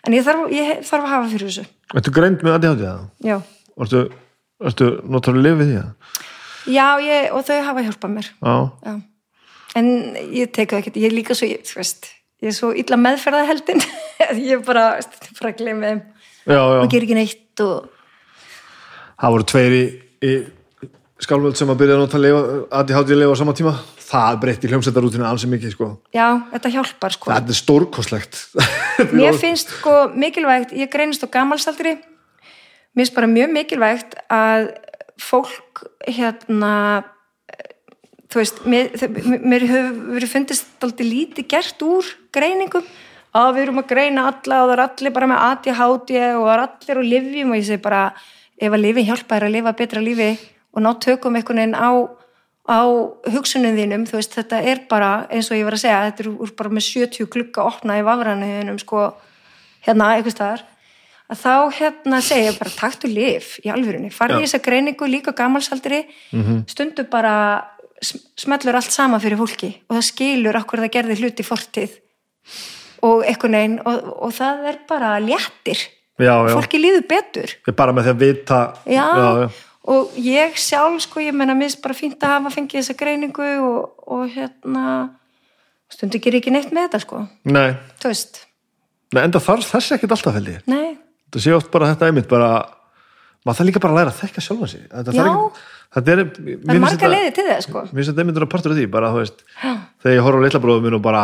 [0.05, 1.65] En ég þarf, ég þarf að hafa fyrir þessu.
[1.95, 3.01] Ertu greind með ADHD það?
[3.25, 3.37] já,
[4.65, 6.23] ertu notar að lifa því það?
[6.67, 8.29] Já ég, og þau hafa hjálpað mér.
[8.41, 8.55] Já,
[8.85, 8.95] já.
[9.81, 9.89] en
[10.35, 12.11] ég teka ekkert ég er líka svo, ég, þú veist
[12.43, 13.83] ég er svo illa meðferða heldin
[14.47, 14.87] ég er bara,
[15.39, 16.01] bara að gleyma þeim
[16.55, 17.91] og ger ekki neitt og
[19.15, 19.83] Það voru tveir í,
[20.27, 20.31] í
[21.23, 22.39] skálvöld sem að byrja að lifa,
[22.81, 23.73] ADHD að lifa á sama tíma.
[24.05, 25.87] Það breytti hljómsættarútinu ansi mikið sko.
[26.13, 27.31] já, þetta hjálpar sko.
[27.31, 28.41] Þetta er stórkostlegt.
[29.17, 34.69] Mér finnst sko mikilvægt, ég greinist á gamalsaldri, mér finnst bara mjög mikilvægt að
[35.21, 37.03] fólk hérna,
[37.49, 37.73] eh,
[38.29, 38.91] þú veist, mér,
[39.41, 42.85] mér hefur fundist aldrei lítið gert úr greiningum,
[43.35, 46.53] að við erum að greina alla og það er allir bara með ADHD og það
[46.53, 48.03] er allir á livjum og ég segi bara,
[48.55, 50.29] ef að lifi hjálpa þér að lifa betra lífi
[50.75, 51.91] og ná tökum einhvern veginn á
[52.65, 52.81] á
[53.29, 56.29] hugsunum þínum, þú veist, þetta er bara eins og ég var að segja, þetta er
[56.33, 59.03] úr bara með 70 glugga opna í vafranniðinum sko,
[59.85, 60.63] hérna, einhvers staðar
[61.31, 65.33] að þá hérna segja ég bara taktu lif í alvörunni, farið í þessa greiningu líka
[65.33, 66.03] á gamalsaldri,
[66.69, 67.35] stundu bara
[68.01, 71.95] sm- smellur allt sama fyrir fólki og það skilur okkur það gerði hluti í fortíð
[73.05, 75.81] og einhvern veginn og, og það er bara léttir.
[76.15, 76.53] Já, já.
[76.55, 77.51] fólki líður betur.
[77.67, 78.59] Ég bara með því að vita.
[78.87, 79.49] Já, já,
[79.91, 83.49] og ég sjálf sko, ég menna mér finnst bara fínt að hafa fengið þessa greiningu
[83.65, 84.85] og, og hérna
[85.91, 87.25] stundu gerir ekki neitt með þetta sko.
[87.51, 87.67] Nei,
[89.15, 90.63] Nei enda þarf þessi ekkit alltaf held ég.
[90.71, 90.95] Nei,
[91.35, 92.49] þetta sé oft bara þetta einmitt bara
[93.45, 94.83] maður þarf líka bara að læra að þekka sjálfa sig.
[94.89, 95.25] Þetta, Já.
[95.25, 95.63] ekki,
[95.95, 97.83] þetta er það er marga leiði til það sko.
[97.85, 99.43] mér finnst þetta einmitt að partur af því bara, veist,
[100.01, 101.23] þegar ég horf á litla bróðum minn og bara,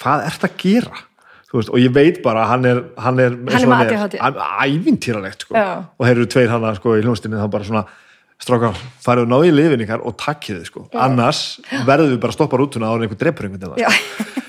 [0.00, 1.02] hvað ert að gera?
[1.50, 4.38] Veist, og ég veit bara að hann er hann er, Hann er hann
[4.70, 5.56] ævintýralegt sko.
[5.58, 5.82] Já.
[5.98, 7.82] og þeir eru tveir hana sko, í hljónstinni þá bara svona
[8.40, 10.84] strákar, farið og náðu í lifin ykkar og takkið þið sko.
[10.94, 11.40] annars
[11.88, 13.90] verður við bara að stoppa rútuna áður en einhver drepur einhvern já,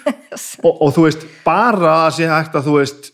[0.67, 3.11] og, og þú veist, bara að sé hægt að þú veist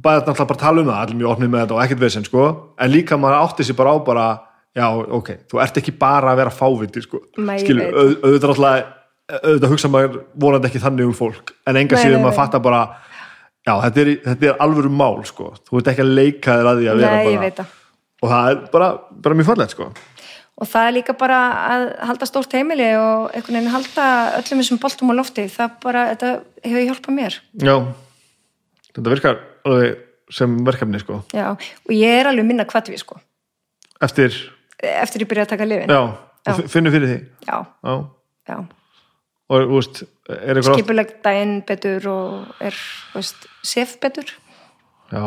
[0.00, 2.46] bara náttúrulega bara tala um það, allir mjög opnið með þetta og ekkert veginn, sko,
[2.80, 4.26] en líka maður átti sér bara á bara,
[4.78, 4.86] já,
[5.18, 7.20] ok, þú ert ekki bara að vera fáviti, sko.
[7.36, 8.86] Auð- auðvitað náttúrulega
[9.32, 12.40] auðvitað hugsa maður vonandi ekki þannig um fólk en enga síðan maður nei.
[12.40, 12.80] fatta bara
[13.66, 15.52] já, þetta er, þetta er alvöru mál, sko.
[15.68, 17.20] Þú ert ekki að leika þér að því að vera
[17.52, 17.68] bara
[18.22, 18.88] og það er bara,
[19.26, 19.92] bara mjög fallegt, sko.
[20.62, 21.38] Og það er líka bara
[21.74, 24.04] að halda stórt heimili og einhvern veginn halda
[24.38, 27.38] öllum þessum boltum á lofti, það bara, þetta hefur hjálpað mér.
[27.58, 27.74] Já,
[28.92, 29.98] þetta virkar alveg
[30.32, 31.20] sem verkefni, sko.
[31.36, 33.18] Já, og ég er alveg minna kvatvi sko.
[34.02, 34.34] Eftir,
[34.82, 36.00] eftir ég byrja að taka lifin já,
[36.46, 36.54] Já.
[36.72, 37.18] finnur fyrir því?
[37.46, 37.96] Já, já.
[38.48, 38.56] Já.
[39.52, 40.02] og veist,
[40.32, 42.74] er eitthvað skipuleg daginn betur og er,
[43.14, 44.32] veist, sef betur.
[45.12, 45.26] Já,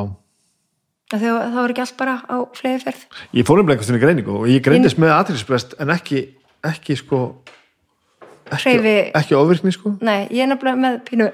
[1.14, 3.04] að það var ekki allt bara á flegi ferð
[3.38, 6.24] ég fór um veginn greiningu og ég greindist með aðtilsprest en ekki,
[6.66, 7.20] ekki sko
[8.50, 9.94] ekki, Hreyfi- ekki ofvirkni sko.
[10.02, 11.30] Nei, ég er nefnilega með pínu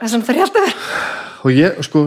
[0.00, 0.76] þess að það er alltaf verið
[1.44, 2.02] og ég sko,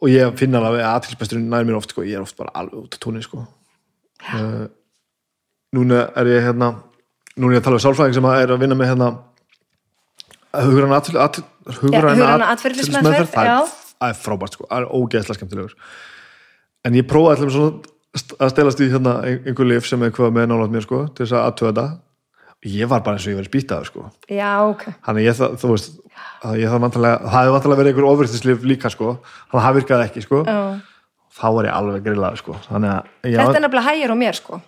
[0.00, 2.84] og ég finna alveg að aðtilspresturinn næri mér oft sko, ég er oft bara alveg
[2.84, 3.42] út á tóni sko.
[4.30, 4.66] Uh,
[5.74, 6.68] núna er ég hérna
[7.36, 9.08] núna er ég að tala um sálfræðing sem er að vinna með hérna
[11.26, 11.40] at,
[11.82, 15.74] hugræna atferlismeðferð, það er, það er frábært sko, það er ógeðslega skemmtilegur.
[16.86, 20.48] En ég prófaði allir svona að stelast í hérna ein- einhver lif sem eitthvað með
[20.52, 21.86] nálægt mér sko, til þess að aðtöða þetta
[22.66, 24.04] ég var bara eins og ég verið spýtaður sko.
[24.32, 24.84] Já, ok.
[25.06, 25.98] Þannig ég það, þú veist
[26.56, 29.16] ég það vantarlega, það hefði vantarlega verið einhver ofriðtislif líka sko,
[29.50, 30.44] þannig að það virkaði ekki sko.
[30.46, 30.60] Já.
[31.36, 32.56] þá var ég alveg grillaður sko.
[32.70, 34.60] Þannig að, já, þetta er nefnilega hægir á mér sko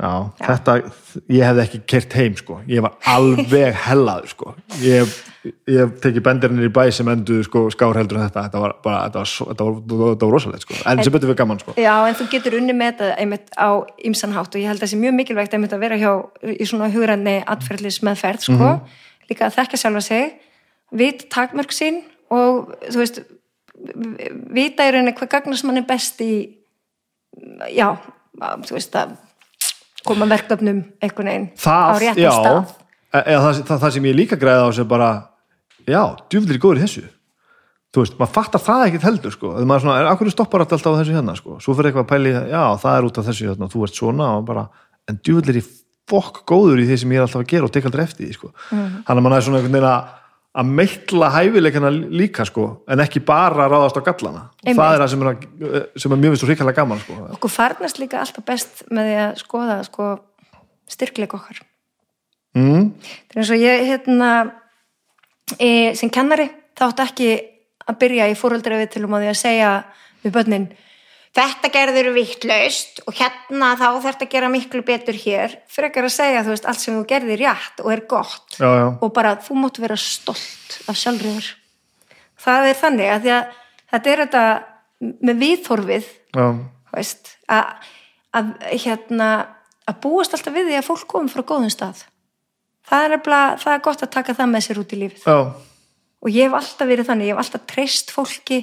[0.00, 0.10] já,
[0.40, 0.74] þetta
[1.30, 4.54] ég hefði ekki kert heim sko, ég var alveg hellaður sko.
[4.82, 5.12] Ég,
[5.70, 9.02] ég teki bendirinn í bæ sem endur sko skár heldur en þetta, þetta var bara
[9.06, 10.78] þetta var, þetta var, þetta var, var rosalegt sko.
[10.90, 11.76] En sem betur við gaman sko.
[11.80, 13.70] Já, en þú getur unni með þetta einmitt á
[14.10, 16.10] ymsan hátt og ég held að það sé mjög mikilvægt einmitt að vera hjá
[16.54, 18.72] í svona hugræðni atferðlis meðferð, sko,
[19.30, 20.34] líka að þekka sjálfa sig,
[20.94, 22.02] vita takmörk sín
[22.34, 23.22] og þú veist
[24.54, 26.34] vita í rauninni hvað gagnast mann er best í
[27.74, 27.88] já,
[28.38, 29.16] þú veist að
[30.06, 32.30] koma verkefnum einhvern veginn á það, réttan já.
[32.38, 32.72] stað.
[33.14, 35.10] E- eða það, það, það sem ég líka græði á er bara,
[35.86, 36.02] já,
[36.32, 37.04] djúvillir góður í þessu.
[37.94, 40.82] Þú veist, maður fattar það ekkert heldur sko, þegar maður svona, er, akkur stoppar alltaf
[40.82, 43.46] á þessu hérna sko, svo fyrir eitthvað að pæli já, það er út af þessu
[43.46, 44.64] hérna, þú ert svona og bara,
[45.06, 45.62] en djúvillir í
[46.10, 48.34] fokk góður í því sem ég er alltaf að gera og tek aldrei eftir því
[48.34, 50.10] sko, þannig að maður er svona einhvern veginn að
[50.54, 54.78] að meitla hæfileikana líka sko, en ekki bara ráðast á gallana Einmitt.
[54.78, 57.16] það er það sem er, að, sem er mjög vist og hrikalega gaman sko.
[57.36, 60.10] okkur farnast líka alltaf best með því að skoða sko,
[60.94, 61.58] styrkleik okkar
[62.54, 64.30] mm, Það er eins og ég hérna
[65.58, 66.46] e, sem kennari
[66.78, 67.30] þá átti ekki
[67.90, 69.72] að byrja í fóröldra við til um að því að segja
[70.22, 70.70] við börnin
[71.34, 75.58] þetta gerður vittlaust og hérna þá þarf að gera miklu betur hér.
[75.70, 78.56] Frekar að segja þú veist allt sem þú gerðir rétt og er gott.
[78.60, 81.52] Já, já, og bara þú mátt vera stolt af sjálfriður
[82.44, 83.52] það er þannig að að
[83.92, 84.44] þetta er þetta
[85.24, 85.44] með
[86.34, 87.90] þú veist, að,
[88.34, 88.50] að
[88.84, 89.28] hérna
[89.84, 92.04] að búast alltaf við því að fólk komum frá góðum stað.
[92.84, 95.24] Það er, nefnilega, það er gott að taka það með sér út í lífið.
[95.24, 95.38] Já,
[96.24, 98.58] og ég hef alltaf verið þannig, ég hef alltaf treyst fólki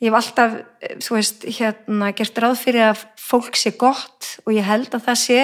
[0.00, 4.52] ég hef alltaf, eh, þú veist, hérna gert ráð fyrir að fólk sé gott og
[4.56, 5.40] ég held að það sé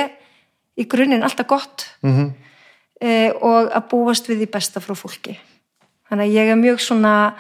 [0.77, 1.87] í grunninn alltaf gott.
[2.03, 2.33] Mhm.
[3.01, 5.37] Eh, og að búast við því besta frá fólki.
[6.09, 7.35] Þannig að ég er mjög svona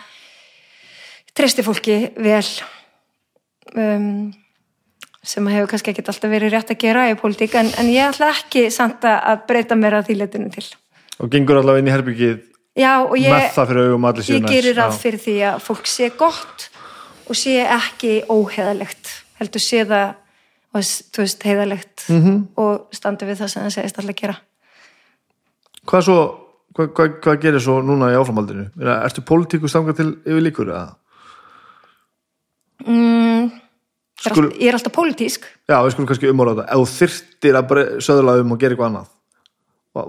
[1.36, 2.44] treysti fólki vel
[3.76, 4.32] um,
[5.26, 8.30] sem hefur kannski ekkert alltaf verið rétt að gera í pólitík en, en ég ætla
[8.34, 10.66] ekki samt að- breyta mér að því letinu til.
[11.20, 12.36] Og gengur allavega inn í herbyggið
[12.76, 13.32] Já, og ég,
[14.28, 16.66] ég gerir ráð fyrir því að fólk sé gott
[17.28, 20.14] og sé ekki óheðalegt heldur sé það
[20.76, 22.20] þú veist, heiðalegt Mhm.
[22.26, 22.42] -hmm.
[22.56, 24.36] og standi við það sem það segist alltaf að gera
[25.86, 26.18] Hvað svo,
[26.74, 28.70] hvað, hvað, hvað gerir svo núna í áframaldinu?
[28.82, 30.94] Er, ertu pólitíku stangað til yfir líkur eða?
[32.86, 36.72] mm, er Skul- alltaf, ég er alltaf pólitísk Já, við skulum kannski umorða þetta.
[36.72, 39.08] Ef þú þyrtir að söðla um og gera eitthvað annað,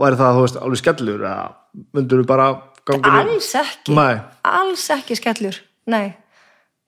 [0.04, 1.54] væri það, þú veist, alveg skellur eða
[1.94, 2.48] myndur þú bara
[2.88, 5.56] í- alls ekki Nei, alls ekki skellur
[5.88, 6.16] nei,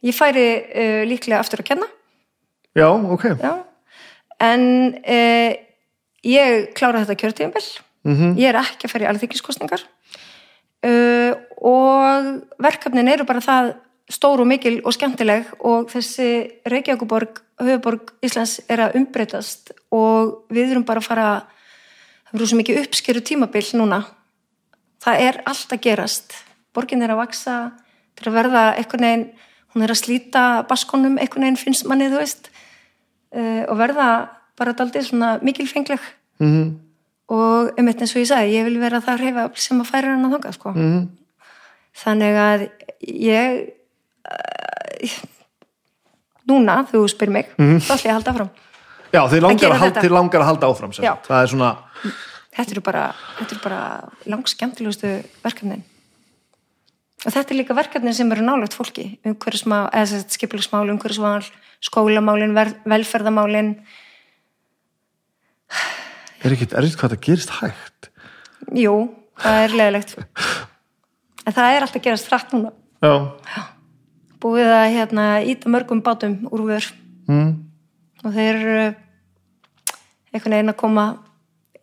[0.05, 1.89] ég færi uh, líklega aftur að kenna.
[2.77, 3.25] Já, ok.
[3.41, 3.53] já.
[4.39, 4.63] en
[4.95, 5.51] uh,
[6.23, 7.67] ég klára þetta kjörtíðanbel
[8.07, 9.81] Mm ég er ekki að fara í alþingiskostningar
[10.87, 12.29] uh, og
[12.63, 13.73] verkefnin eru bara það
[14.09, 16.29] stór og mikil og skemmtileg og þessi
[16.65, 21.27] Reykjavíkuborg, höfuborg Íslands er að umbreytast og við erum bara að fara
[22.29, 23.99] það verður svo mikið uppskeru tímabil núna.
[25.03, 26.33] Það er allt að gerast.
[26.73, 27.55] Borgin er að vaksa
[28.17, 29.27] til að verða einhvern veginn,
[29.73, 32.51] hún er að slíta baskonum einhvern veginn finnst manni þú veist
[33.35, 34.09] uh, og verða
[34.59, 36.77] bara daldið svona mikilfengleg Mm
[37.29, 40.15] og um eitt eins og ég sagði, ég vil vera það reyfa sem að færa
[40.15, 40.71] hann að þanga sko.
[40.73, 41.03] -hmm.
[42.03, 42.63] þannig að
[43.05, 43.59] ég
[44.31, 45.19] uh,
[46.49, 48.49] núna, þú spyr mig þá ætla ég að halda áfram
[49.09, 50.01] Já, þið langar að, þetta.
[50.01, 50.91] þið langar að halda áfram.
[50.93, 51.69] Það er svona,
[52.57, 53.05] þetta eru bara,
[53.41, 53.79] eru bara
[54.25, 55.83] langskemmtilegustu verkefnin
[57.25, 59.19] og þetta er líka verkefnin sem eru nálægt fólki.
[59.23, 61.43] Skipilagsmál umhverfismál,
[61.83, 62.55] skólamálin,
[62.87, 63.73] velferðamálin
[66.43, 68.09] er ekkit erfitt hvað það gerist hægt.
[68.75, 68.95] jú,
[69.39, 70.15] það er leðilegt
[71.49, 72.71] en það er alltaf gerast hratt núna.
[73.03, 73.13] Já.
[74.39, 76.85] búið að hérna, íta mörgum bátum úr vör.
[77.29, 77.51] Mm.
[78.23, 78.85] og þeir eru
[80.33, 81.03] einhvern veginn að koma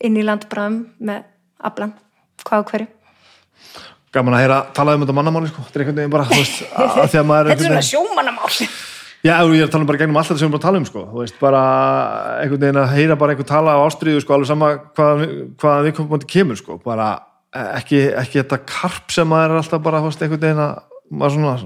[0.02, 1.28] inn í landbræðum með
[1.62, 1.94] aflan,
[2.42, 2.88] hvað og hverju
[4.16, 5.64] Gaman að heyra talað um þetta mannamáli, sko.
[5.66, 7.88] Þetta er einhvern veginn bara, veist, að að því að maður er Þetta er svona
[7.92, 8.52] sjómannamál
[9.26, 10.66] Já, ég er að tala um bara gegnum allt þetta sem við erum bara að
[10.66, 11.04] tala um sko.
[11.16, 11.62] veist, bara
[12.42, 15.94] einhvern veginn að heyra bara einhvern tala á ástriðu sko, alveg sama hvaðan hvað við
[15.96, 16.76] komum kemur sko.
[16.84, 17.08] bara
[17.80, 21.56] ekki, ekki þetta karp sem maður er alltaf bara veist, einhvern veginn að svona,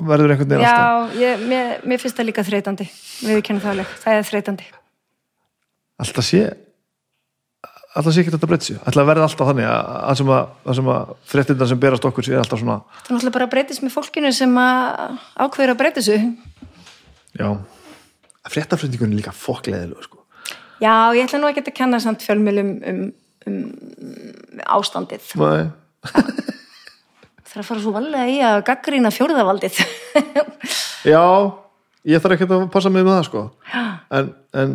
[0.00, 2.88] verður einhvern veginn alltaf Já, ég, mér, mér finnst það líka þreytandi
[3.26, 4.70] við kennum það alveg, það er þreytandi
[6.04, 6.44] alltaf sé
[7.94, 11.70] alltaf sé ekki þetta breytið sér alltaf verði alltaf þannig að, sem að, að, fréttindan
[11.70, 14.58] sem berast okkur sér alltaf svona Það er náttúrulega bara að breytist með fólkinu sem
[14.60, 16.18] að ákveður að breyta þessu.
[17.38, 17.48] já,
[18.50, 20.22] fréttaflutningun er líka fokkleðilega sko.
[20.82, 23.04] Já, ég ætla nú ekki að kenna samt fjölmjölum um,
[23.48, 23.60] um,
[24.02, 25.30] um ástandið.
[25.40, 25.70] Nei.
[27.54, 29.76] Það er að fara svo valega í að gaggrýna fjórðavaldið.
[31.14, 31.22] já,
[32.10, 33.44] ég þarf ekki að passa mig með það sko.
[34.18, 34.74] en, en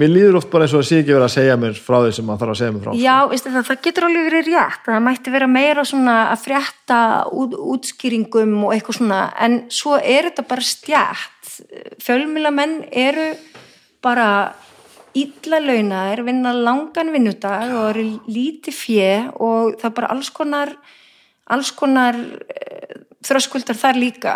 [0.00, 2.10] mér líður oft bara eins og að sé ekki verið að segja mér frá því
[2.16, 3.02] sem maður þarf að segja mér frá sko.
[3.02, 4.82] Já, veistu það, það getur alveg verið rétt.
[4.88, 6.98] Það mætti vera meira svona að frétta
[7.32, 11.52] út, útskýringum og eitthvað svona, en svo er þetta bara stjætt.
[12.04, 13.30] Fjölmjölamenn eru
[14.04, 14.28] bara
[15.16, 19.10] illa launaðir, vinna langan vinnudag og eru lítið fjö
[19.40, 20.74] og það er bara alls konar
[21.46, 24.34] alls konar uh, þröskuldar þar líka.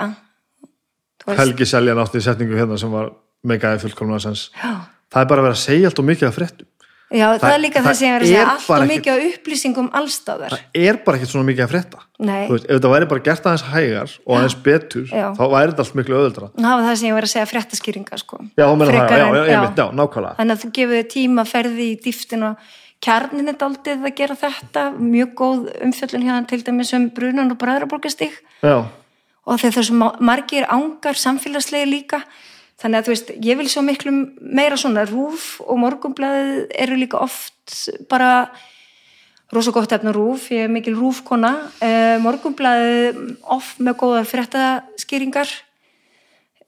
[1.26, 3.12] Helgi Seljan átti í setningu hérna sem var
[3.46, 4.88] megaði fullkomlega sens Já.
[5.10, 6.66] Það er bara að vera að segja allt og mikið af fréttum.
[7.10, 9.18] Já, það, Það- er líka það, sem ég er að segja, allt og mikið á
[9.30, 10.50] upplýsingum allstaðar.
[10.54, 11.70] það er bara ekkert svona mikið að
[12.20, 12.46] Nei.
[12.46, 15.26] Þú veist, ef þetta væri bara gert aðeins hægar og aðeins betur Já.
[15.34, 18.38] þá væri þetta allt miklu öðuldra var það sem ég var að segja fréttaskýringa, sko.
[18.54, 20.36] já, Frekar já, einmitt, já, nákvæmlega.
[20.38, 22.56] Þannig að þú gefur þig tíma, ferði í dýftin og
[23.02, 27.58] kjarnin er daldið að gera þetta, mjög góð umfjöllun hérna til dæmis um brunan og
[27.58, 28.76] bræðraborgastík já,
[29.46, 32.22] og þegar þessu ma- margir ángar samfélagslegi líka
[32.80, 35.04] þannig að þú veist, ég vil svo miklu meira svona.
[35.08, 37.76] Rúf og morgumblæðið eru líka oft
[38.08, 38.50] bara
[39.52, 41.50] rosa gott efna rúf, ég er mikil rúfkona
[41.82, 45.50] uh, morgumblæðið oft með góðar fréttaskýringar.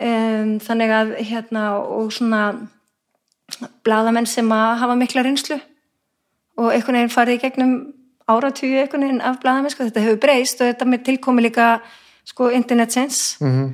[0.02, 2.44] Um, þannig að hérna og svona
[3.86, 5.60] blaðamenn sem að hafa mikla reynslu
[6.58, 7.74] og einhvern veginn farið í gegnum
[8.26, 11.68] áratugi einhvern veginn af blaðamenn sko, þetta hefur breyst og þetta með tilkomi líka
[12.28, 13.62] sko internetsins mm Mhm.
[13.62, 13.72] -hmm.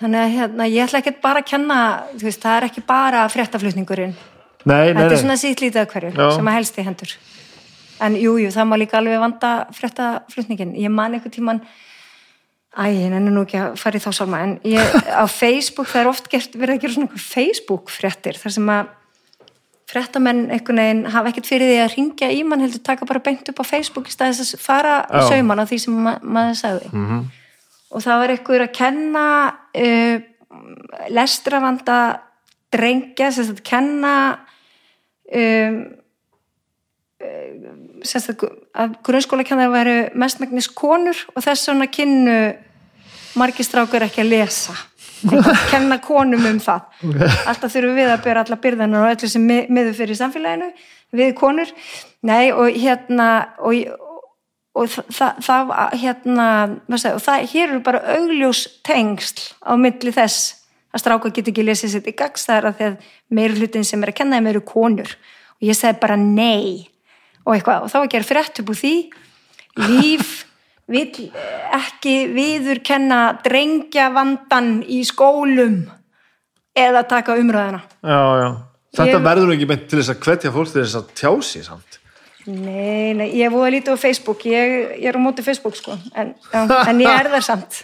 [0.00, 1.78] Þannig að hérna, ég ætla ekki bara að kenna
[2.22, 4.16] veist, það er ekki bara fréttaflutningurinn
[4.64, 6.26] nei, nei, þetta er nei svona sítt lítið að hverju Já.
[6.38, 7.14] sem að helst í hendur
[8.02, 11.64] en jújú, jú, það má líka alveg vanda fréttaflutningin, ég man einhvern tíman
[12.72, 16.00] Æ, ég nenni nú ekki að fara í þá salma en ég, á Facebook, það
[16.00, 18.86] er oft gert, verið að gera svona einhver Facebook fréttir þar sem að
[19.92, 23.50] fréttamenn einhvern veginn hafa ekkert fyrir því að ringja í mann heldur taka bara beint
[23.52, 25.26] upp á Facebook í staðis að fara í Já.
[25.34, 27.22] sauman á því sem ma maður sagði -hmm.
[27.92, 29.24] Og það var einhver að kenna
[29.76, 30.20] uh,
[31.12, 31.98] lestravanda
[32.72, 34.14] drengja, sem sagt kenna
[35.32, 35.82] um,
[38.02, 38.42] sem sagt
[38.74, 42.38] að grunnskóla kennar væru mestmægnis konur og þess vegna kynnu
[43.38, 44.74] margir strákur ekki að lesa.
[45.70, 46.88] Kenna konum um það.
[47.46, 50.72] Alltaf þurfum við að bera alla byrðanar og öllu sem mi- miður fyrir samfélaginu
[51.14, 51.70] við konur.
[52.26, 53.28] Nei og hérna
[53.62, 53.78] og,
[54.72, 56.48] og það, það, það hérna
[56.88, 60.54] og það, hér eru bara augljós tengsl á milli þess
[60.92, 63.86] að stráka get ekki lesið sitt í gags það er að því að meiri hlutin
[63.88, 65.12] sem er að kenna þeim eru konur.
[65.60, 66.88] Og ég segi bara nei.
[67.46, 68.94] Og eitthvað og þá að gera frétt upp úr því.
[69.88, 70.32] Líf
[70.92, 71.30] vill
[71.72, 75.82] ekki viður kenna drengja vandan í skólum
[76.76, 78.48] eða taka umræðina já, já.
[78.98, 81.64] þetta Ég- verður ekki beint til þess að hvetja fólk til þess að tjá sig
[81.68, 81.98] samt
[82.46, 84.40] Nei, nei, ég er búið að lítið á Facebook.
[84.50, 85.94] Ég, ég er á móti Facebook sko.
[86.18, 87.82] En, en ég er þar samt.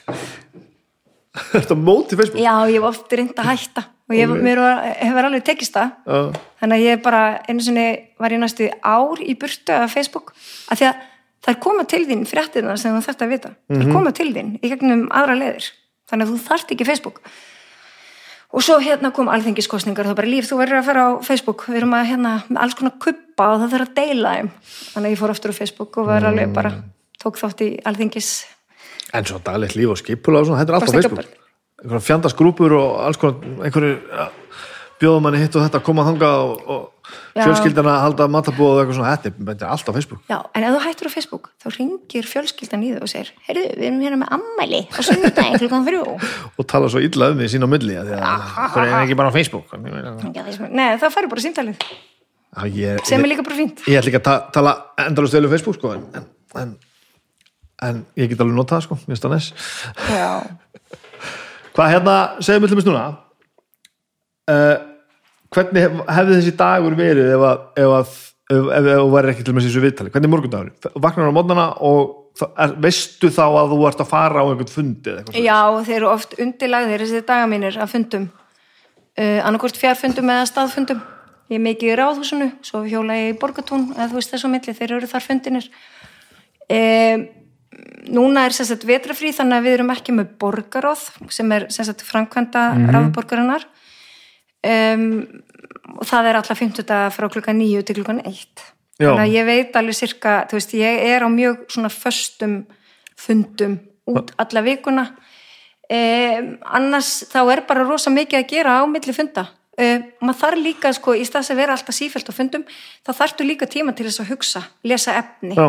[1.53, 2.43] Þetta móti Facebook?
[2.43, 3.85] Já, ég hef oft reynd að hætta.
[4.09, 4.41] Og ég Ok.
[4.43, 5.91] mér var, hefur alveg tekist það.
[6.09, 6.41] Já.
[6.63, 7.87] þannig að ég bara einu sinni
[8.19, 10.33] var ég næstu ár í burtu af Facebook.
[10.73, 11.03] Af því að
[11.45, 13.51] það er koma til þín fréttina sem þú þarft að vita.
[13.69, 15.69] Það er koma til þín í gegnum aðra leðir
[16.09, 17.21] þannig að þú þarft ekki Facebook
[18.49, 21.67] og svo hérna kom alþengiskostningar þá bara líf, þú verður að fara á Facebook.
[21.69, 24.53] Við erum að hérna með alls konar kuppa og það þarf að deila þeim.
[24.93, 26.73] Þannig að ég fór aftur á Facebook og var alveg bara
[27.19, 28.31] tók þátt í alþengis
[29.17, 30.97] en svo daglegt líf og skipula og svona, þetta er allt á.
[30.97, 31.37] Facebook.
[31.79, 33.93] einhverja fjandasgrúpur og alls konar einhverju
[35.01, 37.43] bjóðum manni hitt og þetta koma þangað og, og Já.
[37.47, 40.21] fjölskyldana halda matabóð og eitthvað svona, þetta er- þetta er allt á Facebook.
[40.29, 43.65] Já, en ef þú hættur á Facebook þá ringir fjölskyldan í þau og segir heyrðu,
[43.79, 46.03] við erum hérna með ammæli á sunnudaginn klukkan þrjú.
[46.59, 48.45] Og tala svo illa um því sín á milli af því að
[48.75, 49.73] það er ekki bara á Facebook?
[50.69, 51.89] Nei, það færi bara síntalið
[53.07, 53.85] sem er líka bara fínt.
[53.87, 54.73] ég ætla ekki að ta tala
[55.05, 56.25] endalust vel um Facebook sko, en,
[56.57, 56.77] en,
[57.85, 59.53] en ég get alveg notað sko, það næs.
[60.09, 60.43] Já,
[61.79, 63.03] Hvað hérna, segjum við til mér núna.
[64.49, 64.88] Uh,
[65.55, 68.17] hvernig hef, hefði þessi dagur verið ef
[68.49, 70.13] þú væri ekki til með þessu viðtali?
[70.15, 70.93] Hvernig er morgundagur?
[71.05, 75.13] Vaknar á mótnana og er, veistu þá að þú ert að fara á einhvern fundi
[75.13, 78.29] eða eitthvað Já þeir eru oft undirlagðir þessi daga mínir að fundum.
[79.19, 81.01] Uh, annarkvort fjárfundum eða staðfundum.
[81.49, 84.77] Ég er mikið í ráðhúsinu svo hjóla ég í borgatún eða þú veist þessu milli,
[84.77, 85.69] þeir eru þar fundinir
[86.69, 87.25] um,
[88.09, 91.05] núna er sérstætt vetrafrí þannig að við erum ekki með borgaróð
[91.35, 92.95] sem er sérstætt framkvæmda mm -hmm.
[92.95, 93.67] ráðborgarinnar
[94.67, 95.05] um,
[95.99, 98.65] og það er alltaf 50 daga frá klukkan 9 til klukkan 1
[98.99, 99.13] Já.
[99.13, 102.57] þannig að ég veit alveg cirka, þú veist, ég er á mjög svona föstum
[103.19, 103.79] fundum
[104.09, 105.05] út alla vikuna.
[105.89, 109.47] Um, annars þá er bara rosa mikið að gera á milli funda.
[109.79, 112.67] Um, maður þarf líka, sko, í stað að vera alltaf sífælt á fundum,
[113.07, 115.69] þá þarftu líka tíma til þess að hugsa, lesa efni Já,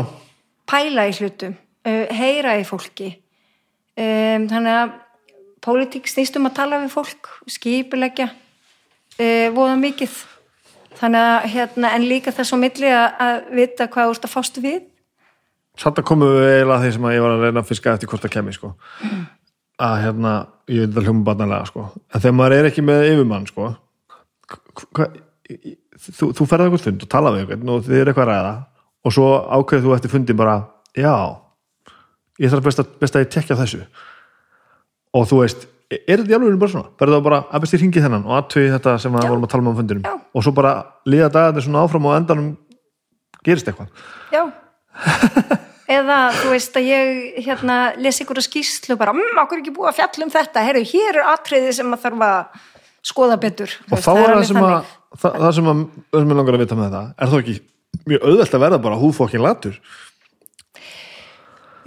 [0.69, 1.53] pæla í hlutum,
[1.85, 3.13] uh, heyra í fólki.
[3.99, 4.91] Þannig að
[5.59, 8.29] pólitík snýst um að tala við fólk, skipuleggja
[9.19, 10.19] uh, voða mikið
[10.99, 14.33] þannig að hérna, en líka þess á milli að, að vita hvað þú ert að
[14.35, 14.79] fástu við
[15.79, 17.93] samt að komum við eiginlega að því sem að ég var að reyna að fiska
[17.93, 18.71] eftir hvort það kemi sko.
[19.79, 20.33] að hérna,
[20.67, 21.85] ég veit vel hljóma barnalega sko.
[21.95, 23.69] en þegar maður er ekki með yfirmann sko,
[24.97, 25.07] hva,
[26.09, 28.53] þú, þú ferð eitthvað fund og tala við eitthvað og þið er eitthvað að ræða
[28.99, 30.57] og svo ákveð þú eftir fundin bara
[30.97, 31.15] já,
[32.39, 33.83] ég þarf best að, best að ég tekja þessu
[35.15, 36.91] og þú veist, er þetta í alveg bara svona?
[36.99, 39.53] Verður það bara að best ég ringi þennan og aðtögi þetta sem við vorum að
[39.53, 40.03] tala um á fundinum?
[40.05, 40.13] Já.
[40.33, 40.73] og svo bara
[41.09, 42.51] liða dagarnir svona áfram og endanum
[43.45, 44.05] gerist eitthvað?
[44.33, 44.43] Já.
[45.99, 49.73] Eða þú veist að ég hérna les ykkur að skýslu bara, mmm, okkur er ekki
[49.73, 50.65] búið að fjalla um þetta?
[50.67, 52.67] Herru, hér er atriði sem að þarf að
[53.09, 53.73] skoða betur.
[53.87, 54.75] Og veist, þá er það sem að
[55.17, 55.81] það, sem að,
[56.13, 57.55] sem ég langar að vita með það er þá ekki
[58.09, 59.79] mjög auðvelt að verða bara húfokkin latur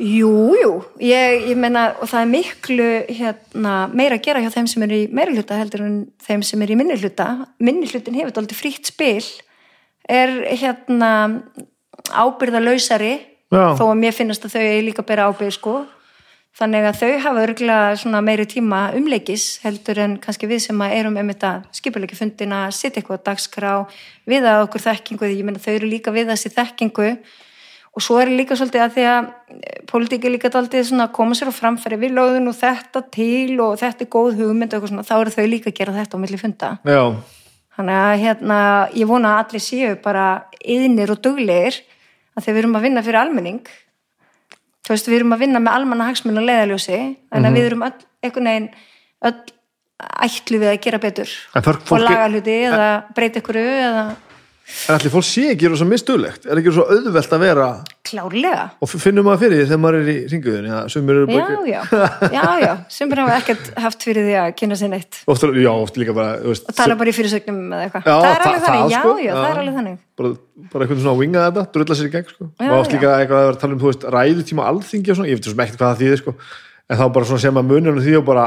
[0.02, 4.68] Jú, jú, ég, ég meina og það er miklu hérna, meira að gera hjá þeim
[4.72, 7.26] sem eru í meiri hluta heldur en þeim sem eru í minni hluta.
[7.62, 9.22] Minni hlutin hefur þetta frítt spil
[10.10, 11.10] er hérna
[12.10, 13.12] ábyrðalausari
[13.52, 13.76] Já.
[13.78, 15.76] þó að mér finnast að þau eigi líka að bera ábyrð sko.
[16.58, 21.14] Þannig að þau hafa örgulega meiri tíma umleikis heldur en kannski við sem að erum
[21.16, 23.72] um þetta skipuleiki fundina, sitt eitthvað á dagskrá
[24.26, 27.14] við að okkur þekkingu, ég meina þau eru líka við þessi þekkingu
[27.92, 29.28] og svo er líka svolítið að því að
[29.90, 31.98] politík er líka daldið svona að koma sér á framfæri.
[32.00, 35.34] Við lögðum nú þetta til og þetta er góð hugmynd og eitthvað svona, þá eru
[35.36, 36.70] þau líka að gera þetta á milli funda.
[36.88, 37.02] Já,
[37.76, 38.58] þannig að hérna,
[38.96, 40.26] ég vona að allir séu bara
[40.64, 41.82] yðnir og duglegir
[42.32, 43.62] að þegar við erum að vinna fyrir almenning.
[44.82, 47.84] Þú veist, við erum að vinna með almanna hagsmun og leiðaljósi, þannig að við erum
[47.86, 48.70] öll, einhvern veginn
[49.28, 49.36] öll
[50.26, 54.04] ætlu við að gera betur þarf og fólki- laga hluti eða breyta ykkur eða
[54.88, 57.66] en allir fólk sé ekki svo mistulegt er ekki svo auðvelt að vera
[58.06, 61.34] klárlega og finnum maður fyrir því þegar maður er í ringuðin já, sumir eru Já,
[61.36, 61.82] bara ekki já,
[62.32, 65.70] já, já, sem bara hafa ekkert haft fyrir því að kynna sér neitt oft, já,
[65.72, 68.08] oft líka bara veist, og tala bara í fyrirsögnum eða eitthvað.
[68.08, 69.52] Já, það er það- alveg þannig, það, já, sko, já, það já.
[69.52, 70.00] er alveg þannig.
[70.22, 70.32] bara,
[70.72, 72.50] bara eitthvað svona að winga þetta, drulla sér í gegn sko.
[72.58, 72.96] Já, og oft já.
[72.96, 75.48] líka eitthvað að vera að tala um þú veist, ræðutíma alþingi og svona, ég veit
[75.48, 76.34] svo sem ekkert hvað það þýðir sko.
[76.92, 78.46] en þá bara svona sem að munum því og bara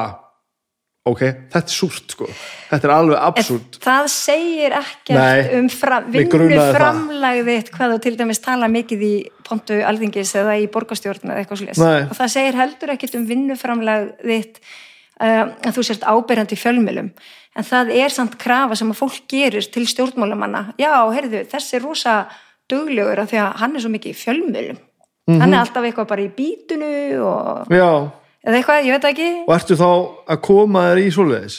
[1.06, 1.22] ok,
[1.54, 2.28] þetta er súrt sko.
[2.72, 6.80] þetta er alveg absúrt það segir ekkert Nei, um fram, mig vinnu grunaði það.
[6.80, 9.14] framlagðitt hvað þú til dæmis tala mikið í
[9.46, 12.10] pontu alþingis eða í borgarstjórn eða eitthvað svolítið.
[12.10, 14.58] Og það segir heldur ekkert um vinnu framlagðitt
[15.22, 17.12] uh, að þú sért áberandi í fjölmjölum.
[17.56, 20.74] En það er samt krafa sem að fólk gerir til stjórnmálamanna.
[20.82, 22.16] Já, heyrðu, þessi er rosa
[22.72, 24.82] duglegur af því að hann er svo mikið í fjölmjölum.
[25.30, 25.42] Mhm.
[25.42, 26.90] Hann er alltaf eitthvað bara í bítunu
[27.26, 27.90] og já,
[28.46, 29.30] eða eitthvað, ég veit ekki.
[29.46, 29.88] og ertu þá
[30.32, 31.58] að koma þér í svoleiðis?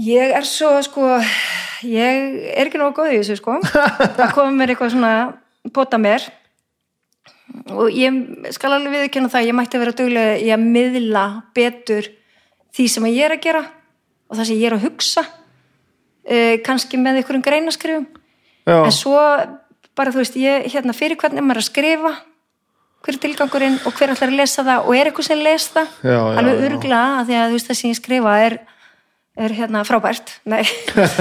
[0.00, 1.06] Ég er svo, sko,
[1.90, 3.58] ég er ekki nógu góð í þessu, sko,
[4.24, 5.14] að koma mér eitthvað svona,
[5.74, 6.28] pota mér.
[7.74, 8.14] Og ég
[8.54, 11.24] skal alveg viðkjöna það, ég mætti vera duglega í að miðla
[11.56, 12.06] betur
[12.76, 13.64] því sem ég er að gera
[14.30, 15.24] og það sem ég er að hugsa,
[16.30, 18.06] uh, kannski með einhverjum greinaskrifum,
[18.62, 19.18] já, en svo
[19.98, 22.12] bara, þú veist, ég, hérna, fyrir hvernig maður að skrifa,
[23.00, 24.86] hver er tilgangurinn og hver ætlar að lesa það?
[24.86, 27.70] Og er eitthvað sem les það, Já, já, alveg örgla að því að þú veist
[27.70, 28.58] það sem ég skrifa er
[29.40, 30.34] er hérna frábært.
[30.50, 30.64] Nei,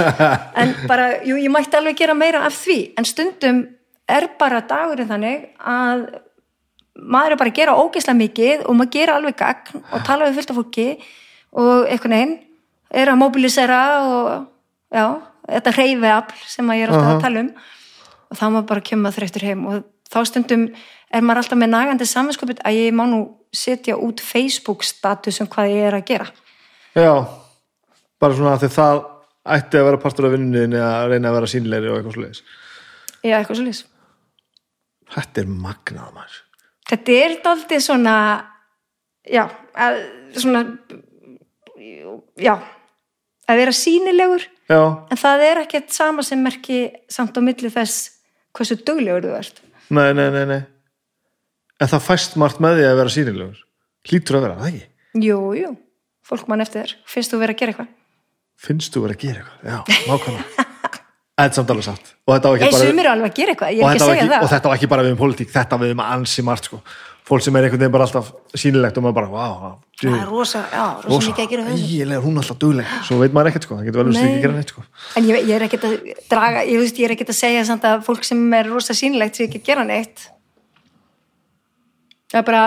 [0.60, 3.62] en bara, jú, ég mætti alveg gera meira af því, en stundum
[4.10, 6.06] er bara dagurinn þannig að
[7.00, 10.40] maður er bara að gera ógeðslega mikið og maður gera alveg gagn og tala við
[10.40, 10.88] fullt af fólki
[11.60, 12.36] og eitthvað neginn
[12.90, 14.30] er að mobilisera og
[14.92, 15.06] já,
[15.46, 17.54] þetta hreyfi afl sem að ég er alltaf að tala um.
[18.30, 20.66] Og þá maður bara kemur þreyttur heim og þá stundum
[21.10, 23.22] er maður alltaf með nagandi saminskupið að ég má nú
[23.54, 26.28] setja út Facebook status um hvað ég er að gera
[26.98, 27.14] já
[28.20, 29.00] bara svona að því það
[29.56, 32.44] ætti að vera partur af vinninni að reyna að vera sínleiri og eitthvað svoleiðis
[33.20, 33.82] Já, eitthvað lýs.
[35.16, 36.38] þetta er magnað maður
[36.90, 38.14] Þetta er daldið svona,
[39.30, 39.44] já,
[39.78, 39.98] að,
[40.42, 40.64] svona,
[42.42, 42.56] já,
[43.46, 44.80] að vera sínilegur, já,
[45.14, 46.80] en það er ekkert sama sem merki
[47.12, 48.08] samt á milli þess
[48.58, 49.62] hversu duglegur þú ert.
[49.96, 50.62] Nei, nei, nei, nei.
[51.80, 53.62] En það fæst margt með því að vera sýnilegur.
[54.10, 54.90] Hlýtur að vera, það ekki?
[55.26, 55.72] Jú, jú,
[56.28, 57.96] fólk mann eftir þér, finnst þú vera að gera eitthvað?
[58.60, 60.66] finnst þú vera að gera eitthvað, já, nákvæmlega.
[61.40, 62.10] Þetta er samt alveg satt.
[62.60, 64.42] Ég sumir alveg að gera eitthvað, ég er ekki að segja ekki, það.
[64.44, 65.52] og þetta á ekki bara við um pólitík.
[65.54, 66.80] Þetta við um ansi margt sko
[67.30, 70.64] fólk sem er einhvern veginn bara alltaf sýnilegt og maður bara, wow, Það er rosa,
[70.72, 73.68] já, rosa mikið að gera þessu ægilega, hún er alltaf dugleg svo veit maður ekkert
[73.68, 74.22] sko, það getur vel að Nei.
[74.30, 74.84] ekki gera neitt sko
[75.20, 75.96] En ég, ég er ekkert að
[76.32, 79.40] draga, ég veist, ég er ekkert að segja samt að fólk sem er rosa sýnilegt
[79.40, 80.26] sé ekki að gera neitt.
[82.30, 82.64] Það er bara,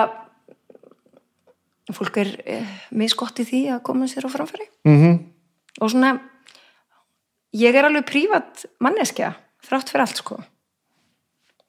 [1.94, 4.68] fólk er eh, misgott í því að koma sér á framfæri.
[4.88, 5.20] mm -hmm.
[5.80, 6.20] Og svona,
[7.52, 9.34] ég er alveg prívat manneskja,
[9.64, 10.42] þrátt fyrir allt, sko.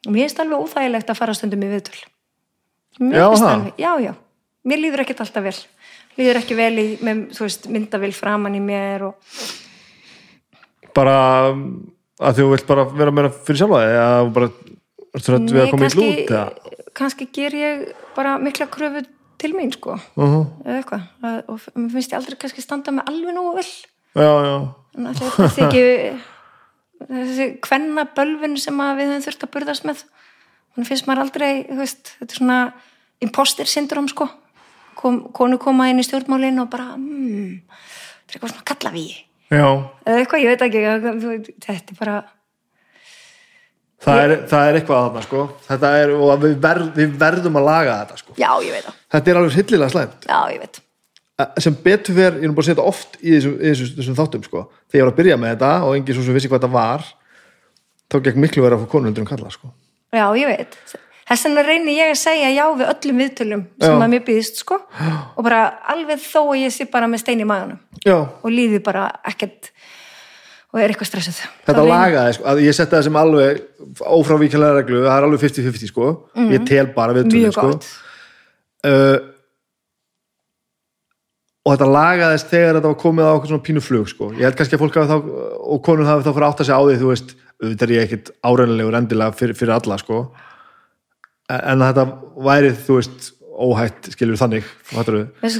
[0.07, 2.01] Og mér finnst alveg óþægilegt að fara stundum í viðtöl.
[2.99, 4.13] Já, alveg, já, já.
[4.63, 5.55] Mér líður ekkert alltaf vel.
[6.19, 9.15] Líður ekki vel í, með, þú veist, myndavill framan í mér og
[10.93, 11.15] bara
[11.53, 11.63] um,
[12.21, 14.49] að þú vilt bara vera meira fyrir sjálfa eða bara
[15.17, 16.43] ertu rætt við að koma illa út eða?
[16.93, 17.81] kannski ger ég
[18.13, 19.01] bara mikla kröfu
[19.41, 19.97] til mín sko.
[20.13, 21.07] Uh eða eitthvað.
[21.25, 23.71] Að- og mér finnst ég aldrei kannski standa með alveg nógu vel.
[24.13, 24.55] Já, já,
[24.97, 25.85] en ætli þetta sé ekki
[27.09, 30.03] þessi kvenna bölvun sem við höfum þurft að burðast með
[30.73, 32.59] þannig finnst maður aldrei þú veist, þetta er svona
[33.23, 34.27] imposter syndrom sko.
[34.97, 39.11] Kom, konu koma inn í stjórnmálin og bara hmm, þetta er eitthvað svona kalla við
[39.49, 39.67] já.
[40.05, 40.83] Eða eitthvað, ég veit ekki
[41.65, 42.15] þetta er bara
[44.03, 45.43] það er, það er eitthvað þarna sko.
[45.67, 48.37] Þetta er, og við, verð, við verðum að laga þetta sko.
[48.39, 50.27] Já, ég veit það, þetta er alveg hillilega slæmt.
[50.29, 50.81] Já, ég veit.
[51.65, 53.93] Sem betur fer, ég er nú bara að segja þetta oft í þessum, í þessum,
[53.97, 54.65] þessum þáttum sko.
[54.85, 57.07] Þegar ég var að byrja með þetta og engin svo sem vissi hvað þetta var
[58.13, 59.71] þá gekk miklu verið að fá konundur um kalla sko
[60.13, 60.77] Já, ég veit.
[61.23, 64.03] Þess vegna reynir ég að segja já við öllum viðtölum sem Já.
[64.03, 64.77] að mér býðist, sko.
[65.33, 65.61] Og bara
[65.93, 69.71] alveg þó að ég sé bara með stein í maðunum já, og líði bara ekkert
[70.73, 71.41] og er eitthvað stressuð.
[71.67, 73.59] þetta lagaði sko, ég setja það sem alveg
[74.17, 76.07] ófrávíkjalega reglu, það er alveg 50-50 sko
[76.49, 77.69] ég tel bara við Mjög sko.
[78.89, 79.19] uh,
[81.63, 84.31] og þetta lagaðist þegar þetta var komið á okkur svona pínu flug sko.
[84.33, 85.17] ég held kannski að fólk hafi þá
[85.61, 88.03] og konur hafi þá fyrir átt að segja á því þú veist, auðvitað er ég
[88.07, 90.25] ekkit áræðanlegur endilega fyrir, fyrir alla sko.
[91.53, 92.05] en þetta
[92.43, 94.65] væri þú veist, óhætt skilur þannig,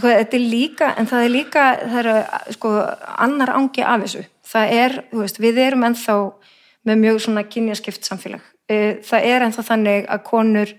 [0.02, 2.72] hvað, þetta er líka, en það er líka, það er sko
[3.26, 4.24] annar ángi af þessu.
[4.54, 6.18] Það er, þú veist, við erum ennþá
[6.90, 8.44] með mjög svona kynjaskipt samfélag.
[8.72, 10.74] Eh, Það er ennþá þannig að konur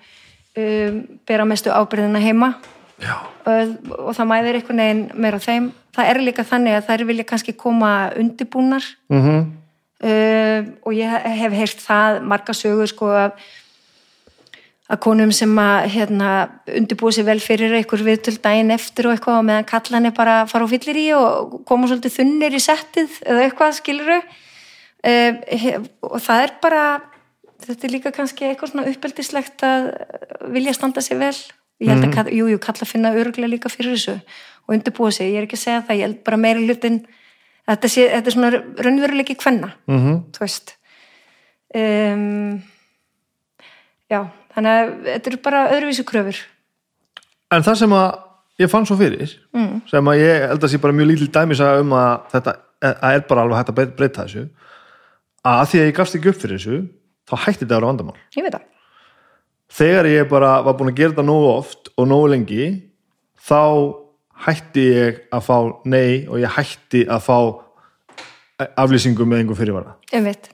[0.56, 2.54] um, bera mestu ábyrðina heima
[3.44, 5.72] og, og það mæðir einhvern veginn meira á þeim.
[5.94, 9.20] Það er líka þannig að þær vilja kannski koma undibúnar mm
[10.04, 13.44] uh, og ég hef heyrt það marga sögur sko að
[14.84, 16.30] að konum sem að hérna,
[16.68, 20.34] undirbúið sér vel fyrir einhver viðtöl daginn eftir og eitthvað og meðan kallan er bara
[20.42, 25.78] að fara á fyllir í og koma svolítið þunnir í settið eða eitthvað skiluru uh,
[26.10, 26.84] og það er bara
[27.64, 29.90] þetta er líka kannski eitthvað svona uppeldislegt að
[30.54, 31.36] vilja standa sér vel.
[31.82, 32.34] Ég held að, mm.
[32.36, 34.18] jú, jú, kalla finna öruglega líka fyrir þessu
[34.64, 37.00] og undirbúið sér, ég er ekki að segja það ég held bara meiri hlutin
[37.68, 38.50] þetta, sé, þetta er svona
[38.86, 40.76] raunveruleiki kvenna mm þú veist.
[41.74, 42.60] Um,
[44.10, 44.20] já,
[44.54, 46.42] þannig að þetta eru bara öðruvísu kröfur.
[47.54, 48.10] En það sem að
[48.62, 49.80] ég fann svo fyrir mm.
[49.90, 53.24] sem að ég held að sé bara mjög lítil dæmis um að þetta að er
[53.28, 54.44] bara alveg hægt að breyta þessu
[55.44, 56.78] að því að ég gafst ekki upp fyrir þessu
[57.24, 58.16] þá hætti þetta að vera vandamál.
[58.36, 58.64] Ég veit það,
[59.80, 62.68] þegar ég bara var búin að gera þetta nógu oft og nógu lengi
[63.44, 63.60] þá
[64.44, 65.58] hætti ég að fá
[65.88, 67.38] nei og ég hætti að fá
[68.78, 69.94] aflýsingu með einhver fyrirvara.
[70.14, 70.50] Einmitt.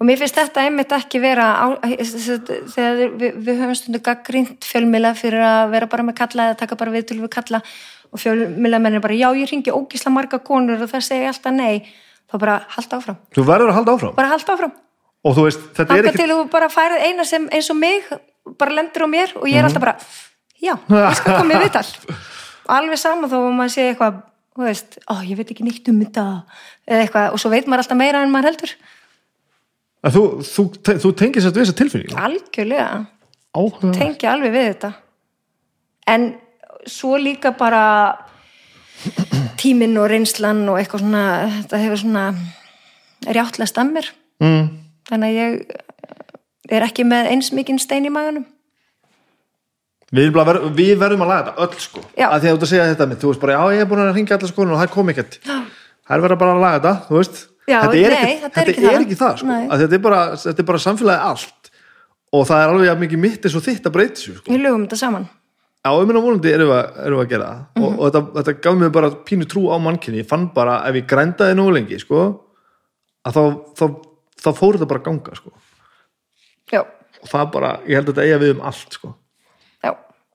[0.00, 5.14] Og mér finnst þetta einmitt ekki vera á, þegar við, við höfum stundu gaggrínt fjölmila
[5.18, 7.62] fyrir að vera bara með kalla eða taka bara viðtölu við kalla
[8.10, 11.54] og fjölmila menn er bara já ég ringi ógísla marga konur og það segja alltaf
[11.54, 11.86] nei.
[12.30, 14.14] Þá bara halda áfram, þú verður að halda áfram?
[14.18, 14.76] Bara halda áfram.
[15.24, 18.08] Og þú veist, þetta er ekki til þú bara færið eina sem eins og mig
[18.58, 19.94] bara lendur á mér og ég er alltaf bara
[20.60, 21.86] já, ég skal koma í viðtal
[22.72, 24.20] alveg sama þó að maður sé eitthvað
[24.54, 26.26] þú veist, ó, ég veit ekki neitt um þetta
[26.86, 28.74] eða eitthvað, og svo veit maður alltaf meira en maður heldur.
[30.04, 30.66] Að þú, þú,
[31.02, 32.88] þú tengir sér við þessa tilfinning algjörlega,
[33.56, 34.92] áhuga tengi alveg við þetta.
[36.14, 36.28] En
[36.90, 37.84] svo líka bara
[39.60, 41.24] tíminn og reynslan og eitthvað svona
[41.58, 42.24] þetta hefur svona
[43.24, 44.10] rjáttlega stammir
[44.42, 44.66] mm.
[45.08, 48.46] þannig að ég er ekki með eins mikinn stein í maganum
[50.14, 52.26] Við, ver, við verðum að laga þetta öll sko Já.
[52.28, 53.88] að því að þú ert að segja þetta mitt, þú veist bara já ég er
[53.90, 56.78] búin að ringja allar skoðun og það kom ekkert það er verið bara að laga
[56.78, 59.04] þetta, þú veist Já, þetta er nei, ekki, þetta er ekki er það.
[59.04, 59.54] ekki það sko.
[59.80, 61.70] Þetta er, bara, þetta er bara samfélagi allt
[62.34, 64.52] og það er alveg mikið mitt eins og þitt að breyta þessu sko.
[64.52, 65.24] við lögum þetta saman
[65.84, 67.84] á uminn og vonandi erum við, erum við að gera það Mhm.
[67.84, 70.94] og, og þetta, þetta gaf mér bara pínu trú á mannkynni ég fann bara ef
[71.00, 72.20] ég grændaði nógu lengi sko,
[73.24, 73.42] að þá,
[73.80, 73.84] þá,
[74.44, 75.50] þá fór þetta bara ganga sko.
[76.72, 79.14] já, og það bara, ég held að þetta eiga við um allt sko.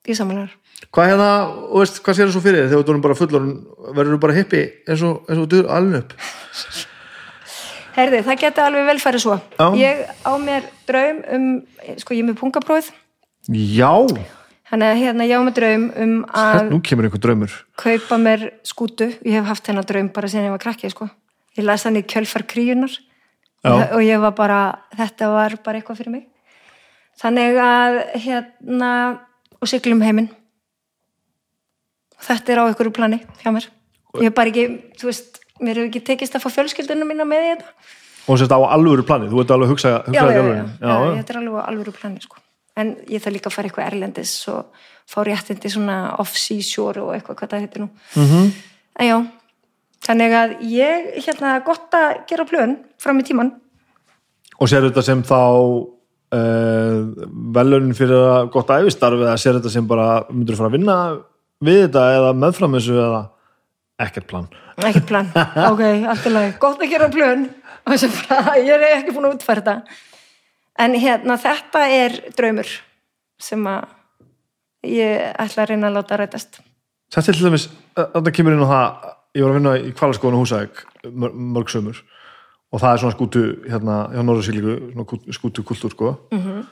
[0.10, 0.56] Ég samanlegar
[0.96, 1.32] Hvað hérna,
[1.76, 3.58] veist, hvað sér það svo fyrir þér þegar þú erum bara fullorinn,
[3.98, 6.16] verður þú bara hippi eins og, eins og þú alveg upp?
[8.00, 9.36] Herði, það geti alveg vel farið svo.
[9.58, 9.66] Já.
[9.76, 11.48] Ég á mér draum um,
[12.00, 12.92] sko ég er með pungaprófið,
[13.50, 13.90] Já,
[14.70, 19.10] að hérna ég á mér draum um að nú kemur einhver draumur kaupa mér skútu.
[19.26, 21.10] Ég hef haft þennan draum bara síðan ég var krakkið, sko.
[21.58, 22.94] Ég las hann í kjölfar kríunar
[23.66, 23.74] Já.
[23.90, 24.60] og ég var bara,
[24.96, 26.28] þetta var bara eitthvað fyrir mig.
[27.20, 28.92] Þannig að hérna,
[29.62, 30.30] og siglum heiminn.
[32.20, 33.68] Þetta er á einhverju plani hjá mér.
[34.20, 34.66] Ég hef bara ekki,
[35.00, 37.74] þú veist, mér hefur ekki tekist að fá fjölskyldunum mína með í þetta.
[38.30, 40.90] og sérst á alvöru plani, þú ert alveg að hugsa, hugsa já, já, já, já,
[40.94, 42.36] já, þetta er alveg á alvöru plani sko.
[42.78, 44.66] en ég þarf líka að fara eitthvað erlendis og
[45.10, 48.26] fá réttindi svona off-sea shore og eitthvað hvað það heitir nú Mhm.
[48.30, 48.52] -hmm.
[49.00, 49.18] en já
[50.06, 53.52] þannig að ég, hérna, gott að gera plön fram í tíman
[54.60, 55.90] og sér þetta sem þá
[56.36, 57.26] uh,
[57.56, 60.98] velunin fyrir að gott æfistarf eða sér þetta sem bara myndur fara að vinna
[61.66, 63.22] við þetta eða meðfram þessu eða
[64.06, 64.50] ekkert plan?
[64.80, 65.32] Ekkert plan,
[65.72, 65.84] ok,
[66.14, 66.54] allt í lagi.
[66.62, 67.50] Gott að gera plön.
[67.90, 69.80] Ég er ekki búin að þetta.
[70.80, 72.70] En hérna, þetta er draumur
[73.42, 73.88] sem að
[74.88, 76.62] ég ætla að reyna að láta rætast.
[77.12, 77.66] Þetta er til dæmis,
[77.98, 80.80] þetta kemur inn á það ég var að vinna í kvalaskóðan og húsæk
[81.14, 82.00] mörg sömur
[82.70, 86.18] og það er svona skútu hérna hjá kú- skútu kultúr sko.
[86.32, 86.66] -hmm.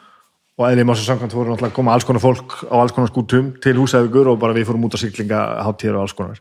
[0.58, 3.10] og eða í mása samkvæmt voru náttúrulega að koma alls konar fólk á alls konar
[3.10, 6.40] skútum til húsæðugur og bara við fórum út á siglinga háttíðar og alls konar.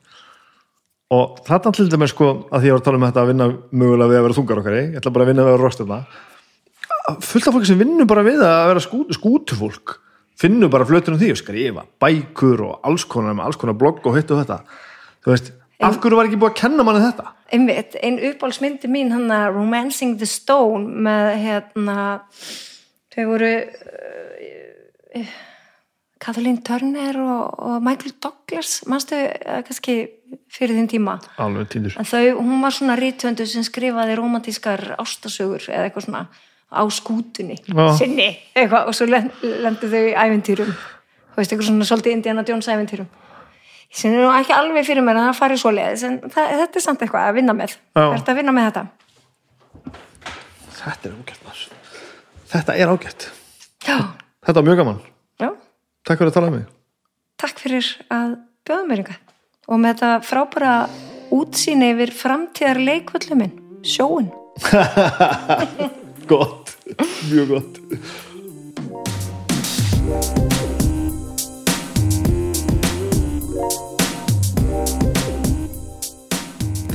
[1.11, 3.47] Og þarna til dæmis sko að því ég var að tala um þetta að vinna
[3.73, 6.07] mögulega við að vera þungar okkar ég ætla bara að vinna við að vera rostöfna
[7.23, 10.01] fullt af fólki sem vinnur bara við að vera skú, skútufólk
[10.37, 14.05] finnur bara flötur um því og skrifa bækur og alls konar með alls konar blogg
[14.05, 14.59] og hitt og þetta.
[15.25, 17.33] Þú veist, af hverju var ekki búið að kenna manni þetta?
[17.55, 21.99] Einmitt, ein uppáhaldsmyndi mín hann að Romancing the Stone með hérna
[23.15, 25.37] þau voru uh,
[26.23, 30.01] Kathleen Turner og, og Michael Douglas mannstu uh, kannski
[30.51, 31.21] fyrir þinn tíma?
[31.43, 31.95] Alveg týndur.
[32.01, 36.27] En þau, hún var svona rítöndu sem skrifaði romantískar ástasögur eða eitthvað svona
[36.67, 37.95] á skútunni Já.
[37.99, 42.69] sinni, eitthvað, og svo lendu þau í æventýrum þú veist, eitthvað svona svolítið Indiana Jones
[42.73, 43.09] æventýrum
[43.97, 46.81] sem er nú ekki alveg fyrir mér að það fari svo leiðis en það, þetta
[46.81, 47.77] er samt eitthvað að vinna með.
[47.97, 48.85] Þetta að vinna með þetta?
[50.77, 51.63] Þetta er ágætt maður.
[52.53, 53.29] þetta er ágætt.
[53.87, 53.97] Já,
[54.47, 55.01] þetta var mjög gaman,
[55.43, 55.49] já,
[56.07, 56.67] takk fyrir að tala um mig.
[57.41, 59.21] Takk fyrir að bjóða mér yngar
[59.67, 60.75] og með þetta frábæra
[61.35, 63.55] útsýni yfir framtíðar leikvöldu minn,
[63.87, 64.29] sjóun
[66.31, 66.73] gott,
[67.31, 67.81] mjög gott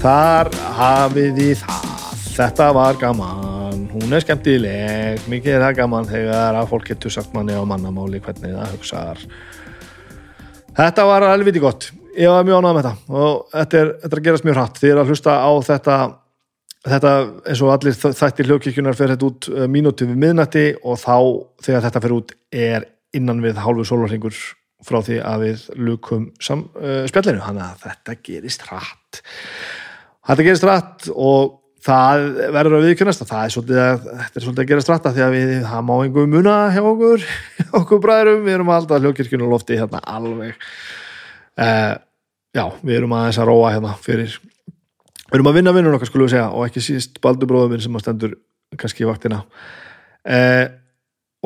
[0.02, 0.48] Þar
[0.80, 1.90] hafið þið það.
[2.34, 3.82] Þetta var gaman.
[3.92, 8.18] Hún er skemmtileg, mikið er það gaman þegar að fólk getur sagt manni á mannamáli
[8.24, 9.20] hvernig það hugsaðar
[10.80, 11.92] Þetta var alveg viti gott.
[12.18, 13.20] Ég var mjög ánægð með þetta.
[13.20, 14.80] Og þetta er, þetta er að gerast mjög hratt.
[14.82, 15.98] Þið er að hlusta á þetta
[16.96, 17.12] þetta
[17.52, 21.18] eins og allir þættir hljókirkjunar fer þetta út uh, mínúti við miðnætti og þá
[21.68, 24.42] þegar þetta fer út er innan við hálfu sólarhingur
[24.82, 29.22] frá því að við lukum sam, uh, spjallinu, þannig að þetta gerist hratt
[30.32, 34.64] þetta gerist hratt og það verður að viðkjörnast og það er svolítið að, er svolítið
[34.64, 37.26] að gerast af því að við, það má einhver muna hjá okkur
[37.82, 40.69] okkur bræðurum, við erum alltaf hljókirkjunu lofti hérna alveg.
[41.58, 41.93] Uh,
[42.53, 44.38] já, við erum aðeins að róa hérna fyrir.
[45.32, 48.06] Við erum að vinna vinnun okkar skulum við segja og ekki síst minn sem að
[48.06, 48.38] stendur
[48.77, 49.42] kannski í vaktina.
[50.27, 50.68] Eh,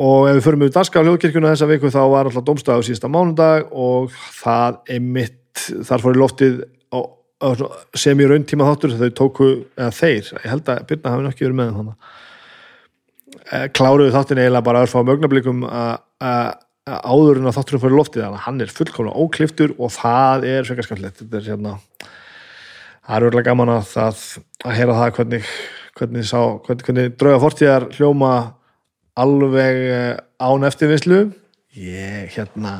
[0.02, 3.70] og ef við förum yfir danska hljóðkirkjuna þessa viku þá var alltaf domstæðu síðasta mánudag
[3.72, 6.58] og það einmitt þar fór í loftið
[7.98, 11.32] sem í raun tíma þáttur þau tóku, eða þeir, ég held að Byrna hafi nú
[11.32, 11.96] ekki verið með þannig
[13.52, 16.54] eh, kláruðu þáttin eiginlega bara örfá mögnablikum að að-
[16.86, 19.90] að áður en að þátturinn fór í loftið þannig að hann er fullkomlega ókliftur og
[19.90, 21.72] það er svega skemmtilegt þetta er hérna
[23.06, 24.20] það er örgulega gaman að, það,
[24.64, 25.48] að heyra það hvernig,
[25.98, 28.30] hvernig, sá, hvernig, hvernig drauga fortíðar hljóma
[29.16, 31.20] alveg eh, án eftirvinnslu.
[31.76, 32.78] Ég hérna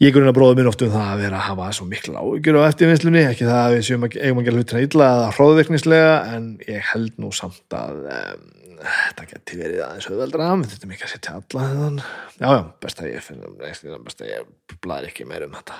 [0.00, 2.68] ég grunna bróður minn oft um það að vera að hafa svo mikla áhyggjur á
[2.70, 6.46] eftirvinnslunni ekki það að við séum að eigum að gera hlutina illa eða hróðvirknislega en
[6.64, 8.46] ég held nú samt að um,
[8.80, 12.00] þetta geti verið aðeins auðveldra við þurfum ekki að setja alla þennan.
[12.40, 15.76] Já já, best að ég finn best að ég blæðir ekki meir um þetta.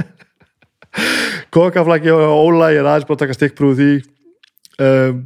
[1.54, 3.92] Kokaflaki og óla ég er aðeins búin að taka stikkprúð því.
[4.80, 5.22] Um,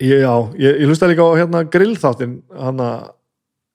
[0.00, 3.16] ég, já, ég, ég hlusta líka á hérna grillþáttin hana uh,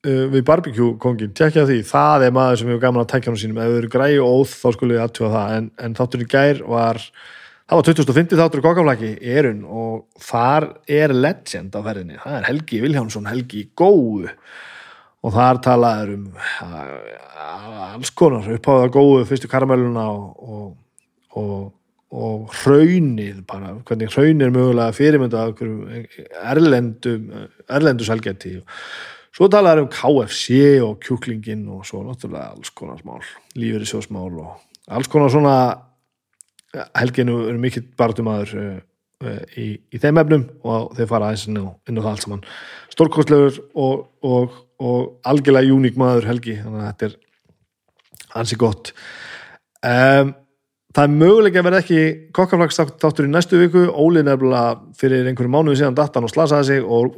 [0.05, 3.61] við barbecue kongin, tekja því það er maður sem hefur gaman að tækja hann sínum.
[3.61, 5.55] Ef þau eru græi og óð þá skulle ég aðtjóða það.
[5.57, 7.01] En, en þátturinn gær var
[7.65, 10.69] það var 2050 þáttur í kokaflaki í erun og þar
[11.01, 14.25] er legend á ferðinni, það er Helgi Viljámsson Helgi Góu.
[15.25, 16.25] Og þar talaður um
[17.95, 20.67] alls konar uppháða góðu fyrstu karamelluna og, og,
[21.41, 21.63] og,
[22.13, 25.47] og hraunið bara, hvernig hraunið er mögulega fyrirmynda
[26.51, 27.25] erlendum
[27.65, 28.59] erlendu selgæti
[29.35, 33.23] svo talaður um KFC og kjúklingin og svo náttúrulega alls konar smál
[33.59, 34.55] lífeyri sjósmál og
[34.87, 35.57] alls konar svona
[36.95, 38.77] helginu eru mikill barðumadur uh,
[39.25, 42.47] uh, í, í þeim efnum og þeir fara aðeins inn á, það allt saman.
[42.93, 47.21] Stórkostlegur og, og, og algjörlega uník maður helgi þannig að þetta er
[48.41, 48.91] ansi gott.
[49.85, 50.33] Um,
[50.95, 52.01] það er mögulega að verða ekki
[52.35, 53.85] kokkaflagsþáttur í næstu viku.
[53.91, 57.15] Óli nefnilega fyrir einhverju mánuði síðan datan og slasaði sig og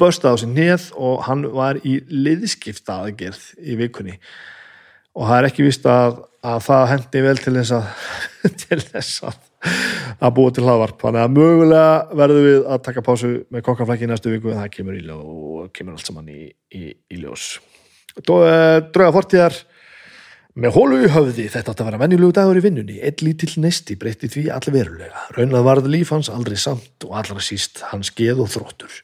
[0.00, 4.18] börstaði á sér neð og hann var í liðskipta aðgerð í vikunni.
[5.14, 7.90] Og það er ekki vist að, að það hendi vel til þess að
[8.64, 9.42] til þess að
[10.20, 14.10] að búa til hlaðvarp, þannig að mögulega verðum við að taka pásu með kokkaflæki í
[14.10, 16.42] næstu viku en það kemur í ljó og kemur allt saman í,
[16.76, 17.46] í, í ljós.
[18.20, 19.56] Drauga fortíðar
[20.54, 23.96] Með hólu í höfði þetta átt að vera venjulegu dagur í vinnunni, einn lítill nesti
[23.98, 25.22] breytti því allir verulega.
[25.34, 29.00] Raunað varð líf hans aldrei samt og allra síst hans geð og þróttur.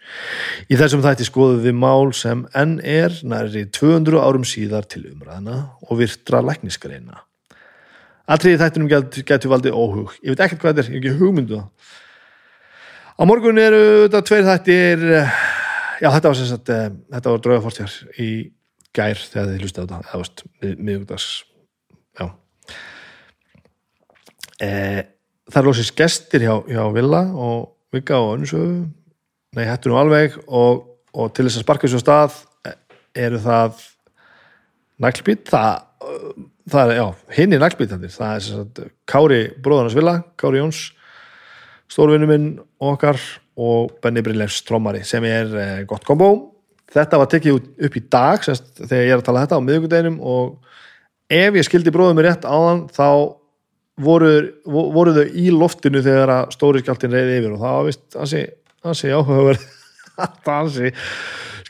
[0.70, 5.57] Í þessum þætti skoðum við mál sem enn er næri 200 árum síðar til umræðina
[5.89, 7.25] og virtra lækniskareina.
[8.31, 10.15] Allrið þættinum getur get valdið óhug.
[10.23, 11.99] Ég veit ekkert hvað þetta er, ég hef ekki hugmyndu um það.
[13.19, 15.05] Á morgun eru þetta tveir þættir,
[15.99, 16.47] já þetta var
[16.79, 18.31] eh, var draugafortjar í
[18.97, 20.44] gær þegar þið hlusta á þetta eða veist,
[20.78, 21.27] miðugdags
[22.19, 22.27] já.
[24.60, 24.70] E,
[25.51, 28.73] það er lósins gestir hjá, hjá Villa og Vigga og Önnsöfu
[29.57, 32.75] nei, hættu nú alveg og, og til þess að sparka þessu stað e,
[33.27, 33.85] eru það
[35.01, 35.51] naglbít?
[35.51, 35.85] Það,
[36.70, 37.07] það er, já,
[37.39, 40.89] hinn er naglbít það er sagt, Kári bróðarnas Villa Kári Jóns
[41.91, 42.51] stórvinnu minn
[42.83, 43.19] okkar
[43.60, 46.31] og Benny Brillers trómari sem er eh, gott kombo
[46.94, 50.19] þetta var tekið upp í dag semst, þegar ég er að tala þetta á miðugundeginum
[50.20, 50.57] og
[51.31, 53.09] ef ég skildi bróðum mér rétt áðan þá
[54.01, 54.33] voru,
[54.65, 58.47] voru þau í loftinu þegar stóri skjáltin reyði yfir og það var vist ansi,
[58.86, 59.67] ansi áhugaverð
[60.60, 60.94] ansi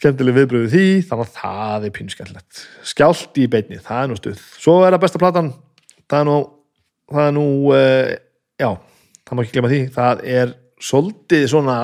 [0.01, 2.61] skemmtileg viðbröðu því þannig að það er skemmtilegt.
[2.89, 4.45] Skjált í beitni, það er nú stuð.
[4.57, 5.51] Svo er það besta platan
[6.11, 6.37] það er nú,
[7.11, 8.13] það er nú uh,
[8.61, 8.71] já,
[9.27, 11.77] það má ekki glemja því það er soldið svona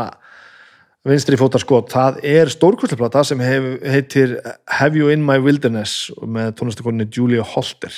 [1.07, 4.37] vinstri fótarskot, það er stórkvöldsplata sem hef, heitir
[4.79, 7.95] Have You In My Wilderness með tónlistakoninu Julia Holter.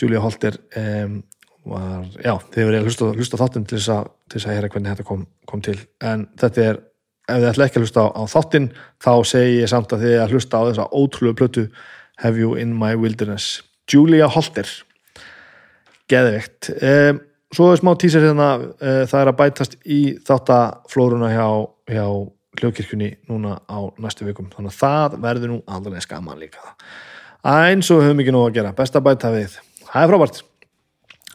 [0.00, 1.20] Julia Holter um,
[1.70, 4.70] var, já, þið verið að hlusta, hlusta þáttin til þess að, til þess að hera
[4.74, 5.76] hvernig þetta kom, kom til.
[6.04, 6.80] En þetta er,
[7.26, 8.70] ef þið ætla ekki að hlusta á, á þáttin,
[9.02, 11.68] þá segi ég samt að þið að hlusta á þessa ótrúlega plötu
[12.22, 13.62] Have You In My Wilderness.
[13.90, 14.68] Julia Holter.
[16.10, 17.22] Geðveikt um,
[17.54, 21.48] svo er smá tísar hérna uh, það er að bætast í þáttaflóruna hjá
[21.90, 22.06] hjá
[22.60, 24.48] hljókirkjunni núna á næstu vikum.
[24.52, 26.74] Þannig að það verður nú alveg skaman líka.
[27.44, 28.74] Eins og höfum ekki nú að gera.
[28.76, 29.58] Besta bæta við,
[29.88, 30.40] það er frábært.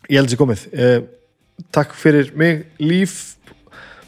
[0.10, 0.66] Ég held sér komið.
[0.74, 1.00] Eh,
[1.76, 3.36] takk fyrir mig líf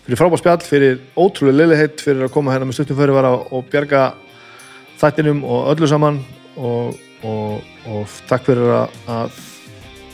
[0.06, 4.08] fyrir frábært spjall, fyrir ótrúlega leiligheit fyrir að koma hérna með stuttum fyrir og bjarga
[5.02, 6.24] þættinum og öllu saman.
[6.58, 9.51] Og, og, og takk fyrir að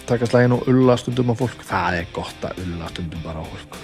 [0.07, 1.63] taka slægin og ulla stundum á fólk.
[1.67, 3.81] Það er gott að ulla stundum bara á fólk.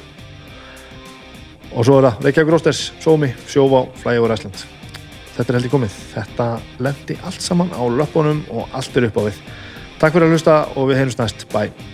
[1.74, 4.66] Og svo er það Reykjavík Rósters, Sómi, Sjóvá, Flægi og Ræsland
[5.34, 5.96] þetta er held í komið.
[6.14, 6.50] Þetta
[6.86, 9.42] lendi allt saman á löpunum og allt er upp á við.
[10.02, 11.93] Takk fyrir að hlusta og við heimst næst, bye